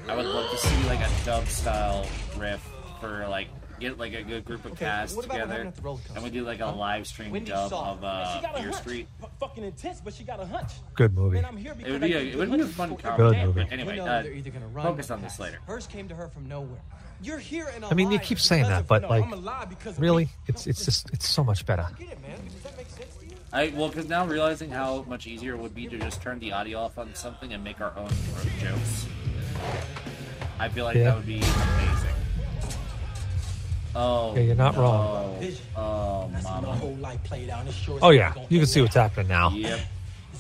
I 0.10 0.16
would 0.16 0.26
love 0.26 0.52
to 0.52 0.58
see 0.58 0.84
like 0.88 1.00
a 1.00 1.10
dub 1.26 1.48
style 1.48 2.06
riff 2.38 2.62
for 3.00 3.26
like 3.30 3.48
get 3.80 3.97
like 3.97 4.14
a 4.14 4.23
good 4.23 4.45
group 4.45 4.65
of 4.65 4.72
Okay, 4.73 4.85
cast 4.85 5.15
what 5.15 5.26
about 5.26 5.34
what 5.39 5.41
together, 5.43 5.52
happened 5.53 5.68
at 5.69 5.76
the 5.76 5.81
roller 5.81 5.97
coaster? 5.99 6.14
and 6.15 6.23
we 6.23 6.30
do 6.30 6.43
like 6.43 6.60
a 6.61 6.65
live 6.65 7.06
stream 7.07 7.31
Wendy 7.31 7.52
dub 7.52 7.69
saw 7.69 7.91
of 7.93 7.99
it. 7.99 8.06
uh, 8.06 8.35
She 8.35 8.41
got 8.41 8.57
a 8.60 8.61
Fear. 8.64 8.73
Street. 8.73 9.07
F- 9.23 9.30
fucking 9.39 9.64
intense, 9.64 10.02
but 10.02 10.14
she 10.14 10.23
got 10.23 10.39
a 10.39 10.45
hunch. 10.45 10.72
Good 10.95 11.14
movie. 11.14 11.35
Man, 11.35 11.45
I'm 11.45 11.57
here 11.57 11.76
It 11.80 11.91
would 11.91 12.03
I 12.03 12.07
be 12.07 12.14
a 12.14 12.19
it 12.19 12.35
would 12.38 12.52
be 12.52 12.60
a 12.61 12.65
fun 12.65 12.89
before 12.95 13.11
Good 13.11 13.18
comedy. 13.18 13.45
movie. 13.45 13.64
But 13.64 13.72
anyway, 13.73 13.99
uh, 13.99 14.23
either 14.23 14.49
gonna 14.49 14.68
run 14.68 14.85
focus 14.85 15.11
on 15.11 15.22
this 15.22 15.39
later. 15.39 15.60
Hers 15.68 15.88
came 15.88 16.07
to 16.10 16.15
her 16.15 16.27
from 16.27 16.47
nowhere. 16.47 16.80
You're 17.22 17.38
here 17.39 17.72
and 17.73 17.85
I 17.85 17.93
mean, 17.93 18.11
you 18.11 18.19
keep 18.19 18.39
saying 18.39 18.64
that, 18.64 18.88
but 18.88 19.03
no, 19.03 19.10
like, 19.10 19.23
I'm 19.23 19.34
alive 19.34 19.69
because 19.69 19.95
of 19.95 20.02
really, 20.02 20.30
it's 20.47 20.68
it's 20.68 20.84
just 20.85 21.10
it's 21.11 21.27
so 21.27 21.43
much 21.43 21.65
better. 21.65 21.88
Get 21.97 22.10
it, 22.11 22.22
man. 22.22 22.38
Does 22.45 22.61
that 22.64 22.77
make 22.77 22.89
sense 22.89 23.15
to 23.18 23.26
you? 23.26 23.31
I 23.53 23.73
well, 23.76 23.88
because 23.88 24.10
now 24.10 24.26
realizing 24.26 24.69
how 24.69 25.03
much 25.07 25.26
easier 25.26 25.53
it 25.53 25.60
would 25.60 25.73
be 25.73 25.88
to 25.88 25.97
just 25.97 26.22
turn 26.22 26.39
the 26.39 26.52
audio 26.52 26.80
off 26.80 26.97
on 26.97 27.15
something 27.15 27.53
and 27.53 27.64
make 27.64 27.80
our 27.80 27.93
own 27.97 28.10
jokes. 28.60 29.06
I 30.60 30.68
feel 30.69 30.84
like 30.85 30.97
Yeah. 30.97 31.06
that 31.06 31.15
would 31.18 31.26
be 31.26 31.38
amazing. 31.38 32.15
Oh, 33.96 34.34
Yeah, 34.36 34.42
you're 34.42 34.56
not 34.56 34.76
no. 34.76 34.82
wrong. 34.82 35.46
Oh, 35.76 36.28
My 36.34 36.42
mama. 36.42 36.68
whole 36.76 36.96
life 36.96 37.24
played 37.24 37.50
out. 37.50 37.62
and 37.62 37.70
it 37.70 37.74
sure 37.74 37.96
as 37.98 38.04
Oh 38.04 38.10
yeah, 38.10 38.34
you 38.50 38.60
can 38.60 38.68
see 38.68 38.82
what's 38.82 38.96
happening 38.96 39.28
now. 39.28 39.50
Yep. 39.52 39.80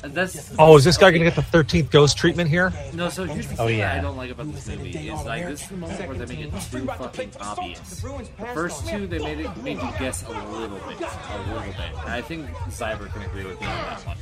That's 0.03 0.51
Oh, 0.59 0.77
is 0.77 0.83
this 0.83 0.97
guy 0.97 1.09
gonna 1.09 1.23
get 1.23 1.35
the 1.35 1.41
thirteenth 1.41 1.89
ghost 1.89 2.15
treatment 2.17 2.49
here? 2.49 2.71
no. 2.93 3.09
So 3.09 3.23
here's 3.23 3.47
the 3.47 3.59
Oh, 3.59 3.67
thing 3.67 3.79
yeah. 3.79 3.93
I 3.95 4.01
don't 4.01 4.17
like 4.17 4.29
about 4.29 4.53
this 4.53 4.67
movie 4.67 4.91
is 5.09 5.23
like 5.23 5.45
this 5.47 5.63
is 5.63 5.69
the 5.69 5.77
moment 5.77 6.07
where 6.07 6.17
they 6.17 6.35
make 6.35 6.45
it 6.45 6.51
too 6.69 6.85
fucking 6.85 7.31
obvious. 7.41 8.01
The 8.01 8.45
first 8.53 8.87
two 8.87 9.07
they 9.07 9.17
made 9.19 9.39
it 9.39 9.57
made 9.63 9.77
you 9.81 9.89
guess 9.97 10.23
a 10.27 10.29
little 10.31 10.47
bit, 10.77 10.81
a 10.99 11.53
little 11.53 11.61
bit. 11.63 11.75
And 12.01 12.09
I 12.09 12.21
think 12.21 12.45
Cyber 12.69 13.11
can 13.11 13.23
agree 13.23 13.45
with 13.45 13.59
me 13.61 13.65
on 13.67 13.73
that 13.73 14.05
one. 14.05 14.17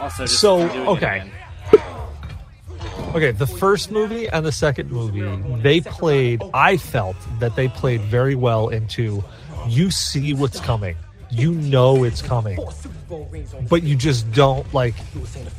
Also, 0.00 0.24
just 0.24 0.40
So, 0.40 0.66
for 0.66 0.72
doing 0.72 0.86
it 0.86 0.88
okay. 0.90 1.30
Again. 2.80 3.16
Okay, 3.16 3.30
the 3.32 3.46
first 3.46 3.90
movie 3.90 4.28
and 4.28 4.44
the 4.44 4.52
second 4.52 4.90
movie, 4.90 5.26
they 5.62 5.80
played. 5.80 6.42
I 6.54 6.76
felt 6.76 7.16
that 7.40 7.56
they 7.56 7.68
played 7.68 8.00
very 8.02 8.34
well 8.34 8.68
into. 8.68 9.22
You 9.66 9.90
see 9.90 10.34
what's 10.34 10.60
coming. 10.60 10.96
You 11.30 11.52
know 11.52 12.04
it's 12.04 12.22
coming, 12.22 12.58
but 13.68 13.82
you 13.82 13.96
just 13.96 14.32
don't 14.32 14.72
like. 14.72 14.94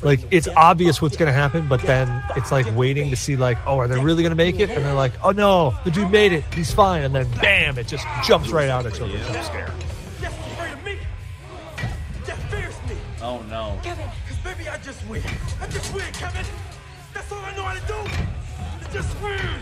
Like 0.01 0.21
it's 0.31 0.47
obvious 0.57 0.99
what's 0.99 1.15
going 1.15 1.27
to 1.27 1.33
happen, 1.33 1.67
but 1.67 1.79
then 1.83 2.23
it's 2.35 2.51
like 2.51 2.65
waiting 2.75 3.11
to 3.11 3.15
see 3.15 3.35
like, 3.35 3.59
oh, 3.67 3.77
are 3.77 3.87
they 3.87 3.99
really 3.99 4.23
going 4.23 4.31
to 4.31 4.35
make 4.35 4.59
it? 4.59 4.71
And 4.71 4.83
they're 4.83 4.95
like, 4.95 5.11
oh 5.23 5.29
no, 5.29 5.75
the 5.83 5.91
dude 5.91 6.09
made 6.09 6.33
it. 6.33 6.43
He's 6.55 6.71
fine. 6.73 7.03
And 7.03 7.13
then 7.13 7.29
bam, 7.33 7.77
it 7.77 7.85
just 7.87 8.03
jumps 8.23 8.49
right 8.49 8.67
out 8.67 8.87
at 8.87 8.97
you 8.97 9.03
with 9.05 9.29
a 9.29 9.33
jump 9.33 9.45
scare. 9.45 9.67
Of 9.67 10.83
me. 10.83 10.97
Jeff 12.25 12.49
fears 12.49 12.75
me. 12.89 12.95
Oh 13.21 13.43
no. 13.43 13.79
Kevin, 13.83 14.09
because 14.27 14.43
baby, 14.43 14.69
I 14.69 14.77
just 14.79 15.07
win. 15.07 15.21
I 15.61 15.67
just 15.67 15.93
win, 15.93 16.05
Kevin. 16.13 16.45
That's 17.19 17.33
all 17.33 17.39
I 17.39 17.53
know 17.53 17.63
how 17.63 17.73
to 17.73 17.85
do. 17.85 17.95
I 18.79 18.93
just 18.93 19.21
win. 19.21 19.59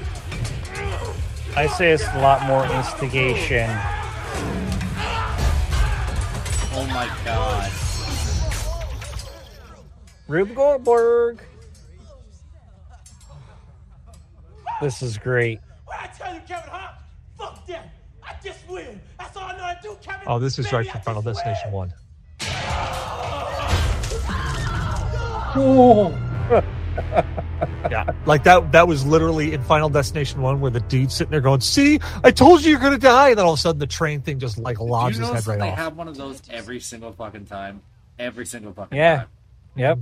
I 1.55 1.65
say 1.65 1.89
it's 1.91 2.05
a 2.05 2.19
lot 2.19 2.43
more 2.43 2.63
instigation. 2.67 3.67
Oh 6.75 6.85
my 6.93 7.09
god. 7.25 7.71
Rube 10.27 10.53
Goldberg. 10.53 11.41
This 14.79 15.01
is 15.01 15.17
great. 15.17 15.59
What 15.85 15.97
I 15.99 16.05
tell 16.15 16.35
you, 16.35 16.41
Kevin, 16.41 16.69
huh? 16.69 16.91
Fuck 17.39 17.65
that. 17.65 17.89
I 18.23 18.35
just 18.43 18.69
win. 18.69 19.01
That's 19.17 19.35
all 19.35 19.45
I 19.45 19.57
know 19.57 19.63
how 19.63 19.73
to 19.73 19.79
do, 19.81 19.97
Kevin. 19.99 20.27
Oh, 20.27 20.38
this 20.38 20.59
is 20.59 20.67
Baby, 20.67 20.77
right 20.77 20.88
I 20.89 20.91
from 20.91 21.01
Final 21.01 21.21
just 21.23 21.43
Destination 21.43 21.71
One. 21.71 21.91
yeah, 27.91 28.11
like 28.26 28.43
that. 28.43 28.72
That 28.72 28.88
was 28.88 29.05
literally 29.05 29.53
in 29.53 29.61
Final 29.64 29.89
Destination 29.89 30.41
One, 30.41 30.59
where 30.61 30.72
the 30.72 30.80
dude's 30.81 31.14
sitting 31.15 31.31
there 31.31 31.41
going, 31.41 31.61
"See, 31.61 31.99
I 32.23 32.31
told 32.31 32.64
you 32.64 32.72
you're 32.72 32.80
gonna 32.80 32.97
die," 32.97 33.30
and 33.30 33.38
then 33.38 33.45
all 33.45 33.53
of 33.53 33.59
a 33.59 33.61
sudden 33.61 33.80
the 33.80 33.88
train 33.88 34.22
thing 34.22 34.39
just 34.39 34.57
like 34.57 34.77
Do 34.77 34.84
lobs 34.84 35.18
you 35.18 35.23
his 35.26 35.34
head 35.34 35.43
that 35.43 35.49
right 35.49 35.59
they 35.59 35.69
off. 35.72 35.77
have 35.77 35.95
one 35.97 36.07
of 36.07 36.18
those 36.18 36.41
every 36.49 36.80
single 36.80 37.11
fucking 37.11 37.45
time? 37.45 37.81
Every 38.19 38.45
single 38.45 38.73
fucking 38.73 38.97
Yeah. 38.97 39.15
time. 39.18 39.27
Yep. 39.76 39.99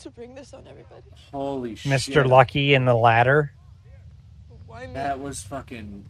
To 0.00 0.10
bring 0.10 0.34
this 0.34 0.52
on 0.54 0.66
everybody. 0.68 1.02
Holy 1.32 1.74
shit. 1.74 1.90
Mr. 1.92 2.26
Lucky 2.26 2.74
in 2.74 2.84
the 2.84 2.94
ladder. 2.94 3.52
Why 4.66 4.86
me? 4.86 4.92
That 4.94 5.20
was 5.20 5.42
fucking. 5.42 6.04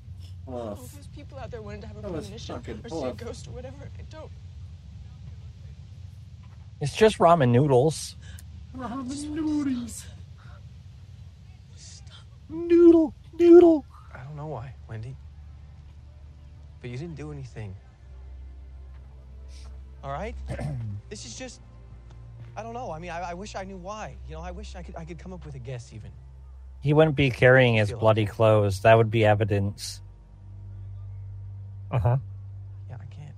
All 0.46 0.70
Ugh. 0.70 0.76
those 0.78 1.06
people 1.14 1.38
out 1.38 1.50
there 1.50 1.60
wanting 1.62 1.80
to 1.82 1.86
have 1.88 1.96
a 1.96 2.02
That 2.02 2.12
premonition 2.12 2.56
or 2.56 2.62
see 2.88 3.04
a 3.06 3.12
ghost 3.12 3.48
or 3.48 3.50
whatever. 3.50 3.76
I 3.98 4.02
don't. 4.10 4.30
It's 6.80 6.94
just 6.94 7.18
ramen 7.18 7.48
noodles. 7.50 8.16
ramen 8.76 9.28
noodles. 9.30 10.06
Noodle, 12.48 13.14
noodle. 13.38 13.84
I 14.14 14.22
don't 14.22 14.36
know 14.36 14.46
why, 14.46 14.74
Wendy. 14.88 15.16
But 16.80 16.90
you 16.90 16.96
didn't 16.98 17.16
do 17.16 17.32
anything. 17.32 17.74
All 20.04 20.12
right? 20.12 20.34
this 21.10 21.26
is 21.26 21.36
just. 21.36 21.60
I 22.56 22.62
don't 22.62 22.72
know. 22.74 22.90
I 22.90 22.98
mean, 22.98 23.10
I, 23.10 23.30
I 23.30 23.34
wish 23.34 23.54
I 23.54 23.64
knew 23.64 23.76
why. 23.76 24.16
You 24.28 24.34
know, 24.36 24.40
I 24.40 24.50
wish 24.50 24.76
I 24.76 24.82
could. 24.82 24.96
I 24.96 25.04
could 25.04 25.18
come 25.18 25.32
up 25.32 25.44
with 25.44 25.54
a 25.56 25.58
guess 25.58 25.92
even. 25.92 26.10
He 26.80 26.92
wouldn't 26.92 27.16
be 27.16 27.30
carrying 27.30 27.74
his 27.74 27.92
bloody 27.92 28.26
clothes. 28.26 28.80
That 28.82 28.94
would 28.94 29.10
be 29.10 29.24
evidence. 29.24 30.00
Uh 31.90 31.98
huh. 31.98 32.16
Yeah, 32.88 32.96
I 33.00 33.06
can't. 33.06 33.34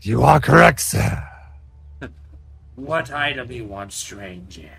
You 0.00 0.22
are 0.22 0.40
correct, 0.40 0.80
sir. 0.80 1.22
What 2.76 3.10
item 3.10 3.50
you 3.50 3.64
want, 3.64 3.92
stranger? 3.94 4.70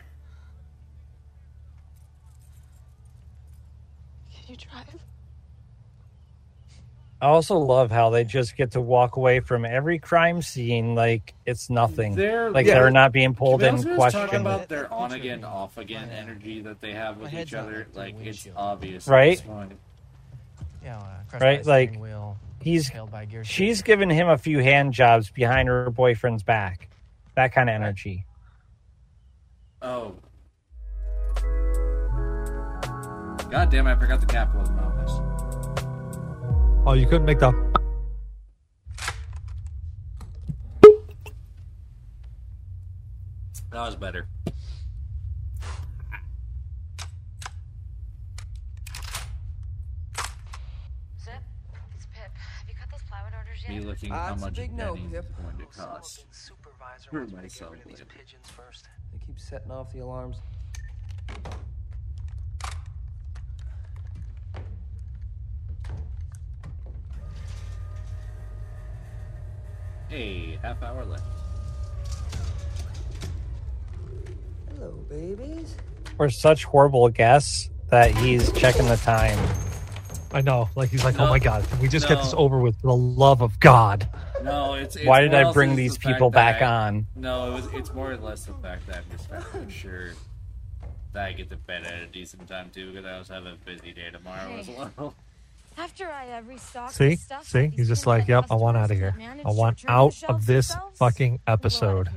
You 4.47 4.55
drive? 4.55 4.85
I 7.19 7.27
also 7.27 7.57
love 7.57 7.89
how 7.89 8.11
they 8.11 8.23
just 8.23 8.55
get 8.55 8.71
to 8.71 8.81
walk 8.81 9.15
away 9.15 9.39
from 9.39 9.65
every 9.65 9.97
crime 9.97 10.43
scene 10.43 10.93
like 10.93 11.33
it's 11.47 11.67
nothing. 11.69 12.13
They're- 12.15 12.51
like 12.51 12.67
yeah. 12.67 12.75
they're 12.75 12.91
not 12.91 13.11
being 13.11 13.33
pulled 13.33 13.63
in 13.63 13.73
we 13.75 13.77
also 13.77 13.87
just 13.87 13.97
question. 13.97 14.21
Talk 14.21 14.33
about 14.33 14.69
their 14.69 14.93
on 14.93 15.11
again, 15.13 15.43
off 15.43 15.77
again 15.79 16.09
energy 16.11 16.61
that 16.61 16.79
they 16.79 16.93
have 16.93 17.17
with 17.17 17.33
each 17.33 17.55
other. 17.55 17.87
Like 17.95 18.15
it's 18.21 18.47
obvious, 18.55 19.07
Right? 19.07 19.43
Yeah, 20.83 21.01
crushed 21.27 21.39
by 21.41 21.45
right? 21.45 21.65
Like 21.65 21.95
wheel, 21.99 22.37
he's 22.61 22.87
impaled 22.87 23.11
by 23.11 23.25
gear 23.25 23.43
shift. 23.43 23.55
she's 23.55 23.81
given 23.81 24.11
him 24.11 24.29
a 24.29 24.37
few 24.37 24.59
hand 24.59 24.93
jobs 24.93 25.31
behind 25.31 25.67
her 25.69 25.89
boyfriend's 25.89 26.43
back. 26.43 26.87
That 27.35 27.51
kind 27.51 27.67
of 27.67 27.73
energy. 27.73 28.25
Oh. 29.81 30.15
God 33.49 33.69
damn! 33.69 33.87
I 33.87 33.95
forgot 33.95 34.19
the 34.19 34.25
capitalism 34.27 34.77
office. 34.79 35.13
Oh, 36.85 36.93
you 36.93 37.07
couldn't 37.07 37.25
make 37.25 37.39
the. 37.39 37.51
That 43.71 43.85
was 43.85 43.95
better. 43.95 44.27
Zip, 51.23 51.33
it's 51.95 52.05
Pip. 52.07 52.31
Have 52.35 52.67
you 52.67 52.75
cut 52.75 52.89
those 52.91 53.01
plywood 53.07 53.33
orders 53.33 53.63
yet? 53.63 53.71
Me 53.71 53.79
looking 53.81 54.11
Uh, 54.11 54.27
how 54.27 54.35
much 54.35 54.55
big 54.55 54.73
no, 54.73 54.95
is 54.95 55.01
going 55.11 55.57
to 55.57 55.65
cost. 55.67 56.25
Supervisor 56.31 57.09
For 57.09 57.19
wants 57.19 57.31
me 57.31 57.37
to 57.37 57.43
get 57.43 57.43
myself, 57.43 57.75
these 57.85 58.03
pigeons 58.07 58.49
first. 58.49 58.89
They 59.13 59.19
keep 59.25 59.39
setting 59.39 59.71
off 59.71 59.93
the 59.93 59.99
alarms. 59.99 60.37
Hey, 70.09 70.57
half 70.61 70.81
hour 70.81 71.03
left. 71.03 71.23
Hello, 74.69 74.91
babies. 75.09 75.75
We're 76.17 76.29
such 76.29 76.63
horrible 76.63 77.09
guests 77.09 77.69
that 77.89 78.15
he's 78.15 78.51
checking 78.53 78.85
the 78.87 78.95
time. 78.97 79.37
I 80.31 80.41
know. 80.41 80.69
Like 80.75 80.89
he's 80.89 81.03
like, 81.03 81.19
oh 81.19 81.27
my 81.27 81.39
god, 81.39 81.67
can 81.69 81.79
we 81.79 81.87
just 81.87 82.07
get 82.07 82.17
this 82.19 82.33
over 82.37 82.59
with 82.59 82.79
for 82.79 82.87
the 82.87 82.95
love 82.95 83.41
of 83.41 83.59
God? 83.59 84.07
No, 84.43 84.73
it's, 84.75 84.95
it's 84.95 85.05
Why 85.05 85.21
did 85.21 85.33
I 85.33 85.51
bring 85.51 85.75
these 85.75 85.97
the 85.97 85.99
people 85.99 86.29
back 86.29 86.61
I- 86.61 86.87
on? 86.87 87.07
No, 87.15 87.51
it 87.51 87.53
was. 87.53 87.67
It's 87.73 87.93
more 87.93 88.11
or 88.11 88.17
less 88.17 88.45
the 88.45 88.53
fact 88.53 88.87
that 88.87 88.97
I'm 88.97 89.03
just 89.11 89.27
trying 89.27 89.43
to 89.43 89.59
ensure 89.59 90.11
that 91.13 91.25
I 91.25 91.33
get 91.33 91.49
to 91.49 91.57
bed 91.57 91.83
at 91.85 92.01
a 92.01 92.07
decent 92.07 92.47
time 92.47 92.69
too, 92.73 92.91
because 92.91 93.05
I 93.05 93.17
also 93.17 93.33
have 93.33 93.45
a 93.45 93.55
busy 93.65 93.91
day 93.91 94.09
tomorrow 94.11 94.55
as 94.57 94.69
well. 94.69 95.13
After 95.77 96.09
I 96.09 96.31
uh, 96.31 96.41
restocked 96.41 96.93
See, 96.95 97.15
stuff, 97.17 97.47
see, 97.47 97.67
he's 97.67 97.87
just 97.87 98.07
like, 98.07 98.27
yep, 98.27 98.45
I 98.49 98.55
want 98.55 98.77
out 98.77 98.89
of 98.89 98.97
here. 98.97 99.15
I 99.45 99.51
want 99.51 99.85
out 99.87 100.15
of 100.27 100.47
this 100.47 100.75
fucking 100.95 101.39
episode. 101.45 102.09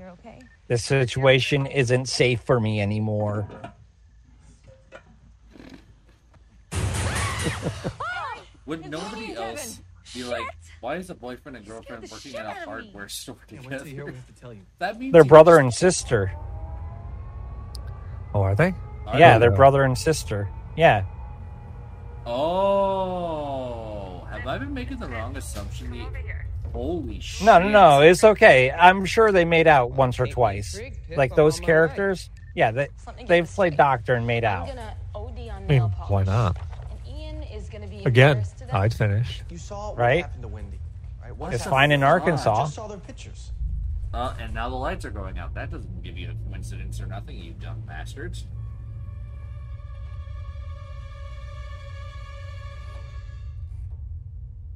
This 0.67 0.83
situation 0.85 1.67
isn't 1.67 2.09
safe 2.09 2.41
for 2.41 2.59
me 2.59 2.81
anymore. 2.81 3.47
Would 8.67 8.89
nobody 8.89 9.35
else 9.35 9.81
be 10.15 10.25
like, 10.25 10.45
why 10.81 10.97
is 10.97 11.11
a 11.11 11.15
boyfriend 11.15 11.57
and 11.57 11.67
girlfriend 11.67 12.09
working 12.11 12.37
at 12.37 12.47
a 12.47 12.53
hardware 12.65 13.09
store 13.09 13.37
together? 13.47 13.69
wait 13.69 13.79
till 13.79 13.89
you 13.89 13.95
hear 13.95 14.05
what 14.05 14.13
we 14.13 14.19
have 14.19 14.35
to 14.35 14.41
tell 14.41 14.55
you. 14.55 14.61
That 14.79 14.99
means 14.99 15.13
They're 15.13 15.25
brother 15.25 15.59
and 15.59 15.75
sister. 15.75 16.33
Oh, 18.33 18.41
are 18.43 18.55
they? 18.55 18.73
I 19.07 19.19
yeah, 19.19 19.33
don't 19.33 19.41
they're 19.41 19.51
know. 19.51 19.57
brother 19.57 19.83
and 19.83 19.99
sister. 19.99 20.49
Yeah. 20.77 21.05
Oh, 22.27 24.25
have 24.31 24.47
I 24.47 24.59
been 24.59 24.73
making 24.75 24.99
the 24.99 25.09
wrong 25.09 25.37
assumption? 25.37 25.91
The- 25.91 26.07
Holy 26.73 27.19
shit! 27.19 27.45
No, 27.45 27.59
no, 27.59 27.69
no. 27.69 28.01
It's 28.03 28.23
okay. 28.23 28.71
I'm 28.71 29.05
sure 29.05 29.33
they 29.33 29.45
made 29.45 29.67
out 29.67 29.91
once 29.91 30.21
or 30.21 30.29
twice. 30.29 30.79
Like 31.17 31.35
those 31.35 31.59
characters. 31.59 32.31
Yeah, 32.55 32.71
they 32.71 32.89
they've 33.27 33.49
played 33.49 33.77
Doctor 33.77 34.15
and 34.15 34.25
made 34.27 34.45
out. 34.45 34.69
I 35.15 35.61
mean, 35.69 35.83
why 35.83 36.23
not? 36.23 36.57
Ian 37.09 37.43
is 37.43 37.69
gonna 37.69 37.89
be 37.89 38.05
Again, 38.05 38.45
I'd 38.73 38.95
finish. 38.95 39.43
You 39.51 39.59
saw 39.59 39.95
Right? 39.97 40.23
happened 40.25 40.43
to 40.43 40.49
Wendy. 40.49 40.79
Right? 41.23 41.37
What 41.37 41.53
It's 41.55 41.65
fine 41.65 41.91
in 41.91 42.05
I 42.05 42.07
Arkansas. 42.09 42.63
just 42.65 42.75
saw 42.75 42.87
their 42.87 42.99
pictures. 42.99 43.51
Uh, 44.15 44.35
and 44.41 44.55
now 44.55 44.69
the 44.69 44.77
lights 44.77 45.05
are 45.05 45.11
going 45.11 45.39
out. 45.39 45.55
That 45.55 45.71
doesn't 45.73 46.03
give 46.05 46.17
you 46.19 46.31
a 46.31 46.49
coincidence 46.49 47.01
or 47.01 47.07
nothing, 47.07 47.37
you 47.39 47.53
dumb 47.53 47.81
bastards. 47.87 48.47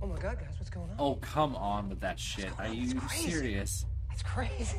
Oh 0.05 0.07
my 0.07 0.19
god, 0.19 0.39
guys, 0.39 0.51
what's 0.59 0.69
going 0.69 0.91
on? 0.91 0.97
Oh, 0.99 1.15
come 1.15 1.57
on 1.57 1.89
with 1.89 1.99
that 2.01 2.21
shit. 2.21 2.51
Are 2.59 2.69
you 2.69 2.95
crazy. 3.01 3.31
serious? 3.31 3.87
That's 4.11 4.23
crazy. 4.23 4.77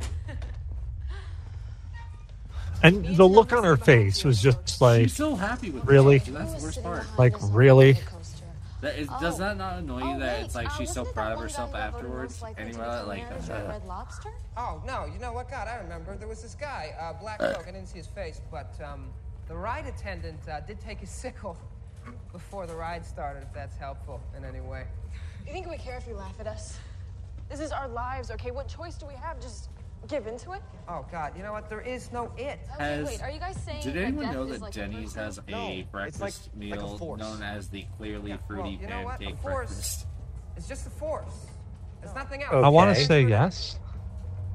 And 2.82 3.16
the 3.16 3.24
look 3.26 3.52
on 3.54 3.64
her 3.64 3.76
face 3.78 4.24
was 4.24 4.42
just 4.42 4.80
like, 4.80 5.02
She's 5.04 5.16
so 5.16 5.34
happy 5.36 5.70
with 5.70 5.86
really, 5.86 6.18
herself, 6.18 6.38
That's 6.38 6.54
the 6.60 6.66
worst 6.66 6.82
part. 6.82 7.06
like 7.18 7.34
really. 7.54 7.96
That 8.82 8.98
is, 8.98 9.08
does 9.20 9.38
that 9.38 9.56
not 9.56 9.78
annoy 9.78 10.00
you 10.00 10.16
Oh, 10.16 10.18
that 10.18 10.42
it's 10.42 10.54
like 10.54 10.66
uh, 10.68 10.76
she's 10.76 10.92
so 10.92 11.04
proud 11.04 11.32
of 11.32 11.38
herself 11.40 11.72
guy 11.72 11.86
who 11.86 11.92
voted 11.92 12.04
afterwards? 12.04 12.42
most 12.42 12.58
Anyway, 12.58 12.72
become 12.72 13.08
like, 13.08 13.22
uh, 13.50 13.68
Red 13.68 13.84
Lobster? 13.86 14.28
Oh 14.58 14.82
no, 14.86 15.06
you 15.06 15.18
know 15.18 15.32
what? 15.32 15.50
God, 15.50 15.68
I 15.68 15.76
remember. 15.76 16.14
There 16.16 16.28
was 16.28 16.42
this 16.42 16.54
guy, 16.54 16.94
uh, 17.00 17.14
black 17.14 17.40
Uh. 17.40 17.54
coat. 17.54 17.62
I 17.66 17.70
didn't 17.70 17.86
see 17.86 17.98
his 17.98 18.08
face, 18.08 18.42
but 18.50 18.74
um, 18.84 19.08
the 19.48 19.56
ride 19.56 19.86
attendant 19.86 20.40
uh, 20.50 20.60
did 20.60 20.78
take 20.80 20.98
his 20.98 21.10
sickle 21.22 21.56
before 22.32 22.66
the 22.66 22.74
ride 22.74 23.04
started. 23.04 23.42
If 23.42 23.52
that's 23.52 23.76
helpful 23.76 24.20
in 24.36 24.44
any 24.44 24.60
way. 24.60 24.84
You 25.46 25.52
think 25.52 25.68
we 25.68 25.76
care 25.76 25.96
if 25.96 26.06
you 26.06 26.14
laugh 26.14 26.34
at 26.40 26.46
us? 26.46 26.78
This 27.50 27.60
is 27.60 27.70
our 27.72 27.88
lives, 27.88 28.30
okay? 28.30 28.50
What 28.50 28.68
choice 28.68 28.96
do 28.96 29.06
we 29.06 29.14
have? 29.14 29.40
Just 29.40 29.68
give 30.08 30.26
into 30.26 30.52
it? 30.52 30.62
Oh 30.88 31.04
God, 31.12 31.36
you 31.36 31.42
know 31.42 31.52
what? 31.52 31.68
There 31.68 31.80
is 31.80 32.10
no 32.12 32.32
it. 32.38 32.58
Has, 32.78 33.06
wait, 33.06 33.22
are 33.22 33.30
you 33.30 33.38
guys 33.40 33.56
saying 33.64 33.82
did 33.82 33.96
anyone 33.96 34.32
know 34.32 34.44
that 34.46 34.60
like 34.60 34.72
Denny's 34.72 35.12
person? 35.14 35.22
has 35.24 35.38
a 35.38 35.50
No, 35.50 35.82
breakfast 35.92 36.20
like- 36.20 36.34
like 36.34 36.80
a 36.80 36.84
meal 36.86 37.16
known 37.16 37.42
as 37.42 37.68
the 37.68 37.84
clearly 37.96 38.36
fruity 38.46 38.62
well, 38.62 38.70
you 38.82 38.86
know 38.88 39.02
what? 39.02 39.18
pancake 39.20 39.34
A 39.38 39.42
force 39.42 39.54
breakfast? 39.68 40.06
It's 40.56 40.68
just 40.68 40.86
a 40.86 40.90
force. 40.90 41.46
It's 42.02 42.14
nothing 42.14 42.42
else. 42.42 42.52
I 42.52 42.68
want 42.68 42.94
to 42.96 43.04
say 43.04 43.22
yes. 43.22 43.78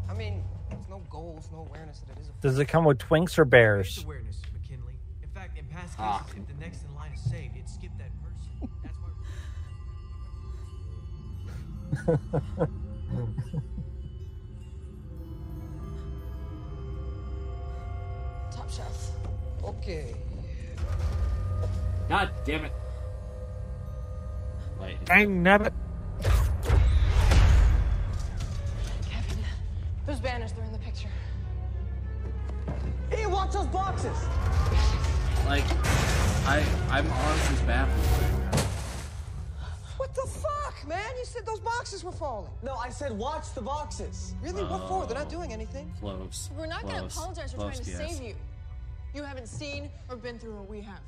I 0.09 0.13
mean, 0.13 0.43
there's 0.69 0.87
no 0.87 0.99
goals, 1.09 1.49
no 1.51 1.59
awareness 1.69 1.99
that 1.99 2.17
it 2.17 2.21
is 2.21 2.29
a 2.29 2.31
Does 2.41 2.57
it 2.59 2.65
come 2.65 2.85
with 2.85 2.97
Twinks 2.99 3.37
or 3.39 3.45
Bears? 3.45 4.03
awareness, 4.03 4.41
McKinley. 4.53 4.93
In 5.23 5.29
fact, 5.29 5.57
in 5.57 5.65
past 5.65 5.97
cases, 5.97 5.99
Ah. 5.99 6.25
the 6.47 6.53
next 6.59 6.83
in 6.83 6.93
line 6.95 6.98
is 6.98 6.98
saved, 7.29 7.55
it 7.55 7.69
skipped 7.69 7.97
that 7.99 8.09
person. 8.23 8.69
That's 8.83 8.97
why. 8.97 9.11
Top 18.51 18.69
shelf. 18.71 19.11
Okay. 19.63 20.15
God 22.07 22.31
damn 22.45 22.65
it! 22.65 22.71
Wait, 24.81 25.05
Dang 25.05 25.43
nabbit. 25.43 25.73
Kevin, 29.07 29.37
those 30.07 30.19
banners, 30.19 30.51
they're 30.53 30.65
in 30.65 30.71
the 30.71 30.79
picture. 30.79 31.09
Hey, 33.11 33.27
watch 33.27 33.51
those 33.51 33.67
boxes. 33.67 34.17
Like, 35.45 35.63
I 36.45 36.63
I'm 36.89 37.09
honestly 37.09 37.65
baffled. 37.65 38.05
What 39.97 40.15
the 40.15 40.27
fuck, 40.27 40.87
man? 40.87 41.11
You 41.17 41.25
said 41.25 41.45
those 41.45 41.59
boxes 41.59 42.03
were 42.03 42.11
falling. 42.11 42.49
No, 42.63 42.75
I 42.75 42.89
said 42.89 43.11
watch 43.11 43.53
the 43.53 43.61
boxes. 43.61 44.33
Really? 44.41 44.63
What 44.63 44.87
for? 44.87 45.05
They're 45.05 45.17
not 45.17 45.27
oh, 45.27 45.29
doing 45.29 45.51
anything. 45.53 45.93
Close. 45.99 46.49
We're 46.57 46.67
not 46.67 46.83
gonna 46.83 47.05
apologize 47.05 47.51
for 47.51 47.57
Close, 47.57 47.81
trying 47.81 47.85
to 47.85 47.91
yes. 47.91 48.17
save 48.17 48.27
you. 48.27 48.35
You 49.13 49.23
haven't 49.23 49.47
seen 49.47 49.89
or 50.09 50.15
been 50.15 50.39
through 50.39 50.55
what 50.55 50.69
we 50.69 50.81
have. 50.81 51.01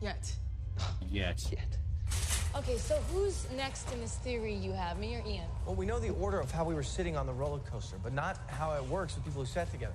Yet. 0.00 0.32
Yet. 1.10 1.46
Yet. 1.50 1.78
Okay, 2.54 2.76
so 2.76 2.96
who's 3.12 3.46
next 3.56 3.90
in 3.92 4.00
this 4.00 4.16
theory 4.16 4.54
you 4.54 4.72
have, 4.72 4.98
me 4.98 5.16
or 5.16 5.26
Ian? 5.26 5.46
Well, 5.64 5.74
we 5.74 5.86
know 5.86 5.98
the 5.98 6.10
order 6.10 6.38
of 6.38 6.50
how 6.50 6.64
we 6.64 6.74
were 6.74 6.82
sitting 6.82 7.16
on 7.16 7.26
the 7.26 7.32
roller 7.32 7.60
coaster, 7.60 7.96
but 8.02 8.12
not 8.12 8.38
how 8.48 8.74
it 8.74 8.84
works 8.84 9.14
with 9.14 9.24
people 9.24 9.40
who 9.40 9.46
sat 9.46 9.70
together. 9.70 9.94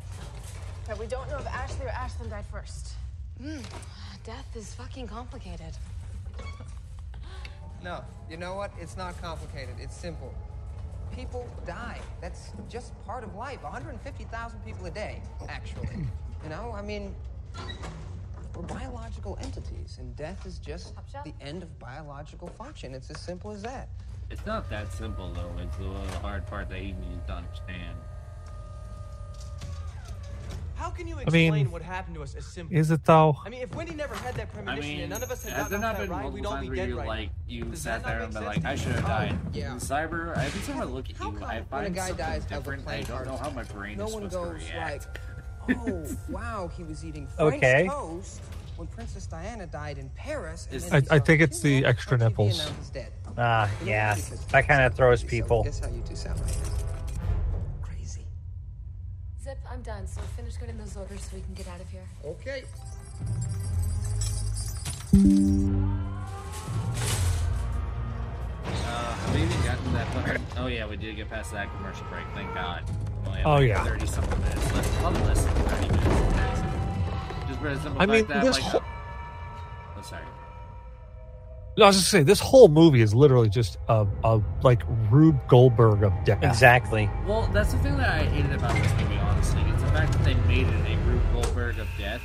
But 0.87 0.97
we 0.97 1.05
don't 1.05 1.29
know 1.29 1.37
if 1.37 1.45
Ashley 1.45 1.85
or 1.85 1.89
Ashlyn 1.89 2.29
died 2.29 2.45
first. 2.51 2.93
Hmm, 3.41 3.59
death 4.23 4.55
is 4.55 4.73
fucking 4.73 5.07
complicated. 5.07 5.77
No, 7.83 8.03
you 8.29 8.37
know 8.37 8.55
what? 8.55 8.71
It's 8.79 8.97
not 8.97 9.19
complicated. 9.21 9.75
It's 9.79 9.95
simple. 9.95 10.33
People 11.11 11.47
die. 11.65 11.99
That's 12.21 12.51
just 12.69 12.93
part 13.05 13.23
of 13.23 13.35
life. 13.35 13.63
150,000 13.63 14.59
people 14.65 14.85
a 14.87 14.91
day, 14.91 15.21
actually. 15.47 15.89
You 16.43 16.49
know, 16.49 16.71
I 16.73 16.83
mean, 16.83 17.15
we're 18.55 18.61
biological 18.61 19.39
entities, 19.41 19.97
and 19.99 20.15
death 20.15 20.45
is 20.45 20.59
just 20.59 20.93
the 21.25 21.33
end 21.41 21.63
of 21.63 21.79
biological 21.79 22.47
function. 22.47 22.93
It's 22.93 23.09
as 23.09 23.19
simple 23.19 23.51
as 23.51 23.63
that. 23.63 23.89
It's 24.29 24.45
not 24.45 24.69
that 24.69 24.93
simple 24.93 25.33
though. 25.33 25.51
It's 25.61 25.75
the 25.77 26.19
hard 26.19 26.45
part 26.45 26.69
that 26.69 26.77
he 26.79 26.91
needs 26.91 27.25
to 27.25 27.33
understand. 27.33 27.97
How 30.77 30.89
can 30.91 31.07
you 31.07 31.15
I 31.25 31.29
mean, 31.31 31.71
what 31.71 31.81
happened 31.81 32.15
to 32.15 32.21
us 32.23 32.35
as 32.35 32.45
simple? 32.45 32.77
Is 32.77 32.91
it 32.91 33.03
though? 33.03 33.35
I 33.45 33.49
mean, 33.49 33.61
if 33.61 33.73
Wendy 33.75 33.95
never 33.95 34.13
had 34.15 34.35
that 34.35 34.49
I 34.51 34.55
premonition 34.55 34.89
mean, 34.91 34.99
and 35.01 35.09
none 35.09 35.23
of 35.23 35.31
us 35.31 35.43
had 35.43 35.53
has 35.53 35.69
there 35.69 35.79
gotten 35.79 35.81
not 35.81 35.91
off 35.93 35.97
that 35.97 36.07
been 36.07 36.11
ride, 36.17 36.33
we'd 36.33 36.43
multiple 36.43 36.51
all 36.53 36.61
be 36.61 36.67
times 36.67 36.69
where 36.69 36.75
dead 36.75 36.89
you 36.89 36.97
right 36.99 37.07
like 37.07 37.29
you 37.47 37.63
Does 37.65 37.81
sat 37.81 38.03
that 38.03 38.07
not 38.07 38.07
there 38.09 38.19
make 38.19 38.25
and 38.25 38.33
been 38.33 38.43
sense 38.53 38.63
like, 38.63 38.65
I 38.65 38.75
should 38.75 38.91
have 38.93 39.05
died? 39.05 39.39
yeah. 39.53 39.71
Cyber, 39.75 40.37
every 40.37 40.61
time 40.73 40.81
I 40.81 40.85
look 40.85 41.05
at 41.05 41.09
you, 41.11 41.15
come 41.15 41.43
I 41.43 41.55
when 41.55 41.57
a 41.61 41.63
find 41.65 41.95
guy 41.95 42.07
something 42.07 42.25
dies 42.25 42.45
different. 42.45 42.87
I 42.87 43.01
don't 43.01 43.25
know 43.25 43.37
how 43.37 43.49
my 43.49 43.63
brain 43.63 43.97
no 43.97 44.05
is 44.05 44.11
supposed 44.13 44.31
goes 44.33 44.65
to 44.67 44.73
react. 44.73 45.07
like, 45.67 45.77
"Oh, 45.79 46.05
wow, 46.29 46.71
he 46.77 46.83
was 46.83 47.03
eating 47.03 47.27
French 47.35 47.55
Okay. 47.55 47.87
toast 47.89 48.41
when 48.75 48.87
Princess 48.87 49.25
Diana 49.25 49.65
died 49.65 49.97
in 49.97 50.09
Paris." 50.11 50.67
And 50.71 50.75
Is- 50.75 50.93
I, 50.93 51.01
I 51.15 51.19
think 51.19 51.41
it's 51.41 51.59
the 51.59 51.85
extra 51.85 52.13
on 52.15 52.19
TV 52.19 52.23
and 52.25 52.29
nipples. 52.31 52.57
now 52.69 52.71
he's 52.77 52.89
dead. 52.91 53.11
Ah, 53.39 53.69
You 53.81 53.87
yeah. 53.87 54.15
That 54.51 54.67
kind 54.67 54.81
of 54.83 54.93
throws 54.95 55.23
people. 55.23 55.63
guess 55.63 55.79
how 55.79 55.87
you 55.89 56.01
two 56.07 56.15
sound 56.15 56.39
right 56.39 56.57
now? 56.63 56.86
Crazy. 59.47 59.59
Zip, 59.59 59.71
I'm 59.71 59.81
done, 59.81 60.07
so 60.07 60.21
finish 60.35 60.57
getting 60.57 60.77
those 60.77 60.97
orders 60.97 61.21
so 61.21 61.35
we 61.37 61.41
can 61.41 61.53
get 61.53 61.67
out 61.69 61.79
of 61.79 61.89
here. 61.89 62.03
Okay. 62.25 62.63
Uh, 68.65 69.13
have 69.13 69.35
we 69.35 69.43
even 69.43 69.61
gotten 69.63 69.93
that 69.93 70.07
fucking? 70.13 70.45
Oh 70.57 70.67
yeah, 70.67 70.85
we 70.87 70.97
did 70.97 71.15
get 71.15 71.29
past 71.29 71.51
that 71.53 71.73
commercial 71.77 72.05
break. 72.07 72.25
Thank 72.33 72.53
God. 72.53 72.83
We 73.23 73.29
only 73.29 73.43
Oh, 73.43 73.53
like, 73.55 73.67
yeah. 73.67 73.83
thirty 73.83 74.07
something 74.07 74.39
minutes 74.41 74.73
left. 74.73 74.93
Probably 74.99 75.21
less 75.23 75.43
than 75.43 75.53
thirty 75.55 75.87
minutes. 75.87 76.61
Just 77.47 77.59
for 77.59 77.73
the 77.73 77.81
simple 77.81 78.01
I 78.01 78.05
fact 78.05 78.09
mean, 78.11 78.27
that, 78.27 78.43
this 78.43 78.55
like, 78.55 78.63
whole- 78.63 78.81
oh, 79.97 80.01
sorry. 80.01 80.23
No, 81.77 81.83
I 81.83 81.89
was 81.89 81.97
just 81.97 82.09
saying, 82.09 82.25
this 82.25 82.39
whole 82.39 82.69
movie 82.69 83.01
is 83.01 83.13
literally 83.13 83.49
just 83.49 83.77
a, 83.87 84.07
a 84.23 84.41
like 84.63 84.81
Rube 85.11 85.39
Goldberg 85.47 86.01
of 86.01 86.11
death. 86.25 86.43
Exactly. 86.43 87.07
Well, 87.27 87.47
that's 87.53 87.71
the 87.71 87.77
thing 87.79 87.97
that 87.97 88.09
I 88.09 88.23
hated 88.23 88.51
about 88.51 88.75
this 88.75 88.91
movie, 88.99 89.17
honestly. 89.17 89.61
It's 89.67 89.83
the 89.83 89.89
fact 89.89 90.11
that 90.13 90.23
they 90.23 90.33
made 90.33 90.65
it 90.65 90.89
a 90.89 90.97
Rube 91.07 91.21
Goldberg 91.33 91.77
of 91.77 91.87
death. 91.99 92.21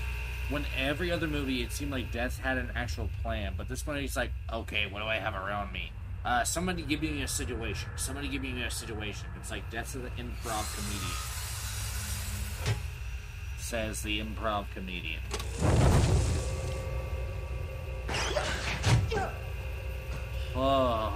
When 0.49 0.65
every 0.79 1.13
other 1.13 1.29
movie, 1.29 1.63
it 1.63 1.71
seemed 1.71 1.91
like 1.91 2.11
Death 2.11 2.39
had 2.39 2.59
an 2.59 2.71
actual 2.75 3.09
plan, 3.23 3.55
but 3.57 3.69
this 3.69 3.87
one, 3.87 3.99
he's 3.99 4.17
like, 4.17 4.33
okay, 4.53 4.87
what 4.91 5.01
do 5.01 5.07
I 5.07 5.17
have 5.17 5.35
around 5.35 5.73
me? 5.73 5.93
Uh, 6.25 6.45
somebody 6.45 6.83
give 6.83 7.03
me 7.03 7.23
a 7.23 7.29
situation. 7.29 7.91
Somebody 7.97 8.29
give 8.29 8.43
me 8.43 8.63
a 8.63 8.71
situation. 8.71 9.29
It's 9.39 9.51
like 9.51 9.71
Death's 9.71 9.93
the 9.93 10.01
improv 10.01 10.77
comedian. 10.77 11.13
Says 13.59 14.03
the 14.03 14.21
improv 14.21 14.67
comedian. 14.75 15.21
Oh, 20.55 20.59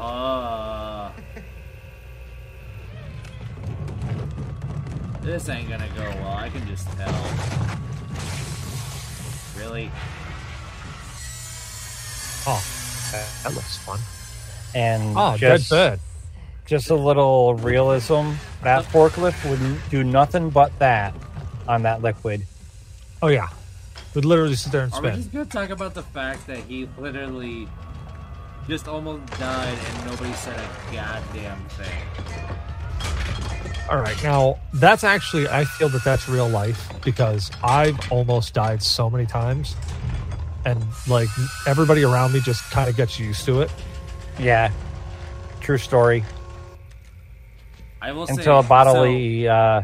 oh. 0.01 1.13
This 5.23 5.49
ain't 5.49 5.69
gonna 5.69 5.89
go 5.97 6.03
well, 6.21 6.35
I 6.35 6.49
can 6.49 6.67
just 6.69 6.87
tell. 6.93 7.13
Really? 9.59 9.91
Oh, 12.47 12.63
that 13.45 13.55
looks 13.55 13.77
fun. 13.79 13.99
And 14.75 15.17
Oh, 15.17 15.37
just, 15.37 15.69
dead 15.69 15.91
bed. 15.91 16.01
just 16.65 16.91
a 16.91 16.95
little 16.95 17.55
realism. 17.55 18.33
That 18.63 18.85
forklift 18.85 19.49
would 19.51 19.91
do 19.91 20.05
nothing 20.05 20.51
but 20.51 20.77
that 20.79 21.13
on 21.67 21.83
that 21.83 22.03
liquid. 22.03 22.47
Oh 23.21 23.29
yeah, 23.29 23.49
would 24.15 24.25
literally 24.25 24.55
sit 24.55 24.71
there 24.71 24.85
and 24.85 24.95
Are 24.95 25.03
we 25.03 25.11
just 25.11 25.33
gonna 25.33 25.45
talk 25.47 25.71
about 25.71 25.95
the 25.95 26.03
fact 26.03 26.47
that 26.47 26.59
he 26.59 26.89
literally 26.99 27.67
just 28.68 28.88
almost 28.88 29.26
died 29.38 29.78
and 29.78 30.06
nobody 30.06 30.32
said 30.34 30.59
a 30.59 30.94
goddamn 30.94 31.59
thing? 31.70 32.02
All 33.88 33.98
right, 33.98 34.20
now 34.24 34.59
that's 34.74 35.05
actually 35.05 35.47
I 35.48 35.64
feel 35.64 35.88
that 35.90 36.02
that's 36.02 36.28
real 36.28 36.48
life 36.48 36.90
because 37.05 37.52
I've 37.62 37.97
almost 38.10 38.52
died 38.52 38.82
so 38.82 39.09
many 39.09 39.26
times, 39.26 39.76
and 40.64 40.84
like 41.09 41.28
everybody 41.68 42.02
around 42.02 42.32
me 42.32 42.40
just 42.40 42.68
kind 42.72 42.88
of 42.90 42.97
gets 42.97 43.18
used 43.20 43.44
to 43.44 43.60
it. 43.60 43.70
Yeah, 44.40 44.72
true 45.60 45.78
story. 45.78 46.24
I 48.02 48.10
will 48.10 48.24
Until 48.24 48.60
say, 48.60 48.66
a 48.66 48.68
bodily 48.68 49.48
uh, 49.48 49.82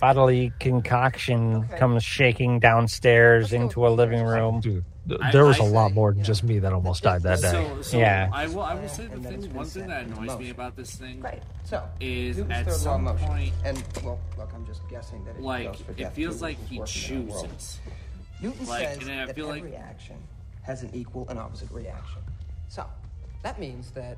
bodily 0.00 0.52
concoction 0.60 1.68
comes 1.78 2.04
shaking 2.04 2.60
downstairs 2.60 3.52
into 3.52 3.86
a 3.86 3.90
living 3.90 4.22
room. 4.22 4.60
Dude, 4.60 4.84
I- 4.84 4.93
there 5.32 5.44
was 5.44 5.60
I 5.60 5.64
a 5.64 5.68
lot 5.68 5.92
more 5.92 6.12
than 6.12 6.24
just 6.24 6.44
me 6.44 6.58
that 6.60 6.72
almost 6.72 7.02
died 7.02 7.22
that 7.24 7.40
day. 7.40 7.50
So, 7.50 7.82
so 7.82 7.98
Yeah. 7.98 8.30
I 8.32 8.46
will. 8.46 8.62
I 8.62 8.74
will 8.74 8.88
say 8.88 9.06
the 9.06 9.20
thing. 9.20 9.52
One 9.52 9.66
thing 9.66 9.86
that 9.88 10.04
in 10.06 10.12
annoys 10.12 10.38
me 10.38 10.50
about 10.50 10.76
this 10.76 10.94
thing 10.94 11.20
Right. 11.20 11.42
So 11.64 11.82
is 12.00 12.38
at 12.38 12.64
third 12.64 12.66
law 12.66 12.72
some 12.78 13.04
motion. 13.04 13.26
point, 13.28 13.52
and 13.64 13.82
well, 14.02 14.18
look, 14.38 14.50
I'm 14.54 14.64
just 14.66 14.80
guessing 14.88 15.24
that 15.26 15.36
it 15.36 15.42
like 15.42 15.66
goes 15.72 15.80
for 15.82 15.92
it 15.92 16.12
feels 16.12 16.40
like 16.40 16.56
he 16.68 16.78
working 16.78 17.14
in 17.16 17.28
our 17.28 17.34
world. 17.34 17.48
chooses. 17.50 17.78
Newton 18.40 18.66
Like, 18.66 18.88
says 18.88 18.98
and 19.08 19.10
I 19.20 19.26
that 19.26 19.34
feel 19.34 19.46
like- 19.48 19.58
every 19.62 19.76
action 19.76 20.16
has 20.62 20.82
an 20.82 20.90
equal 20.94 21.26
and 21.28 21.38
opposite 21.38 21.70
reaction. 21.70 22.22
So 22.68 22.84
that 23.42 23.58
means 23.60 23.90
that 23.92 24.16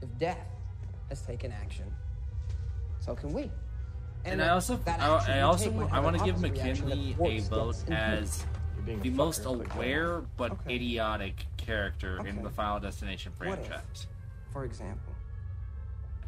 if 0.00 0.08
death 0.18 0.38
has 1.10 1.20
taken 1.22 1.52
action, 1.52 1.84
so 3.00 3.14
can 3.14 3.32
we. 3.32 3.50
And, 4.24 4.40
that- 4.40 4.48
I 4.48 4.50
also, 4.52 4.78
I, 4.86 4.92
I 5.28 5.40
also, 5.40 5.70
I 5.90 6.00
want 6.00 6.16
to 6.16 6.24
give 6.24 6.36
opposite 6.36 6.52
reaction 6.54 6.88
that 6.88 6.96
McKinley 6.96 7.36
a 7.38 7.40
vote 7.42 7.76
as 7.90 8.38
You're 8.40 8.51
being 8.84 9.00
the 9.00 9.10
most 9.10 9.44
aware 9.44 10.14
on. 10.16 10.28
but 10.36 10.52
Okay. 10.52 10.74
idiotic 10.76 11.46
character 11.56 12.24
in 12.26 12.42
the 12.42 12.50
Final 12.50 12.80
Destination 12.80 13.32
What 13.38 13.58
if? 13.58 13.66
franchise. 13.66 14.06
For 14.52 14.64
example, 14.64 15.12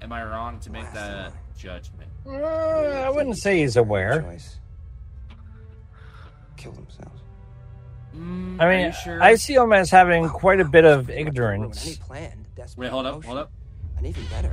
Am 0.02 0.12
I 0.12 0.22
wrong 0.24 0.58
to 0.60 0.70
make 0.70 0.90
that 0.92 1.30
line. 1.30 1.32
judgment? 1.56 2.10
Uh, 2.26 2.30
I 2.32 3.08
wouldn't 3.10 3.38
say 3.38 3.58
he's 3.60 3.76
aware. 3.76 4.20
choice 4.22 4.58
kill 6.56 6.72
themselves. 6.72 7.20
Mm, 8.14 8.56
I 8.60 8.68
mean, 8.76 8.92
sure? 8.92 9.22
I 9.22 9.34
see 9.34 9.54
him 9.54 9.72
as 9.72 9.90
having 9.90 10.28
quite 10.28 10.60
a 10.60 10.64
bit 10.64 10.84
of 10.84 11.10
ignorance. 11.10 11.96
planned, 11.98 12.44
Wait, 12.76 12.90
hold 12.90 13.06
up, 13.06 13.24
hold 13.24 13.38
up. 13.38 13.50
And 13.96 14.06
even 14.06 14.24
better, 14.26 14.52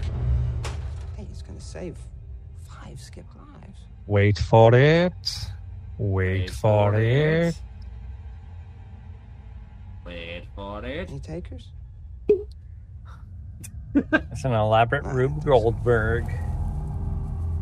hey, 1.16 1.26
he's 1.26 1.42
gonna 1.42 1.60
save 1.60 1.98
five 2.68 3.00
skipped 3.00 3.36
lives. 3.36 3.80
Wait 4.08 4.38
for 4.40 4.74
it. 4.74 5.14
Wait 5.98 6.50
for 6.50 6.96
it. 6.96 7.54
Wait 7.56 7.56
for 10.62 10.86
it. 10.86 11.10
Any 11.10 11.20
takers? 11.20 11.70
It's 13.94 14.46
an 14.46 14.54
elaborate 14.54 15.04
Rube 15.06 15.44
Goldberg. 15.44 16.26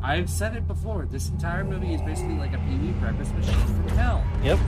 I've 0.04 0.30
said 0.30 0.56
it 0.56 0.68
before. 0.68 1.08
This 1.10 1.30
entire 1.30 1.64
movie 1.64 1.94
is 1.94 2.02
basically 2.02 2.36
like 2.36 2.54
a 2.54 2.58
Pee 2.58 2.92
breakfast 3.00 3.34
machine 3.34 3.56
from 3.56 3.88
hell. 3.90 4.24
Yep. 4.44 4.60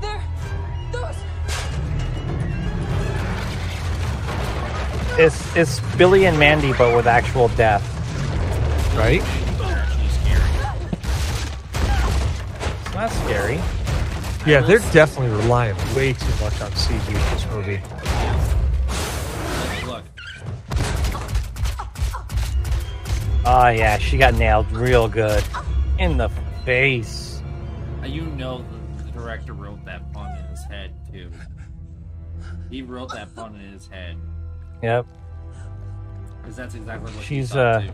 There! 0.00 0.22
Those! 0.92 1.16
It's 5.18 5.56
it's 5.56 5.96
Billy 5.96 6.26
and 6.26 6.38
Mandy, 6.38 6.72
but 6.74 6.94
with 6.94 7.06
actual 7.06 7.48
death. 7.48 7.86
Right? 8.96 9.22
It's 13.02 13.14
not 13.14 13.24
scary. 13.24 13.56
Yeah, 14.46 14.60
they're 14.60 14.78
definitely 14.92 15.34
relying 15.34 15.74
way 15.96 16.12
too 16.12 16.26
much 16.44 16.60
on 16.60 16.70
CG 16.72 17.08
in 17.08 17.14
this 17.14 17.46
movie. 17.50 17.80
Oh 23.46 23.68
yeah, 23.68 23.96
she 23.98 24.18
got 24.18 24.34
nailed 24.34 24.70
real 24.72 25.08
good 25.08 25.42
in 25.98 26.16
the 26.18 26.28
face. 26.64 27.42
uh, 28.02 28.06
you 28.06 28.22
know 28.22 28.64
the, 28.98 29.04
the 29.04 29.10
director 29.12 29.54
wrote 29.54 29.82
that 29.86 30.12
pun 30.12 30.36
in 30.36 30.44
his 30.46 30.62
head 30.64 30.94
too. 31.10 31.30
He 32.70 32.82
wrote 32.82 33.12
that 33.14 33.34
pun 33.34 33.54
in 33.56 33.72
his 33.72 33.86
head 33.88 34.16
Yep. 34.82 35.06
because 36.40 36.56
that's 36.56 36.74
exactly 36.74 37.10
what 37.12 37.24
She's 37.24 37.48
he 37.50 37.54
thought 37.56 37.76
uh 37.76 37.80
too. 37.80 37.92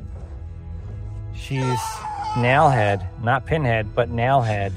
she's 1.34 1.78
nailhead, 2.34 3.06
not 3.22 3.46
pinhead, 3.46 3.94
but 3.94 4.10
nailhead. 4.10 4.72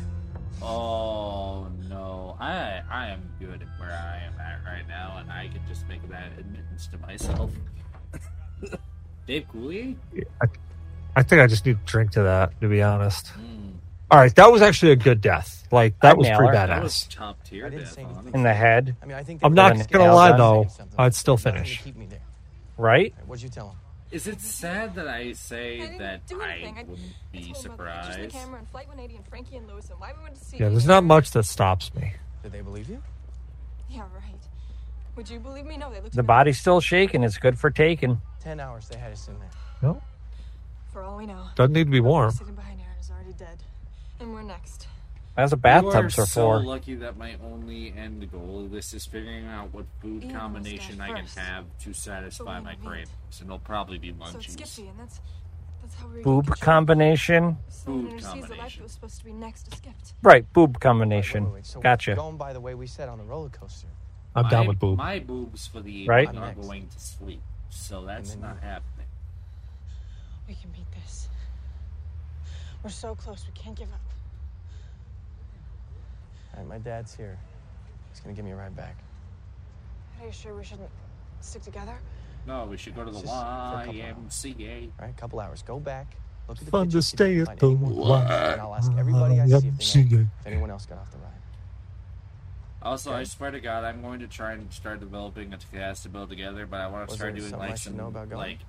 Oh 0.61 1.68
no, 1.88 2.36
I 2.40 2.81
I 2.90 3.07
am 3.10 3.22
good 3.40 3.61
at 3.61 3.80
where 3.80 3.91
I 3.91 4.23
am 4.26 4.40
at 4.40 4.64
right 4.65 4.88
now, 4.88 5.18
and 5.19 5.31
I 5.31 5.48
can 5.48 5.61
just 5.68 5.88
make 5.88 6.07
that 6.10 6.31
admittance 6.38 6.88
to 6.88 6.98
myself. 6.99 7.52
Dave 9.27 9.45
Coulier? 9.53 9.95
I, 10.41 10.48
I 11.15 11.23
think 11.23 11.41
I 11.41 11.48
just 11.48 11.65
need 11.65 11.77
to 11.80 11.91
drink 11.91 12.11
to 12.11 12.23
that, 12.23 12.60
to 12.61 12.68
be 12.68 12.81
honest. 12.81 13.27
Hmm. 13.30 13.69
All 14.11 14.19
right, 14.19 14.34
that 14.36 14.52
was 14.52 14.61
actually 14.61 14.91
a 14.91 14.95
good 14.95 15.22
death. 15.22 15.68
Like 15.72 15.99
that 15.99 16.11
I'd 16.11 16.18
was 16.18 16.27
pretty 16.27 16.48
her. 16.48 16.68
That 16.68 16.81
was 16.81 16.94
badass. 16.94 17.15
top 17.15 17.44
tier 17.44 17.69
death. 17.69 17.98
In 18.34 18.44
the 18.44 18.53
head. 18.53 18.95
I 19.02 19.06
mean, 19.06 19.15
I 19.15 19.23
think 19.23 19.41
I'm 19.44 19.53
not 19.53 19.90
gonna 19.91 20.14
lie 20.14 20.36
though, 20.36 20.68
I'd 20.98 21.14
still 21.14 21.38
finish. 21.38 21.81
Keep 21.84 21.95
me 21.95 22.07
there. 22.07 22.22
Right? 22.77 23.14
What'd 23.27 23.44
you 23.44 23.49
tell 23.49 23.69
him? 23.69 23.77
Is 24.11 24.26
it 24.26 24.41
sad 24.41 24.95
that 24.95 25.07
I 25.07 25.34
say 25.34 25.80
didn't 25.80 25.98
that 25.99 26.22
I 26.31 26.73
wouldn't 26.88 26.99
I 26.99 27.38
be 27.38 27.40
told 27.40 27.45
Mother 27.45 27.45
Pictures 27.45 27.45
and 27.45 27.56
the 27.56 27.60
surprised? 27.60 28.31
camera 28.31 28.60
and 28.60 28.99
and 29.15 29.27
Frankie 29.27 29.57
and 29.57 29.68
Lewis 29.68 29.90
and 29.91 29.99
why 29.99 30.14
we 30.18 30.23
went 30.23 30.36
to 30.36 30.44
see 30.44 30.57
Yeah, 30.57 30.69
there's 30.69 30.88
not 30.88 31.03
much 31.03 31.31
that 31.31 31.44
stops 31.44 31.94
me. 31.94 32.14
Did 32.41 32.52
they 32.52 32.61
believe 32.61 32.90
you? 32.90 33.03
Yeah, 33.90 34.02
right. 34.14 34.36
Would 35.15 35.30
you 35.30 35.40
believe 35.40 35.65
me? 35.65 35.77
No, 35.77 35.90
they 35.91 35.99
looked 36.02 36.14
The 36.15 36.19
at 36.19 36.23
me 36.23 36.27
body's 36.27 36.60
still 36.60 36.81
shaking. 36.81 37.23
It's 37.23 37.38
good 37.38 37.60
for 37.60 37.69
taking. 37.69 38.22
Ten 38.40 38.60
hours 38.60 38.88
they 38.88 38.98
had 38.98 39.11
us 39.11 39.27
in 39.27 39.38
there. 39.38 39.49
No, 39.81 40.02
For 40.91 41.03
all 41.03 41.18
we 41.18 41.26
know, 41.26 41.45
doesn't 41.56 41.73
need 41.73 41.86
to 41.86 41.91
be 41.91 41.99
warm. 41.99 42.31
sitting 42.31 42.56
behind 42.56 42.80
Aaron 42.81 42.98
is 42.99 43.11
already 43.11 43.34
dead, 43.34 43.61
and 44.19 44.34
we're 44.34 44.41
next. 44.41 44.78
That's 45.40 45.52
what 45.53 45.57
You 45.60 45.61
bathtubs 45.91 46.18
are 46.18 46.24
are 46.24 46.26
so 46.26 46.41
for. 46.41 46.60
lucky 46.64 46.95
that 46.95 47.18
my 47.18 47.36
only 47.44 47.94
end 47.98 48.30
goal 48.32 48.66
of 48.66 48.72
this 48.72 48.94
is 48.94 49.06
figuring 49.06 49.45
out 49.48 49.74
what 49.74 49.86
food 50.02 50.24
Ian 50.26 50.36
combination 50.36 50.99
I 50.99 51.07
can 51.14 51.26
have 51.38 51.66
to 51.84 51.94
satisfy 51.94 52.60
my 52.60 52.76
cravings, 52.76 53.10
and 53.40 53.48
it'll 53.48 53.60
probably 53.60 53.98
be 53.98 54.10
So 54.20 54.38
it's 54.38 54.48
munchies. 54.48 54.68
Skippy, 54.68 54.90
and 54.90 54.99
that's 54.99 55.22
that's 55.82 55.95
how 55.95 56.07
we 56.07 56.22
Boob 56.22 56.48
combination. 56.60 57.57
Someone 57.70 58.02
Food 58.03 58.11
who 58.11 58.20
sees 58.20 58.24
the 58.26 58.38
life 58.40 58.48
combination. 58.49 58.84
was 58.84 58.91
supposed 58.91 59.18
to 59.20 59.26
be 59.26 59.32
next 59.32 59.64
to 59.72 59.78
Skipped. 59.78 60.14
Right, 60.22 60.52
boob 60.52 60.80
combination. 60.82 61.45
Wait, 61.45 61.49
wait, 61.52 61.56
wait. 61.60 61.66
So 61.66 61.80
Gotcha. 61.80 62.16
Going 62.16 62.36
by 62.38 62.52
the 62.52 62.60
way 62.60 62.76
we 62.76 62.86
said 62.86 63.07
on 63.07 63.18
the 63.18 63.24
roller 63.24 63.49
coaster. 63.49 63.88
I'm 64.36 64.44
my, 64.44 64.49
down 64.49 64.68
with 64.68 64.78
boob. 64.78 64.98
My 64.98 65.20
boobs 65.20 65.68
for 65.68 65.80
the 65.80 66.06
Right? 66.06 66.28
evening 66.28 66.44
are 66.44 66.48
Next. 66.48 66.68
going 66.68 66.88
to 66.88 66.99
sleep, 66.99 67.41
so 67.70 68.03
that's 68.06 68.36
not 68.36 68.56
you- 68.56 68.61
happening. 68.68 69.07
We 70.49 70.56
can 70.56 70.70
beat 70.72 70.91
this. 71.02 71.30
We're 72.84 72.90
so 72.90 73.16
close. 73.16 73.45
We 73.48 73.53
can't 73.53 73.78
give 73.78 73.91
up. 73.94 74.02
All 76.53 76.59
right, 76.59 76.67
my 76.67 76.77
dad's 76.77 77.15
here. 77.15 77.38
He's 78.11 78.19
gonna 78.19 78.35
give 78.35 78.45
me 78.45 78.51
a 78.51 78.55
ride 78.55 78.76
back. 78.76 78.95
Are 80.19 80.26
you 80.26 80.31
sure 80.31 80.55
we 80.55 80.63
shouldn't 80.63 80.89
stick 81.39 81.61
together? 81.61 81.97
No, 82.47 82.65
we 82.65 82.77
should 82.77 82.95
go 82.95 83.05
to 83.05 83.11
the 83.11 83.19
Just 83.21 83.31
for 83.31 83.39
a 83.39 83.84
couple 83.85 83.93
YMCA. 83.93 84.89
All 84.99 85.05
right, 85.05 85.17
couple 85.17 85.39
hours. 85.39 85.61
Go 85.61 85.80
back. 85.80 86.15
Look 86.47 86.57
at 86.57 86.65
the 86.65 86.71
Fun 86.71 86.88
to 86.89 86.97
pictures, 86.97 87.07
see 87.07 87.15
if 87.23 87.30
you 87.30 87.45
stay 87.45 87.51
at 87.51 87.59
the 87.59 87.67
anyone 87.67 87.93
else, 87.93 88.30
And 88.53 88.61
I'll 88.61 88.76
ask 88.76 88.91
everybody 88.97 89.39
I 89.39 89.45
see 89.47 89.55
if 89.55 89.61
they 89.61 90.03
know 90.17 90.27
if 90.41 90.47
anyone 90.47 90.71
else 90.71 90.85
got 90.88 90.97
off 90.97 91.11
the 91.11 91.17
ride. 91.19 91.26
Also, 92.81 93.13
I 93.13 93.23
swear 93.26 93.51
to 93.51 93.59
God, 93.59 93.84
I'm 93.84 94.01
going 94.01 94.19
to 94.21 94.27
try 94.27 94.53
and 94.53 94.71
start 94.73 94.99
developing 94.99 95.53
a 95.53 95.57
cast 95.57 96.03
to 96.03 96.09
build 96.09 96.30
together, 96.30 96.65
but 96.65 96.80
I 96.80 96.88
want 96.88 97.07
to 97.07 97.11
Was 97.11 97.19
start 97.19 97.35
doing 97.35 97.51
like 97.51 97.77
some 97.77 97.97
know 97.97 98.07
about 98.07 98.30
going? 98.30 98.39
like 98.41 98.59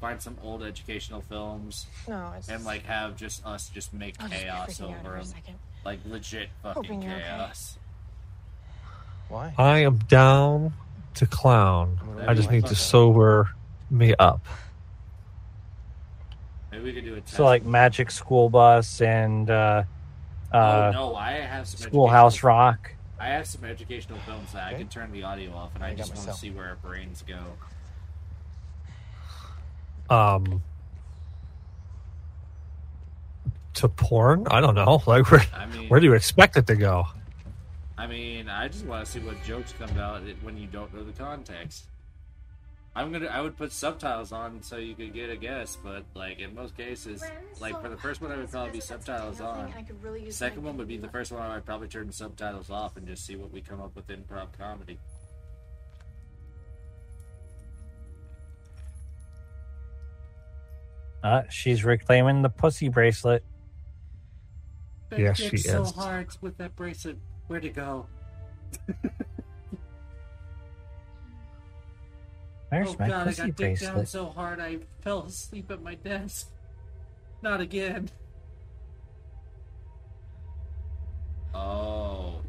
find 0.00 0.20
some 0.20 0.36
old 0.42 0.62
educational 0.62 1.22
films 1.22 1.86
No, 2.06 2.32
it's 2.36 2.48
and 2.48 2.62
like 2.64 2.84
have 2.84 3.16
just 3.16 3.44
us 3.46 3.68
just 3.70 3.94
make 3.94 4.16
I'll 4.20 4.28
chaos 4.28 4.68
freaking 4.78 4.84
out 4.84 4.90
over 4.90 5.02
for 5.02 5.14
a 5.14 5.18
them, 5.18 5.24
second. 5.24 5.58
Like 5.84 6.00
legit 6.06 6.48
fucking 6.62 7.02
you're 7.02 7.12
okay. 7.12 7.22
chaos. 7.22 7.78
Why? 9.28 9.54
I 9.56 9.80
am 9.80 9.98
down 9.98 10.72
to 11.14 11.26
clown. 11.26 11.98
I 12.26 12.34
just 12.34 12.50
need 12.50 12.66
to 12.66 12.74
sober 12.74 13.50
me 13.90 14.14
up. 14.18 14.44
Maybe 16.70 16.84
we 16.84 16.92
could 16.92 17.04
do 17.04 17.14
a 17.14 17.20
test. 17.20 17.34
So 17.34 17.44
like 17.44 17.64
Magic 17.64 18.10
School 18.10 18.48
Bus 18.48 19.00
and 19.00 19.48
uh, 19.48 19.84
uh, 20.52 20.56
oh 20.56 20.90
no, 20.92 21.14
I 21.14 21.32
have 21.32 21.66
some 21.66 21.80
Schoolhouse 21.80 22.42
Rock. 22.42 22.92
I 23.18 23.28
have 23.28 23.46
some 23.46 23.64
educational 23.64 24.18
films 24.20 24.52
that 24.52 24.64
I 24.64 24.74
can 24.74 24.88
turn 24.88 25.12
the 25.12 25.22
audio 25.22 25.52
off, 25.52 25.74
and 25.74 25.84
I, 25.84 25.90
I 25.90 25.94
just 25.94 26.14
want 26.14 26.28
to 26.28 26.34
see 26.34 26.50
where 26.50 26.68
our 26.68 26.76
brains 26.76 27.24
go. 27.26 27.40
Um, 30.14 30.62
to 33.74 33.88
porn? 33.88 34.46
I 34.50 34.60
don't 34.60 34.74
know. 34.74 35.02
Like 35.06 35.30
where, 35.30 35.42
I 35.54 35.66
mean- 35.66 35.88
where 35.88 36.00
do 36.00 36.06
you 36.06 36.14
expect 36.14 36.56
it 36.56 36.66
to 36.68 36.76
go? 36.76 37.04
I 37.96 38.06
mean, 38.06 38.48
I 38.48 38.68
just 38.68 38.84
want 38.86 39.06
to 39.06 39.10
see 39.10 39.20
what 39.20 39.42
jokes 39.44 39.72
come 39.78 39.96
out 39.98 40.22
when 40.42 40.56
you 40.56 40.66
don't 40.66 40.92
know 40.92 41.04
the 41.04 41.12
context. 41.12 41.84
I'm 42.96 43.10
gonna. 43.10 43.26
I 43.26 43.40
would 43.40 43.56
put 43.56 43.72
subtitles 43.72 44.30
on 44.30 44.62
so 44.62 44.76
you 44.76 44.94
could 44.94 45.12
get 45.12 45.28
a 45.28 45.36
guess, 45.36 45.76
but 45.82 46.04
like 46.14 46.38
in 46.38 46.54
most 46.54 46.76
cases, 46.76 47.24
like 47.60 47.80
for 47.82 47.88
the 47.88 47.96
first 47.96 48.20
one, 48.20 48.30
I 48.30 48.36
would 48.36 48.50
probably 48.50 48.72
be 48.72 48.80
subtitles 48.80 49.40
on. 49.40 49.72
I 49.76 49.82
could 49.82 50.00
really 50.02 50.24
use 50.24 50.36
Second 50.36 50.62
one 50.62 50.76
would 50.76 50.86
be 50.86 50.96
the 50.96 51.08
first 51.08 51.32
one. 51.32 51.42
I'd 51.42 51.64
probably 51.66 51.88
turn 51.88 52.12
subtitles 52.12 52.70
off 52.70 52.96
and 52.96 53.04
just 53.06 53.26
see 53.26 53.34
what 53.34 53.50
we 53.52 53.60
come 53.60 53.80
up 53.80 53.96
with 53.96 54.06
improv 54.06 54.46
comedy. 54.56 54.98
Uh, 61.22 61.42
she's 61.50 61.84
reclaiming 61.84 62.42
the 62.42 62.50
pussy 62.50 62.88
bracelet. 62.88 63.42
That 65.10 65.18
Yes, 65.18 65.36
dick's 65.38 65.50
she 65.50 65.56
so 65.58 65.82
is. 65.82 65.92
hard 65.92 66.28
with 66.40 66.56
that 66.58 66.74
bracelet. 66.76 67.18
Where'd 67.46 67.64
it 67.64 67.74
go? 67.74 68.06
There's 72.70 72.88
oh 72.88 72.96
my 72.98 73.08
god, 73.08 73.28
I 73.28 73.32
got 73.32 73.54
dicked 73.56 73.82
down 73.82 74.06
so 74.06 74.26
hard 74.26 74.58
I 74.60 74.78
fell 75.00 75.22
asleep 75.24 75.70
at 75.70 75.82
my 75.82 75.94
desk. 75.94 76.50
Not 77.42 77.60
again. 77.60 78.08
Oh. 81.54 82.40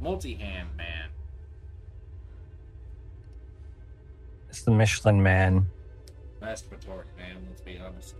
Multi-hand 0.00 0.68
man. 0.76 1.08
It's 4.48 4.62
the 4.62 4.70
Michelin 4.70 5.20
Man. 5.22 5.66
Best 6.40 6.66
retort, 6.70 7.06
man, 7.16 7.36
let's 7.48 7.62
be 7.62 7.78
honest. 7.78 8.14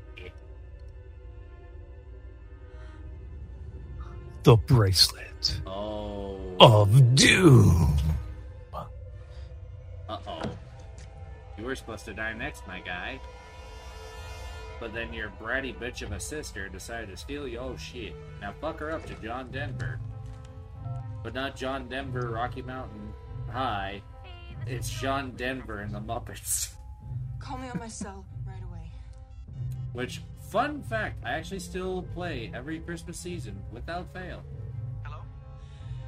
The 4.44 4.56
bracelet 4.56 5.60
Oh. 5.66 6.38
of 6.60 7.14
doom. 7.14 7.96
Uh-oh. 10.08 10.42
You 11.58 11.64
were 11.64 11.74
supposed 11.74 12.04
to 12.04 12.14
die 12.14 12.34
next, 12.34 12.66
my 12.66 12.80
guy. 12.80 13.18
But 14.80 14.92
then 14.92 15.12
your 15.14 15.30
bratty 15.40 15.74
bitch 15.74 16.02
of 16.02 16.12
a 16.12 16.20
sister 16.20 16.68
decided 16.68 17.08
to 17.08 17.16
steal 17.16 17.48
you. 17.48 17.58
Oh 17.58 17.76
shit. 17.76 18.14
Now 18.42 18.52
fuck 18.60 18.80
her 18.80 18.90
up 18.92 19.06
to 19.06 19.14
John 19.14 19.50
Denver. 19.50 19.98
But 21.22 21.32
not 21.32 21.56
John 21.56 21.88
Denver, 21.88 22.28
Rocky 22.30 22.60
Mountain 22.60 23.14
High. 23.50 24.02
It's 24.66 24.90
John 24.90 25.32
Denver 25.36 25.80
and 25.80 25.90
the 25.94 26.00
Muppets. 26.00 26.74
Call 27.38 27.56
me 27.58 27.68
on 27.70 27.78
my 27.78 27.88
cell 27.88 28.26
right 28.46 28.62
away. 28.62 28.90
Which, 29.94 30.20
fun 30.54 30.80
fact, 30.84 31.16
I 31.24 31.32
actually 31.32 31.58
still 31.58 32.02
play 32.14 32.48
every 32.54 32.78
Christmas 32.78 33.18
season 33.18 33.60
without 33.72 34.06
fail. 34.12 34.40
Hello? 35.02 35.18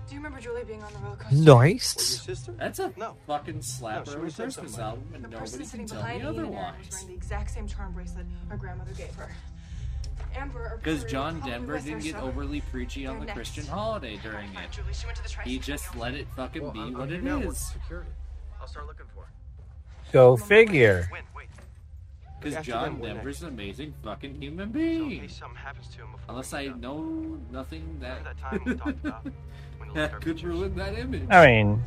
Do 0.08 0.14
you 0.14 0.20
remember 0.20 0.38
Julie 0.40 0.62
being 0.62 0.84
on 0.84 0.92
the 0.92 1.00
roller 1.00 1.16
coaster? 1.16 1.36
Nice. 1.36 2.22
sister? 2.22 2.52
That's 2.52 2.78
a 2.78 2.92
No. 2.96 3.16
fucking 3.26 3.58
slapper 3.58 4.06
she 4.06 4.12
of 4.14 4.20
a 4.20 4.22
was 4.22 4.36
saying 4.36 4.46
Christmas 4.52 4.74
something. 4.74 4.84
album, 4.84 5.10
and 5.14 5.24
The 5.24 5.28
nobody 5.30 5.40
person 5.40 5.58
can 5.58 5.66
sitting 5.68 5.86
tell 5.88 5.96
me 5.96 6.02
behind 6.02 6.22
Ian 6.22 6.28
and 6.28 6.38
Amber 6.38 6.48
was 6.48 6.58
otherwise. 6.64 6.88
wearing 6.92 7.06
the 7.08 7.14
exact 7.14 7.50
same 7.50 7.66
charm 7.66 7.92
bracelet 7.92 8.26
her 8.48 8.56
grandmother 8.56 8.92
gave 8.92 9.14
her. 9.16 9.32
Amber 10.36 10.60
or 10.74 10.76
Because 10.76 11.00
Carrie 11.00 11.10
John 11.10 11.32
probably 11.38 11.50
Denver 11.50 11.72
was 11.74 11.84
there, 11.84 11.94
didn't 11.98 12.04
get 12.04 12.20
so- 12.20 12.26
overly 12.28 12.60
preachy 12.60 13.06
on 13.06 13.14
They're 13.14 13.20
the 13.20 13.26
next. 13.26 13.36
Christian 13.36 13.66
holiday 13.66 14.16
during 14.18 14.54
it. 14.54 14.70
Julie, 14.70 14.92
she 14.92 15.06
went 15.06 15.16
to 15.16 15.22
the 15.24 15.28
tri- 15.28 15.42
He 15.44 15.58
just 15.58 15.96
let 15.96 16.14
it 16.14 16.28
fucking 16.36 16.62
Well, 16.62 16.70
be 16.70 16.80
I'm, 16.82 16.92
what 16.92 17.02
I'm 17.02 17.08
it 17.08 17.12
here 17.14 17.22
now 17.22 17.34
working 17.38 17.50
is. 17.50 17.58
security. 17.66 18.10
I'll 18.60 18.68
start 18.68 18.86
looking 18.86 19.06
for. 19.12 19.26
Go 20.12 20.36
figure. 20.36 21.08
Wait, 21.10 21.22
wait. 21.34 21.35
Because 22.50 22.66
John 22.66 23.00
Denver's 23.00 23.42
an 23.42 23.48
amazing 23.48 23.94
fucking 24.02 24.40
human 24.40 24.72
So 24.72 24.78
in 24.78 25.08
being. 25.08 25.20
case 25.20 25.36
something 25.36 25.56
happens 25.56 25.88
to 25.88 25.98
him 25.98 26.12
before 26.12 26.26
Unless 26.30 26.52
I 26.52 26.62
meet 26.64 26.76
know 26.78 27.38
nothing 27.50 27.98
that, 28.00 28.18
Remember 28.18 28.34
that 28.34 28.38
time 28.38 28.62
we 28.64 28.74
talked 28.74 29.04
about 29.04 29.24
when 29.78 29.88
you 29.88 29.94
that 29.94 30.12
our 30.12 30.18
could 30.18 30.34
pictures? 30.36 30.44
ruin 30.44 30.74
that 30.76 30.98
image. 30.98 31.26
I 31.30 31.46
mean, 31.46 31.82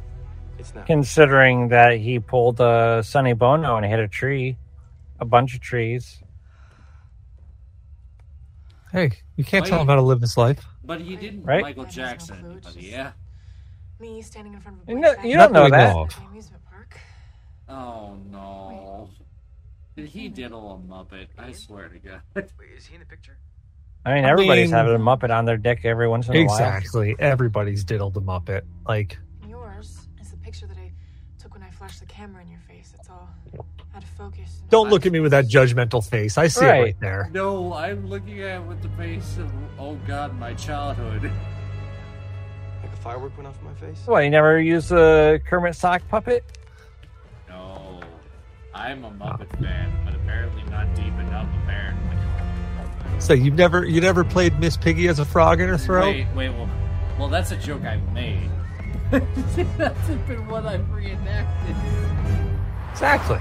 It's 0.57 0.73
now. 0.75 0.83
considering 0.83 1.69
that 1.69 1.97
he 1.97 2.19
pulled 2.19 2.59
a 2.59 3.01
Sonny 3.03 3.33
Bono 3.33 3.77
and 3.77 3.85
hit 3.85 3.99
a 3.99 4.07
tree, 4.07 4.57
a 5.19 5.25
bunch 5.25 5.53
of 5.55 5.61
trees. 5.61 6.21
Hey, 8.91 9.11
you 9.35 9.43
can't 9.43 9.65
tell 9.65 9.81
him 9.81 9.87
how 9.87 9.95
to 9.95 10.01
live 10.01 10.19
his 10.21 10.35
life. 10.35 10.65
But 10.83 11.01
he 11.01 11.15
didn't 11.15 11.43
Right? 11.43 11.61
Michael 11.61 11.83
That 11.83 11.89
no 11.89 12.03
Jackson 12.03 12.39
clue, 12.39 12.51
it's 12.57 12.67
anybody, 12.67 12.81
just- 12.87 12.91
yeah? 12.97 13.11
Me 13.99 14.21
standing 14.21 14.53
in 14.53 14.59
front 14.61 14.81
of 14.81 14.87
a 14.87 14.91
You 14.91 14.95
boy 14.97 15.01
know- 15.01 15.13
statue 15.13 15.27
you 15.27 15.35
don't 15.35 15.53
know 15.53 15.65
at 15.65 15.71
that. 15.71 16.09
the 16.09 16.25
amusement 16.25 16.63
park. 16.69 16.97
Oh 17.67 18.17
no. 18.31 19.09
Did 19.99 20.09
he 20.09 20.27
hmm. 20.27 20.33
diddle 20.33 20.71
a 20.73 20.91
Muppet? 20.91 21.27
I 21.37 21.51
swear 21.51 21.89
to 21.89 21.99
God. 21.99 22.21
Wait, 22.35 22.45
is 22.77 22.85
he 22.85 22.95
in 22.95 23.01
the 23.01 23.05
picture? 23.05 23.37
I 24.05 24.15
mean, 24.15 24.25
I 24.25 24.29
everybody's 24.29 24.69
mean- 24.69 24.77
having 24.77 24.95
a 24.95 24.99
Muppet 24.99 25.29
on 25.29 25.43
their 25.45 25.57
dick 25.57 25.81
every 25.83 26.07
once 26.07 26.29
in 26.29 26.35
a 26.35 26.45
while. 26.45 26.55
Exactly. 26.55 27.15
Everybody's 27.19 27.83
diddled 27.83 28.15
a 28.15 28.21
Muppet. 28.21 28.61
Like, 28.87 29.17
Yours 29.45 30.07
is 30.21 30.31
the 30.31 30.37
picture 30.37 30.67
that 30.67 30.77
I 30.77 30.91
took 31.37 31.53
when 31.53 31.63
I 31.63 31.69
flashed 31.69 31.99
the 31.99 32.05
camera 32.05 32.41
in 32.41 32.49
your 32.49 32.61
face. 32.61 32.93
It's 32.97 33.09
all. 33.09 33.29
Out 33.95 34.03
of 34.03 34.09
focus. 34.09 34.61
don't 34.69 34.89
look 34.91 35.07
at 35.07 35.11
me 35.11 35.19
with 35.19 35.31
that 35.31 35.45
judgmental 35.47 36.07
face. 36.07 36.37
I 36.37 36.47
see 36.47 36.63
it 36.63 36.67
Right. 36.67 36.81
right 36.81 36.99
there. 37.01 37.29
No, 37.33 37.73
I'm 37.73 38.07
looking 38.07 38.39
at 38.41 38.61
it 38.61 38.63
with 38.67 38.83
the 38.83 38.89
face 38.89 39.37
of, 39.39 39.51
oh 39.79 39.95
god, 40.07 40.37
my 40.39 40.53
childhood. 40.53 41.23
Like 41.23 42.93
a 42.93 42.97
firework 42.97 43.35
went 43.35 43.47
off 43.47 43.59
in 43.59 43.65
my 43.65 43.73
face? 43.73 43.99
What, 44.05 44.19
you 44.19 44.29
never 44.29 44.61
used 44.61 44.91
a 44.91 45.39
Kermit 45.43 45.75
sock 45.75 46.07
puppet? 46.07 46.43
No. 48.79 48.85
I'm 48.85 49.03
a 49.03 49.11
Muppet 49.11 49.49
fan, 49.59 49.91
but 50.05 50.15
apparently 50.15 50.63
not 50.69 50.93
deep 50.95 51.13
enough, 51.13 51.49
apparently. 51.63 52.17
So 53.19 53.33
you 53.33 53.51
never 53.51 53.85
you 53.85 53.99
never 53.99 54.23
played 54.23 54.59
Miss 54.59 54.77
Piggy 54.77 55.07
as 55.07 55.19
a 55.19 55.25
frog 55.25 55.59
in 55.59 55.67
her 55.67 55.77
throat? 55.77 56.15
Wait, 56.15 56.27
wait, 56.35 56.49
well, 56.49 56.69
well, 57.17 57.27
that's 57.27 57.51
a 57.51 57.57
joke 57.57 57.83
I 57.83 57.97
made. 58.13 58.49
that's 59.11 60.07
been 60.27 60.47
what 60.47 60.65
I've 60.65 60.89
reenacted. 60.91 61.75
Exactly. 62.91 63.39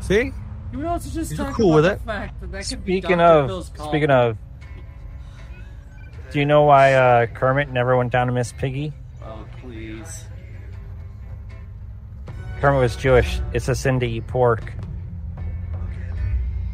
See? 0.00 0.32
You 0.72 0.78
would 0.78 0.86
also 0.86 1.10
just 1.10 1.32
You're 1.32 1.46
talk 1.46 1.54
cool 1.54 1.72
about 1.72 1.74
with 1.76 1.84
the 1.84 1.92
it. 1.92 2.00
fact 2.06 2.40
that 2.40 2.52
that 2.52 2.68
could 2.68 2.84
be 2.84 3.00
Speaking 3.00 3.18
Dr. 3.18 3.22
of, 3.22 3.46
Phil's 3.48 3.68
call. 3.70 3.88
speaking 3.88 4.10
of, 4.10 4.36
do 6.32 6.38
you 6.38 6.46
know 6.46 6.62
why 6.62 6.94
uh, 6.94 7.26
Kermit 7.26 7.70
never 7.70 7.96
went 7.96 8.12
down 8.12 8.28
to 8.28 8.32
Miss 8.32 8.52
Piggy? 8.52 8.92
Oh, 9.22 9.44
please. 9.60 10.24
Kermit 12.60 12.80
was 12.80 12.94
Jewish. 12.94 13.40
It's 13.54 13.68
a 13.68 13.74
sin 13.74 14.00
to 14.00 14.06
eat 14.06 14.26
pork. 14.26 14.74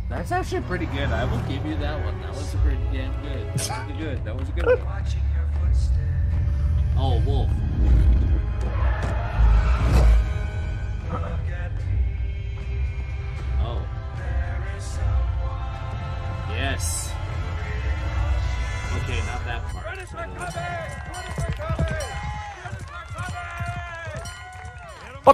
That's 0.09 0.33
actually 0.33 0.63
pretty 0.63 0.87
good. 0.87 1.11
I 1.11 1.25
will 1.25 1.39
give 1.49 1.65
you 1.65 1.77
that 1.77 2.05
one. 2.05 2.21
That 2.23 2.31
was 2.31 2.57
pretty 2.57 2.83
damn 2.93 3.13
good. 3.23 3.47
That 3.55 3.79
was 3.79 3.97
good. 3.97 4.25
That 4.25 4.37
was 4.37 4.49
a 4.49 4.53
good 4.53 4.67
one. 4.67 5.05
Oh, 6.99 7.23
Wolf. 7.25 7.51
Oh. 13.63 13.87
Yes. 16.51 17.13
Okay, 18.97 19.19
not 19.27 19.45
that 19.45 19.63
part. 19.67 19.87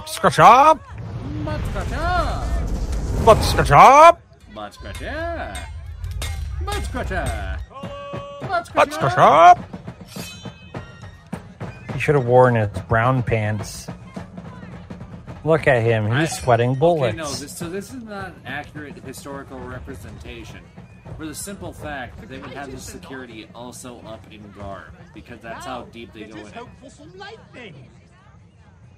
Scratcher! 0.09 0.41
Butt 1.45 1.61
Butt 8.41 8.65
scratch 8.65 8.91
scratcher! 8.93 9.21
up! 9.21 9.59
He 11.93 11.99
should 11.99 12.15
have 12.15 12.25
worn 12.25 12.55
his 12.55 12.69
brown 12.89 13.21
pants. 13.21 13.87
Look 15.45 15.67
at 15.67 15.83
him. 15.83 16.05
He's 16.05 16.31
I- 16.31 16.41
sweating 16.41 16.71
Okay, 16.71 16.79
bullets. 16.79 17.17
no, 17.17 17.29
this, 17.31 17.55
so 17.57 17.69
this 17.69 17.93
is 17.93 18.03
not 18.03 18.27
an 18.29 18.41
accurate 18.45 18.95
historical 19.03 19.59
representation. 19.59 20.61
For 21.17 21.27
the 21.27 21.35
simple 21.35 21.71
fact 21.71 22.19
that 22.19 22.29
they 22.29 22.39
would 22.39 22.49
have 22.51 22.71
the 22.71 22.79
security 22.79 23.47
also 23.53 23.99
up 24.07 24.25
in 24.31 24.41
garb, 24.57 24.93
because 25.13 25.39
that's 25.41 25.65
how 25.65 25.83
deep 25.91 26.11
they 26.13 26.23
go 26.23 26.37
in 26.39 26.47
it. 26.47 26.53
for 26.81 26.89
some 26.89 27.15
lightning. 27.17 27.75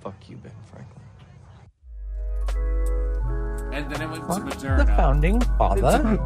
Fuck 0.05 0.29
you, 0.29 0.37
Ben 0.37 0.51
Franklin. 0.71 1.01
And 3.73 3.91
then 3.91 4.01
it 4.03 4.07
went 4.07 4.21
to 4.21 4.27
Fuck 4.27 4.43
Moderna. 4.43 4.77
the 4.77 4.85
founding 4.85 5.41
father. 5.57 6.19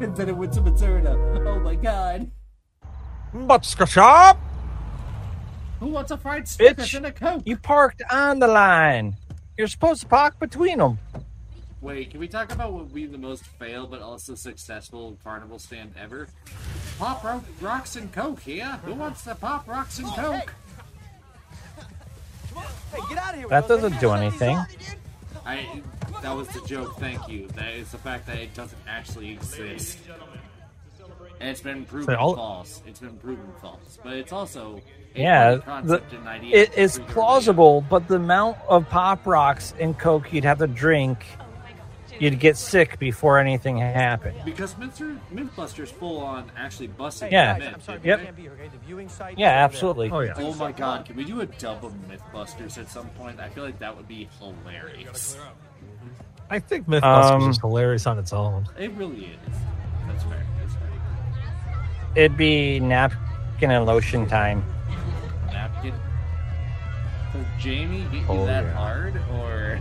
and 0.00 0.16
then 0.16 0.30
it 0.30 0.36
went 0.36 0.54
to 0.54 0.62
Moderna. 0.62 1.46
Oh 1.46 1.60
my 1.60 1.74
god. 1.74 2.30
Butt 3.34 3.66
scratch 3.66 3.98
up! 3.98 4.38
Who 5.80 5.88
wants 5.88 6.10
a 6.10 6.16
fried 6.16 6.48
Snickers 6.48 6.88
Bitch, 6.88 6.96
and 6.96 7.04
a 7.04 7.12
Coke? 7.12 7.42
you 7.44 7.58
parked 7.58 8.00
on 8.10 8.38
the 8.38 8.48
line. 8.48 9.18
You're 9.58 9.68
supposed 9.68 10.00
to 10.00 10.06
park 10.06 10.40
between 10.40 10.78
them. 10.78 10.98
Wait, 11.82 12.10
can 12.10 12.18
we 12.18 12.28
talk 12.28 12.50
about 12.50 12.72
what 12.72 12.84
would 12.84 12.94
be 12.94 13.04
the 13.04 13.18
most 13.18 13.44
failed 13.44 13.90
but 13.90 14.00
also 14.00 14.34
successful 14.34 15.18
carnival 15.22 15.58
stand 15.58 15.92
ever? 16.00 16.28
Pop 16.98 17.22
ro- 17.22 17.44
rocks 17.60 17.96
and 17.96 18.10
Coke 18.10 18.40
here. 18.40 18.80
Who 18.86 18.94
wants 18.94 19.20
the 19.20 19.34
pop 19.34 19.68
rocks 19.68 19.98
and 19.98 20.06
oh, 20.08 20.14
Coke? 20.16 20.32
Hey, 20.34 20.40
get 20.40 20.40
out 20.40 20.40
of 20.40 20.46
here. 20.46 20.54
That 23.48 23.68
doesn't 23.68 24.00
do 24.00 24.12
anything. 24.12 24.58
I 25.44 25.82
that 26.22 26.34
was 26.34 26.48
the 26.48 26.60
joke. 26.66 26.98
Thank 26.98 27.28
you. 27.28 27.46
That 27.48 27.74
is 27.74 27.92
the 27.92 27.98
fact 27.98 28.26
that 28.26 28.38
it 28.38 28.54
doesn't 28.54 28.80
actually 28.88 29.30
exist, 29.30 29.98
and 31.40 31.48
it's 31.50 31.60
been 31.60 31.84
proven 31.84 32.14
all- 32.16 32.34
false. 32.34 32.82
It's 32.86 33.00
been 33.00 33.16
proven 33.18 33.46
false, 33.60 33.98
but 34.02 34.14
it's 34.14 34.32
also 34.32 34.80
a 35.14 35.20
Yeah, 35.20 35.54
the, 35.54 35.60
concept 35.60 36.12
and 36.14 36.26
idea 36.26 36.56
it 36.56 36.74
for 36.74 36.80
is 36.80 36.98
your 36.98 37.06
plausible, 37.08 37.80
but 37.82 38.08
the 38.08 38.16
amount 38.16 38.58
of 38.68 38.88
pop 38.88 39.26
rocks 39.26 39.72
and 39.78 39.96
coke 39.98 40.32
you'd 40.32 40.44
have 40.44 40.58
to 40.58 40.66
drink, 40.66 41.24
you'd 42.20 42.38
get 42.40 42.56
sick 42.56 42.98
before 42.98 43.38
anything 43.38 43.78
happened. 43.78 44.36
Because 44.44 44.74
Mr. 44.74 45.18
Mythbusters 45.32 45.88
full 45.88 46.18
on 46.18 46.50
actually 46.56 46.88
busting 46.88 47.32
Yeah. 47.32 47.58
Guys. 47.58 47.72
I'm 47.74 47.80
sorry, 47.80 48.00
Yep. 48.04 48.18
they? 48.18 48.24
can't 48.24 48.36
be. 48.36 48.48
Okay, 48.48 48.68
the 48.68 48.78
viewing 48.86 49.08
site. 49.08 49.38
Yeah, 49.38 49.46
is 49.46 49.48
over 49.48 49.54
there. 49.56 49.64
absolutely. 49.64 50.10
Oh 50.10 50.20
yeah. 50.20 50.32
Oh 50.36 50.54
my 50.54 50.72
god, 50.72 51.04
can 51.06 51.16
we 51.16 51.24
do 51.24 51.40
a 51.40 51.46
dub 51.46 51.84
of 51.84 51.92
Mythbusters 52.08 52.78
at 52.78 52.88
some 52.90 53.08
point? 53.10 53.40
I 53.40 53.48
feel 53.48 53.64
like 53.64 53.78
that 53.80 53.96
would 53.96 54.08
be 54.08 54.28
hilarious. 54.40 55.36
I 56.48 56.58
think 56.60 56.86
Mythbusters 56.88 57.42
Um, 57.42 57.50
is 57.50 57.58
hilarious 57.58 58.06
on 58.06 58.18
its 58.18 58.32
own. 58.32 58.66
It 58.78 58.92
really 58.92 59.26
is. 59.26 59.56
That's 60.06 60.22
fair. 60.24 60.42
That's 60.60 60.74
fair. 60.74 61.84
It'd 62.14 62.36
be 62.36 62.78
napkin 62.80 63.70
and 63.72 63.84
lotion 63.84 64.26
time. 64.26 64.64
Napkin. 65.52 65.92
Does 67.32 67.44
Jamie 67.58 68.02
hit 68.02 68.20
you 68.22 68.26
Oh, 68.28 68.46
that 68.46 68.64
yeah. 68.64 68.72
hard, 68.74 69.16
or 69.34 69.78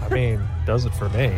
I 0.00 0.08
mean, 0.08 0.40
does 0.66 0.84
it 0.84 0.94
for 0.94 1.08
me. 1.10 1.36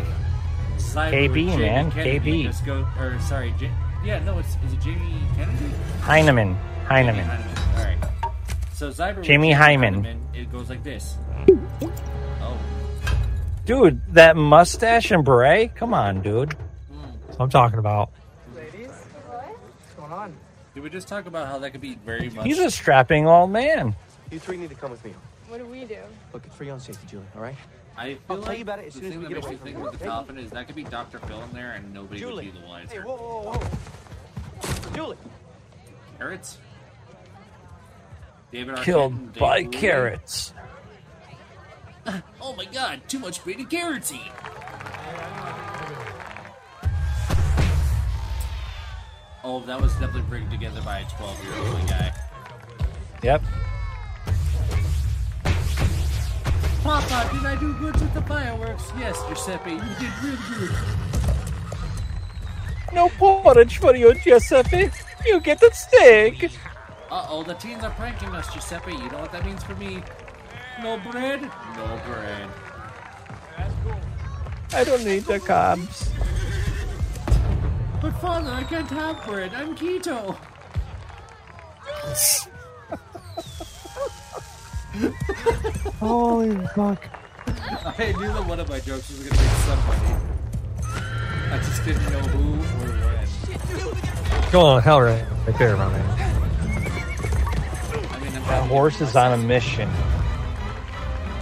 Cyber 0.77 1.11
KB, 1.11 1.33
Jamie 1.33 1.57
man, 1.57 1.91
Kennedy 1.91 2.19
KB. 2.19 2.43
Just 2.43 2.65
go, 2.65 2.87
or 2.99 3.17
sorry, 3.21 3.53
Ja- 3.59 3.69
yeah, 4.03 4.19
no, 4.23 4.39
it's 4.39 4.55
is 4.65 4.73
it 4.73 4.81
Jamie 4.81 5.21
Kennedy? 5.35 5.65
Hyneman. 6.01 6.57
Hyneman. 6.87 7.15
Jamie 7.15 7.21
Hyneman. 7.23 7.77
All 7.77 7.83
right. 7.83 8.31
So 8.73 8.89
Cyber 8.89 9.23
Jamie 9.23 9.51
Hyman. 9.51 10.19
It 10.33 10.51
goes 10.51 10.69
like 10.69 10.83
this. 10.83 11.15
Oh, 12.41 12.57
Dude, 13.65 14.01
that 14.13 14.35
mustache 14.35 15.11
and 15.11 15.23
beret? 15.23 15.75
Come 15.75 15.93
on, 15.93 16.21
dude. 16.21 16.49
That's 16.49 17.37
what 17.37 17.41
I'm 17.45 17.49
talking 17.49 17.79
about. 17.79 18.09
Ladies, 18.55 18.87
what's 18.87 19.93
going 19.97 20.11
on? 20.11 20.33
did 20.73 20.83
we 20.83 20.89
just 20.89 21.07
talk 21.07 21.25
about 21.27 21.47
how 21.47 21.59
that 21.59 21.71
could 21.71 21.81
be 21.81 21.95
very 22.05 22.29
much? 22.29 22.45
He's 22.45 22.59
a 22.59 22.71
strapping 22.71 23.27
old 23.27 23.51
man. 23.51 23.95
You 24.31 24.39
three 24.39 24.57
need 24.57 24.69
to 24.69 24.75
come 24.75 24.91
with 24.91 25.03
me. 25.05 25.13
What 25.47 25.59
do 25.59 25.65
we 25.65 25.83
do? 25.85 25.97
Look, 26.33 26.45
it's 26.45 26.55
for 26.55 26.63
your 26.63 26.73
own 26.73 26.79
safety, 26.79 27.05
Julie, 27.07 27.25
all 27.35 27.41
right? 27.41 27.55
I 27.97 28.13
feel 28.15 28.19
I'll 28.29 28.37
like 28.37 28.45
tell 28.45 28.55
you 28.55 28.61
about 28.61 28.79
it 28.79 28.87
as 28.87 28.93
the 28.93 28.99
soon 29.01 29.05
as 29.07 29.11
thing 29.11 29.19
we 29.19 29.23
that 29.25 29.29
get 29.29 29.35
makes 29.35 29.45
away 29.45 29.51
me 29.53 29.57
from 29.57 29.65
think 29.65 29.77
here, 29.77 29.85
the 29.85 29.95
okay? 29.97 30.05
coffin 30.05 30.37
is 30.37 30.51
that 30.51 30.65
could 30.67 30.75
be 30.75 30.83
Dr. 30.83 31.19
Phil 31.19 31.41
in 31.43 31.51
there, 31.53 31.71
and 31.73 31.93
nobody 31.93 32.19
Julie. 32.19 32.45
would 32.45 32.53
be 32.55 32.59
the 32.61 32.65
wiser. 32.67 32.87
Hey, 32.93 32.99
whoa, 32.99 33.15
whoa, 33.15 33.57
whoa. 33.57 34.95
Julie. 34.95 35.17
Carrots. 36.17 36.57
David 38.51 38.75
Arquette 38.75 38.83
Killed 38.83 39.13
and 39.13 39.33
by 39.33 39.63
Coulier. 39.63 39.71
carrots. 39.71 40.53
Oh 42.41 42.55
my 42.55 42.65
god, 42.65 43.01
too 43.07 43.19
much 43.19 43.45
beta 43.45 43.63
carrotsy. 43.63 44.19
Oh, 49.43 49.59
that 49.65 49.81
was 49.81 49.91
definitely 49.93 50.21
rigged 50.29 50.51
together 50.51 50.81
by 50.81 50.99
a 50.99 51.09
12 51.09 51.43
year 51.43 51.53
old 51.55 51.87
guy. 51.87 52.13
Yep. 53.23 53.43
Papa, 56.83 57.29
did 57.31 57.45
I 57.45 57.55
do 57.59 57.73
good 57.75 57.93
with 57.93 58.13
the 58.13 58.21
fireworks? 58.23 58.91
Yes, 58.97 59.21
Giuseppe, 59.27 59.71
you 59.71 59.79
did 59.99 60.11
really 60.23 60.37
good. 60.49 60.75
No 62.93 63.09
porridge 63.09 63.77
for 63.77 63.95
you, 63.95 64.13
Giuseppe. 64.15 64.89
You 65.25 65.39
get 65.39 65.59
the 65.59 65.69
steak. 65.71 66.51
Uh 67.09 67.27
oh, 67.29 67.43
the 67.43 67.53
teens 67.53 67.83
are 67.83 67.91
pranking 67.91 68.29
us, 68.29 68.51
Giuseppe. 68.53 68.93
You 68.93 69.09
know 69.11 69.19
what 69.19 69.31
that 69.31 69.45
means 69.45 69.63
for 69.63 69.75
me? 69.75 70.01
No 70.81 70.97
bread? 71.11 71.41
No 71.41 72.01
bread. 72.05 72.49
I 74.73 74.83
don't 74.83 75.05
need 75.05 75.25
the 75.25 75.39
carbs. 75.39 76.09
But 78.01 78.11
father, 78.19 78.49
I 78.49 78.63
can't 78.63 78.89
have 78.89 79.23
bread. 79.25 79.53
I'm 79.53 79.75
keto. 79.75 80.35
Holy 85.99 86.55
fuck. 86.75 87.03
I 87.47 88.11
knew 88.17 88.27
that 88.27 88.45
one 88.47 88.59
of 88.59 88.67
my 88.69 88.79
jokes 88.79 89.09
was 89.09 89.19
gonna 89.19 89.41
make 89.41 89.51
somebody. 89.65 90.15
I 91.51 91.57
just 91.57 91.83
didn't 91.85 92.03
know 92.11 92.19
who 92.19 92.53
or 92.83 92.91
when. 94.41 94.51
Go 94.51 94.61
on, 94.61 94.81
hell 94.81 95.01
right, 95.01 95.23
right 95.47 95.57
there, 95.57 95.77
my 95.77 95.87
man. 95.89 96.09
I 98.11 98.19
mean, 98.19 98.35
I'm 98.35 98.43
That 98.47 98.67
horse 98.67 98.99
is 99.01 99.15
on 99.15 99.31
a 99.33 99.37
mission. 99.37 99.89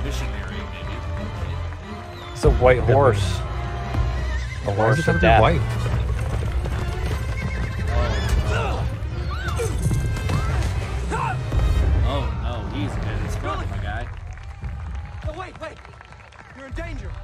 missionary, 0.03 0.55
maybe. 0.73 2.31
It's 2.33 2.43
a 2.43 2.51
white 2.51 2.79
horse. 2.81 3.37
A 4.65 4.71
Why 4.71 4.73
horse 4.75 5.07
of 5.07 5.19
death. 5.21 5.41
white? 5.41 5.61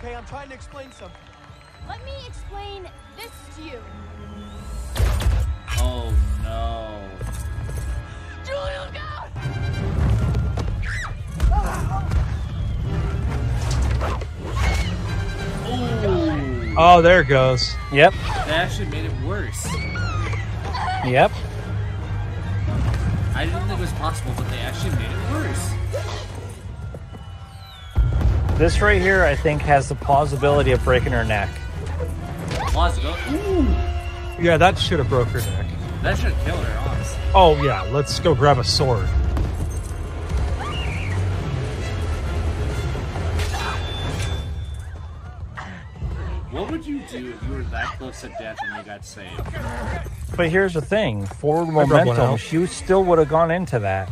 Okay? 0.06 0.16
I'm 0.16 0.26
trying 0.26 0.50
to 0.50 0.54
explain 0.54 0.92
something. 0.92 1.18
Let 1.88 2.04
me 2.06 2.12
explain 2.28 2.88
this 3.16 3.32
to 3.56 3.64
you. 3.64 3.80
Oh 5.80 6.14
no. 6.44 7.02
Julie, 8.46 8.78
look 8.80 8.96
out! 9.00 9.30
Ooh. 15.68 16.76
Oh, 16.78 17.02
there 17.02 17.22
it 17.22 17.28
goes. 17.28 17.74
Yep. 17.92 18.14
That 18.14 18.50
actually 18.50 18.88
made 18.90 19.06
it 19.06 19.14
worse. 19.26 19.66
Yep. 21.06 21.32
I 23.34 23.46
didn't 23.46 23.62
think 23.68 23.80
it 23.80 23.82
was 23.82 23.92
possible, 23.94 24.34
but 24.38 24.50
they 24.50 24.60
actually 24.60 24.92
made 24.92 25.12
it 25.12 25.32
worse. 25.32 25.75
This 28.58 28.80
right 28.80 29.02
here, 29.02 29.26
I 29.26 29.36
think, 29.36 29.62
has 29.64 29.90
the 29.90 29.96
plausibility 29.96 30.72
of 30.72 30.82
breaking 30.84 31.12
her 31.12 31.26
neck. 31.26 31.50
Plausible. 32.70 33.14
Yeah, 34.40 34.56
that 34.58 34.78
should 34.80 35.00
have 35.00 35.10
broke 35.10 35.28
her 35.30 35.40
neck. 35.40 35.68
That 36.02 36.18
should 36.18 36.34
kill 36.46 36.56
her, 36.56 36.90
honestly. 36.90 37.20
Oh 37.34 37.62
yeah, 37.62 37.82
let's 37.92 38.18
go 38.22 38.34
grab 38.34 38.58
a 38.58 38.64
sword. 38.64 39.08
What 46.52 46.72
would 46.72 46.86
you 46.86 47.02
do 47.12 47.32
if 47.32 47.44
you 47.44 47.56
were 47.56 47.64
that 47.64 47.98
close 47.98 48.22
to 48.22 48.30
death 48.30 48.58
and 48.64 48.78
you 48.78 48.84
got 48.84 49.04
saved? 49.04 49.42
But 50.38 50.50
here's 50.50 50.74
the 50.76 50.82
thing: 50.82 51.26
forward 51.26 51.74
one 51.74 51.90
momentum. 51.90 52.20
out. 52.20 52.40
She 52.40 52.66
still 52.68 53.04
would 53.04 53.20
have 53.20 53.28
gone 53.28 53.52
into 53.52 53.80
that. 53.80 54.10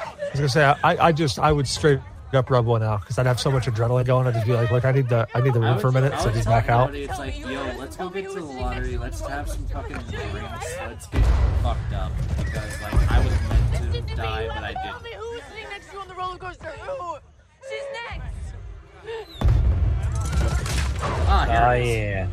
I 0.00 0.30
was 0.32 0.40
gonna 0.40 0.48
say 0.48 0.64
I, 0.64 1.06
I 1.06 1.12
just 1.12 1.38
I 1.38 1.52
would 1.52 1.68
straight 1.68 2.00
up 2.36 2.48
rub 2.50 2.66
one 2.66 2.82
out 2.82 3.00
because 3.00 3.18
I'd 3.18 3.26
have 3.26 3.40
so 3.40 3.50
much 3.50 3.66
adrenaline 3.66 4.04
going. 4.06 4.26
I'd 4.26 4.34
just 4.34 4.46
be 4.46 4.52
like, 4.52 4.70
look, 4.70 4.84
I 4.84 4.92
need 4.92 5.08
the 5.08 5.26
I 5.34 5.40
need 5.40 5.54
the 5.54 5.60
room 5.60 5.78
for 5.78 5.88
a 5.88 5.92
minute, 5.92 6.12
so 6.18 6.26
would 6.26 6.34
just 6.34 6.44
tell 6.44 6.52
back 6.54 6.68
out. 6.68 6.88
everybody, 6.88 7.04
It's 7.04 7.18
like, 7.18 7.38
yo, 7.40 7.78
let's 7.78 7.96
go 7.96 8.08
get 8.10 8.24
to 8.28 8.34
the 8.34 8.40
lottery. 8.42 8.96
Let's 8.98 9.20
have 9.26 9.48
some 9.48 9.66
fucking 9.66 9.96
drinks. 10.08 10.76
Let's 10.78 11.06
get 11.08 11.24
fucked 11.62 11.92
up 11.94 12.12
because 12.38 12.82
like 12.82 13.10
I 13.10 13.18
was 13.24 13.32
meant 13.48 13.94
to 14.08 14.14
die, 14.16 14.48
but 14.48 14.62
I 14.64 14.72
didn't. 14.72 15.14
Who's 15.20 15.42
sitting 15.50 15.68
next 15.70 15.86
to 15.88 15.92
you 15.94 16.00
on 16.00 16.08
the 16.08 16.14
roller 16.14 16.38
coaster? 16.38 16.68
Who? 16.68 17.16
She's 17.68 17.86
next. 18.12 18.54
Ah, 21.28 21.44
here 21.48 21.82
it 21.82 21.86
is. 21.86 21.96
yeah. 21.96 22.28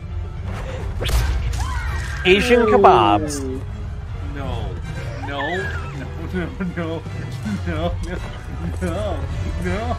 Asian 2.26 2.62
kebabs. 2.68 3.42
No, 4.36 4.70
no, 5.28 5.40
no, 5.98 6.08
no, 6.34 6.46
no, 6.76 7.02
no, 7.68 7.96
no, 8.08 8.18
no. 8.82 9.20
No. 9.64 9.98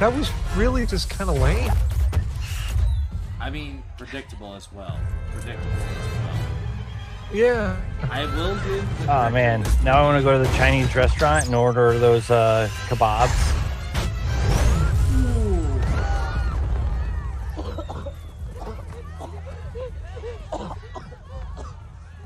That 0.00 0.12
was 0.16 0.30
really 0.56 0.84
just 0.84 1.08
kind 1.10 1.30
of 1.30 1.38
lame. 1.38 1.70
I 3.40 3.50
mean, 3.50 3.82
predictable 3.98 4.54
as 4.54 4.72
well. 4.72 4.98
Predictable 5.32 5.70
as 5.70 6.06
well. 6.24 6.38
Yeah. 7.32 7.76
I 8.10 8.24
will 8.26 8.54
give. 8.56 9.06
The 9.06 9.12
Oh 9.12 9.30
man, 9.30 9.64
now 9.84 10.00
I 10.00 10.02
want 10.02 10.18
to 10.18 10.24
go 10.24 10.32
to 10.32 10.38
the 10.38 10.56
Chinese 10.56 10.94
restaurant 10.94 11.46
and 11.46 11.54
order 11.54 11.98
those 11.98 12.30
uh, 12.30 12.68
kebabs. 12.88 13.30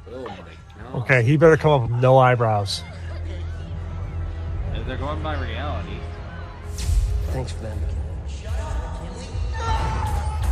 Oh 0.09 0.23
my 0.23 0.37
god. 0.83 1.03
Okay, 1.03 1.23
he 1.23 1.37
better 1.37 1.57
come 1.57 1.73
up 1.73 1.91
with 1.91 2.01
no 2.01 2.17
eyebrows. 2.17 2.83
They're 4.87 4.97
going 4.97 5.21
by 5.21 5.35
reality. 5.41 5.99
Thanks 7.31 7.51
for 7.51 7.63
that. 7.63 7.77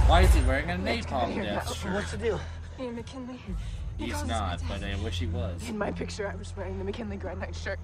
Why 0.09 0.23
is 0.23 0.35
he 0.35 0.43
wearing 0.43 0.71
a 0.71 0.75
napalm 0.75 1.37
death 1.41 1.73
shirt? 1.77 1.93
What's 1.95 2.11
the 2.11 2.19
deal? 2.19 2.41
Ian 2.81 2.97
McKinley. 2.97 3.39
He's 3.97 4.25
not, 4.25 4.61
but 4.69 4.83
I 4.83 4.97
wish 5.05 5.21
he 5.21 5.27
was. 5.27 5.69
In 5.69 5.79
my 5.79 5.93
picture, 5.93 6.29
I 6.29 6.35
was 6.35 6.53
wearing 6.57 6.79
the 6.79 6.85
McKinley 6.85 7.17
Grand 7.17 7.39
Night 7.39 7.55
shirt. 7.55 7.79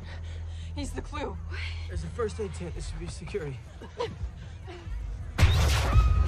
He's 0.74 0.90
the 0.90 1.02
clue. 1.02 1.36
There's 1.86 2.02
a 2.02 2.08
first 2.08 2.40
aid 2.40 2.52
tent. 2.54 2.74
This 2.74 2.88
should 2.88 2.98
be 2.98 3.06
security. 3.06 3.56
Get 3.98 4.10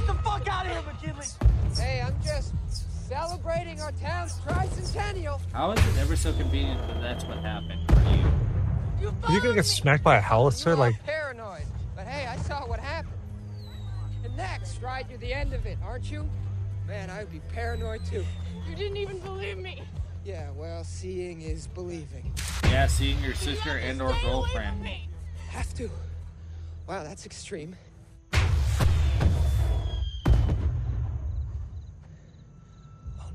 the 0.07 0.15
fuck 0.23 0.47
out 0.49 0.67
of 0.67 0.73
here, 0.73 0.83
McKinley! 0.87 1.27
Hey, 1.77 2.01
I'm 2.01 2.15
just 2.23 2.55
celebrating 3.09 3.81
our 3.81 3.91
town's 3.93 4.35
tricentennial. 4.41 5.41
How 5.53 5.73
is 5.73 5.85
it 5.85 6.01
ever 6.01 6.15
so 6.15 6.33
convenient 6.33 6.81
that 6.87 7.01
that's 7.01 7.25
what 7.25 7.39
happened 7.39 7.81
for 7.89 8.01
you? 8.17 8.31
Are 9.05 9.33
you 9.33 9.41
gonna 9.41 9.55
get 9.55 9.67
smacked 9.67 10.05
by 10.05 10.17
a 10.17 10.21
howitzer? 10.21 10.77
Like, 10.77 11.03
Paranoid. 11.05 11.65
But 11.97 12.07
hey, 12.07 12.27
I 12.27 12.37
saw 12.37 12.67
what 12.67 12.79
happened. 12.79 13.13
And 14.25 14.37
next, 14.37 14.81
right 14.81 15.09
to 15.11 15.19
the 15.19 15.33
end 15.33 15.53
of 15.53 15.67
it, 15.67 15.79
aren't 15.85 16.11
you? 16.11 16.29
Man, 16.87 17.11
I 17.11 17.21
would 17.21 17.33
be 17.33 17.41
paranoid 17.53 18.05
too. 18.05 18.25
You 18.69 18.77
didn't 18.77 18.97
even 18.97 19.19
believe 19.21 19.59
me. 19.59 19.83
Yeah, 20.25 20.51
well, 20.55 20.85
seeing 20.85 21.43
is 21.43 21.67
believing. 21.67 22.33
Yeah, 22.65 22.87
seeing 22.87 23.19
your 23.23 23.35
sister 23.35 23.79
and 23.79 24.01
or 24.01 24.15
girlfriend. 24.23 24.87
Have 25.49 25.75
to. 25.75 25.91
Wow, 26.87 27.03
that's 27.03 27.27
extreme. 27.27 27.77
Oh, 28.33 28.41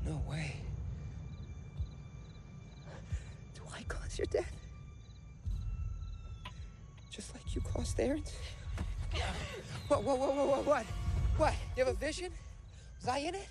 no 0.04 0.22
way. 0.28 0.56
your 4.18 4.26
death. 4.26 4.52
Just 4.52 4.52
like 4.52 4.58
you 4.58 4.67
crossed 7.78 8.00
Aaron's. 8.00 8.32
What, 9.86 10.02
what, 10.02 10.18
what, 10.18 10.34
what, 10.34 10.48
what, 10.48 10.66
what? 10.66 10.86
What? 11.36 11.54
You 11.76 11.84
have 11.84 11.94
a 11.94 11.96
vision? 11.96 12.32
Was 13.00 13.08
I 13.08 13.18
in 13.18 13.34
it? 13.36 13.48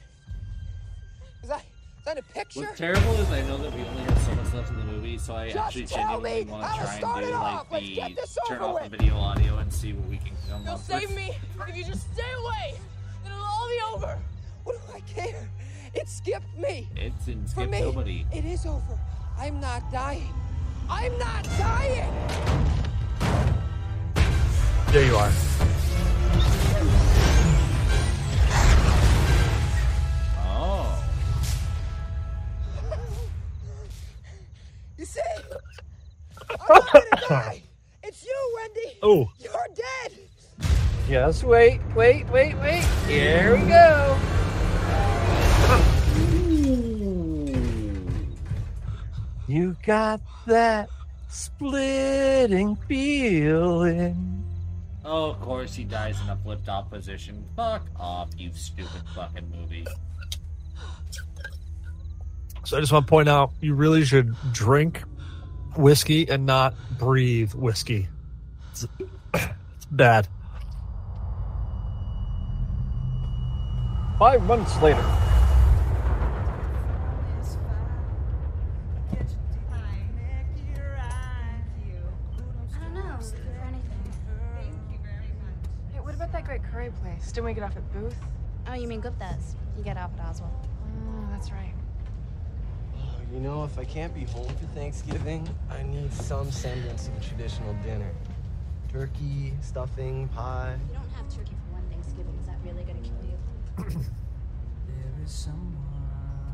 Was 1.41 1.51
I, 1.51 1.55
was 1.55 2.07
I 2.07 2.11
in 2.11 2.17
a 2.17 2.21
picture? 2.21 2.59
What's 2.59 2.77
terrible 2.77 3.13
is 3.13 3.31
I 3.31 3.41
know 3.43 3.57
that 3.57 3.73
we 3.73 3.81
only 3.83 4.03
have 4.03 4.19
so 4.19 4.35
much 4.35 4.53
left 4.53 4.69
in 4.69 4.77
the 4.79 4.83
movie, 4.83 5.17
so 5.17 5.33
I 5.33 5.45
Just 5.49 5.57
actually 5.57 5.85
genuinely 5.85 6.43
want 6.43 6.63
to 6.65 6.77
try 6.77 6.97
start 6.97 7.17
and 7.19 7.25
it 7.25 7.29
do 7.29 7.35
off. 7.37 7.71
like 7.71 7.81
Let's 7.81 7.95
get 7.95 8.15
the 8.17 8.39
turn 8.49 8.59
off 8.61 8.83
the 8.83 8.97
video 8.97 9.15
audio 9.15 9.57
and 9.59 9.71
see 9.73 9.93
what 9.93 10.09
we 10.09 10.17
can 10.17 10.35
come 10.49 10.59
up. 10.59 10.65
You'll 10.65 10.73
up 10.73 10.81
save 10.81 11.07
with. 11.07 11.15
me 11.15 11.31
if 11.69 11.77
you 11.77 11.85
just 11.85 12.13
stay 12.13 12.31
away. 12.43 12.75
Then 13.23 13.31
it'll 13.31 13.45
all 13.45 13.69
be 13.69 13.95
over. 13.95 14.19
What 14.65 14.75
do 14.75 14.93
I 14.93 14.99
care? 14.99 15.49
It 15.93 16.09
skipped 16.09 16.53
me. 16.57 16.89
It 16.97 17.13
didn't 17.25 17.45
For 17.45 17.61
skip 17.61 17.69
me, 17.69 17.79
nobody. 17.79 18.25
it 18.33 18.43
is 18.43 18.65
over. 18.65 18.99
I'm 19.39 19.61
not 19.61 19.89
dying. 19.89 20.33
I'm 20.89 21.17
not 21.17 21.45
dying. 21.57 22.86
There 24.91 25.05
you 25.05 25.15
are. 25.17 25.31
Oh. 30.39 31.03
You 34.97 35.05
see? 35.05 35.21
I'm 36.49 36.57
not 36.69 36.91
gonna 36.91 37.05
die. 37.27 37.61
It's 38.01 38.25
you, 38.25 38.55
Wendy. 38.55 38.97
Oh. 39.03 39.29
You're 39.39 39.53
dead. 39.75 40.13
Just 41.09 41.43
wait, 41.43 41.81
wait, 41.93 42.27
wait, 42.29 42.57
wait. 42.57 42.83
Here 43.07 43.55
we 43.55 43.67
go. 43.67 44.17
You 49.47 49.75
got 49.85 50.21
that 50.47 50.89
splitting 51.29 52.77
feeling. 52.87 54.36
Oh, 55.09 55.29
of 55.29 55.39
course 55.39 55.73
he 55.73 55.85
dies 55.85 56.19
in 56.21 56.29
a 56.29 56.35
flip 56.35 56.65
top 56.65 56.91
position. 56.91 57.45
Fuck 57.55 57.87
off, 57.97 58.29
you 58.37 58.51
stupid 58.51 59.01
fucking 59.15 59.49
movie. 59.49 59.85
So 62.65 62.75
I 62.75 62.81
just 62.81 62.91
want 62.91 63.07
to 63.07 63.09
point 63.09 63.29
out 63.29 63.51
you 63.61 63.73
really 63.73 64.03
should 64.03 64.35
drink 64.51 65.01
whiskey 65.77 66.29
and 66.29 66.45
not 66.45 66.75
breathe 66.97 67.53
whiskey. 67.53 68.09
It's, 68.73 68.85
it's 69.33 69.85
bad. 69.89 70.27
Five 74.19 74.43
months 74.43 74.81
later. 74.81 75.26
Didn't 87.37 87.45
we 87.45 87.53
get 87.53 87.65
off 87.65 87.77
at 87.77 87.93
Booth? 87.93 88.17
Oh, 88.67 88.73
you 88.73 88.87
mean 88.87 88.99
Gupta's? 88.99 89.55
You 89.77 89.83
get 89.83 89.95
off 89.95 90.09
at 90.17 90.27
Oswald. 90.27 90.51
Oh, 90.55 91.27
that's 91.29 91.51
right. 91.51 91.71
Oh, 92.97 93.21
You 93.31 93.39
know, 93.39 93.63
if 93.63 93.77
I 93.77 93.85
can't 93.85 94.11
be 94.11 94.23
home 94.23 94.47
for 94.47 94.65
Thanksgiving, 94.73 95.47
I 95.69 95.83
need 95.83 96.11
some 96.11 96.51
semblance 96.51 97.07
of 97.07 97.15
a 97.15 97.19
traditional 97.19 97.75
dinner. 97.83 98.09
Turkey, 98.91 99.53
stuffing, 99.61 100.27
pie. 100.29 100.77
You 100.89 100.95
don't 100.95 101.11
have 101.11 101.29
turkey 101.29 101.55
for 101.63 101.73
one 101.73 101.83
Thanksgiving. 101.91 102.33
Is 102.41 102.47
that 102.47 102.57
really 102.65 102.83
gonna 102.85 103.03
kill 103.03 103.93
you? 103.93 104.01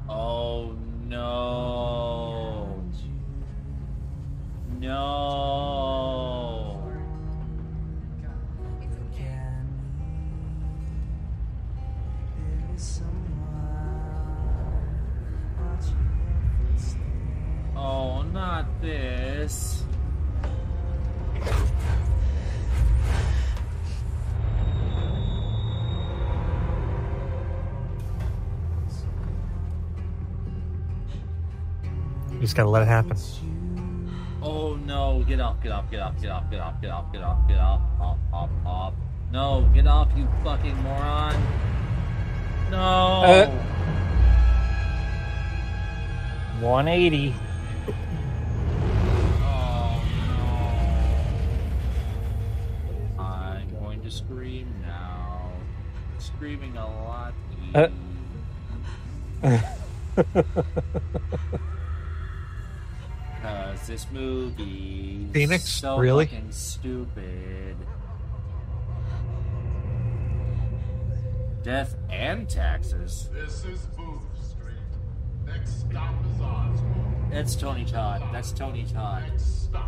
Oh 0.10 0.76
no. 1.08 2.84
No. 4.82 6.73
Oh, 17.76 18.22
not 18.22 18.66
this. 18.82 19.84
You 32.32 32.40
just 32.40 32.56
gotta 32.56 32.70
let 32.70 32.82
it 32.82 32.88
happen. 32.88 33.18
Oh 34.42 34.76
no, 34.76 35.24
get 35.28 35.40
off, 35.40 35.62
get 35.64 35.72
off, 35.72 35.90
get 35.90 36.02
off, 36.02 36.20
get 36.20 36.30
off, 36.30 36.52
get 36.52 36.60
off, 36.60 36.82
get 36.82 36.92
off, 36.92 37.12
get 37.14 37.22
off, 37.22 37.48
get 37.48 37.58
off, 37.58 37.82
off, 38.00 38.18
off, 38.34 38.50
off. 38.66 38.94
No, 39.32 39.70
get 39.74 39.88
off, 39.88 40.10
you 40.18 40.28
fucking 40.44 40.76
moron. 40.84 41.36
No. 42.74 43.22
Uh. 43.24 43.46
180. 46.60 47.36
Oh 49.44 50.04
no. 53.18 53.24
I'm 53.24 53.70
going 53.80 54.02
to 54.02 54.10
scream 54.10 54.74
now. 54.82 55.52
Screaming 56.18 56.76
a 56.78 56.88
lot. 56.88 57.34
Uh. 57.76 57.90
Cause 63.42 63.88
this 63.88 64.08
movie 64.12 65.28
Phoenix? 65.32 65.66
so 65.66 65.98
Really? 66.00 66.26
fucking 66.26 66.52
stupid. 66.52 67.76
Death 71.64 71.96
and 72.10 72.50
taxes. 72.50 73.30
This 73.32 73.64
is 73.64 73.86
Booth 73.96 74.22
Street. 74.46 74.76
Next 75.46 75.80
stop 75.80 76.14
is 76.26 76.42
Oswald. 76.42 77.32
That's 77.32 77.56
Tony 77.56 77.86
Todd. 77.86 78.22
That's 78.34 78.52
Tony 78.52 78.84
Todd. 78.84 79.32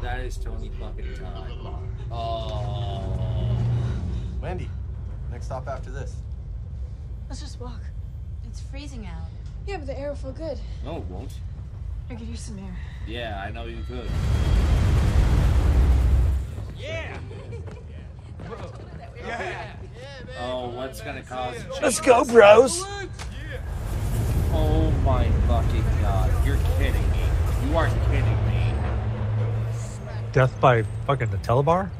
That 0.02 0.22
is 0.22 0.38
Tony 0.38 0.72
fucking 0.80 1.16
Todd. 1.16 1.52
Oh. 2.10 3.58
Wendy, 4.42 4.70
next 5.30 5.48
stop 5.48 5.68
after 5.68 5.92
this. 5.92 6.16
Let's 7.28 7.42
just 7.42 7.60
walk. 7.60 7.82
It's 8.46 8.62
freezing 8.62 9.06
out. 9.06 9.28
Yeah, 9.68 9.76
but 9.76 9.88
the 9.88 10.00
air 10.00 10.08
will 10.08 10.16
feel 10.16 10.32
good. 10.32 10.58
No, 10.86 10.96
it 10.96 11.04
won't. 11.04 11.34
I 12.10 12.16
could 12.16 12.28
use 12.28 12.40
some 12.40 12.58
air. 12.58 12.78
Yeah, 13.06 13.44
I 13.46 13.52
know 13.52 13.66
you 13.66 13.84
could. 13.86 14.10
Yeah. 16.78 17.18
Oh, 20.40 20.70
what's 20.70 21.02
gonna 21.02 21.22
cause? 21.22 21.56
a 21.66 21.82
Let's 21.82 22.00
go, 22.00 22.24
bros. 22.24 22.84
Oh 24.52 24.92
my 25.04 25.30
fucking 25.48 25.84
god! 26.02 26.46
You're 26.46 26.58
kidding 26.78 27.12
me. 27.12 27.24
You 27.68 27.78
are 27.78 27.90
kidding 28.10 28.48
me. 28.48 28.74
Death 30.32 30.60
by 30.60 30.84
fucking 31.08 31.30
the 31.32 31.38
bar? 31.64 31.92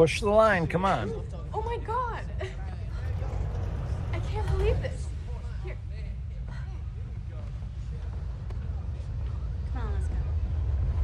Push 0.00 0.22
the 0.22 0.30
line. 0.30 0.66
Come 0.66 0.86
on. 0.86 1.12
Oh 1.52 1.60
my 1.60 1.76
god! 1.86 2.24
I 4.14 4.18
can't 4.20 4.46
believe 4.56 4.80
this. 4.80 5.08
Here. 5.62 5.76
Come 9.74 9.82
on, 9.82 9.92
let's 9.92 10.06
go. 10.08 10.14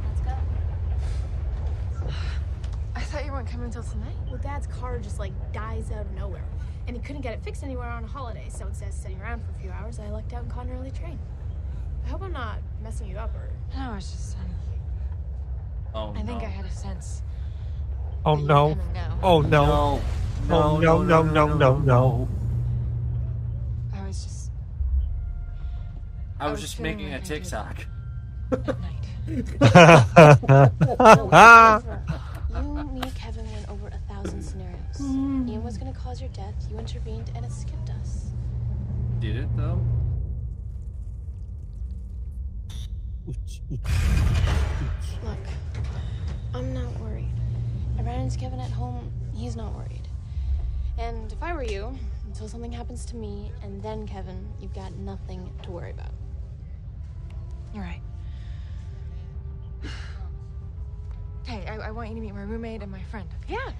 Let's 0.03 0.21
go. 0.21 2.11
I 2.95 3.01
thought 3.01 3.23
you 3.23 3.31
weren't 3.31 3.47
coming 3.47 3.67
until 3.67 3.83
tonight. 3.83 4.15
Well, 4.31 4.39
Dad's 4.41 4.65
car 4.65 4.97
just 4.97 5.19
like 5.19 5.33
dies 5.53 5.91
out 5.91 6.01
of 6.07 6.11
nowhere, 6.13 6.45
and 6.87 6.95
he 6.95 7.03
couldn't 7.03 7.21
get 7.21 7.35
it 7.35 7.43
fixed 7.43 7.61
anywhere 7.61 7.89
on 7.89 8.03
a 8.03 8.07
holiday. 8.07 8.47
So 8.49 8.65
instead 8.65 8.89
of 8.89 8.95
sitting 8.95 9.21
around 9.21 9.43
for 9.45 9.51
a 9.51 9.61
few 9.61 9.69
hours, 9.69 9.99
I 9.99 10.09
lucked 10.09 10.33
out 10.33 10.41
and 10.41 10.51
caught 10.51 10.65
an 10.65 10.71
early 10.71 10.89
train. 10.89 11.19
I 12.03 12.09
hope 12.09 12.23
I'm 12.23 12.33
not 12.33 12.57
messing 12.81 13.07
you 13.07 13.17
up 13.17 13.29
or. 13.35 13.51
No, 13.77 13.93
it's 13.93 14.09
just. 14.09 14.37
Um, 14.37 14.45
Oh 15.93 16.13
I 16.15 16.23
think 16.23 16.41
no. 16.41 16.47
I 16.47 16.49
had 16.49 16.65
a 16.65 16.71
sense. 16.71 17.21
Oh 18.27 18.35
no. 18.35 18.75
kinda 18.75 18.93
know. 18.93 19.19
Oh 19.23 19.39
no. 19.39 20.01
No. 20.47 20.55
Oh 20.57 20.77
no 20.79 21.01
no 21.01 21.23
no 21.23 21.53
no 21.53 21.77
no. 21.79 22.27
I 23.93 24.05
was 24.05 24.21
just. 24.21 24.51
I 26.37 26.45
I 26.45 26.51
was 26.51 26.59
was 26.59 26.61
just 26.69 26.81
making 26.81 27.07
a 27.07 27.11
like 27.11 27.21
I 27.21 27.23
did. 27.23 27.43
TikTok. 27.45 27.85
You, 29.27 29.43
me, 32.91 33.01
Kevin 33.15 33.49
went 33.53 33.69
over 33.69 33.87
a 33.87 33.99
thousand 34.13 34.41
scenarios. 34.41 34.99
Ian 34.99 35.63
was 35.63 35.77
gonna 35.77 35.93
cause 35.93 36.19
your 36.19 36.29
death. 36.31 36.53
You 36.69 36.77
intervened, 36.79 37.31
and 37.33 37.45
it 37.45 37.51
skipped 37.51 37.89
us. 37.91 38.31
Did 39.21 39.37
it 39.37 39.55
though? 39.55 39.79
Look, 45.23 45.45
I'm 46.53 46.73
not 46.73 46.99
worried. 46.99 47.36
I 47.97 48.01
ran 48.01 48.21
into 48.21 48.37
Kevin 48.37 48.59
at 48.59 48.71
home. 48.71 49.11
He's 49.33 49.55
not 49.55 49.73
worried. 49.73 50.07
And 50.97 51.31
if 51.31 51.41
I 51.41 51.53
were 51.53 51.63
you, 51.63 51.97
until 52.27 52.47
something 52.47 52.71
happens 52.71 53.05
to 53.05 53.15
me 53.15 53.51
and 53.63 53.81
then 53.81 54.07
Kevin, 54.07 54.47
you've 54.59 54.73
got 54.73 54.93
nothing 54.97 55.49
to 55.63 55.71
worry 55.71 55.91
about. 55.91 56.11
You're 57.73 57.83
right. 57.83 58.01
Hey, 61.45 61.65
I, 61.65 61.77
I 61.77 61.91
want 61.91 62.09
you 62.09 62.15
to 62.15 62.19
meet 62.19 62.35
my 62.35 62.41
roommate 62.41 62.83
and 62.83 62.91
my 62.91 63.01
friend. 63.03 63.25
Yeah. 63.47 63.71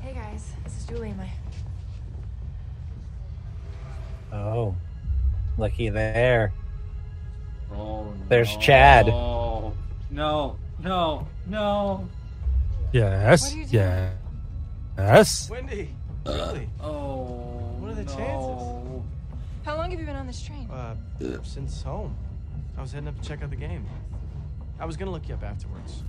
Hey 0.00 0.12
guys, 0.12 0.52
this 0.64 0.76
is 0.76 0.84
Julie 0.84 1.08
and 1.08 1.16
my. 1.16 1.30
Oh, 4.30 4.74
looky 5.56 5.88
there. 5.88 6.52
Oh, 7.74 8.12
There's 8.28 8.54
Chad. 8.58 9.06
No, 9.06 10.56
no, 10.82 11.26
no, 11.46 12.08
no. 12.08 12.08
Yes. 12.92 13.42
What 13.42 13.52
are 13.52 13.56
you 13.56 13.64
doing? 13.66 13.84
Yeah. 13.84 14.10
Yes. 14.98 15.48
Wendy, 15.50 15.94
really? 16.26 16.68
Oh, 16.80 17.76
What 17.78 17.92
are 17.92 17.94
the 17.94 18.04
no. 18.04 19.04
How 19.64 19.76
long 19.76 19.90
have 19.90 20.00
you 20.00 20.06
been 20.06 20.16
on 20.16 20.26
this 20.26 20.42
train? 20.42 20.68
Uh, 20.70 20.94
since 21.42 21.82
home. 21.82 22.14
I 22.76 22.82
was 22.82 22.92
heading 22.92 23.08
up 23.08 23.20
to 23.20 23.26
check 23.28 23.42
out 23.42 23.50
the 23.50 23.56
game. 23.56 23.86
I 24.80 24.84
was 24.84 24.96
gonna 24.96 25.10
look 25.10 25.28
you 25.28 25.34
up 25.34 25.42
afterwards. 25.44 26.02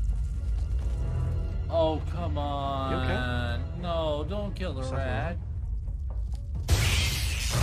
Oh, 1.70 2.02
come 2.12 2.38
on. 2.38 2.92
You 2.92 2.98
okay? 2.98 3.82
No, 3.82 4.26
don't 4.30 4.54
kill 4.56 4.74
the 4.74 4.82
Something 4.84 4.98
rat. 5.00 5.38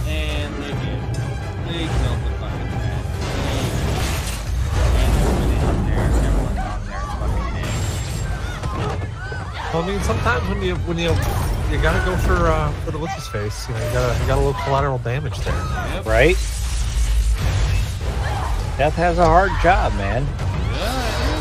And 0.06 0.54
they 0.54 0.68
did. 0.68 1.00
They 1.66 1.86
killed 1.86 2.20
the 2.24 2.30
fucking 2.38 2.70
rat. 2.72 3.04
And 4.96 5.92
everybody 5.92 6.29
Well, 9.72 9.84
I 9.84 9.86
mean, 9.86 10.00
sometimes 10.00 10.48
when 10.48 10.60
you 10.62 10.74
when 10.78 10.98
you 10.98 11.10
you 11.70 11.80
gotta 11.80 12.04
go 12.04 12.16
for 12.16 12.48
uh, 12.48 12.72
for 12.84 12.90
the 12.90 12.98
what's 12.98 13.14
his 13.14 13.28
face, 13.28 13.68
you 13.68 13.74
know, 13.74 13.86
you 13.86 13.92
gotta 13.92 14.20
you 14.20 14.26
got 14.26 14.34
a 14.34 14.40
little 14.40 14.60
collateral 14.64 14.98
damage 14.98 15.38
there. 15.38 16.02
Right? 16.02 16.34
Death 18.76 18.94
has 18.96 19.18
a 19.18 19.24
hard 19.24 19.52
job, 19.62 19.92
man. 19.92 20.26
Yeah, 20.72 21.36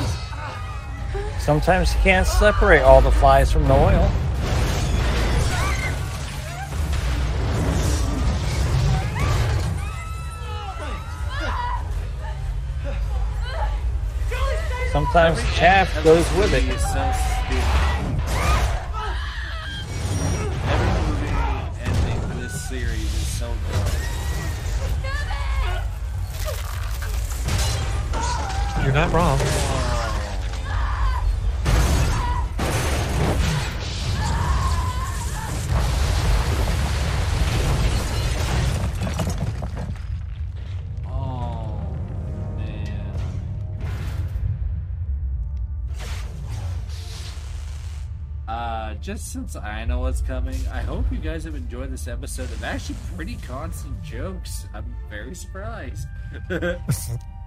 it 1.15 1.37
is. 1.37 1.43
Sometimes 1.43 1.91
you 1.95 2.01
can't 2.01 2.27
separate 2.27 2.81
all 2.81 3.01
the 3.01 3.09
flies 3.09 3.51
from 3.51 3.67
the 3.67 3.73
oil. 3.73 4.11
Sometimes 14.91 15.41
the 15.41 15.47
chaff 15.55 16.03
goes 16.03 16.31
with 16.33 16.53
it. 16.53 17.38
You're 28.83 28.93
not 28.93 29.11
wrong. 29.13 29.37
Oh 41.07 41.95
man. 42.57 43.13
Uh, 48.47 48.95
just 48.95 49.31
since 49.31 49.55
I 49.55 49.85
know 49.85 49.99
what's 49.99 50.21
coming, 50.21 50.55
I 50.71 50.81
hope 50.81 51.05
you 51.11 51.19
guys 51.19 51.43
have 51.43 51.53
enjoyed 51.55 51.91
this 51.91 52.07
episode 52.07 52.45
of 52.45 52.63
actually 52.63 52.95
pretty 53.15 53.35
constant 53.45 54.01
jokes. 54.01 54.65
I'm 54.73 54.95
very 55.09 55.35
surprised. 55.35 56.07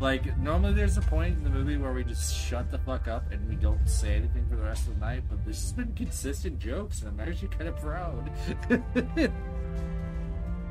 like, 0.00 0.36
normally 0.38 0.72
there's 0.72 0.96
a 0.96 1.02
point 1.02 1.36
in 1.36 1.44
the 1.44 1.50
movie 1.50 1.76
where 1.76 1.92
we 1.92 2.02
just 2.04 2.34
shut 2.34 2.70
the 2.70 2.78
fuck 2.78 3.06
up 3.06 3.30
and 3.30 3.46
we 3.48 3.54
don't 3.54 3.86
say 3.88 4.14
anything 4.14 4.46
for 4.48 4.56
the 4.56 4.62
rest 4.62 4.88
of 4.88 4.94
the 4.94 5.00
night, 5.00 5.22
but 5.28 5.44
this 5.44 5.60
has 5.62 5.72
been 5.72 5.92
consistent 5.94 6.58
jokes, 6.58 7.02
and 7.02 7.08
I'm 7.20 7.28
actually 7.28 7.48
kind 7.48 7.68
of 7.68 7.76
proud. 7.76 8.30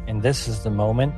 And 0.07 0.23
this 0.23 0.47
is 0.47 0.64
the 0.64 0.72
moment 0.72 1.14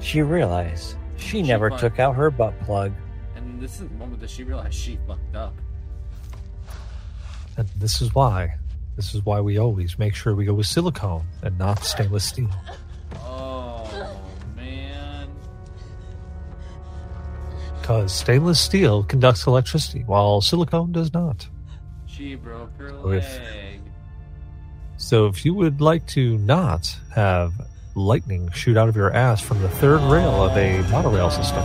she 0.00 0.22
realized 0.22 0.96
she 1.18 1.42
never 1.42 1.68
fucked. 1.68 1.80
took 1.82 1.98
out 1.98 2.14
her 2.14 2.30
butt 2.30 2.58
plug. 2.60 2.92
and 3.36 3.60
this 3.60 3.72
is 3.74 3.88
the 3.88 3.94
moment 3.96 4.20
that 4.22 4.30
she 4.30 4.42
realized 4.42 4.72
she 4.72 4.98
fucked 5.06 5.36
up. 5.36 5.54
And 7.58 7.68
this 7.76 8.00
is 8.00 8.14
why. 8.14 8.54
This 8.96 9.14
is 9.14 9.22
why 9.26 9.40
we 9.40 9.58
always 9.58 9.98
make 9.98 10.14
sure 10.14 10.34
we 10.34 10.46
go 10.46 10.54
with 10.54 10.66
silicone 10.66 11.26
and 11.42 11.58
not 11.58 11.84
stainless 11.84 12.24
steel. 12.24 12.48
Because 17.92 18.12
stainless 18.14 18.58
steel 18.58 19.02
conducts 19.04 19.46
electricity, 19.46 20.02
while 20.06 20.40
silicone 20.40 20.92
does 20.92 21.12
not. 21.12 21.46
She 22.06 22.36
broke 22.36 22.70
her 22.78 22.88
So 22.88 23.10
if- 23.10 23.38
leg. 23.38 23.80
So 24.96 25.26
if 25.26 25.44
you 25.44 25.52
would 25.52 25.82
like 25.82 26.06
to 26.08 26.38
not 26.38 26.96
have 27.14 27.52
lightning 27.94 28.50
shoot 28.52 28.78
out 28.78 28.88
of 28.88 28.96
your 28.96 29.12
ass 29.12 29.42
from 29.42 29.60
the 29.60 29.68
third 29.68 30.00
rail 30.10 30.42
of 30.42 30.56
a 30.56 30.80
monorail 30.90 31.28
system, 31.28 31.62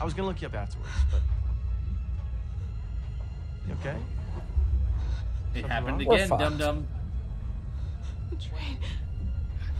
I 0.00 0.02
was 0.02 0.14
gonna 0.14 0.28
look 0.28 0.40
you 0.40 0.48
up 0.48 0.54
afterwards, 0.54 0.88
but. 1.10 1.20
You 3.68 3.74
okay? 3.82 3.96
It 5.56 5.66
happened 5.66 6.06
We're 6.06 6.14
again, 6.14 6.28
fucked. 6.28 6.40
dum 6.40 6.56
dum. 6.56 6.86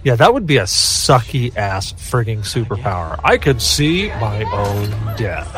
Yeah, 0.05 0.15
that 0.17 0.33
would 0.33 0.47
be 0.47 0.59
a 0.59 0.65
sucky 0.65 1.57
ass 1.57 1.93
frigging 1.93 2.41
superpower. 2.41 3.19
I 3.25 3.39
could 3.39 3.61
see 3.61 4.09
my 4.21 4.45
own 4.53 4.91
death. 5.17 5.53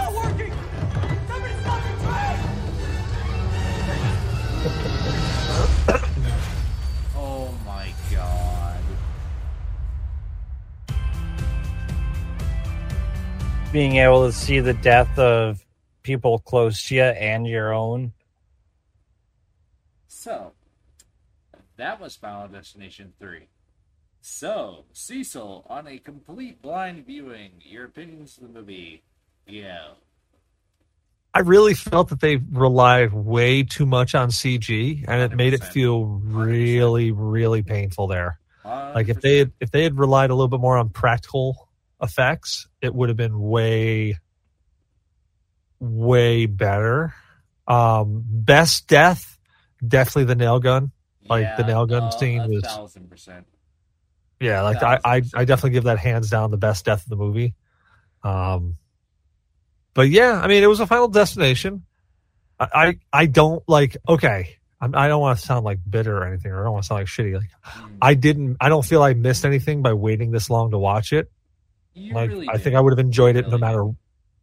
Oh 7.15 7.55
my 7.67 7.93
god. 8.11 8.81
Being 13.73 13.97
able 13.97 14.27
to 14.27 14.33
see 14.33 14.61
the 14.61 14.73
death 14.75 15.19
of 15.19 15.65
people 16.03 16.39
close 16.39 16.89
to 16.89 16.95
you 16.95 17.03
and 17.03 17.47
your 17.47 17.75
own. 17.75 18.13
So, 20.07 20.53
that 21.77 22.01
was 22.01 22.17
Final 22.17 22.49
Destination 22.49 23.13
3. 23.21 23.47
So, 24.21 24.85
Cecil, 24.93 25.65
on 25.69 25.87
a 25.87 25.99
complete 25.99 26.61
blind 26.61 27.07
viewing, 27.07 27.53
your 27.61 27.85
opinions 27.85 28.37
of 28.37 28.45
the 28.45 28.61
movie. 28.61 29.03
Yeah. 29.47 29.89
I 31.35 31.41
really 31.41 31.75
felt 31.75 32.09
that 32.09 32.21
they 32.21 32.37
relied 32.37 33.13
way 33.13 33.63
too 33.63 33.87
much 33.87 34.15
on 34.15 34.31
CG, 34.31 35.05
and 35.07 35.23
it 35.23 35.37
made 35.37 35.55
it 35.55 35.63
feel 35.63 36.05
really, 36.05 37.13
really 37.13 37.63
painful 37.63 38.07
there. 38.09 38.39
Like 38.65 39.09
if 39.09 39.21
they 39.21 39.39
had, 39.39 39.53
if 39.61 39.71
they 39.71 39.83
had 39.83 39.99
relied 39.99 40.31
a 40.31 40.35
little 40.35 40.49
bit 40.49 40.61
more 40.61 40.77
on 40.77 40.91
practical 40.91 41.69
effects, 42.03 42.69
it 42.83 42.95
would 42.95 43.09
have 43.09 43.17
been 43.17 43.39
way, 43.39 44.19
way 45.79 46.47
better. 46.47 47.15
Um, 47.67 48.25
best 48.27 48.89
death, 48.89 49.39
definitely 49.87 50.25
the 50.25 50.35
nail 50.35 50.59
gun. 50.59 50.93
Like 51.29 51.57
the 51.57 51.65
nail 51.65 51.87
gun 51.87 52.05
uh, 52.05 52.11
scene 52.11 52.49
was, 52.49 52.63
thousand 52.63 53.11
percent. 53.11 53.47
Yeah. 54.41 54.63
Like 54.63 54.83
I, 54.83 54.99
I, 55.05 55.23
I 55.35 55.45
definitely 55.45 55.71
give 55.71 55.85
that 55.85 55.99
hands 55.99 56.31
down 56.31 56.51
the 56.51 56.57
best 56.57 56.85
death 56.85 57.03
of 57.05 57.09
the 57.09 57.17
movie. 57.17 57.55
Um, 58.23 58.77
but 59.95 60.09
yeah, 60.09 60.41
I 60.41 60.47
mean, 60.49 60.63
it 60.63 60.67
was 60.69 60.81
a 60.81 60.87
Final 60.87 61.09
Destination. 61.09 61.85
I, 62.61 62.69
I, 62.75 62.99
I 63.13 63.27
don't 63.27 63.63
like. 63.69 63.97
Okay, 64.09 64.57
I'm, 64.81 64.95
I 64.95 65.09
don't 65.09 65.21
want 65.21 65.39
to 65.39 65.45
sound 65.47 65.65
like 65.65 65.79
bitter 65.89 66.17
or 66.19 66.25
anything, 66.27 66.51
or 66.53 66.61
I 66.61 66.65
don't 66.65 66.73
want 66.73 66.85
to 66.85 66.87
sound 66.89 67.01
like 67.01 67.09
shitty. 67.09 67.35
Like, 67.35 67.51
Mm. 67.79 67.99
I 68.01 68.15
didn't. 68.15 68.57
I 68.61 68.69
don't 68.69 68.85
feel 68.85 69.03
I 69.03 69.15
missed 69.15 69.45
anything 69.45 69.83
by 69.83 69.93
waiting 69.93 70.31
this 70.31 70.49
long 70.51 70.71
to 70.73 70.79
watch 70.79 71.13
it. 71.13 71.31
You 71.95 72.15
like, 72.15 72.31
really 72.31 72.49
I 72.49 72.53
did. 72.55 72.63
think 72.63 72.77
I 72.77 72.81
would 72.81 72.93
have 72.93 72.99
enjoyed 72.99 73.37
it 73.37 73.49
no 73.49 73.59
matter 73.59 73.85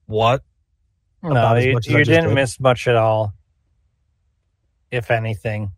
what. 0.06 0.44
No, 1.24 1.56
you, 1.56 1.74
much 1.74 1.88
as 1.88 1.96
I 1.96 2.00
you 2.00 2.06
didn't 2.06 2.28
did. 2.30 2.36
miss 2.36 2.60
much 2.60 2.88
at 2.88 2.96
all. 2.96 3.34
If 4.92 5.10
anything. 5.10 5.72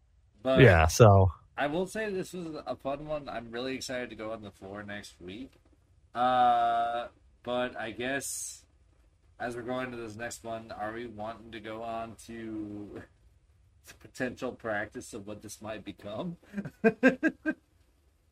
But 0.43 0.59
yeah. 0.61 0.87
So 0.87 1.31
I 1.57 1.67
will 1.67 1.87
say 1.87 2.09
this 2.11 2.33
was 2.33 2.61
a 2.65 2.75
fun 2.75 3.07
one. 3.07 3.27
I'm 3.27 3.51
really 3.51 3.75
excited 3.75 4.09
to 4.11 4.15
go 4.15 4.31
on 4.31 4.41
the 4.43 4.51
floor 4.51 4.83
next 4.83 5.15
week. 5.19 5.51
Uh, 6.13 7.07
but 7.43 7.75
I 7.79 7.91
guess 7.91 8.63
as 9.39 9.55
we're 9.55 9.61
going 9.63 9.91
to 9.91 9.97
this 9.97 10.15
next 10.15 10.43
one, 10.43 10.71
are 10.71 10.93
we 10.93 11.07
wanting 11.07 11.51
to 11.51 11.59
go 11.59 11.83
on 11.83 12.15
to 12.27 13.01
the 13.87 13.93
potential 13.95 14.51
practice 14.51 15.13
of 15.13 15.25
what 15.25 15.41
this 15.41 15.61
might 15.61 15.83
become. 15.83 16.37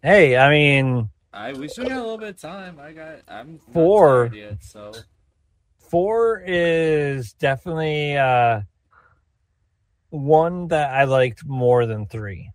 Hey, 0.03 0.37
I 0.37 0.51
mean, 0.51 1.09
I 1.33 1.53
we 1.53 1.67
still 1.67 1.85
got 1.85 1.97
a 1.97 1.99
little 1.99 2.19
bit 2.19 2.29
of 2.29 2.39
time. 2.39 2.79
I 2.79 2.91
got 2.91 3.21
I'm 3.27 3.57
Four. 3.73 4.29
yet, 4.31 4.63
so 4.63 4.93
four 5.79 6.43
is 6.45 7.33
definitely 7.33 8.15
uh, 8.15 8.61
one 10.11 10.67
that 10.67 10.91
I 10.91 11.05
liked 11.05 11.43
more 11.43 11.87
than 11.87 12.05
three. 12.05 12.51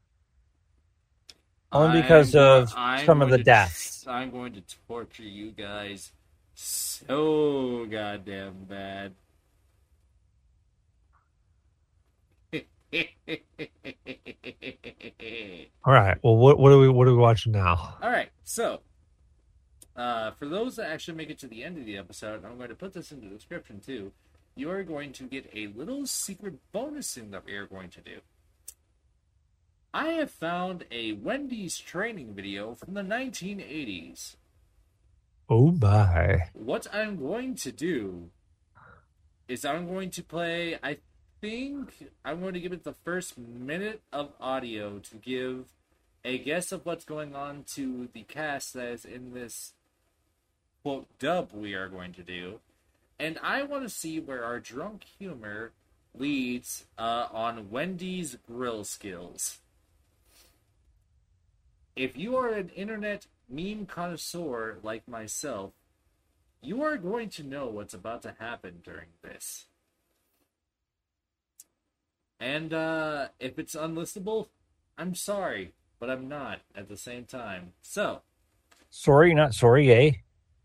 Only 1.73 2.03
because 2.03 2.35
I'm 2.35 2.63
of 2.63 2.75
I'm 2.77 3.07
some 3.07 3.23
of 3.23 3.31
the 3.31 3.39
to- 3.39 3.45
deaths. 3.45 4.07
I'm 4.07 4.31
going 4.31 4.53
to 4.55 4.63
torture 4.89 5.23
you 5.23 5.53
guys 5.53 6.13
so 6.55 7.87
goddamn 7.91 8.67
bad. 8.69 9.15
All 15.85 15.93
right. 15.95 16.19
Well, 16.23 16.37
what 16.37 16.59
what 16.59 16.73
are 16.73 16.79
we 16.79 16.89
what 16.89 17.07
are 17.07 17.13
we 17.13 17.19
watching 17.19 17.53
now? 17.53 17.97
All 18.03 18.11
right, 18.11 18.31
so 18.45 18.81
uh, 19.97 20.33
for 20.33 20.47
those 20.47 20.77
that 20.77 20.91
actually 20.91 21.17
make 21.17 21.31
it 21.31 21.39
to 21.41 21.47
the 21.47 21.63
end 21.63 21.79
of 21.79 21.85
the 21.87 21.97
episode, 21.97 22.45
I'm 22.45 22.57
going 22.57 22.69
to 22.69 22.75
put 22.75 22.93
this 22.93 23.13
in 23.13 23.21
the 23.21 23.27
description 23.27 23.81
too. 23.81 24.13
You 24.57 24.71
are 24.71 24.83
going 24.83 25.13
to 25.15 25.25
get 25.25 25.49
a 25.55 25.69
little 25.69 26.07
secret 26.07 26.55
bonus 26.73 27.15
thing 27.15 27.31
that 27.31 27.47
we 27.47 27.53
are 27.55 27.67
going 27.67 27.89
to 27.91 28.01
do. 28.01 28.19
I 29.93 30.11
have 30.11 30.31
found 30.31 30.85
a 30.93 31.13
Wendy's 31.15 31.77
training 31.77 32.35
video 32.35 32.77
from 32.77 32.95
the 32.95 33.03
1980s. 33.03 34.37
Oh 35.49 35.73
my! 35.73 36.49
What 36.53 36.87
I'm 36.93 37.17
going 37.17 37.57
to 37.57 37.73
do 37.73 38.31
is 39.49 39.65
I'm 39.65 39.89
going 39.89 40.11
to 40.11 40.23
play. 40.23 40.79
I 40.81 40.99
think 41.41 42.09
I'm 42.25 42.41
going 42.41 42.55
to 42.55 42.61
give 42.61 42.73
it 42.73 42.85
the 42.85 42.95
first 43.05 43.37
minute 43.37 44.01
of 44.13 44.33
audio 44.41 45.01
to 45.01 45.17
give 45.17 45.65
a 46.25 46.39
guess 46.39 46.71
of 46.71 46.87
what's 46.87 47.05
going 47.05 47.35
on 47.35 47.65
to 47.75 48.09
the 48.13 48.23
cast 48.23 48.75
that 48.75 48.87
is 48.93 49.05
in 49.05 49.35
this 49.35 49.73
quote 50.85 51.09
dub 51.19 51.51
we 51.53 51.75
are 51.75 51.89
going 51.89 52.13
to 52.13 52.23
do, 52.23 52.61
and 53.19 53.41
I 53.43 53.65
want 53.65 53.83
to 53.83 53.91
see 53.91 54.21
where 54.21 54.45
our 54.45 54.61
drunk 54.61 55.03
humor 55.19 55.73
leads 56.17 56.87
uh, 56.97 57.27
on 57.33 57.71
Wendy's 57.71 58.37
grill 58.47 58.85
skills. 58.85 59.59
If 61.97 62.17
you 62.17 62.37
are 62.37 62.49
an 62.53 62.71
internet 62.71 63.27
meme 63.49 63.87
connoisseur 63.87 64.79
like 64.83 65.07
myself, 65.09 65.73
you 66.63 66.83
are 66.83 66.97
going 66.97 67.29
to 67.31 67.43
know 67.43 67.67
what's 67.67 67.95
about 67.95 68.23
to 68.23 68.35
happen 68.39 68.81
during 68.85 69.09
this. 69.23 69.67
And 72.39 72.73
uh, 72.73 73.29
if 73.39 73.59
it's 73.59 73.75
unlistable, 73.75 74.49
I'm 74.97 75.15
sorry, 75.15 75.73
but 75.99 76.11
I'm 76.11 76.29
not 76.29 76.61
at 76.75 76.89
the 76.89 76.97
same 76.97 77.25
time. 77.25 77.73
So, 77.83 78.23
Sorry, 78.89 79.35
not 79.35 79.55
sorry, 79.55 79.93
eh? 79.93 80.11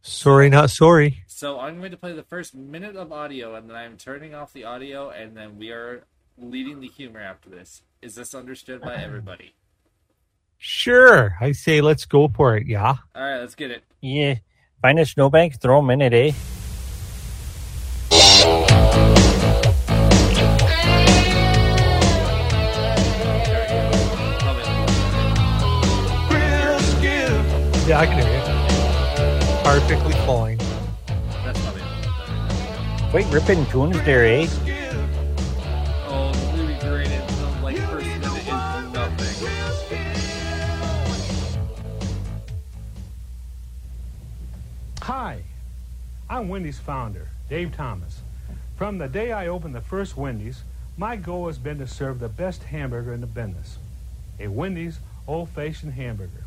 Sorry, 0.02 0.50
not 0.50 0.70
sorry. 0.70 1.24
so 1.28 1.60
I'm 1.60 1.80
going 1.80 1.92
to 1.92 1.98
play 1.98 2.14
the 2.14 2.24
first 2.24 2.56
minute 2.56 2.96
of 2.96 3.12
audio, 3.12 3.56
and 3.56 3.70
then 3.70 3.76
I'm 3.76 3.98
turning 3.98 4.34
off 4.34 4.54
the 4.54 4.64
audio, 4.64 5.10
and 5.10 5.36
then 5.36 5.58
we 5.58 5.72
are 5.72 6.06
leading 6.38 6.80
the 6.80 6.88
humor 6.88 7.20
after 7.20 7.50
this. 7.50 7.84
Is 8.02 8.16
this 8.16 8.34
understood 8.36 8.82
by 8.82 8.96
everybody? 8.96 9.54
Sure. 10.58 11.36
I 11.40 11.52
say 11.52 11.82
let's 11.82 12.06
go 12.06 12.28
for 12.28 12.58
it. 12.58 12.68
Yeah. 12.68 12.96
All 13.16 13.22
right, 13.22 13.40
let's 13.40 13.56
get 13.56 13.72
it. 13.72 13.84
Yeah. 14.02 14.36
Find 14.82 15.00
a 15.00 15.06
snowbank, 15.06 15.60
throw 15.60 15.82
them 15.82 15.90
in 15.90 16.02
it, 16.02 16.14
eh? 16.14 16.32
Yeah, 27.88 28.00
I 28.00 28.08
can 28.08 28.18
hear 28.18 28.34
you. 28.34 28.42
Perfectly 29.64 30.14
fine. 30.26 30.58
That's 31.44 31.64
not 31.64 31.76
it. 31.78 33.14
Wait, 33.14 33.26
ripping 33.32 33.64
tunes 33.68 34.02
there, 34.02 34.26
eh? 34.26 34.48
I'm 46.28 46.50
Wendy's 46.50 46.80
founder, 46.80 47.28
Dave 47.50 47.76
Thomas. 47.76 48.22
From 48.78 48.98
the 48.98 49.08
day 49.08 49.32
I 49.32 49.46
opened 49.46 49.76
the 49.76 49.82
first 49.82 50.18
Wendy's, 50.18 50.64
my 50.98 51.18
goal 51.18 51.46
has 51.46 51.60
been 51.60 51.78
to 51.78 51.88
serve 51.88 52.20
the 52.20 52.30
best 52.30 52.64
hamburger 52.64 53.14
in 53.14 53.22
the 53.22 53.28
business 53.28 53.78
a 54.40 54.48
Wendy's 54.48 55.00
old 55.28 55.50
fashioned 55.50 55.94
hamburger. 55.94 56.44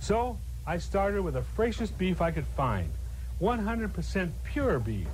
So 0.00 0.38
I 0.66 0.78
started 0.78 1.22
with 1.22 1.34
the 1.34 1.42
freshest 1.42 1.96
beef 1.96 2.20
I 2.20 2.30
could 2.30 2.46
find 2.46 2.90
100% 3.40 4.30
pure 4.44 4.78
beef, 4.78 5.08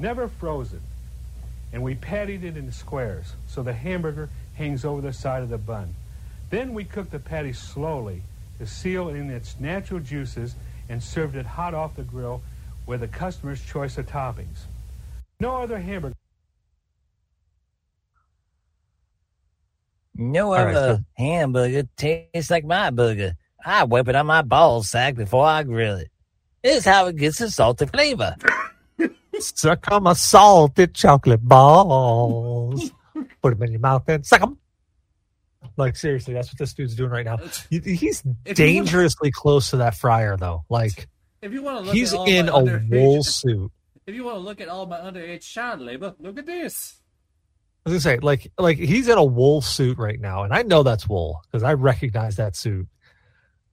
never 0.00 0.26
frozen. 0.26 0.80
And 1.72 1.82
we 1.82 1.94
patted 1.94 2.44
it 2.44 2.56
into 2.56 2.72
squares 2.72 3.34
so 3.46 3.62
the 3.62 3.72
hamburger 3.72 4.30
hangs 4.56 4.84
over 4.84 5.00
the 5.00 5.12
side 5.12 5.42
of 5.42 5.48
the 5.48 5.58
bun. 5.58 5.94
Then 6.50 6.74
we 6.74 6.84
cooked 6.84 7.12
the 7.12 7.18
patty 7.20 7.52
slowly 7.52 8.22
to 8.58 8.66
seal 8.66 9.08
in 9.08 9.30
its 9.30 9.58
natural 9.60 10.00
juices 10.00 10.56
and 10.88 11.02
served 11.02 11.36
it 11.36 11.46
hot 11.46 11.72
off 11.72 11.96
the 11.96 12.02
grill 12.02 12.42
with 12.86 13.00
the 13.00 13.08
customer's 13.08 13.62
choice 13.64 13.98
of 13.98 14.06
toppings. 14.06 14.58
No 15.40 15.62
other 15.62 15.78
hamburger. 15.78 16.14
No 20.14 20.52
All 20.52 20.64
right, 20.64 20.74
other 20.74 20.96
so- 20.96 21.04
hamburger 21.16 21.88
tastes 21.96 22.50
like 22.50 22.64
my 22.64 22.90
burger. 22.90 23.34
I 23.64 23.84
whip 23.84 24.08
it 24.08 24.16
on 24.16 24.26
my 24.26 24.42
ball 24.42 24.82
sack 24.82 25.14
before 25.14 25.46
I 25.46 25.62
grill 25.62 25.96
it. 25.96 26.08
This 26.62 26.78
is 26.78 26.84
how 26.84 27.06
it 27.06 27.16
gets 27.16 27.40
a 27.40 27.50
salty 27.50 27.86
flavor. 27.86 28.36
Suck 29.38 29.90
on 29.90 30.02
my 30.04 30.12
salted 30.12 30.94
chocolate 30.94 31.42
balls. 31.42 32.90
Put 33.42 33.54
them 33.54 33.62
in 33.64 33.72
your 33.72 33.80
mouth 33.80 34.04
and 34.08 34.24
suck 34.26 34.40
them. 34.40 34.58
Like 35.76 35.96
seriously, 35.96 36.34
that's 36.34 36.48
what 36.48 36.58
this 36.58 36.74
dude's 36.74 36.94
doing 36.94 37.10
right 37.10 37.24
now. 37.24 37.38
He's 37.70 38.22
dangerously 38.44 39.30
close 39.32 39.70
to 39.70 39.78
that 39.78 39.94
fryer, 39.94 40.36
though. 40.36 40.64
Like 40.68 41.08
If 41.42 41.52
you 41.52 41.62
want 41.62 41.78
to 41.80 41.84
look 41.86 41.94
he's 41.94 42.12
at 42.14 42.18
all 42.18 42.26
in 42.28 42.48
a 42.48 42.52
underage- 42.52 42.90
wool 42.90 43.22
suit. 43.24 43.70
If 44.06 44.14
you 44.14 44.24
want 44.24 44.36
to 44.36 44.40
look 44.40 44.60
at 44.60 44.68
all 44.68 44.86
my 44.86 44.98
underage 44.98 45.42
child 45.42 45.80
labor, 45.80 46.14
look 46.18 46.38
at 46.38 46.46
this. 46.46 46.96
I 47.84 47.90
was 47.90 48.04
gonna 48.04 48.16
say, 48.16 48.20
like, 48.20 48.50
like 48.58 48.78
he's 48.78 49.08
in 49.08 49.18
a 49.18 49.24
wool 49.24 49.60
suit 49.60 49.98
right 49.98 50.20
now, 50.20 50.44
and 50.44 50.52
I 50.54 50.62
know 50.62 50.82
that's 50.84 51.08
wool 51.08 51.40
because 51.50 51.62
I 51.64 51.74
recognize 51.74 52.36
that 52.36 52.54
suit. 52.56 52.86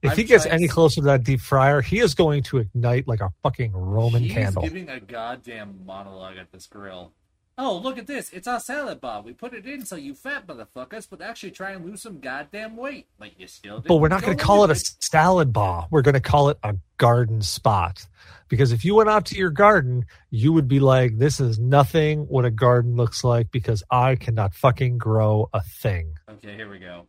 If 0.02 0.12
I'm 0.12 0.16
he 0.16 0.24
gets 0.24 0.46
any 0.46 0.66
closer 0.66 0.96
to 1.02 1.06
that 1.06 1.24
deep 1.24 1.40
fryer, 1.40 1.80
he 1.80 2.00
is 2.00 2.14
going 2.14 2.42
to 2.44 2.58
ignite 2.58 3.06
like 3.06 3.20
a 3.20 3.30
fucking 3.42 3.72
Roman 3.72 4.22
He's 4.22 4.32
candle. 4.32 4.62
giving 4.62 4.88
a 4.88 4.98
goddamn 4.98 5.80
monologue 5.84 6.38
at 6.38 6.50
this 6.50 6.66
grill. 6.66 7.12
Oh, 7.58 7.76
look 7.76 7.98
at 7.98 8.06
this. 8.06 8.30
It's 8.30 8.46
our 8.48 8.60
salad 8.60 9.00
bar. 9.00 9.22
We 9.22 9.32
put 9.34 9.52
it 9.52 9.66
in 9.66 9.84
so 9.84 9.96
you 9.96 10.14
fat 10.14 10.46
motherfuckers 10.46 11.10
would 11.10 11.20
actually 11.20 11.50
try 11.50 11.72
and 11.72 11.84
lose 11.84 12.00
some 12.02 12.18
goddamn 12.20 12.76
weight. 12.76 13.08
But 13.18 13.38
you 13.38 13.46
still 13.46 13.80
But 13.80 13.96
we're 13.96 14.08
not 14.08 14.22
going 14.22 14.36
to 14.36 14.42
call 14.42 14.64
it 14.64 14.70
a 14.70 14.74
salad 15.00 15.52
bar. 15.52 15.86
We're 15.90 16.02
going 16.02 16.14
to 16.14 16.20
call 16.20 16.48
it 16.48 16.58
a 16.62 16.76
garden 16.96 17.42
spot. 17.42 18.06
Because 18.48 18.72
if 18.72 18.84
you 18.84 18.94
went 18.94 19.10
out 19.10 19.26
to 19.26 19.36
your 19.36 19.50
garden, 19.50 20.06
you 20.30 20.52
would 20.52 20.68
be 20.68 20.80
like, 20.80 21.18
this 21.18 21.38
is 21.38 21.58
nothing 21.58 22.20
what 22.28 22.44
a 22.44 22.50
garden 22.50 22.96
looks 22.96 23.22
like 23.22 23.50
because 23.50 23.82
I 23.90 24.16
cannot 24.16 24.54
fucking 24.54 24.98
grow 24.98 25.50
a 25.52 25.62
thing. 25.62 26.14
Okay, 26.30 26.54
here 26.54 26.70
we 26.70 26.78
go. 26.78 27.06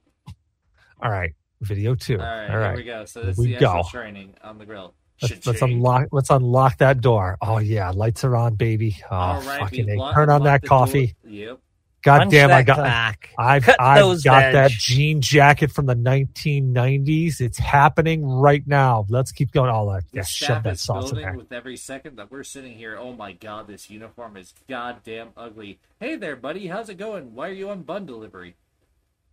All 1.02 1.12
right. 1.12 1.34
Video 1.62 1.96
two. 1.96 2.20
All 2.20 2.26
right, 2.26 2.50
All 2.50 2.58
right. 2.58 2.68
here 2.70 2.76
we 2.78 2.84
go. 2.84 3.06
So 3.06 3.22
this 3.22 3.38
is 3.38 3.46
the 3.46 3.56
actual 3.56 3.84
go. 3.84 3.90
training 3.90 4.34
on 4.44 4.58
the 4.58 4.66
grill. 4.66 4.96
Let's, 5.22 5.46
let's 5.48 5.62
unlock. 5.62 6.08
Let's 6.12 6.30
unlock 6.30 6.78
that 6.80 7.02
door. 7.02 7.38
Oh 7.42 7.60
yeah, 7.60 7.90
lights 7.92 8.24
are 8.24 8.36
on, 8.36 8.56
baby. 8.56 8.98
Oh 9.10 9.16
All 9.16 9.42
right, 9.42 9.60
fucking 9.60 9.86
we 9.88 10.12
turn 10.14 10.30
on 10.30 10.44
that 10.44 10.62
the 10.62 10.68
door. 10.68 10.80
coffee. 10.80 11.16
Yep. 11.28 11.60
God 12.04 12.18
Punch 12.18 12.32
damn, 12.32 12.50
I 12.52 12.64
got. 12.64 12.78
clock. 12.78 13.30
I've 13.38 13.62
Cut 13.64 13.76
I've 13.80 14.00
those 14.00 14.24
got 14.24 14.54
that 14.54 14.72
jean 14.72 15.22
jacket 15.22 15.72
from 15.72 15.86
the 15.86 15.94
1990s. 15.96 17.40
It's 17.42 17.60
happening 17.60 18.26
right 18.26 18.66
now. 18.66 19.06
Let's 19.08 19.32
keep 19.32 19.52
going. 19.52 19.70
Oh, 19.70 19.74
All 19.74 19.92
that. 19.92 20.04
The 20.12 20.18
Yeah, 20.18 20.24
shove 20.24 20.46
staff 20.48 20.64
that 20.64 20.74
is 20.74 20.82
sauce 20.82 21.12
in 21.12 21.18
there. 21.18 21.34
with 21.38 21.52
every 21.52 21.78
second 21.78 22.16
that 22.18 22.32
we're 22.32 22.44
sitting 22.44 22.74
here. 22.76 22.98
Oh 23.00 23.14
my 23.14 23.34
god, 23.34 23.68
this 23.68 23.90
uniform 23.92 24.36
is 24.38 24.54
goddamn 24.68 25.30
ugly. 25.38 25.80
Hey 26.00 26.16
there, 26.16 26.36
buddy. 26.36 26.66
How's 26.66 26.90
it 26.90 26.98
going? 26.98 27.36
Why 27.36 27.50
are 27.50 27.54
you 27.54 27.70
on 27.70 27.84
bun 27.84 28.08
delivery? 28.08 28.56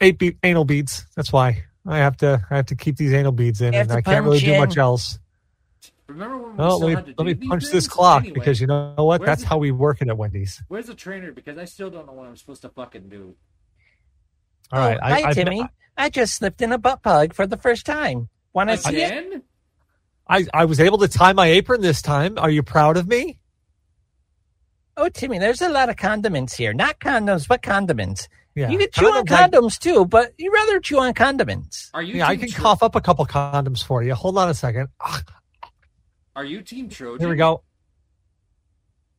Eight 0.03 0.19
be- 0.19 0.37
anal 0.43 0.67
beads. 0.67 1.07
That's 1.17 1.33
why 1.33 1.65
I 1.87 1.97
have 1.99 2.19
to. 2.19 2.45
I 2.51 2.57
have 2.57 2.67
to 2.67 2.77
keep 2.77 2.97
these 2.99 3.15
anal 3.15 3.33
beads 3.33 3.63
in, 3.63 3.73
You 3.73 3.81
and 3.81 3.91
I 3.91 4.03
can't 4.03 4.25
really 4.25 4.41
punch 4.41 4.45
do 4.53 4.59
much 4.59 4.77
else. 4.77 5.19
Remember 6.09 6.39
when 6.39 6.53
we 6.53 6.57
Well, 6.57 6.77
still 6.79 6.89
let 6.89 6.97
had 6.97 7.07
me 7.07 7.13
to 7.13 7.19
let 7.19 7.27
me 7.27 7.35
do 7.35 7.41
these 7.41 7.49
punch 7.51 7.65
this 7.67 7.87
clock 7.89 8.23
Anyway, 8.23 8.35
because 8.35 8.61
you 8.61 8.67
know 8.67 8.95
what? 8.97 9.21
where's 9.21 9.27
That's 9.27 9.43
the- 9.43 9.49
how 9.49 9.59
we 9.59 9.71
work 9.73 10.01
it 10.01 10.09
at 10.09 10.17
Wendy's. 10.17 10.63
Where's 10.69 10.87
the 10.87 10.95
trainer? 10.95 11.33
Because 11.33 11.59
I 11.59 11.67
still 11.67 11.91
don't 11.91 12.07
know 12.07 12.15
what 12.15 12.27
I'm 12.27 12.37
supposed 12.37 12.63
to 12.63 12.71
fucking 12.71 13.09
do. 13.11 13.35
All 14.73 14.81
right, 14.81 14.99
Oh, 15.01 15.05
I, 15.07 15.11
hi, 15.21 15.29
I've- 15.29 15.35
Timmy. 15.35 15.69
I 15.97 16.09
just 16.11 16.35
slipped 16.35 16.63
in 16.63 16.73
a 16.73 16.79
butt 16.79 17.03
plug 17.03 17.35
for 17.35 17.47
the 17.47 17.57
first 17.57 17.85
time. 17.85 18.29
Want 18.55 18.71
to 18.71 18.77
see 18.79 19.03
it? 19.03 19.43
I, 20.29 20.47
I 20.55 20.65
was 20.65 20.79
able 20.81 20.99
to 20.99 21.09
tie 21.09 21.33
my 21.33 21.47
apron 21.47 21.81
this 21.81 22.01
time. 22.03 22.39
Are 22.39 22.51
you 22.51 22.63
proud 22.63 22.97
of 22.97 23.09
me? 23.09 23.39
Oh, 24.97 25.09
Timmy, 25.09 25.39
there's 25.39 25.61
a 25.63 25.69
lot 25.69 25.89
of 25.89 25.97
condiments 25.97 26.55
here. 26.55 26.73
Not 26.73 27.01
condoms, 27.01 27.47
but 27.49 27.63
condiments. 27.63 28.29
Yeah, 28.55 28.71
You 28.71 28.79
can 28.79 28.89
chew 28.93 29.07
on 29.07 29.25
Condoms, 29.27 29.79
I- 29.81 29.93
too, 29.93 30.05
but 30.07 30.33
you 30.39 30.53
rather 30.53 30.81
chew 30.81 30.99
on 30.99 31.15
condiments. 31.15 31.91
Are 31.95 32.03
you? 32.03 32.17
yeah, 32.17 32.27
I 32.29 32.37
can 32.37 32.49
Tro- 32.49 32.63
cough 32.63 32.83
up 32.83 32.97
a 32.97 33.01
couple 33.01 33.25
condoms 33.27 33.83
for 33.85 34.03
you. 34.03 34.15
Hold 34.15 34.37
on 34.39 34.49
a 34.49 34.55
second. 34.55 34.89
Ah, 35.01 35.23
Are 36.39 36.45
you 36.45 36.63
team 36.63 36.89
Trojan? 36.89 37.19
here 37.19 37.29
we 37.31 37.35
go. 37.35 37.65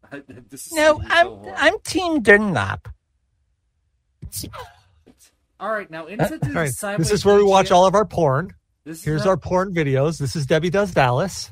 this 0.47 0.67
is 0.67 0.71
No, 0.71 1.01
I'm 1.05 1.27
horrible. 1.27 1.53
I'm 1.57 1.79
Team 1.81 2.21
Dunlap. 2.21 2.87
All 5.59 5.69
right, 5.69 5.91
now 5.91 6.05
Uh, 6.05 6.11
insert 6.11 6.39
the 6.39 6.51
right, 6.51 6.71
sideways 6.71 7.09
This 7.09 7.19
is 7.19 7.25
where 7.25 7.35
we 7.35 7.43
watch 7.43 7.71
all 7.71 7.85
of 7.85 7.93
our 7.93 8.05
porn. 8.05 8.53
This 8.85 8.99
is 8.99 9.03
Here's 9.03 9.25
not- 9.25 9.31
our 9.31 9.37
porn 9.37 9.73
videos. 9.73 10.17
This 10.17 10.37
is 10.37 10.45
Debbie 10.45 10.69
Does 10.69 10.93
Dallas. 10.93 11.51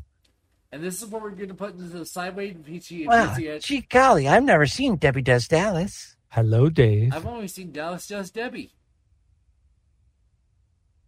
And 0.72 0.81
this 0.81 1.02
is 1.02 1.10
what 1.10 1.22
we're 1.22 1.31
going 1.31 1.49
to 1.49 1.53
put 1.53 1.73
into 1.73 1.98
the 1.98 2.06
sideways 2.06 2.53
VG. 2.53 3.06
Wow, 3.06 3.35
VGS. 3.35 3.64
gee 3.64 3.81
golly, 3.81 4.26
I've 4.26 4.45
never 4.45 4.68
seen 4.68 4.95
Debbie 4.95 5.22
Does 5.22 5.49
Dallas. 5.49 6.15
Hello, 6.30 6.69
Dave. 6.69 7.14
I've 7.14 7.26
only 7.26 7.49
seen 7.49 7.73
Dallas 7.73 8.07
Does 8.07 8.31
Debbie. 8.31 8.72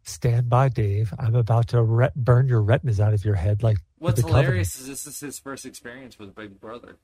Stand 0.03 0.49
by, 0.49 0.67
Dave. 0.67 1.13
I'm 1.17 1.35
about 1.35 1.69
to 1.69 1.81
re- 1.81 2.09
burn 2.17 2.49
your 2.49 2.61
retinas 2.61 2.99
out 2.99 3.13
of 3.13 3.23
your 3.23 3.35
head 3.35 3.63
like 3.63 3.77
What's 3.99 4.17
the 4.17 4.23
Covenant. 4.23 4.45
hilarious 4.45 4.79
is 4.79 4.87
this 4.87 5.05
is 5.05 5.19
his 5.19 5.39
first 5.39 5.65
experience 5.65 6.17
with 6.17 6.35
Big 6.35 6.59
Brother. 6.59 6.97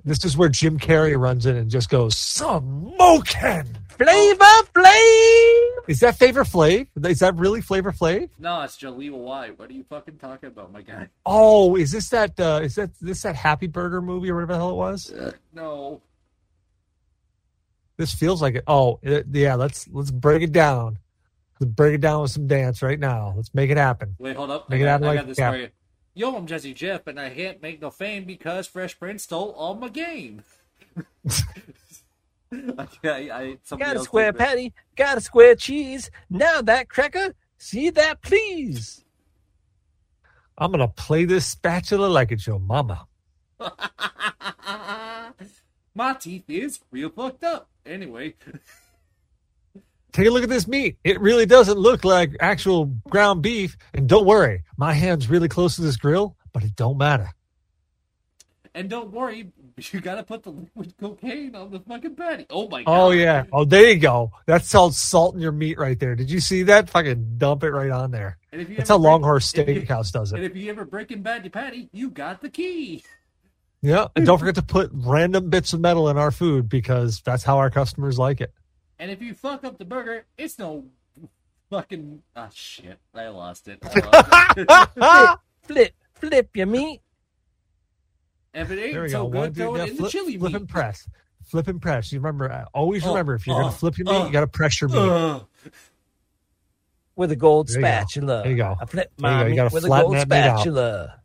This 0.07 0.23
is 0.23 0.38
where 0.38 0.48
Jim 0.48 0.80
Carrey 0.80 1.19
runs 1.19 1.45
in 1.45 1.57
and 1.57 1.69
just 1.69 1.89
goes, 1.89 2.15
smoking. 2.15 3.65
Flavor 3.89 4.45
Flav. 4.73 5.89
Is 5.89 5.99
that 5.99 6.18
Flavor 6.18 6.45
Flav? 6.45 6.88
Is 7.06 7.19
that 7.19 7.35
really 7.35 7.60
Flavor 7.60 7.91
Flav? 7.91 8.30
No, 8.39 8.61
it's 8.61 8.77
Jaleel 8.77 9.11
White. 9.18 9.60
What 9.60 9.69
are 9.69 9.73
you 9.73 9.84
fucking 9.84 10.15
talking 10.19 10.48
about, 10.48 10.72
my 10.72 10.81
guy? 10.81 11.10
Oh, 11.26 11.76
is 11.76 11.91
this 11.91 12.07
that? 12.10 12.39
Uh, 12.39 12.61
is 12.64 12.76
that 12.76 12.91
this 13.02 13.23
that 13.23 13.35
Happy 13.35 13.68
Burger 13.68 14.02
movie 14.02 14.31
or 14.31 14.35
whatever 14.35 14.53
the 14.53 14.60
hell 14.60 14.72
it 14.72 14.76
was? 14.76 15.14
No. 15.53 16.02
This 17.98 18.14
feels 18.14 18.41
like 18.41 18.56
it. 18.56 18.64
Oh, 18.65 18.99
it, 19.02 19.26
yeah. 19.34 19.56
Let's 19.56 19.89
let's 19.89 20.10
break 20.11 20.41
it 20.41 20.53
down. 20.53 20.99
Let's 21.59 21.73
break 21.73 21.95
it 21.95 22.01
down 22.01 22.21
with 22.21 22.31
some 22.31 22.47
dance 22.47 22.81
right 22.81 22.99
now. 22.99 23.34
Let's 23.35 23.53
make 23.53 23.69
it 23.69 23.77
happen. 23.77 24.15
Wait, 24.19 24.35
hold 24.35 24.51
up. 24.51 24.69
Make 24.69 24.79
I 24.79 24.81
it 24.81 24.85
got, 24.85 24.91
happen 24.91 25.05
I 25.05 25.07
like 25.07 25.19
got 25.19 25.27
this 25.27 25.39
for 25.39 25.57
you. 25.57 25.69
Yo, 26.13 26.35
I'm 26.35 26.47
Jazzy 26.47 26.73
Jeff, 26.73 27.05
and 27.07 27.19
I 27.19 27.29
can't 27.29 27.61
make 27.61 27.81
no 27.81 27.91
fame 27.91 28.25
because 28.25 28.67
Fresh 28.67 28.99
Prince 28.99 29.23
stole 29.23 29.51
all 29.51 29.75
my 29.75 29.89
game. 29.89 30.41
I, 32.51 32.88
I, 33.03 33.57
Got 33.77 33.97
a 33.97 33.99
square 33.99 34.31
did 34.31 34.39
patty, 34.39 34.73
got 34.95 35.17
a 35.17 35.21
square 35.21 35.55
cheese. 35.55 36.09
Now 36.29 36.61
that 36.63 36.89
cracker, 36.89 37.35
see 37.57 37.89
that 37.91 38.21
please. 38.21 39.03
I'm 40.57 40.71
gonna 40.71 40.88
play 40.88 41.25
this 41.25 41.45
spatula 41.45 42.07
like 42.07 42.31
it's 42.31 42.47
your 42.47 42.59
mama. 42.59 43.05
My 45.93 46.13
teeth 46.13 46.45
is 46.47 46.79
real 46.89 47.09
fucked 47.09 47.43
up. 47.43 47.69
Anyway, 47.85 48.35
Take 50.18 50.26
a 50.26 50.31
look 50.31 50.41
at 50.41 50.49
this 50.49 50.68
meat. 50.68 50.98
It 51.03 51.22
really 51.22 51.45
doesn't 51.45 51.77
look 51.77 52.03
like 52.03 52.35
actual 52.39 52.85
ground 53.07 53.44
beef. 53.44 53.77
And 53.94 54.10
don't 54.10 54.26
worry, 54.26 54.64
my 54.76 54.91
hand's 54.91 55.30
really 55.30 55.48
close 55.48 55.76
to 55.76 55.84
this 55.84 55.95
grill, 55.95 56.35
but 56.53 56.64
it 56.64 56.76
don't 56.76 56.98
matter. 56.98 57.30
and 58.73 58.89
don't 58.89 59.11
worry, 59.11 59.52
you 59.77 60.02
gotta 60.02 60.23
put 60.23 60.41
the 60.41 60.49
liquid 60.49 60.95
cocaine 60.99 61.53
on 61.53 61.69
the 61.69 61.81
fucking 61.81 62.15
patty. 62.15 62.48
Oh 62.49 62.68
my 62.68 62.81
oh, 62.81 62.85
god. 62.85 62.99
Oh 62.99 63.11
yeah. 63.11 63.44
Oh, 63.53 63.64
there 63.64 63.91
you 63.91 63.99
go. 63.99 64.31
That's 64.48 64.72
called 64.72 64.95
salting 64.95 65.39
your 65.39 65.52
meat 65.52 65.77
right 65.77 65.99
there. 65.99 66.15
Did 66.15 66.31
you 66.31 66.39
see 66.39 66.64
that? 66.64 66.89
Fucking 66.89 67.35
dump 67.38 67.64
it 67.64 67.69
right 67.69 67.91
on 67.91 68.10
there. 68.10 68.39
And 68.52 68.60
if 68.60 68.72
you 68.72 68.77
That's 68.77 68.89
how 68.89 68.98
LongHorn 68.98 69.44
Steakhouse 69.44 70.11
does 70.11 70.31
it. 70.31 70.38
And 70.38 70.45
if 70.45 70.56
you 70.56 70.72
ever 70.72 70.84
break 70.84 71.11
in 71.11 71.22
bad 71.22 71.53
patty, 71.53 71.89
you 71.91 72.10
got 72.10 72.41
the 72.41 72.49
key. 72.49 73.03
Yeah. 73.84 74.07
And 74.15 74.26
don't 74.26 74.39
forget 74.39 74.56
to 74.56 74.64
put 74.64 74.89
random 74.91 75.52
bits 75.52 75.73
of 75.73 75.80
metal 75.80 76.10
in 76.10 76.18
our 76.18 76.31
food 76.31 76.69
because 76.69 77.22
that's 77.22 77.44
how 77.44 77.60
our 77.60 77.69
customers 77.69 78.18
like 78.18 78.41
it. 78.41 78.52
And 78.99 79.11
if 79.11 79.22
you 79.22 79.34
fuck 79.34 79.64
up 79.64 79.78
the 79.78 79.86
burger, 79.86 80.26
it's 80.38 80.57
no 80.57 80.86
fucking 81.69 82.22
ah 82.36 82.49
shit. 82.53 82.98
I 83.14 83.28
lost 83.28 83.68
it. 83.68 83.80
I 83.84 83.99
lost 83.99 84.57
it. 84.57 85.40
flip, 85.68 85.94
flip 86.15 86.49
your 86.56 86.65
meat. 86.68 87.02
if 88.53 88.72
it 88.72 88.80
ain't 88.80 89.11
so 89.11 89.26
go. 89.26 89.30
good, 89.30 89.38
One, 89.38 89.53
throw 89.53 89.76
it 89.76 89.78
now 89.80 89.84
in 89.86 89.95
the 89.98 90.10
chili 90.10 90.38
flip 90.38 90.53
meat. 90.53 90.61
and 90.61 90.69
press. 90.69 91.07
Flip 91.45 91.68
and 91.68 91.82
press. 91.82 92.11
You 92.11 92.19
remember, 92.19 92.52
uh, 92.52 92.65
always 92.74 93.06
Oh, 93.06 93.10
remember 93.10 93.36
if 93.36 93.45
you're 93.48 93.56
oh, 93.56 93.60
going 93.61 93.72
to 93.72 93.78
flip 93.78 93.98
your 93.98 94.06
meat, 94.06 94.11
oh, 94.15 94.26
you 94.26 94.32
got 94.34 94.41
to 94.41 94.48
press 94.48 94.82
your 94.82 94.90
meat. 94.90 94.98
Ugh. 94.98 95.45
With 97.15 97.32
a 97.32 97.36
gold 97.36 97.68
There 97.69 97.78
you 97.80 97.82
go. 97.82 97.88
spatula. 97.88 98.41
There 98.44 98.52
you 98.52 98.57
go. 98.57 98.76
I 98.82 98.86
flip 98.86 99.11
There 99.18 99.30
you 99.32 99.36
my 99.38 99.44
go. 99.44 99.48
You 99.49 99.64
meat 99.64 99.74
with 99.74 99.86
a 99.86 99.88
gold 99.88 100.14
that 100.15 100.30
meat 100.30 100.38
out. 100.38 100.56
spatula. 100.60 101.19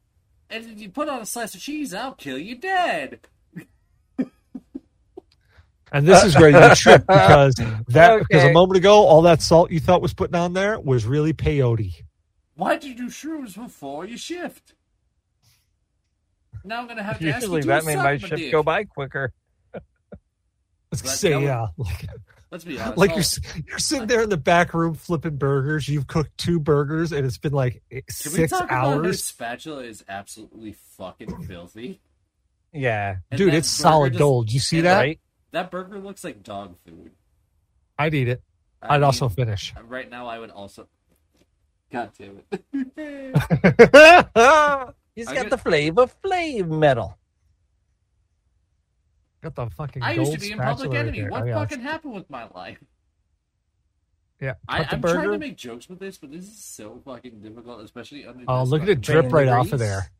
And 0.51 0.65
if 0.71 0.81
you 0.81 0.91
put 0.91 1.09
on 1.09 1.21
a 1.23 1.27
slice 1.27 1.55
of 1.55 1.61
cheese, 1.61 1.93
I'll 1.95 2.13
kill 2.15 2.39
you 2.39 2.55
dead. 2.57 3.21
And 5.93 6.07
this 6.09 6.25
is 6.25 6.35
where 6.37 6.49
you 6.51 6.75
trip 6.75 7.07
because 7.07 7.55
that 7.89 8.21
because 8.29 8.45
a 8.45 8.53
moment 8.53 8.79
ago, 8.79 9.05
all 9.07 9.23
that 9.23 9.43
salt 9.43 9.71
you 9.71 9.79
thought 9.81 10.01
was 10.03 10.15
putting 10.15 10.35
on 10.37 10.53
there 10.55 10.81
was 10.81 11.05
really 11.05 11.33
peyote. 11.33 12.03
Why 12.55 12.77
did 12.77 12.85
you 12.85 12.95
do 12.95 13.07
shrooms 13.09 13.55
before 13.57 14.05
your 14.07 14.19
shift? 14.19 14.75
Now 16.65 16.81
I'm 16.81 16.87
gonna 16.89 17.03
have 17.03 17.19
to 17.19 17.29
ask 17.29 17.43
you 17.47 17.55
Usually 17.55 17.63
that 17.63 17.85
made 17.85 17.97
my 17.97 18.03
my 18.05 18.17
shift 18.19 18.37
dick. 18.37 18.53
go 18.53 18.63
by 18.63 18.85
quicker. 18.85 19.33
Let's 19.73 21.03
But 21.03 21.11
say 21.11 21.31
that 21.31 21.37
was- 21.39 21.45
yeah, 21.45 21.67
like, 21.79 22.07
Let's 22.51 22.65
be 22.65 22.79
honest. 22.79 22.99
like 22.99 23.11
you're 23.11 23.63
you're 23.67 23.79
sitting 23.79 24.07
there 24.07 24.23
in 24.23 24.29
the 24.29 24.37
back 24.37 24.75
room 24.75 24.95
flipping 24.95 25.37
burgers. 25.37 25.89
You've 25.89 26.07
cooked 26.07 26.37
two 26.37 26.61
burgers 26.61 27.11
and 27.13 27.25
it's 27.27 27.39
been 27.39 27.53
like 27.55 27.83
eh, 27.91 28.01
Can 28.21 28.33
we 28.33 28.37
six 28.39 28.51
talk 28.53 28.65
about 28.65 28.99
his 28.99 29.05
hours. 29.07 29.25
spatula 29.25 29.83
is 29.85 30.05
absolutely 30.09 30.73
fucking 30.99 31.45
filthy? 31.45 32.01
Yeah. 32.75 33.17
And 33.31 33.39
Dude, 33.39 33.55
it's 33.55 33.69
solid 33.69 34.13
just- 34.13 34.19
gold. 34.19 34.53
You 34.53 34.61
see 34.61 34.83
that? 34.83 34.99
Right? 34.99 35.19
That 35.53 35.71
burger 35.71 35.99
looks 35.99 36.25
like 36.25 36.43
dog 36.43 36.77
food. 36.87 37.13
I'd 37.99 38.15
eat 38.15 38.29
it. 38.29 38.43
I 38.81 38.95
I'd 38.95 38.99
mean, 38.99 39.05
also 39.05 39.29
finish. 39.29 39.73
Right 39.87 40.11
now, 40.11 40.27
I 40.27 40.39
would 40.39 40.51
also. 40.51 40.89
God 41.93 42.11
damn 42.19 42.41
it! 42.51 42.65
He's 45.15 45.29
I 45.29 45.35
got 45.35 45.43
get- 45.43 45.51
the 45.51 45.59
flavor 45.59 46.07
flav 46.25 46.67
metal. 46.69 47.19
Got 49.43 49.55
the 49.57 49.67
fucking. 49.71 50.03
I 50.03 50.13
used 50.13 50.33
to 50.33 50.39
gold 50.39 50.41
be 50.41 50.53
in 50.53 50.59
Public 50.59 50.79
spatula 50.79 50.95
right 50.95 51.01
Enemy. 51.01 51.21
there. 51.21 51.31
What 51.31 51.43
Oh, 51.43 51.47
yeah. 51.47 51.55
fucking 51.55 51.81
happened 51.81 52.15
with 52.15 52.31
my 52.31 52.47
life? 52.55 52.79
Yeah, 54.41 54.55
I, 54.69 54.79
cut 54.79 54.89
the 54.91 54.95
I'm 54.97 55.01
burger. 55.01 55.15
trying 55.15 55.31
to 55.33 55.39
make 55.39 55.57
jokes 55.57 55.89
with 55.89 55.99
this, 56.01 56.19
but 56.19 56.31
this 56.33 56.45
is 56.47 56.65
so 56.65 57.01
fucking 57.05 57.41
difficult, 57.43 57.81
especially 57.83 58.25
under. 58.27 58.45
Oh, 58.49 58.61
this 58.61 58.71
look 58.71 58.83
at 58.83 58.89
it 58.89 59.05
fucking- 59.07 59.21
drip 59.23 59.33
right 59.33 59.47
the 59.47 59.53
off 59.53 59.65
of 59.67 59.71
grease. 59.79 59.81
there. 59.81 60.11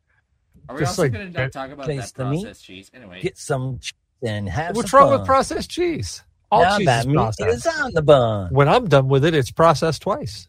Are 0.69 0.75
we 0.77 0.81
just 0.83 0.91
also 0.91 1.03
like 1.03 1.13
going 1.13 1.33
to 1.33 1.49
talk 1.49 1.71
about 1.71 1.87
Place 1.87 2.13
that 2.13 2.25
the 2.25 2.31
meat, 2.31 2.43
processed 2.43 2.65
cheese? 2.65 2.91
Anyway, 2.95 3.21
Get 3.23 3.39
some 3.39 3.79
cheese 3.79 3.95
and 4.27 4.49
have 4.49 4.77
What's 4.77 4.91
some 4.91 5.01
wrong 5.01 5.13
with 5.19 5.27
processed 5.27 5.71
cheese? 5.71 6.23
All 6.51 6.63
now 6.63 6.77
cheese 6.79 6.87
that 6.87 7.01
is 7.01 7.07
meat 7.07 7.15
processed. 7.15 7.67
is 7.67 7.81
on 7.81 7.93
the 7.95 8.03
bun. 8.03 8.53
When 8.53 8.69
I'm 8.69 8.89
done 8.89 9.09
with 9.09 9.25
it, 9.25 9.35
it's 9.35 9.51
processed 9.51 10.03
twice. 10.03 10.49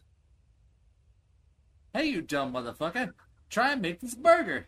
hey, 1.92 2.06
you 2.06 2.22
dumb 2.22 2.52
motherfucker! 2.52 3.12
Try 3.50 3.72
and 3.72 3.82
make 3.82 4.00
this 4.00 4.14
burger. 4.14 4.66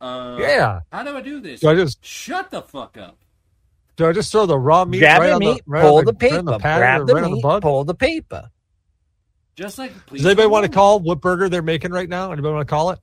Uh, 0.00 0.36
Yeah. 0.40 0.80
How 0.92 1.02
do 1.02 1.16
I 1.16 1.20
do 1.20 1.40
this? 1.40 1.60
Do 1.60 1.68
I 1.68 1.74
just 1.74 2.04
Shut 2.04 2.50
the 2.50 2.62
fuck 2.62 2.96
up. 2.96 3.18
do 3.96 4.06
I 4.06 4.12
just 4.12 4.30
throw 4.30 4.46
the 4.46 4.56
raw 4.58 4.84
meat 4.84 5.00
Grab 5.00 5.20
right 5.20 5.26
the 5.28 5.32
on 5.34 5.38
meat, 5.40 5.56
the 5.66 5.70
right 5.70 5.82
pull 5.82 5.98
on 5.98 6.04
the, 6.04 6.14
paper. 6.14 6.38
on 6.38 6.44
the 6.44 6.58
Grab 6.58 7.06
the 7.06 7.14
right 7.14 7.24
on 7.24 7.30
the 7.32 7.40
bun? 7.40 7.60
pull 7.60 7.84
the 7.84 7.94
paper. 7.94 8.50
Just 9.56 9.76
like. 9.76 9.92
Please 10.06 10.18
Does 10.20 10.26
anybody 10.26 10.46
want 10.48 10.66
to 10.66 10.70
call 10.70 11.00
what 11.00 11.20
burger 11.20 11.48
they're 11.48 11.62
making 11.62 11.90
right 11.90 12.08
now? 12.08 12.30
Anybody 12.30 12.54
want 12.54 12.68
to 12.68 12.70
call 12.72 12.90
it? 12.92 13.00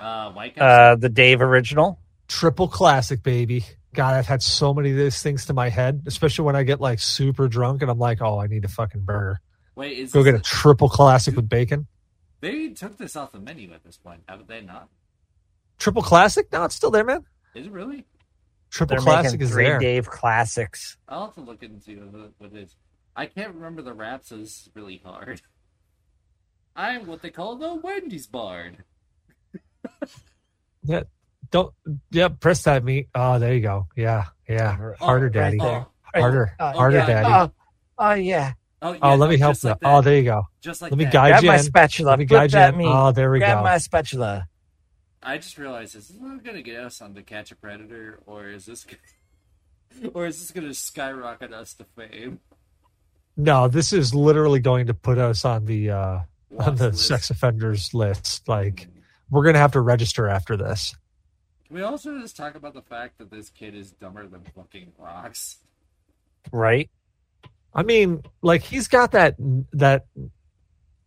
Uh, 0.00 0.32
White 0.32 0.56
Castle. 0.56 0.68
Uh, 0.68 0.96
the 0.96 1.08
Dave 1.08 1.40
original. 1.40 2.00
Triple 2.26 2.66
classic, 2.66 3.22
baby. 3.22 3.64
God, 3.96 4.14
I've 4.14 4.26
had 4.26 4.42
so 4.42 4.72
many 4.72 4.90
of 4.92 4.96
these 4.96 5.22
things 5.22 5.46
to 5.46 5.54
my 5.54 5.68
head, 5.68 6.02
especially 6.06 6.44
when 6.44 6.54
I 6.54 6.62
get 6.62 6.80
like 6.80 7.00
super 7.00 7.48
drunk 7.48 7.82
and 7.82 7.90
I'm 7.90 7.98
like, 7.98 8.22
oh, 8.22 8.38
I 8.38 8.46
need 8.46 8.64
a 8.64 8.68
fucking 8.68 9.00
burger. 9.00 9.40
Wait, 9.74 9.98
is 9.98 10.12
Go 10.12 10.22
get 10.22 10.34
a 10.34 10.40
triple 10.40 10.88
classic 10.88 11.34
with 11.34 11.48
bacon. 11.48 11.86
They 12.40 12.68
took 12.68 12.96
this 12.98 13.16
off 13.16 13.32
the 13.32 13.40
menu 13.40 13.72
at 13.72 13.82
this 13.82 13.96
point, 13.96 14.20
haven't 14.28 14.48
they? 14.48 14.60
Not. 14.60 14.88
Triple 15.78 16.02
classic? 16.02 16.52
No, 16.52 16.64
it's 16.64 16.74
still 16.74 16.90
there, 16.90 17.04
man. 17.04 17.24
Is 17.54 17.66
it 17.66 17.72
really? 17.72 18.06
Triple 18.70 18.96
They're 18.96 19.02
classic 19.02 19.40
is 19.40 19.50
three 19.50 19.64
there. 19.64 19.78
Dave 19.78 20.08
classics. 20.08 20.98
I'll 21.08 21.26
have 21.26 21.34
to 21.34 21.40
look 21.40 21.62
and 21.62 21.82
see 21.82 21.96
what 21.96 22.32
what 22.38 22.52
it 22.52 22.62
is. 22.62 22.76
I 23.14 23.26
can't 23.26 23.54
remember 23.54 23.82
the 23.82 23.94
rap, 23.94 24.24
so 24.24 24.36
this 24.36 24.50
is 24.50 24.70
really 24.74 25.00
hard. 25.04 25.40
I'm 26.74 27.06
what 27.06 27.22
they 27.22 27.30
call 27.30 27.56
the 27.56 27.74
Wendy's 27.74 28.26
Bard. 28.26 28.84
Yeah. 30.82 31.04
Don't. 31.50 31.72
Yeah. 32.10 32.28
Press 32.28 32.62
that 32.64 32.84
meat. 32.84 33.08
Oh, 33.14 33.38
there 33.38 33.54
you 33.54 33.60
go. 33.60 33.86
Yeah. 33.96 34.24
Yeah. 34.48 34.76
Uh, 35.00 35.04
harder, 35.04 35.28
daddy. 35.28 35.58
there. 35.58 35.86
Harder. 36.14 36.52
Oh, 36.58 36.72
Harder, 36.72 36.96
yeah. 36.98 37.06
daddy. 37.06 37.28
Oh, 37.28 37.52
oh, 37.98 38.12
yeah. 38.14 38.52
Oh, 38.82 38.92
yeah, 38.92 38.98
Oh, 39.02 39.14
let 39.16 39.30
me 39.30 39.38
help 39.38 39.52
just 39.54 39.64
you. 39.64 39.70
like 39.70 39.78
oh, 39.84 40.00
there 40.02 40.16
you 40.16 40.24
go. 40.24 40.42
Just 40.60 40.82
like 40.82 40.92
let 40.92 40.98
me 40.98 41.04
that. 41.04 41.12
guide 41.12 41.28
Grab 41.30 41.42
you 41.44 41.50
my 41.50 41.56
spatula. 41.56 42.10
Let 42.10 42.18
me 42.18 42.26
Flip 42.26 42.38
guide 42.40 42.50
you 42.52 42.58
that 42.58 42.72
in. 42.74 42.78
meat. 42.78 42.86
Oh, 42.88 43.10
there 43.10 43.30
we 43.30 43.38
Grab 43.38 43.58
go. 43.58 43.64
my 43.64 43.78
spatula. 43.78 44.48
I 45.22 45.38
just 45.38 45.56
realized 45.58 45.94
this. 45.96 46.10
is 46.10 46.18
this 46.20 46.40
going 46.42 46.56
to 46.56 46.62
get 46.62 46.76
us 46.84 47.00
on 47.00 47.14
to 47.14 47.22
catch 47.22 47.50
a 47.50 47.56
predator, 47.56 48.20
or 48.26 48.48
is 48.48 48.66
this, 48.66 48.86
or 50.14 50.26
is 50.26 50.38
this 50.40 50.50
going 50.52 50.66
to 50.68 50.74
skyrocket 50.74 51.52
us 51.52 51.74
to 51.74 51.84
fame? 51.96 52.40
No, 53.36 53.66
this 53.68 53.92
is 53.92 54.14
literally 54.14 54.60
going 54.60 54.86
to 54.86 54.94
put 54.94 55.18
us 55.18 55.44
on 55.44 55.64
the 55.64 55.90
uh 55.90 56.18
on 56.58 56.76
the 56.76 56.88
list. 56.90 57.06
sex 57.08 57.30
offenders 57.30 57.92
list. 57.94 58.46
Like, 58.48 58.88
we're 59.30 59.44
gonna 59.44 59.58
have 59.58 59.72
to 59.72 59.80
register 59.80 60.28
after 60.28 60.56
this. 60.56 60.94
Can 61.66 61.76
we 61.76 61.82
also 61.82 62.18
just 62.20 62.36
talk 62.36 62.54
about 62.54 62.74
the 62.74 62.82
fact 62.82 63.18
that 63.18 63.30
this 63.30 63.50
kid 63.50 63.74
is 63.74 63.90
dumber 63.90 64.26
than 64.26 64.42
fucking 64.54 64.92
rocks? 64.98 65.58
Right. 66.52 66.90
I 67.74 67.82
mean, 67.82 68.22
like 68.42 68.62
he's 68.62 68.88
got 68.88 69.12
that 69.12 69.34
that. 69.72 70.06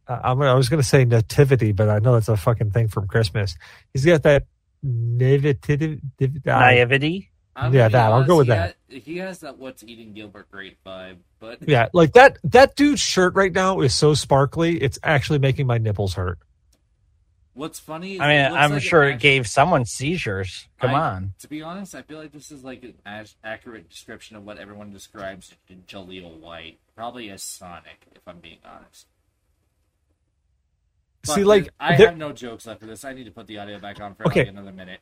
Uh, 0.07 0.19
I'm, 0.23 0.41
I 0.41 0.53
was 0.55 0.69
going 0.69 0.81
to 0.81 0.87
say 0.87 1.05
nativity, 1.05 1.71
but 1.71 1.87
I 1.87 1.99
know 1.99 2.13
that's 2.13 2.29
a 2.29 2.35
fucking 2.37 2.71
thing 2.71 2.87
from 2.87 3.07
Christmas. 3.07 3.55
He's 3.93 4.05
got 4.05 4.23
that 4.23 4.47
nativity. 4.83 6.01
Naivety. 6.45 7.29
I'm 7.55 7.73
Yeah, 7.73 7.89
gonna 7.89 7.91
that. 7.91 8.11
I'll 8.11 8.23
go 8.25 8.37
with 8.37 8.47
he 8.47 8.51
that. 8.53 8.75
ha- 8.89 8.99
he 9.03 9.17
has 9.17 9.39
that 9.39 9.57
what's 9.57 9.83
eating 9.83 10.13
Gilbert 10.13 10.49
Grape 10.49 10.77
vibe, 10.85 11.17
but 11.39 11.59
Yeah, 11.67 11.89
like 11.93 12.13
that. 12.13 12.37
That 12.45 12.75
dude's 12.75 13.01
shirt 13.01 13.35
right 13.35 13.51
now 13.51 13.81
is 13.81 13.93
so 13.93 14.13
sparkly. 14.13 14.81
It's 14.81 14.97
actually 15.03 15.39
making 15.39 15.67
my 15.67 15.77
nipples 15.77 16.13
hurt. 16.13 16.39
What's 17.53 17.79
funny 17.79 18.15
is 18.15 18.19
I 18.21 18.27
mean, 18.27 18.37
it 18.37 18.49
looks 18.51 18.63
I'm 18.63 18.71
like 18.71 18.81
sure 18.83 19.03
it 19.03 19.13
act- 19.13 19.21
gave 19.21 19.47
someone 19.47 19.85
seizures. 19.85 20.67
Come 20.79 20.91
I- 20.95 20.99
on. 20.99 21.33
To 21.39 21.47
be 21.47 21.61
honest, 21.61 21.95
I 21.95 22.01
feel 22.03 22.17
like 22.19 22.31
this 22.31 22.51
is 22.51 22.63
like 22.63 22.83
an 22.83 22.93
as- 23.05 23.35
accurate 23.43 23.89
description 23.89 24.35
of 24.35 24.45
what 24.45 24.57
everyone 24.57 24.91
describes 24.91 25.53
Jaleel 25.87 26.39
White, 26.39 26.79
probably 26.95 27.29
as 27.29 27.43
Sonic, 27.43 28.07
if 28.15 28.21
I'm 28.27 28.39
being 28.39 28.59
honest. 28.65 29.07
See, 31.25 31.43
like. 31.43 31.69
I 31.79 31.97
there- 31.97 32.07
have 32.07 32.17
no 32.17 32.31
jokes 32.31 32.65
left 32.65 32.79
for 32.79 32.85
this. 32.85 33.03
I 33.03 33.13
need 33.13 33.25
to 33.25 33.31
put 33.31 33.45
the 33.45 33.57
audio 33.59 33.77
back 33.77 33.99
on 33.99 34.15
for 34.15 34.25
Okay. 34.27 34.41
like 34.41 34.49
another 34.49 34.71
minute. 34.71 34.99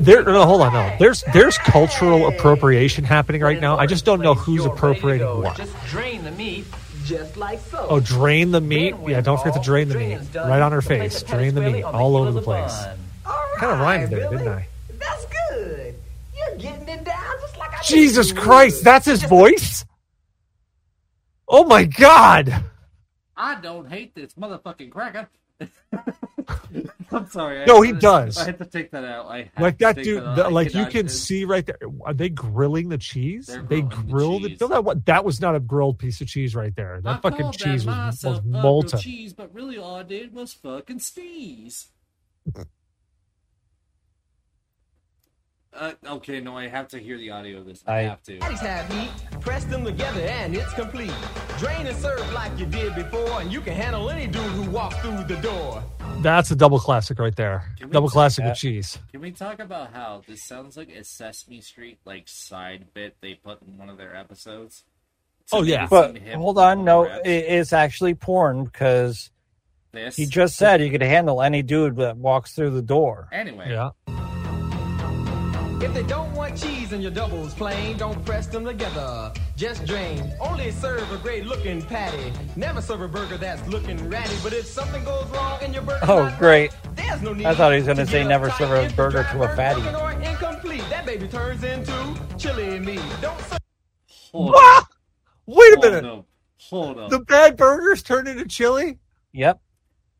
There, 0.00 0.22
no, 0.22 0.44
hold 0.46 0.62
on, 0.62 0.72
no. 0.72 0.96
There's 0.98 1.22
there's 1.32 1.58
cultural 1.58 2.28
appropriation 2.28 3.04
happening 3.04 3.40
right 3.40 3.60
now. 3.60 3.76
I 3.76 3.86
just 3.86 4.04
don't 4.04 4.20
know 4.20 4.34
who's 4.34 4.64
appropriating 4.64 5.26
what. 5.42 5.56
Just 5.56 5.74
drain 5.86 6.22
the 6.24 6.30
meat, 6.32 6.64
just 7.06 7.36
like 7.36 7.60
so. 7.60 7.86
Oh, 7.88 8.00
drain 8.00 8.50
the 8.50 8.60
meat. 8.60 8.92
Then 8.92 9.08
Yeah, 9.08 9.20
don't 9.20 9.38
forget 9.38 9.54
to 9.54 9.60
drain 9.60 9.88
the 9.88 9.94
the 9.94 10.00
meat 10.00 10.32
done, 10.32 10.48
right 10.48 10.60
on 10.62 10.72
her 10.72 10.82
face. 10.82 11.22
Drain 11.22 11.54
the 11.54 11.60
meat 11.62 11.82
all 11.82 12.16
over 12.16 12.32
the 12.32 12.42
place. 12.42 12.84
bun. 12.84 12.98
Kind 13.58 13.72
of 13.72 13.80
rhymed 13.80 14.10
there, 14.12 14.30
didn't 14.30 14.48
I? 14.48 14.68
That's 14.98 15.26
good. 15.50 15.94
You're 16.36 16.56
getting 16.58 16.88
it 16.88 17.04
down 17.04 17.34
just 17.40 17.56
like 17.58 17.72
I 17.72 17.82
Jesus 17.82 18.32
Christ, 18.32 18.78
would. 18.78 18.84
that's 18.84 19.06
his 19.06 19.22
voice. 19.24 19.84
Oh 21.48 21.64
my 21.64 21.84
God! 21.84 22.64
I 23.36 23.60
don't 23.60 23.88
hate 23.88 24.14
this 24.14 24.34
motherfucking 24.34 24.90
cracker. 24.90 25.28
I'm 27.12 27.28
sorry. 27.30 27.62
I 27.62 27.64
No, 27.64 27.80
he 27.82 27.92
to- 27.92 27.98
does. 27.98 28.36
I 28.38 28.44
had 28.46 28.58
to 28.58 28.64
take 28.66 28.90
that 28.90 29.04
out. 29.04 29.26
I 29.26 29.50
Like 29.58 29.78
that 29.78 29.96
dude, 29.96 30.22
the- 30.36 30.50
like 30.50 30.74
you 30.74 30.86
can 30.86 31.08
see 31.08 31.44
right 31.44 31.64
there. 31.64 31.78
Are 32.04 32.12
they 32.12 32.28
grilling 32.28 32.88
the 32.88 32.98
cheese? 32.98 33.46
They're 33.46 33.62
They 33.62 33.80
grilling 33.82 33.88
the 34.06 34.12
grilled 34.12 34.44
it. 34.44 34.48
cheese. 34.50 34.60
No, 34.60 34.68
that 34.68 34.84
what? 34.84 35.06
That 35.06 35.24
was 35.24 35.40
not 35.40 35.54
a 35.54 35.60
grilled 35.60 35.98
piece 35.98 36.20
of 36.20 36.26
cheese 36.28 36.54
right 36.54 36.74
there. 36.76 37.00
That 37.02 37.16
I 37.18 37.20
fucking 37.20 37.52
cheese 37.52 37.84
that 37.86 38.06
was, 38.08 38.22
was 38.24 38.42
molten. 38.44 38.98
cheese, 38.98 39.32
but 39.32 39.54
really 39.54 39.78
all 39.78 39.96
I 39.96 40.02
did 40.02 40.34
was 40.34 40.52
fucking 40.52 40.98
sneeze. 41.00 41.88
Uh, 45.76 45.92
okay, 46.06 46.40
no, 46.40 46.56
I 46.56 46.68
have 46.68 46.88
to 46.88 46.98
hear 46.98 47.18
the 47.18 47.30
audio 47.30 47.58
of 47.58 47.66
this. 47.66 47.82
I, 47.86 47.98
I- 47.98 48.02
have 48.02 48.22
to. 48.24 48.38
Patties 48.38 48.60
have 48.60 48.90
heat, 48.92 49.10
press 49.40 49.64
them 49.64 49.84
together 49.84 50.20
and 50.22 50.56
it's 50.56 50.72
complete. 50.72 51.12
Drain 51.58 51.86
and 51.86 51.96
serve 51.96 52.32
like 52.32 52.58
you 52.58 52.66
did 52.66 52.94
before, 52.94 53.40
and 53.40 53.52
you 53.52 53.60
can 53.60 53.74
handle 53.74 54.08
any 54.10 54.26
dude 54.26 54.42
who 54.42 54.70
walks 54.70 54.96
through 54.98 55.24
the 55.24 55.36
door. 55.42 55.82
That's 56.20 56.50
a 56.50 56.56
double 56.56 56.78
classic 56.78 57.18
right 57.18 57.34
there. 57.36 57.70
Double 57.90 58.08
classic 58.08 58.42
Yeah. 58.44 58.50
with 58.50 58.58
cheese. 58.58 58.98
Can 59.12 59.20
we 59.20 59.32
talk 59.32 59.58
about 59.60 59.92
how 59.92 60.22
this 60.26 60.42
sounds 60.42 60.76
like 60.76 60.88
a 60.88 61.04
Sesame 61.04 61.60
Street 61.60 61.98
like 62.06 62.24
side 62.26 62.86
bit 62.94 63.16
they 63.20 63.34
put 63.34 63.60
in 63.62 63.76
one 63.76 63.90
of 63.90 63.98
their 63.98 64.16
episodes? 64.16 64.84
Oh, 65.52 65.62
yeah. 65.62 65.86
But 65.88 66.16
hold 66.34 66.58
on, 66.58 66.84
no, 66.84 67.04
it, 67.04 67.22
it's 67.28 67.72
actually 67.72 68.14
porn 68.14 68.64
because 68.64 69.30
This. 69.92 70.16
he 70.16 70.26
just 70.26 70.56
said 70.56 70.80
you 70.80 70.90
could 70.90 71.02
handle 71.02 71.40
any 71.42 71.62
dude 71.62 71.96
that 71.96 72.16
walks 72.16 72.52
through 72.54 72.70
the 72.70 72.82
door. 72.82 73.28
Anyway, 73.32 73.66
Yeah. 73.70 73.90
If 75.78 75.92
they 75.92 76.02
don't 76.04 76.32
want 76.34 76.56
cheese 76.56 76.92
in 76.92 77.00
your 77.02 77.10
doubles 77.10 77.52
plain, 77.54 77.96
don't 77.98 78.24
press 78.24 78.46
them 78.46 78.64
together. 78.64 79.32
Just 79.56 79.84
drain. 79.86 80.32
Only 80.40 80.70
serve 80.70 81.10
a 81.12 81.18
great 81.18 81.44
looking 81.46 81.82
patty. 81.82 82.32
Never 82.56 82.80
serve 82.80 83.02
a 83.02 83.08
burger 83.08 83.36
that's 83.36 83.66
looking 83.68 84.08
ratty. 84.08 84.34
But 84.42 84.52
if 84.54 84.64
something 84.66 85.04
goes 85.04 85.26
wrong 85.26 85.62
in 85.62 85.72
your 85.74 85.82
burger, 85.82 86.00
Oh, 86.04 86.34
great. 86.38 86.72
there's 86.94 87.20
no 87.22 87.34
need. 87.34 87.44
I 87.46 87.54
thought 87.54 87.72
he 87.72 87.76
was 87.78 87.84
going 87.86 87.98
to 87.98 88.04
to 88.06 88.10
say 88.10 88.24
never 88.24 88.50
serve 88.52 88.70
a 88.90 88.94
burger 88.94 89.22
to 89.32 89.42
a 89.42 89.54
fatty. 89.54 89.82
broken 89.82 90.00
Or 90.00 90.12
incomplete. 90.12 90.82
That 90.88 91.04
baby 91.04 91.28
turns 91.28 91.62
into 91.62 92.18
chili 92.38 92.78
meat. 92.80 93.00
Don't 93.20 93.38
serve. 93.42 93.58
hold 94.32 94.52
What? 94.52 94.82
on. 94.82 94.86
Wait 95.46 95.72
a 95.74 95.76
Hold 95.76 95.84
minute. 95.84 96.04
up. 96.04 96.26
Hold 96.70 96.98
up. 96.98 97.10
The 97.10 97.20
bad 97.20 97.56
burgers 97.56 98.02
turned 98.02 98.28
into 98.28 98.46
chili. 98.46 98.98
Yep. 99.32 99.60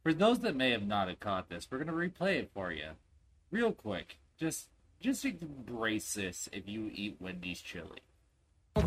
For 0.03 0.12
those 0.12 0.39
that 0.41 0.55
may 0.55 0.70
have 0.70 0.87
not 0.87 1.09
have 1.09 1.19
caught 1.19 1.49
this, 1.49 1.66
we're 1.70 1.78
gonna 1.78 1.93
replay 1.97 2.37
it 2.37 2.51
for 2.55 2.70
you, 2.70 2.91
real 3.51 3.73
quick. 3.73 4.19
Just, 4.39 4.69
just 5.01 5.24
embrace 5.24 6.14
this 6.14 6.48
if 6.52 6.68
you 6.68 6.90
eat 6.93 7.16
Wendy's 7.20 7.60
chili. 7.60 8.01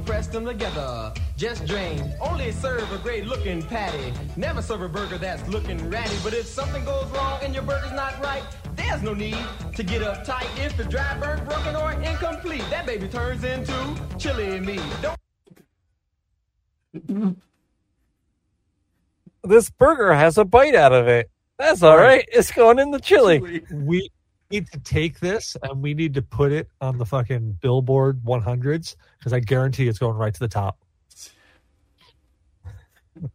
Press 0.06 0.28
them 0.28 0.46
together. 0.46 1.12
Just 1.36 1.66
drain. 1.66 2.14
Only 2.22 2.52
serve 2.52 2.92
a 2.92 2.98
great 3.00 3.26
looking 3.26 3.62
patty. 3.62 4.14
Never 4.36 4.62
serve 4.62 4.82
a 4.82 4.90
burger 4.90 5.18
that's 5.18 5.48
looking 5.48 5.90
ratty. 5.90 6.16
But 6.24 6.34
if 6.34 6.46
something 6.46 6.86
goes 6.86 7.10
wrong 7.12 7.40
and 7.42 7.54
your 7.56 7.64
burger's 7.64 7.94
not 7.94 8.22
right, 8.24 8.44
there's 8.76 9.02
no 9.02 9.14
need 9.14 9.38
to 9.76 9.84
get 9.84 10.02
uptight. 10.02 10.48
If 10.64 10.78
the 10.78 10.84
dry 10.84 11.18
burn 11.20 11.44
broken 11.46 11.76
or 11.76 11.94
incomplete, 11.94 12.64
that 12.70 12.86
baby 12.86 13.08
turns 13.08 13.44
into 13.44 14.00
chili 14.20 14.60
meat. 14.60 14.82
Don't 15.02 15.18
This 19.44 19.70
burger 19.72 20.14
has 20.14 20.38
a 20.38 20.46
bite 20.46 20.76
out 20.76 20.94
of 20.94 21.08
it. 21.08 21.32
That's 21.58 21.82
all 21.82 21.98
right. 21.98 22.28
It's 22.32 22.52
going 22.52 22.78
in 22.80 22.92
the 22.92 23.00
chili. 23.00 23.64
We 23.72 24.12
need 24.50 24.72
to 24.72 24.80
take 24.80 25.20
this 25.20 25.56
and 25.64 25.82
we 25.82 25.94
need 25.94 26.14
to 26.14 26.22
put 26.22 26.52
it 26.52 26.70
on 26.82 26.98
the 26.98 27.06
fucking 27.06 27.58
billboard 27.62 28.22
100s 28.24 28.96
because 29.18 29.34
I 29.34 29.40
guarantee 29.40 29.88
it's 29.88 30.00
going 30.00 30.18
right 30.18 30.34
to 30.34 30.40
the 30.40 30.48
top. 30.48 30.78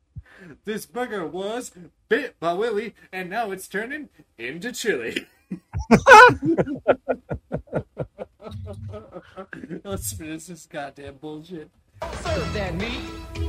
This 0.67 0.85
burger 0.85 1.27
was 1.27 1.73
bit 2.09 2.39
by 2.39 2.53
Willie, 2.53 2.95
and 3.13 3.31
now 3.31 3.51
it's 3.51 3.67
turning 3.67 4.11
into 4.37 4.73
chili. 4.73 5.27
Let's 9.85 10.13
finish 10.13 10.45
this 10.45 10.67
goddamn 10.67 11.17
bullshit. 11.17 11.71
Serve 12.23 12.53
that 12.55 12.75
meat. 12.77 13.01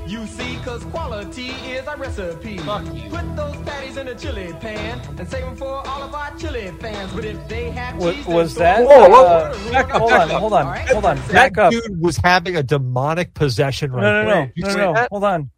You 0.07 0.26
see, 0.27 0.57
cause 0.64 0.84
quality 0.86 1.48
is 1.68 1.88
our 1.88 1.98
recipe. 1.98 2.57
Put 2.57 3.36
those 3.36 3.56
patties 3.57 3.98
in 3.98 4.07
a 4.07 4.15
chili 4.15 4.53
pan 4.60 4.99
and 5.18 5.27
save 5.27 5.44
them 5.45 5.56
for 5.56 5.88
all 5.88 6.03
of 6.03 6.14
our 6.14 6.36
chili 6.38 6.72
fans. 6.80 7.11
But 7.14 7.26
if 7.26 7.48
they 7.48 7.72
have 7.72 7.98
Was, 7.98 8.15
cheese, 8.15 8.26
was 8.27 8.56
then 8.56 8.86
that? 8.86 8.95
throw 8.95 9.06
it 9.06 9.11
uh, 9.11 9.72
back 9.72 9.94
up, 9.94 9.99
hold 10.02 10.10
back 10.11 10.22
on, 10.22 10.32
up. 10.32 10.40
hold 10.41 10.53
on, 10.53 10.65
All 10.65 10.72
right. 10.72 10.88
hold 10.90 11.06
on. 11.06 11.15
That 11.18 11.32
Back 11.32 11.57
up. 11.57 11.72
dude 11.72 11.99
was 12.02 12.18
having 12.18 12.56
a 12.56 12.64
demonic 12.64 13.34
possession 13.34 13.91
right 13.91 14.02
No, 14.02 14.22
no, 14.23 14.27
there. 14.27 14.45
no, 14.45 14.52
You 14.56 14.64
no, 14.64 14.76
no. 14.76 14.94
that? 14.94 15.10
Hold 15.11 15.23
on. 15.23 15.49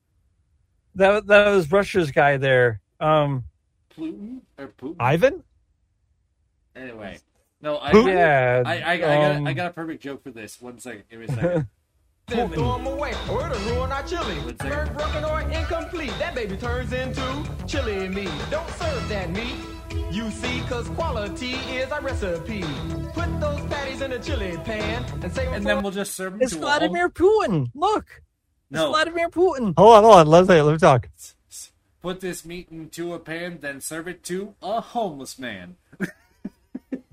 That 0.96 1.28
that 1.28 1.50
was 1.50 1.72
Russia's 1.72 2.12
guy 2.12 2.38
there. 2.38 2.80
Um, 3.00 3.44
Pluton 3.90 4.42
or 4.58 4.68
Putin? 4.68 4.96
Ivan? 5.00 5.44
Anyway, 6.76 7.20
no, 7.62 7.80
I, 7.80 7.92
Putin? 7.92 8.08
yeah. 8.14 8.64
I, 8.66 8.80
I, 8.80 8.92
I, 8.94 8.98
got, 8.98 9.36
um, 9.36 9.48
I 9.48 9.54
got 9.54 9.68
a 9.72 9.74
perfect 9.74 10.02
joke 10.04 10.24
for 10.24 10.32
this. 10.32 10.62
One 10.62 10.80
second, 10.80 11.04
give 11.10 11.20
me 11.20 11.26
a 11.28 11.32
second. 11.34 11.68
Then 12.28 12.50
throw 12.52 12.78
them 12.78 12.88
away, 12.88 13.14
or 13.32 13.50
it'll 13.50 13.74
ruin 13.74 13.90
our 13.90 14.04
chili. 14.04 14.36
One 14.40 14.58
second. 14.58 14.70
Burnt, 14.70 14.98
broken, 14.98 15.24
or 15.24 15.42
incomplete, 15.42 16.12
that 16.20 16.36
baby 16.36 16.58
turns 16.58 16.92
into 16.92 17.50
chili 17.66 18.10
meat. 18.10 18.30
Don't 18.52 18.70
serve 18.72 19.08
that 19.08 19.30
meat. 19.30 19.56
You 20.12 20.30
see, 20.32 20.60
cause 20.68 20.90
quality 20.90 21.52
is 21.52 21.90
our 21.90 22.02
recipe. 22.02 22.66
Put 23.14 23.40
those 23.40 23.62
patties 23.68 24.02
in 24.02 24.12
a 24.12 24.20
chili 24.20 24.58
pan 24.66 25.06
and 25.24 25.34
save 25.34 25.46
them 25.46 25.54
and 25.54 25.66
then 25.66 25.82
we'll 25.82 25.94
just 25.94 26.16
serve 26.16 26.34
them 26.34 26.42
it's 26.42 26.52
to 26.52 26.58
a 26.58 26.62
Vladimir 26.62 27.10
Putin. 27.10 27.72
Look, 27.74 28.22
it's 28.72 28.72
No. 28.72 28.90
Vladimir 28.90 29.30
Putin. 29.30 29.74
Hold 29.78 29.96
on, 29.96 30.04
hold 30.04 30.16
on. 30.16 30.28
Let 30.28 30.50
me, 30.50 30.62
let 30.62 30.72
me 30.74 30.78
talk. 30.78 31.08
Put 32.02 32.20
this 32.20 32.44
meat 32.44 32.68
into 32.70 33.14
a 33.14 33.20
pan, 33.20 33.60
then 33.62 33.80
serve 33.80 34.10
it 34.10 34.24
to 34.26 34.54
a 34.62 34.82
homeless 34.82 35.40
man. 35.40 35.78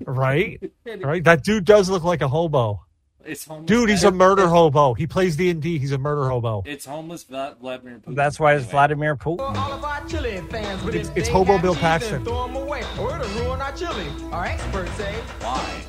Right? 0.07 0.61
Right? 0.85 1.25
That 1.25 1.43
dude 1.45 1.65
does 1.65 1.89
look 1.89 2.05
like 2.05 2.21
a 2.21 2.29
hobo. 2.29 2.85
It's 3.27 3.45
homeless. 3.45 3.67
Dude, 3.67 3.89
he's 3.91 4.05
a 4.05 4.11
murder 4.11 4.47
hobo. 4.49 4.95
He 4.95 5.07
plays 5.07 5.37
D&D. 5.37 5.79
He's 5.79 5.93
a 5.93 5.99
murder 5.99 6.29
hobo. 6.29 6.63
It's 6.67 6.85
homeless 6.85 7.25
Vla- 7.25 7.57
Vladimir 7.59 8.01
Putin. 8.07 8.15
That's 8.15 8.39
why 8.39 8.53
it's 8.55 8.63
Anyway. 8.65 8.71
Vladimir 8.73 9.11
all 9.25 9.37
Putin. 9.37 9.75
of 9.75 9.85
our 9.85 10.05
chili 10.07 10.41
fans. 10.51 10.83
But 10.83 10.95
It's- 10.95 11.09
if 11.11 11.17
it's 11.17 11.29
they 11.29 11.33
Hobo 11.33 11.53
have 11.55 11.63
Bill 11.63 11.75
cheese, 11.75 11.81
Paxton. 11.83 12.25
Throw 12.25 12.47
them 12.47 12.57
away, 12.57 12.83
or 13.01 13.17
it'll 13.19 13.45
ruin 13.45 13.61
our 13.61 13.73
chili. 13.73 14.07
Our 14.33 14.45
experts 14.47 14.93
say, 14.93 15.15
Why? 15.41 15.83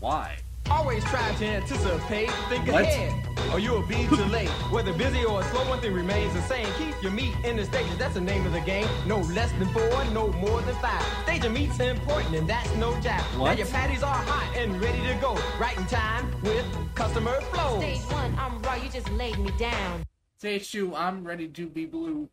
Why? 0.00 0.36
Always 0.70 1.04
try 1.04 1.32
to 1.34 1.46
anticipate, 1.46 2.30
think 2.48 2.66
What? 2.66 2.82
ahead, 2.84 3.14
or 3.52 3.58
you'll 3.58 3.82
be 3.82 4.06
too 4.06 4.16
late. 4.36 4.48
Whether 4.70 4.92
busy 4.92 5.24
or 5.24 5.42
slow, 5.44 5.68
one 5.68 5.80
thing 5.80 5.92
remains 5.92 6.32
the 6.34 6.42
same. 6.42 6.66
Keep 6.78 7.02
your 7.02 7.12
meat 7.12 7.34
in 7.44 7.56
the 7.56 7.64
stages, 7.64 7.96
that's 7.98 8.14
the 8.14 8.20
name 8.20 8.44
of 8.46 8.52
the 8.52 8.60
game. 8.60 8.88
No 9.06 9.18
less 9.20 9.52
than 9.52 9.68
four, 9.68 10.04
no 10.12 10.28
more 10.32 10.60
than 10.62 10.74
five. 10.76 11.02
Stage 11.24 11.44
of 11.44 11.52
meat's 11.52 11.78
important, 11.80 12.34
and 12.34 12.48
that's 12.48 12.74
no 12.76 12.92
jive. 12.94 13.38
Now 13.38 13.52
your 13.52 13.66
patties 13.66 14.02
are 14.02 14.14
hot 14.14 14.56
and 14.56 14.80
ready 14.80 15.00
to 15.06 15.14
go. 15.20 15.38
Right 15.58 15.76
in 15.76 15.86
time 15.86 16.30
with 16.42 16.64
customer 16.94 17.40
flow. 17.52 17.78
Stage 17.80 18.00
one, 18.12 18.34
I'm 18.38 18.60
raw, 18.62 18.74
you 18.74 18.88
just 18.90 19.10
laid 19.12 19.38
me 19.38 19.50
down. 19.58 20.04
Stage 20.38 20.70
two, 20.70 20.94
I'm 20.94 21.24
ready 21.24 21.48
to 21.48 21.66
be 21.66 21.86
blue. 21.86 22.28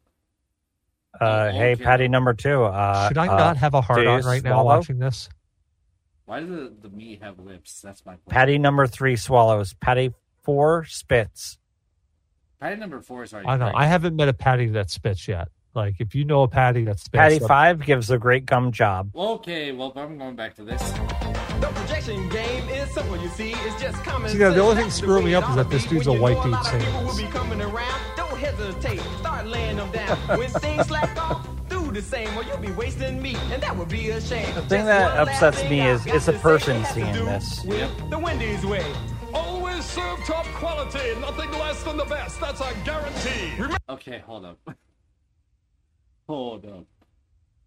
Uh, 1.22 1.52
hey. 1.52 1.76
Patty 1.76 2.08
number 2.08 2.34
two. 2.34 2.64
Uh, 2.64 3.08
Should 3.08 3.18
I 3.20 3.28
uh, 3.28 3.38
not 3.38 3.58
have 3.58 3.76
a 3.76 3.82
do 3.82 3.86
heart 3.86 4.08
on 4.08 4.22
right 4.24 4.44
now 4.44 4.64
watching 4.64 4.98
this? 4.98 5.30
Why 6.26 6.40
does 6.40 6.50
the, 6.50 6.74
the 6.82 6.90
meat 6.90 7.22
have 7.22 7.40
lips? 7.40 7.82
That's 7.82 8.06
my 8.06 8.14
question. 8.14 8.30
Patty 8.30 8.58
number 8.58 8.88
three 8.88 9.16
swallows. 9.16 9.74
Patty 9.74 10.12
four 10.44 10.86
spits. 10.86 11.58
Patty 12.62 12.78
number 12.78 13.02
four 13.02 13.24
is 13.24 13.34
already. 13.34 13.50
I 13.50 13.58
know. 13.58 13.66
great. 13.66 13.76
I 13.76 13.86
haven't 13.88 14.16
met 14.16 14.30
a 14.30 14.34
patty 14.34 14.68
that 14.68 14.90
spits 14.90 15.28
yet. 15.28 15.50
Like 15.76 15.95
if 16.00 16.14
you 16.16 16.24
know 16.24 16.44
a 16.44 16.48
patty 16.48 16.86
that 16.86 17.00
spits, 17.00 17.20
Patty 17.20 17.40
that- 17.40 17.48
Five 17.48 17.84
gives 17.86 18.10
a 18.12 18.18
great 18.18 18.45
gum 18.45 18.72
job. 18.72 19.10
Okay, 19.16 19.72
well, 19.72 19.91
I'm 19.95 20.18
going 20.18 20.36
back 20.36 20.56
to 20.56 20.64
this. 20.64 20.82
The 21.60 21.72
projection 21.74 22.30
game 22.30 22.68
is 22.70 22.90
simple, 22.91 23.18
you 23.22 23.30
see. 23.30 23.52
It's 23.56 23.82
just 23.82 24.04
common 24.04 24.30
See, 24.30 24.38
the 24.38 24.60
only 24.62 24.76
thing 24.82 24.91
screwing 24.91 25.26
me 25.26 25.34
up 25.36 25.50
is 25.50 25.56
that 25.56 25.70
this 25.70 25.86
dude's 25.88 26.08
a 26.08 26.14
white 26.14 26.41
dude 26.44 26.52
lot 26.52 26.62
of 26.66 26.68
saying 26.72 26.84
people 26.86 27.02
will 27.02 27.08
this. 27.14 27.22
be 27.22 27.28
coming 27.28 27.62
around. 27.62 28.02
Don't 28.18 28.38
hesitate. 28.38 29.00
Start 29.20 29.48
laying 29.48 29.78
them 29.78 29.91
down. 29.91 30.18
when 30.38 30.50
things 30.50 30.88
slack 30.88 31.18
off, 31.18 31.44
do 31.48 31.53
the 31.94 32.02
same 32.02 32.36
or 32.38 32.44
you'll 32.44 32.57
be 32.57 32.72
wasting 32.72 33.22
meat, 33.22 33.38
and 33.52 33.61
that 33.61 33.76
would 33.76 33.90
be 33.90 34.10
a 34.10 34.20
shame. 34.20 34.53
The 34.56 34.61
thing 34.64 34.86
that 34.86 35.18
upsets 35.18 35.64
me 35.70 35.82
is 35.82 36.06
it's 36.07 36.28
a 36.28 36.34
person 36.34 36.84
seeing 36.86 37.14
this. 37.14 37.64
With 37.64 38.10
the 38.10 38.18
Wendy's 38.18 38.65
way. 38.65 38.86
Always 39.34 39.86
serve 39.86 40.20
top 40.26 40.45
quality, 40.48 41.20
nothing 41.20 41.52
less 41.52 41.84
than 41.84 41.98
the 41.98 42.06
best. 42.06 42.40
That's 42.40 42.61
a 42.61 42.74
guarantee. 42.84 43.76
Okay, 43.90 44.20
hold 44.20 44.45
up. 44.45 44.60
hold 46.28 46.65
up. 46.65 46.86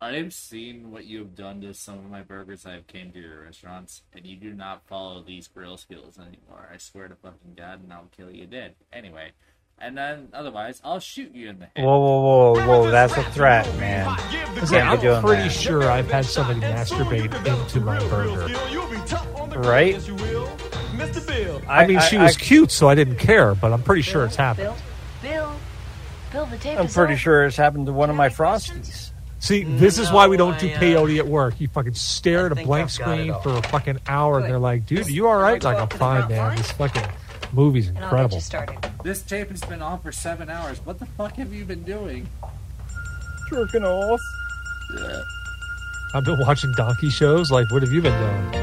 I've 0.01 0.35
seen 0.35 0.91
what 0.91 1.07
you 1.07 1.21
have 1.21 1.35
done 1.35 1.63
to 1.63 1.73
some 1.73 1.99
of 1.99 2.11
my 2.11 2.23
burgers 2.23 2.67
I 2.67 2.73
have 2.73 2.87
came 2.87 3.13
to 3.13 3.21
your 3.21 3.45
restaurants, 3.45 4.03
and 4.13 4.27
you 4.27 4.37
do 4.37 4.53
not 4.53 4.87
follow 4.87 5.23
these 5.23 5.49
grill 5.49 5.77
skills 5.79 6.19
anymore. 6.19 6.69
I 6.73 6.77
swear 6.77 7.09
to 7.09 7.15
fucking 7.15 7.55
God, 7.57 7.83
and 7.83 7.93
I'll 7.93 8.11
kill 8.15 8.31
you 8.31 8.47
dead. 8.47 8.75
Anyway, 8.93 9.31
and 9.79 9.97
then 9.97 10.29
otherwise, 10.33 10.81
I'll 10.85 11.01
shoot 11.01 11.35
you 11.35 11.51
in 11.51 11.59
the 11.59 11.67
head. 11.77 11.85
Whoa, 11.85 11.99
whoa, 11.99 12.55
whoa, 12.55 12.67
whoa! 12.67 12.91
That's 12.91 13.17
a 13.17 13.23
threat, 13.25 13.67
man. 13.79 14.09
Listen, 14.55 14.69
Can't 14.69 14.71
be 14.71 14.79
I'm 14.79 15.01
doing 15.01 15.23
pretty 15.23 15.43
that. 15.45 15.53
sure 15.53 15.91
I've 15.91 16.11
had 16.11 16.25
somebody 16.25 16.61
masturbate 16.61 17.35
into 17.47 17.81
my 17.81 17.99
burger. 18.09 18.47
Right? 19.61 19.97
Mr. 19.97 21.65
I, 21.69 21.87
mean, 21.87 22.01
she 22.01 22.17
was 22.17 22.37
cute, 22.37 22.71
so 22.71 22.89
I 22.89 22.95
didn't 22.95 23.17
care, 23.17 23.55
but 23.55 23.73
I'm 23.73 23.83
pretty 23.83 24.03
sure 24.03 24.25
it's 24.25 24.37
happened. 24.37 24.75
Bill, 25.23 25.55
Bill, 26.33 26.47
the 26.47 26.59
tape 26.59 26.79
I'm 26.79 26.89
pretty 26.89 27.15
on. 27.15 27.19
sure 27.19 27.45
it's 27.45 27.57
happened 27.57 27.87
to 27.87 27.93
one 27.93 28.09
of 28.09 28.17
my 28.17 28.29
Frosties. 28.29 29.11
See, 29.39 29.65
this 29.65 29.99
is 29.99 30.11
why 30.11 30.27
we 30.27 30.37
don't 30.37 30.59
do 30.59 30.69
uh, 30.69 30.79
peyote 30.79 31.19
at 31.19 31.27
work. 31.27 31.61
You 31.61 31.69
fucking 31.69 31.95
stare 31.95 32.47
at 32.47 32.53
a 32.53 32.55
blank 32.57 32.91
I've 32.91 32.99
got 32.99 33.19
it 33.19 33.23
screen 33.23 33.43
for 33.43 33.59
a 33.59 33.63
fucking 33.69 34.01
hour, 34.07 34.39
and 34.39 34.47
they're 34.47 34.59
like, 34.59 34.87
"Dude, 34.87 35.09
you 35.09 35.29
all 35.29 35.37
right?" 35.37 35.63
Like, 35.63 35.79
I'm 35.79 35.89
fine, 35.89 36.29
man. 36.29 36.57
This 36.57 36.73
fucking 36.73 37.05
movie's 37.53 37.89
incredible. 37.89 38.41
This 39.03 39.23
tape 39.23 39.51
has 39.51 39.63
been 39.65 39.83
on 39.83 40.01
for 40.01 40.13
seven 40.13 40.49
hours. 40.51 40.79
What 40.85 40.99
the 40.99 41.07
fuck 41.07 41.35
have 41.37 41.53
you 41.53 41.65
been 41.65 41.83
doing? 41.85 42.29
Jerking 43.51 43.85
off. 43.85 44.21
Yeah. 44.99 45.21
I've 46.15 46.25
been 46.25 46.39
watching 46.41 46.73
donkey 46.77 47.11
shows. 47.11 47.51
Like, 47.51 47.71
what 47.71 47.83
have 47.83 47.93
you 47.93 48.01
been 48.03 48.19
doing? 48.19 48.63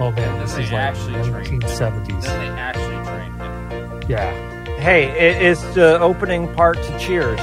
Oh 0.00 0.10
man, 0.10 0.38
this 0.40 0.52
is 0.52 0.58
like 0.58 0.72
actually 0.72 1.14
trained 1.30 1.62
them. 1.62 1.70
1970s. 1.70 2.22
Then 2.22 2.40
they 2.54 2.60
actually 2.60 3.04
trained 3.06 3.40
them. 3.40 4.00
Yeah, 4.08 4.54
Hey, 4.78 5.04
it, 5.12 5.40
it's 5.42 5.62
the 5.74 5.98
opening 6.00 6.52
part 6.54 6.76
to 6.76 6.98
Cheers. 6.98 7.38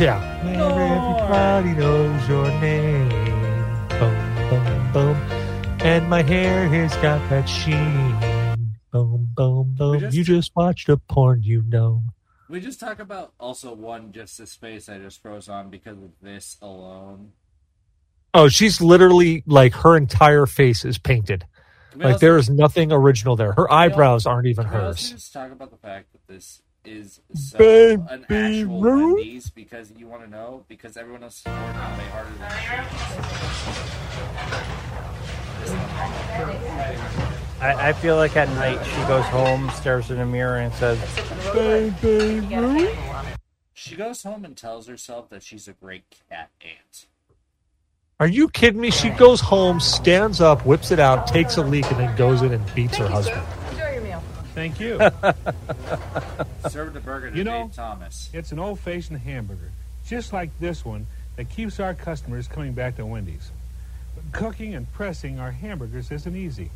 yeah. 0.00 0.20
Where 0.44 0.86
everybody 0.96 1.72
knows 1.80 2.28
your 2.28 2.48
name. 2.60 3.08
Boom, 3.88 4.14
boom, 4.48 4.92
boom. 4.92 5.33
And 5.84 6.08
my 6.08 6.22
hair 6.22 6.66
has 6.68 6.96
got 6.96 7.20
that 7.28 7.46
sheen. 7.46 8.16
Boom, 8.90 9.28
boom, 9.36 9.74
boom. 9.76 10.00
just- 10.00 10.16
You 10.16 10.24
just 10.24 10.52
watched 10.56 10.88
a 10.88 10.96
porn, 10.96 11.42
you 11.42 11.62
know. 11.68 12.02
We 12.48 12.60
just 12.60 12.80
talk 12.80 12.98
about 13.00 13.32
also 13.38 13.74
one 13.74 14.12
just 14.12 14.38
this 14.38 14.52
space 14.52 14.88
I 14.88 14.98
just 14.98 15.20
froze 15.20 15.48
on 15.48 15.68
because 15.70 15.98
of 15.98 16.10
this 16.22 16.56
alone. 16.62 17.32
Oh, 18.32 18.48
she's 18.48 18.80
literally 18.80 19.42
like 19.46 19.74
her 19.74 19.96
entire 19.96 20.46
face 20.46 20.84
is 20.84 20.96
painted. 20.98 21.44
Like 21.94 22.14
also- 22.14 22.18
there 22.18 22.36
is 22.38 22.48
nothing 22.50 22.90
original 22.92 23.36
there. 23.36 23.52
Her 23.52 23.70
eyebrows 23.70 24.26
aren't 24.26 24.46
even 24.46 24.66
hers. 24.66 25.10
just 25.10 25.32
talk 25.32 25.52
about 25.52 25.70
the 25.70 25.76
fact 25.76 26.12
that 26.12 26.26
this 26.32 26.62
is 26.84 27.20
so 27.34 27.58
Baby 27.58 28.02
an 28.10 28.26
actual? 28.30 28.80
Wendy's 28.80 29.50
because 29.50 29.90
you 29.96 30.06
want 30.06 30.22
to 30.24 30.30
know 30.30 30.64
because 30.68 30.96
everyone 30.96 31.22
else 31.24 31.40
is 31.40 31.46
working 31.46 31.98
way 31.98 32.04
harder 32.10 32.30
than 32.38 32.50
I, 37.60 37.88
I 37.88 37.92
feel 37.94 38.16
like 38.16 38.36
at 38.36 38.48
night 38.50 38.84
she 38.84 39.00
goes 39.06 39.24
home, 39.26 39.70
stares 39.70 40.10
in 40.10 40.18
the 40.18 40.26
mirror, 40.26 40.58
and 40.58 40.72
says, 40.74 40.98
"Baby 41.52 42.40
Ruth." 42.54 42.98
She 43.72 43.96
goes 43.96 44.22
home 44.22 44.44
and 44.44 44.56
tells 44.56 44.86
herself 44.86 45.28
that 45.30 45.42
she's 45.42 45.68
a 45.68 45.72
great 45.72 46.04
cat 46.30 46.50
aunt. 46.60 47.06
Are 48.20 48.26
you 48.28 48.48
kidding 48.48 48.80
me? 48.80 48.90
She 48.90 49.10
goes 49.10 49.40
home, 49.40 49.80
stands 49.80 50.40
up, 50.40 50.64
whips 50.64 50.90
it 50.90 51.00
out, 51.00 51.26
takes 51.26 51.56
a 51.56 51.62
leak, 51.62 51.90
and 51.90 52.00
then 52.00 52.16
goes 52.16 52.42
in 52.42 52.52
and 52.52 52.74
beats 52.74 52.96
her 52.96 53.08
husband. 53.08 53.42
Enjoy 53.72 53.92
your 53.92 54.00
meal. 54.02 54.22
Thank 54.54 54.78
you. 54.78 54.98
Served 56.70 56.96
a 56.96 57.00
burger 57.00 57.30
to 57.30 57.36
You 57.36 57.44
know, 57.44 57.64
Dave 57.64 57.74
Thomas. 57.74 58.30
It's 58.32 58.52
an 58.52 58.60
old 58.60 58.78
fashioned 58.78 59.18
hamburger, 59.18 59.72
just 60.06 60.32
like 60.32 60.50
this 60.60 60.84
one, 60.84 61.06
that 61.36 61.50
keeps 61.50 61.80
our 61.80 61.92
customers 61.92 62.46
coming 62.46 62.72
back 62.72 62.96
to 62.96 63.04
Wendy's. 63.04 63.50
But 64.14 64.32
cooking 64.32 64.74
and 64.74 64.90
pressing 64.92 65.38
our 65.38 65.50
hamburgers 65.50 66.10
isn't 66.10 66.36
easy. 66.36 66.70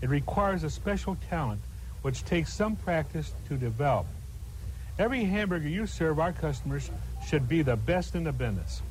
It 0.00 0.08
requires 0.08 0.64
a 0.64 0.70
special 0.70 1.16
talent 1.28 1.60
which 2.02 2.24
takes 2.24 2.52
some 2.52 2.76
practice 2.76 3.32
to 3.48 3.56
develop. 3.56 4.06
Every 4.98 5.24
hamburger 5.24 5.68
you 5.68 5.86
serve 5.86 6.18
our 6.18 6.32
customers 6.32 6.90
should 7.26 7.48
be 7.48 7.62
the 7.62 7.76
best 7.76 8.14
in 8.14 8.24
the 8.24 8.32
business. 8.32 8.82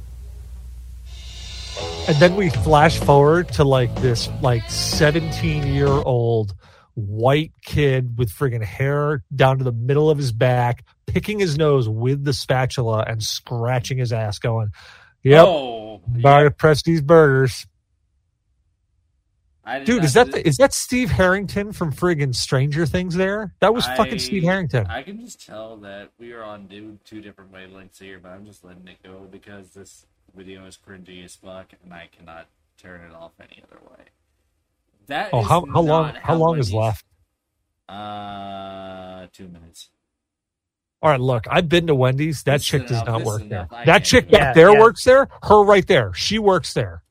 And 2.08 2.18
then 2.18 2.36
we 2.36 2.50
flash 2.50 3.00
forward 3.00 3.50
to 3.54 3.64
like 3.64 3.94
this 3.96 4.30
like 4.42 4.70
17 4.70 5.74
year 5.74 5.88
old 5.88 6.54
white 6.94 7.52
kid 7.64 8.18
with 8.18 8.32
friggin' 8.32 8.64
hair 8.64 9.24
down 9.36 9.58
to 9.58 9.64
the 9.64 9.72
middle 9.72 10.10
of 10.10 10.18
his 10.18 10.32
back, 10.32 10.86
picking 11.06 11.40
his 11.40 11.58
nose 11.58 11.90
with 11.90 12.24
the 12.24 12.34
spatula 12.34 13.04
and 13.08 13.22
scratching 13.22 13.98
his 13.98 14.14
ass, 14.14 14.40
going, 14.40 14.70
Yep, 15.24 15.46
Oh, 15.48 16.02
about 16.20 16.44
to 16.44 16.52
press 16.52 16.84
these 16.84 17.02
burgers. 17.02 17.66
I 19.66 19.80
did 19.80 19.86
Dude, 19.86 20.04
is 20.04 20.14
that 20.14 20.32
the, 20.32 20.48
is 20.48 20.58
that 20.58 20.74
Steve 20.74 21.10
Harrington 21.10 21.72
from 21.72 21.92
friggin' 21.92 22.36
Stranger 22.36 22.86
Things? 22.86 23.16
There, 23.16 23.54
that 23.62 23.74
was 23.74 23.86
fucking 23.88 24.20
Steve 24.20 24.44
Harrington. 24.44 24.86
I 24.88 25.02
can 25.02 25.20
just 25.20 25.44
tell 25.44 25.78
that 25.78 26.12
we 26.20 26.34
are 26.34 26.44
on 26.44 26.68
two, 26.68 27.00
two 27.04 27.20
different 27.20 27.52
wavelengths 27.52 28.00
here, 28.00 28.20
but 28.22 28.30
I'm 28.30 28.46
just 28.46 28.64
letting 28.64 28.88
it 28.88 28.98
go 29.04 29.28
because 29.32 29.72
this 29.72 30.06
video 30.36 30.66
is 30.68 30.78
cringy 30.78 31.26
as 31.26 31.36
fuck, 31.36 31.72
and 31.84 31.94
I 31.94 32.10
cannot 32.16 32.48
turn 32.78 33.02
it 33.02 33.14
off 33.14 33.32
any 33.40 33.64
other 33.64 33.82
way. 33.90 34.06
That 35.08 35.30
oh, 35.34 35.42
is 35.42 35.48
how 35.48 35.66
how 35.66 35.82
long 35.82 36.14
not 36.14 36.18
how 36.18 36.36
long 36.36 36.60
is 36.60 36.72
left? 36.72 37.06
Uh, 37.90 39.28
two 39.34 39.48
minutes. 39.48 39.90
All 41.02 41.12
right, 41.12 41.20
look, 41.20 41.46
I've 41.50 41.70
been 41.70 41.88
to 41.88 41.96
Wendy's. 41.96 42.44
That 42.44 42.54
This 42.58 42.66
chick 42.66 42.82
does 42.84 43.02
enough, 43.02 43.08
not 43.08 43.22
work 43.24 43.48
there. 43.48 43.68
That 43.86 44.04
chick 44.04 44.26
do 44.26 44.32
back 44.32 44.42
Yeah, 44.42 44.54
there 44.54 44.74
yeah. 44.74 44.80
works 44.80 45.04
there. 45.04 45.28
Her 45.44 45.64
right 45.64 45.86
there. 45.86 46.14
She 46.14 46.40
works 46.40 46.74
there. 46.74 47.04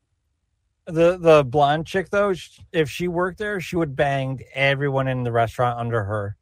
The 0.86 1.16
the 1.16 1.44
blonde 1.44 1.86
chick 1.86 2.10
though, 2.10 2.34
sh- 2.34 2.60
if 2.72 2.90
she 2.90 3.08
worked 3.08 3.38
there, 3.38 3.60
she 3.60 3.76
would 3.76 3.96
bang 3.96 4.40
everyone 4.52 5.08
in 5.08 5.22
the 5.22 5.32
restaurant 5.32 5.78
under 5.78 6.04
her. 6.04 6.36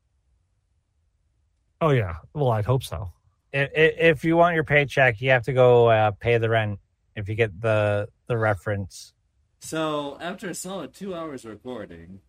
Oh 1.81 1.91
yeah. 1.91 2.17
Well, 2.35 2.51
I'd 2.51 2.65
hope 2.65 2.83
so. 2.83 3.13
I- 3.55 3.59
i- 3.77 3.97
If 4.11 4.25
you 4.25 4.37
want 4.37 4.55
your 4.55 4.65
paycheck, 4.65 5.21
you 5.21 5.31
have 5.31 5.45
to 5.45 5.53
go 5.53 5.89
uh, 5.89 6.11
pay 6.13 6.39
the 6.39 6.49
rent. 6.49 6.81
If 7.15 7.29
you 7.29 7.35
get 7.35 7.61
the 7.61 8.09
the 8.27 8.37
reference, 8.39 9.13
So 9.61 10.17
after 10.21 10.49
a 10.49 10.55
solid 10.55 10.93
two 10.95 11.15
hours 11.15 11.45
recording, 11.45 12.21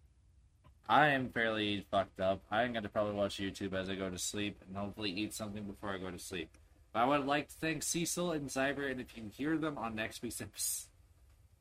I 0.88 1.08
am 1.08 1.30
fairly 1.30 1.86
fucked 1.90 2.20
up. 2.20 2.42
I'm 2.52 2.74
gonna 2.74 2.90
probably 2.90 3.14
watch 3.16 3.38
YouTube 3.38 3.74
as 3.74 3.90
I 3.90 3.96
go 3.96 4.10
to 4.10 4.18
sleep 4.20 4.62
and 4.68 4.76
hopefully 4.78 5.10
eat 5.12 5.34
something 5.34 5.64
before 5.64 5.92
I 5.94 5.98
go 5.98 6.12
to 6.12 6.20
sleep. 6.20 6.58
But 6.92 7.00
I 7.00 7.06
would 7.06 7.26
like 7.26 7.48
to 7.50 7.56
thank 7.56 7.82
Cecil 7.82 8.34
and 8.34 8.50
Cyber, 8.50 8.92
and 8.92 9.00
if 9.02 9.16
you 9.16 9.24
can 9.24 9.32
hear 9.32 9.58
them 9.58 9.78
on 9.80 9.96
next 9.96 10.22
week's 10.22 10.42
episode, 10.42 10.90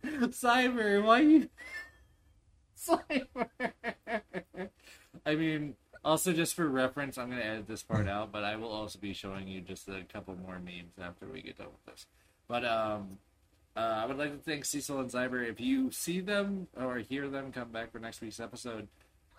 Cyber, 0.04 1.02
why 1.04 1.20
you? 1.20 1.48
Cyber. 2.78 3.48
I 5.24 5.34
mean, 5.34 5.74
also 6.04 6.32
just 6.32 6.54
for 6.54 6.68
reference, 6.68 7.16
I'm 7.18 7.30
gonna 7.30 7.42
edit 7.42 7.68
this 7.68 7.82
part 7.82 8.08
out, 8.08 8.32
but 8.32 8.44
I 8.44 8.56
will 8.56 8.70
also 8.72 8.98
be 8.98 9.12
showing 9.12 9.46
you 9.48 9.60
just 9.60 9.88
a 9.88 10.02
couple 10.12 10.34
more 10.36 10.58
memes 10.58 10.98
after 11.00 11.26
we 11.26 11.42
get 11.42 11.58
done 11.58 11.68
with 11.68 11.94
this. 11.94 12.06
But 12.48 12.64
um, 12.64 13.18
uh, 13.76 13.80
I 13.80 14.06
would 14.06 14.18
like 14.18 14.32
to 14.32 14.38
thank 14.38 14.64
Cecil 14.64 14.98
and 15.00 15.10
Cyber. 15.10 15.48
If 15.48 15.60
you 15.60 15.90
see 15.92 16.20
them 16.20 16.66
or 16.76 16.98
hear 16.98 17.28
them 17.28 17.52
come 17.52 17.70
back 17.70 17.92
for 17.92 17.98
next 18.00 18.20
week's 18.20 18.40
episode, 18.40 18.88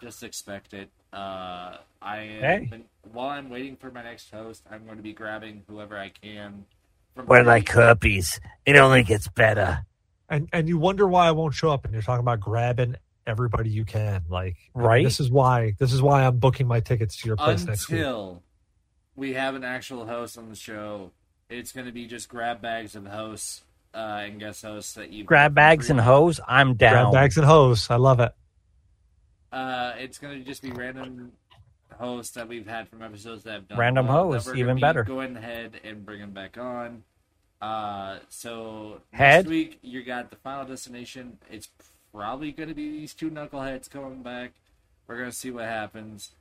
just 0.01 0.23
expect 0.23 0.73
it. 0.73 0.89
Uh, 1.11 1.77
I 2.01 2.17
am, 2.19 2.41
Hey. 2.41 2.67
been- 2.71 2.85
while 3.11 3.29
I'm 3.29 3.49
waiting 3.49 3.75
for 3.75 3.91
my 3.91 4.01
next 4.03 4.31
host, 4.31 4.63
I'm 4.71 4.85
going 4.85 4.97
to 4.97 5.03
be 5.03 5.13
grabbing 5.13 5.63
whoever 5.67 5.97
I 5.97 6.09
can. 6.09 6.65
From 7.15 7.27
We're 7.27 7.43
like 7.43 7.69
herpes. 7.69 8.39
It 8.65 8.75
only 8.77 9.03
gets 9.03 9.27
better. 9.27 9.85
And 10.33 10.49
and 10.51 10.67
you 10.67 10.77
wonder 10.77 11.07
why 11.07 11.27
I 11.27 11.31
won't 11.31 11.53
show 11.53 11.71
up. 11.71 11.85
And 11.85 11.93
you're 11.93 12.01
talking 12.01 12.21
about 12.21 12.39
grabbing 12.39 12.95
everybody 13.27 13.69
you 13.69 13.85
can. 13.85 14.23
Like 14.29 14.57
Right? 14.73 15.03
This 15.03 15.19
is 15.19 15.29
why. 15.29 15.75
This 15.77 15.93
is 15.93 16.01
why 16.01 16.25
I'm 16.25 16.37
booking 16.37 16.67
my 16.67 16.79
tickets 16.79 17.17
to 17.21 17.27
your 17.27 17.37
place 17.37 17.63
next 17.63 17.87
week. 17.89 17.99
until 17.99 18.41
we 19.15 19.33
have 19.33 19.55
an 19.55 19.63
actual 19.63 20.05
host 20.05 20.37
on 20.37 20.49
the 20.49 20.55
show. 20.55 21.11
It's 21.49 21.71
going 21.71 21.85
to 21.85 21.91
be 21.91 22.07
just 22.07 22.29
grab 22.29 22.61
bags 22.61 22.95
of 22.95 23.05
hosts 23.05 23.63
uh, 23.93 24.23
and 24.23 24.39
guest 24.39 24.63
hosts 24.63 24.93
that 24.93 25.11
you 25.11 25.23
grab 25.23 25.53
bags 25.53 25.89
and 25.89 25.99
hose. 25.99 26.39
I'm 26.47 26.73
down. 26.75 27.11
Grab 27.11 27.13
bags 27.13 27.37
and 27.37 27.45
hose. 27.45 27.89
I 27.91 27.97
love 27.97 28.19
it. 28.19 28.33
Uh, 29.51 29.93
it's 29.99 30.17
going 30.17 30.39
to 30.39 30.43
just 30.43 30.63
be 30.63 30.71
random 30.71 31.33
hosts 31.99 32.33
that 32.33 32.47
we've 32.47 32.65
had 32.65 32.89
from 32.89 33.03
episodes 33.03 33.43
that 33.43 33.53
have 33.53 33.67
done 33.67 33.77
Random 33.77 34.07
well, 34.07 34.31
hosts, 34.31 34.49
even 34.55 34.77
be 34.77 34.81
better. 34.81 35.03
Go 35.03 35.21
ahead 35.21 35.79
and 35.83 36.03
bring 36.03 36.21
them 36.21 36.31
back 36.31 36.57
on. 36.57 37.03
Uh, 37.63 38.19
so 38.27 38.99
Head? 39.13 39.45
next 39.45 39.47
week 39.47 39.79
you 39.81 40.03
got 40.03 40.29
the 40.29 40.35
final 40.35 40.65
destination. 40.65 41.37
It's 41.49 41.69
probably 42.11 42.51
going 42.51 42.67
to 42.67 42.75
be 42.75 42.91
these 42.91 43.13
two 43.13 43.31
knuckleheads 43.31 43.89
coming 43.89 44.21
back. 44.21 44.51
We're 45.07 45.17
going 45.17 45.29
to 45.29 45.35
see 45.35 45.49
what 45.49 45.63
happens. 45.63 46.31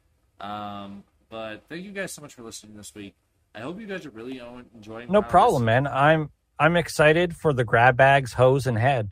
Um, 0.41 1.05
but 1.31 1.63
thank 1.69 1.85
you 1.85 1.93
guys 1.93 2.11
so 2.11 2.23
much 2.23 2.35
for 2.35 2.43
listening 2.43 2.77
this 2.77 2.93
week. 2.93 3.15
I 3.55 3.61
hope 3.61 3.79
you 3.79 3.87
guys 3.87 4.05
are 4.05 4.11
really 4.11 4.43
enjoying. 4.75 5.13
No 5.13 5.23
problem, 5.23 5.65
man. 5.65 5.87
I'm 5.87 6.31
I'm 6.59 6.75
excited 6.75 7.37
for 7.37 7.53
the 7.53 7.63
grab 7.63 7.97
bags, 7.97 8.33
hose, 8.33 8.67
and 8.67 8.77
head. 8.77 9.11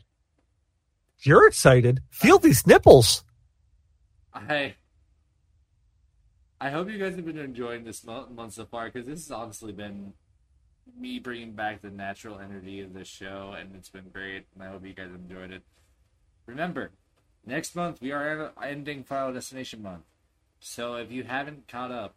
You're 1.20 1.46
excited. 1.46 2.00
Feel 2.10 2.40
these 2.40 2.66
nipples. 2.66 3.22
I 4.34 4.74
I 6.60 6.70
hope 6.70 6.90
you 6.90 6.98
guys 6.98 7.14
have 7.14 7.24
been 7.24 7.38
enjoying 7.38 7.84
this 7.84 8.04
month 8.04 8.52
so 8.52 8.64
far 8.64 8.86
because 8.86 9.06
this 9.06 9.28
has 9.28 9.30
honestly 9.30 9.72
been 9.72 10.14
me 10.98 11.18
bringing 11.18 11.52
back 11.52 11.82
the 11.82 11.90
natural 11.90 12.38
energy 12.38 12.80
of 12.80 12.94
this 12.94 13.08
show, 13.08 13.54
and 13.58 13.74
it's 13.76 13.88
been 13.88 14.08
great. 14.12 14.46
And 14.54 14.62
I 14.62 14.68
hope 14.68 14.84
you 14.84 14.92
guys 14.92 15.10
enjoyed 15.14 15.50
it. 15.50 15.62
Remember, 16.46 16.90
next 17.46 17.76
month 17.76 18.00
we 18.00 18.12
are 18.12 18.52
ending 18.62 19.04
Final 19.04 19.32
Destination 19.32 19.82
month, 19.82 20.04
so 20.58 20.94
if 20.96 21.10
you 21.10 21.24
haven't 21.24 21.68
caught 21.68 21.92
up, 21.92 22.14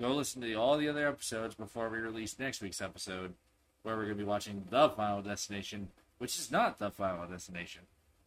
go 0.00 0.14
listen 0.14 0.42
to 0.42 0.54
all 0.54 0.76
the 0.76 0.88
other 0.88 1.06
episodes 1.06 1.54
before 1.54 1.88
we 1.88 1.98
release 1.98 2.38
next 2.38 2.62
week's 2.62 2.80
episode, 2.80 3.34
where 3.82 3.96
we're 3.96 4.04
going 4.04 4.16
to 4.16 4.24
be 4.24 4.28
watching 4.28 4.64
the 4.70 4.88
Final 4.90 5.22
Destination, 5.22 5.88
which 6.18 6.38
is 6.38 6.50
not 6.50 6.78
the 6.78 6.90
Final 6.90 7.26
Destination. 7.26 7.82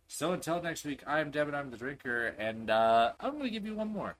So 0.07 0.31
until 0.31 0.61
next 0.61 0.85
week, 0.85 1.01
I'm 1.05 1.31
Devin, 1.31 1.53
I'm 1.53 1.69
the 1.71 1.77
drinker, 1.77 2.27
and 2.39 2.69
uh, 2.69 3.11
I'm 3.19 3.31
going 3.31 3.43
to 3.43 3.49
give 3.49 3.65
you 3.65 3.75
one 3.75 3.89
more. 3.89 4.15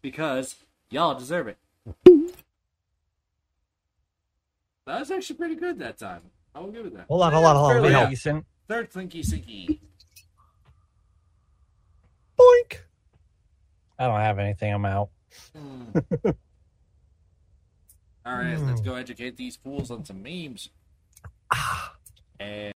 Because 0.00 0.54
y'all 0.90 1.18
deserve 1.18 1.48
it. 1.48 1.58
That 4.88 5.00
was 5.00 5.10
actually 5.10 5.36
pretty 5.36 5.54
good 5.54 5.78
that 5.80 5.98
time. 5.98 6.22
I 6.54 6.60
will 6.60 6.72
give 6.72 6.86
it 6.86 6.96
that. 6.96 7.04
Hold 7.08 7.20
on, 7.20 7.30
hold 7.34 7.44
on, 7.44 7.56
hold 7.56 7.66
on. 7.66 7.74
Fairly 7.74 7.90
Let 7.90 8.26
me 8.34 8.42
Third 8.68 8.90
Slinky 8.90 9.22
Sinky. 9.22 9.80
Boink. 12.40 12.78
I 13.98 14.06
don't 14.06 14.18
have 14.18 14.38
anything. 14.38 14.72
I'm 14.72 14.86
out. 14.86 15.10
All 16.24 16.32
right, 18.24 18.58
let's 18.62 18.80
go 18.80 18.94
educate 18.94 19.36
these 19.36 19.56
fools 19.56 19.90
on 19.90 20.06
some 20.06 20.22
memes. 20.22 20.70
Ah. 21.52 21.94
And 22.40 22.72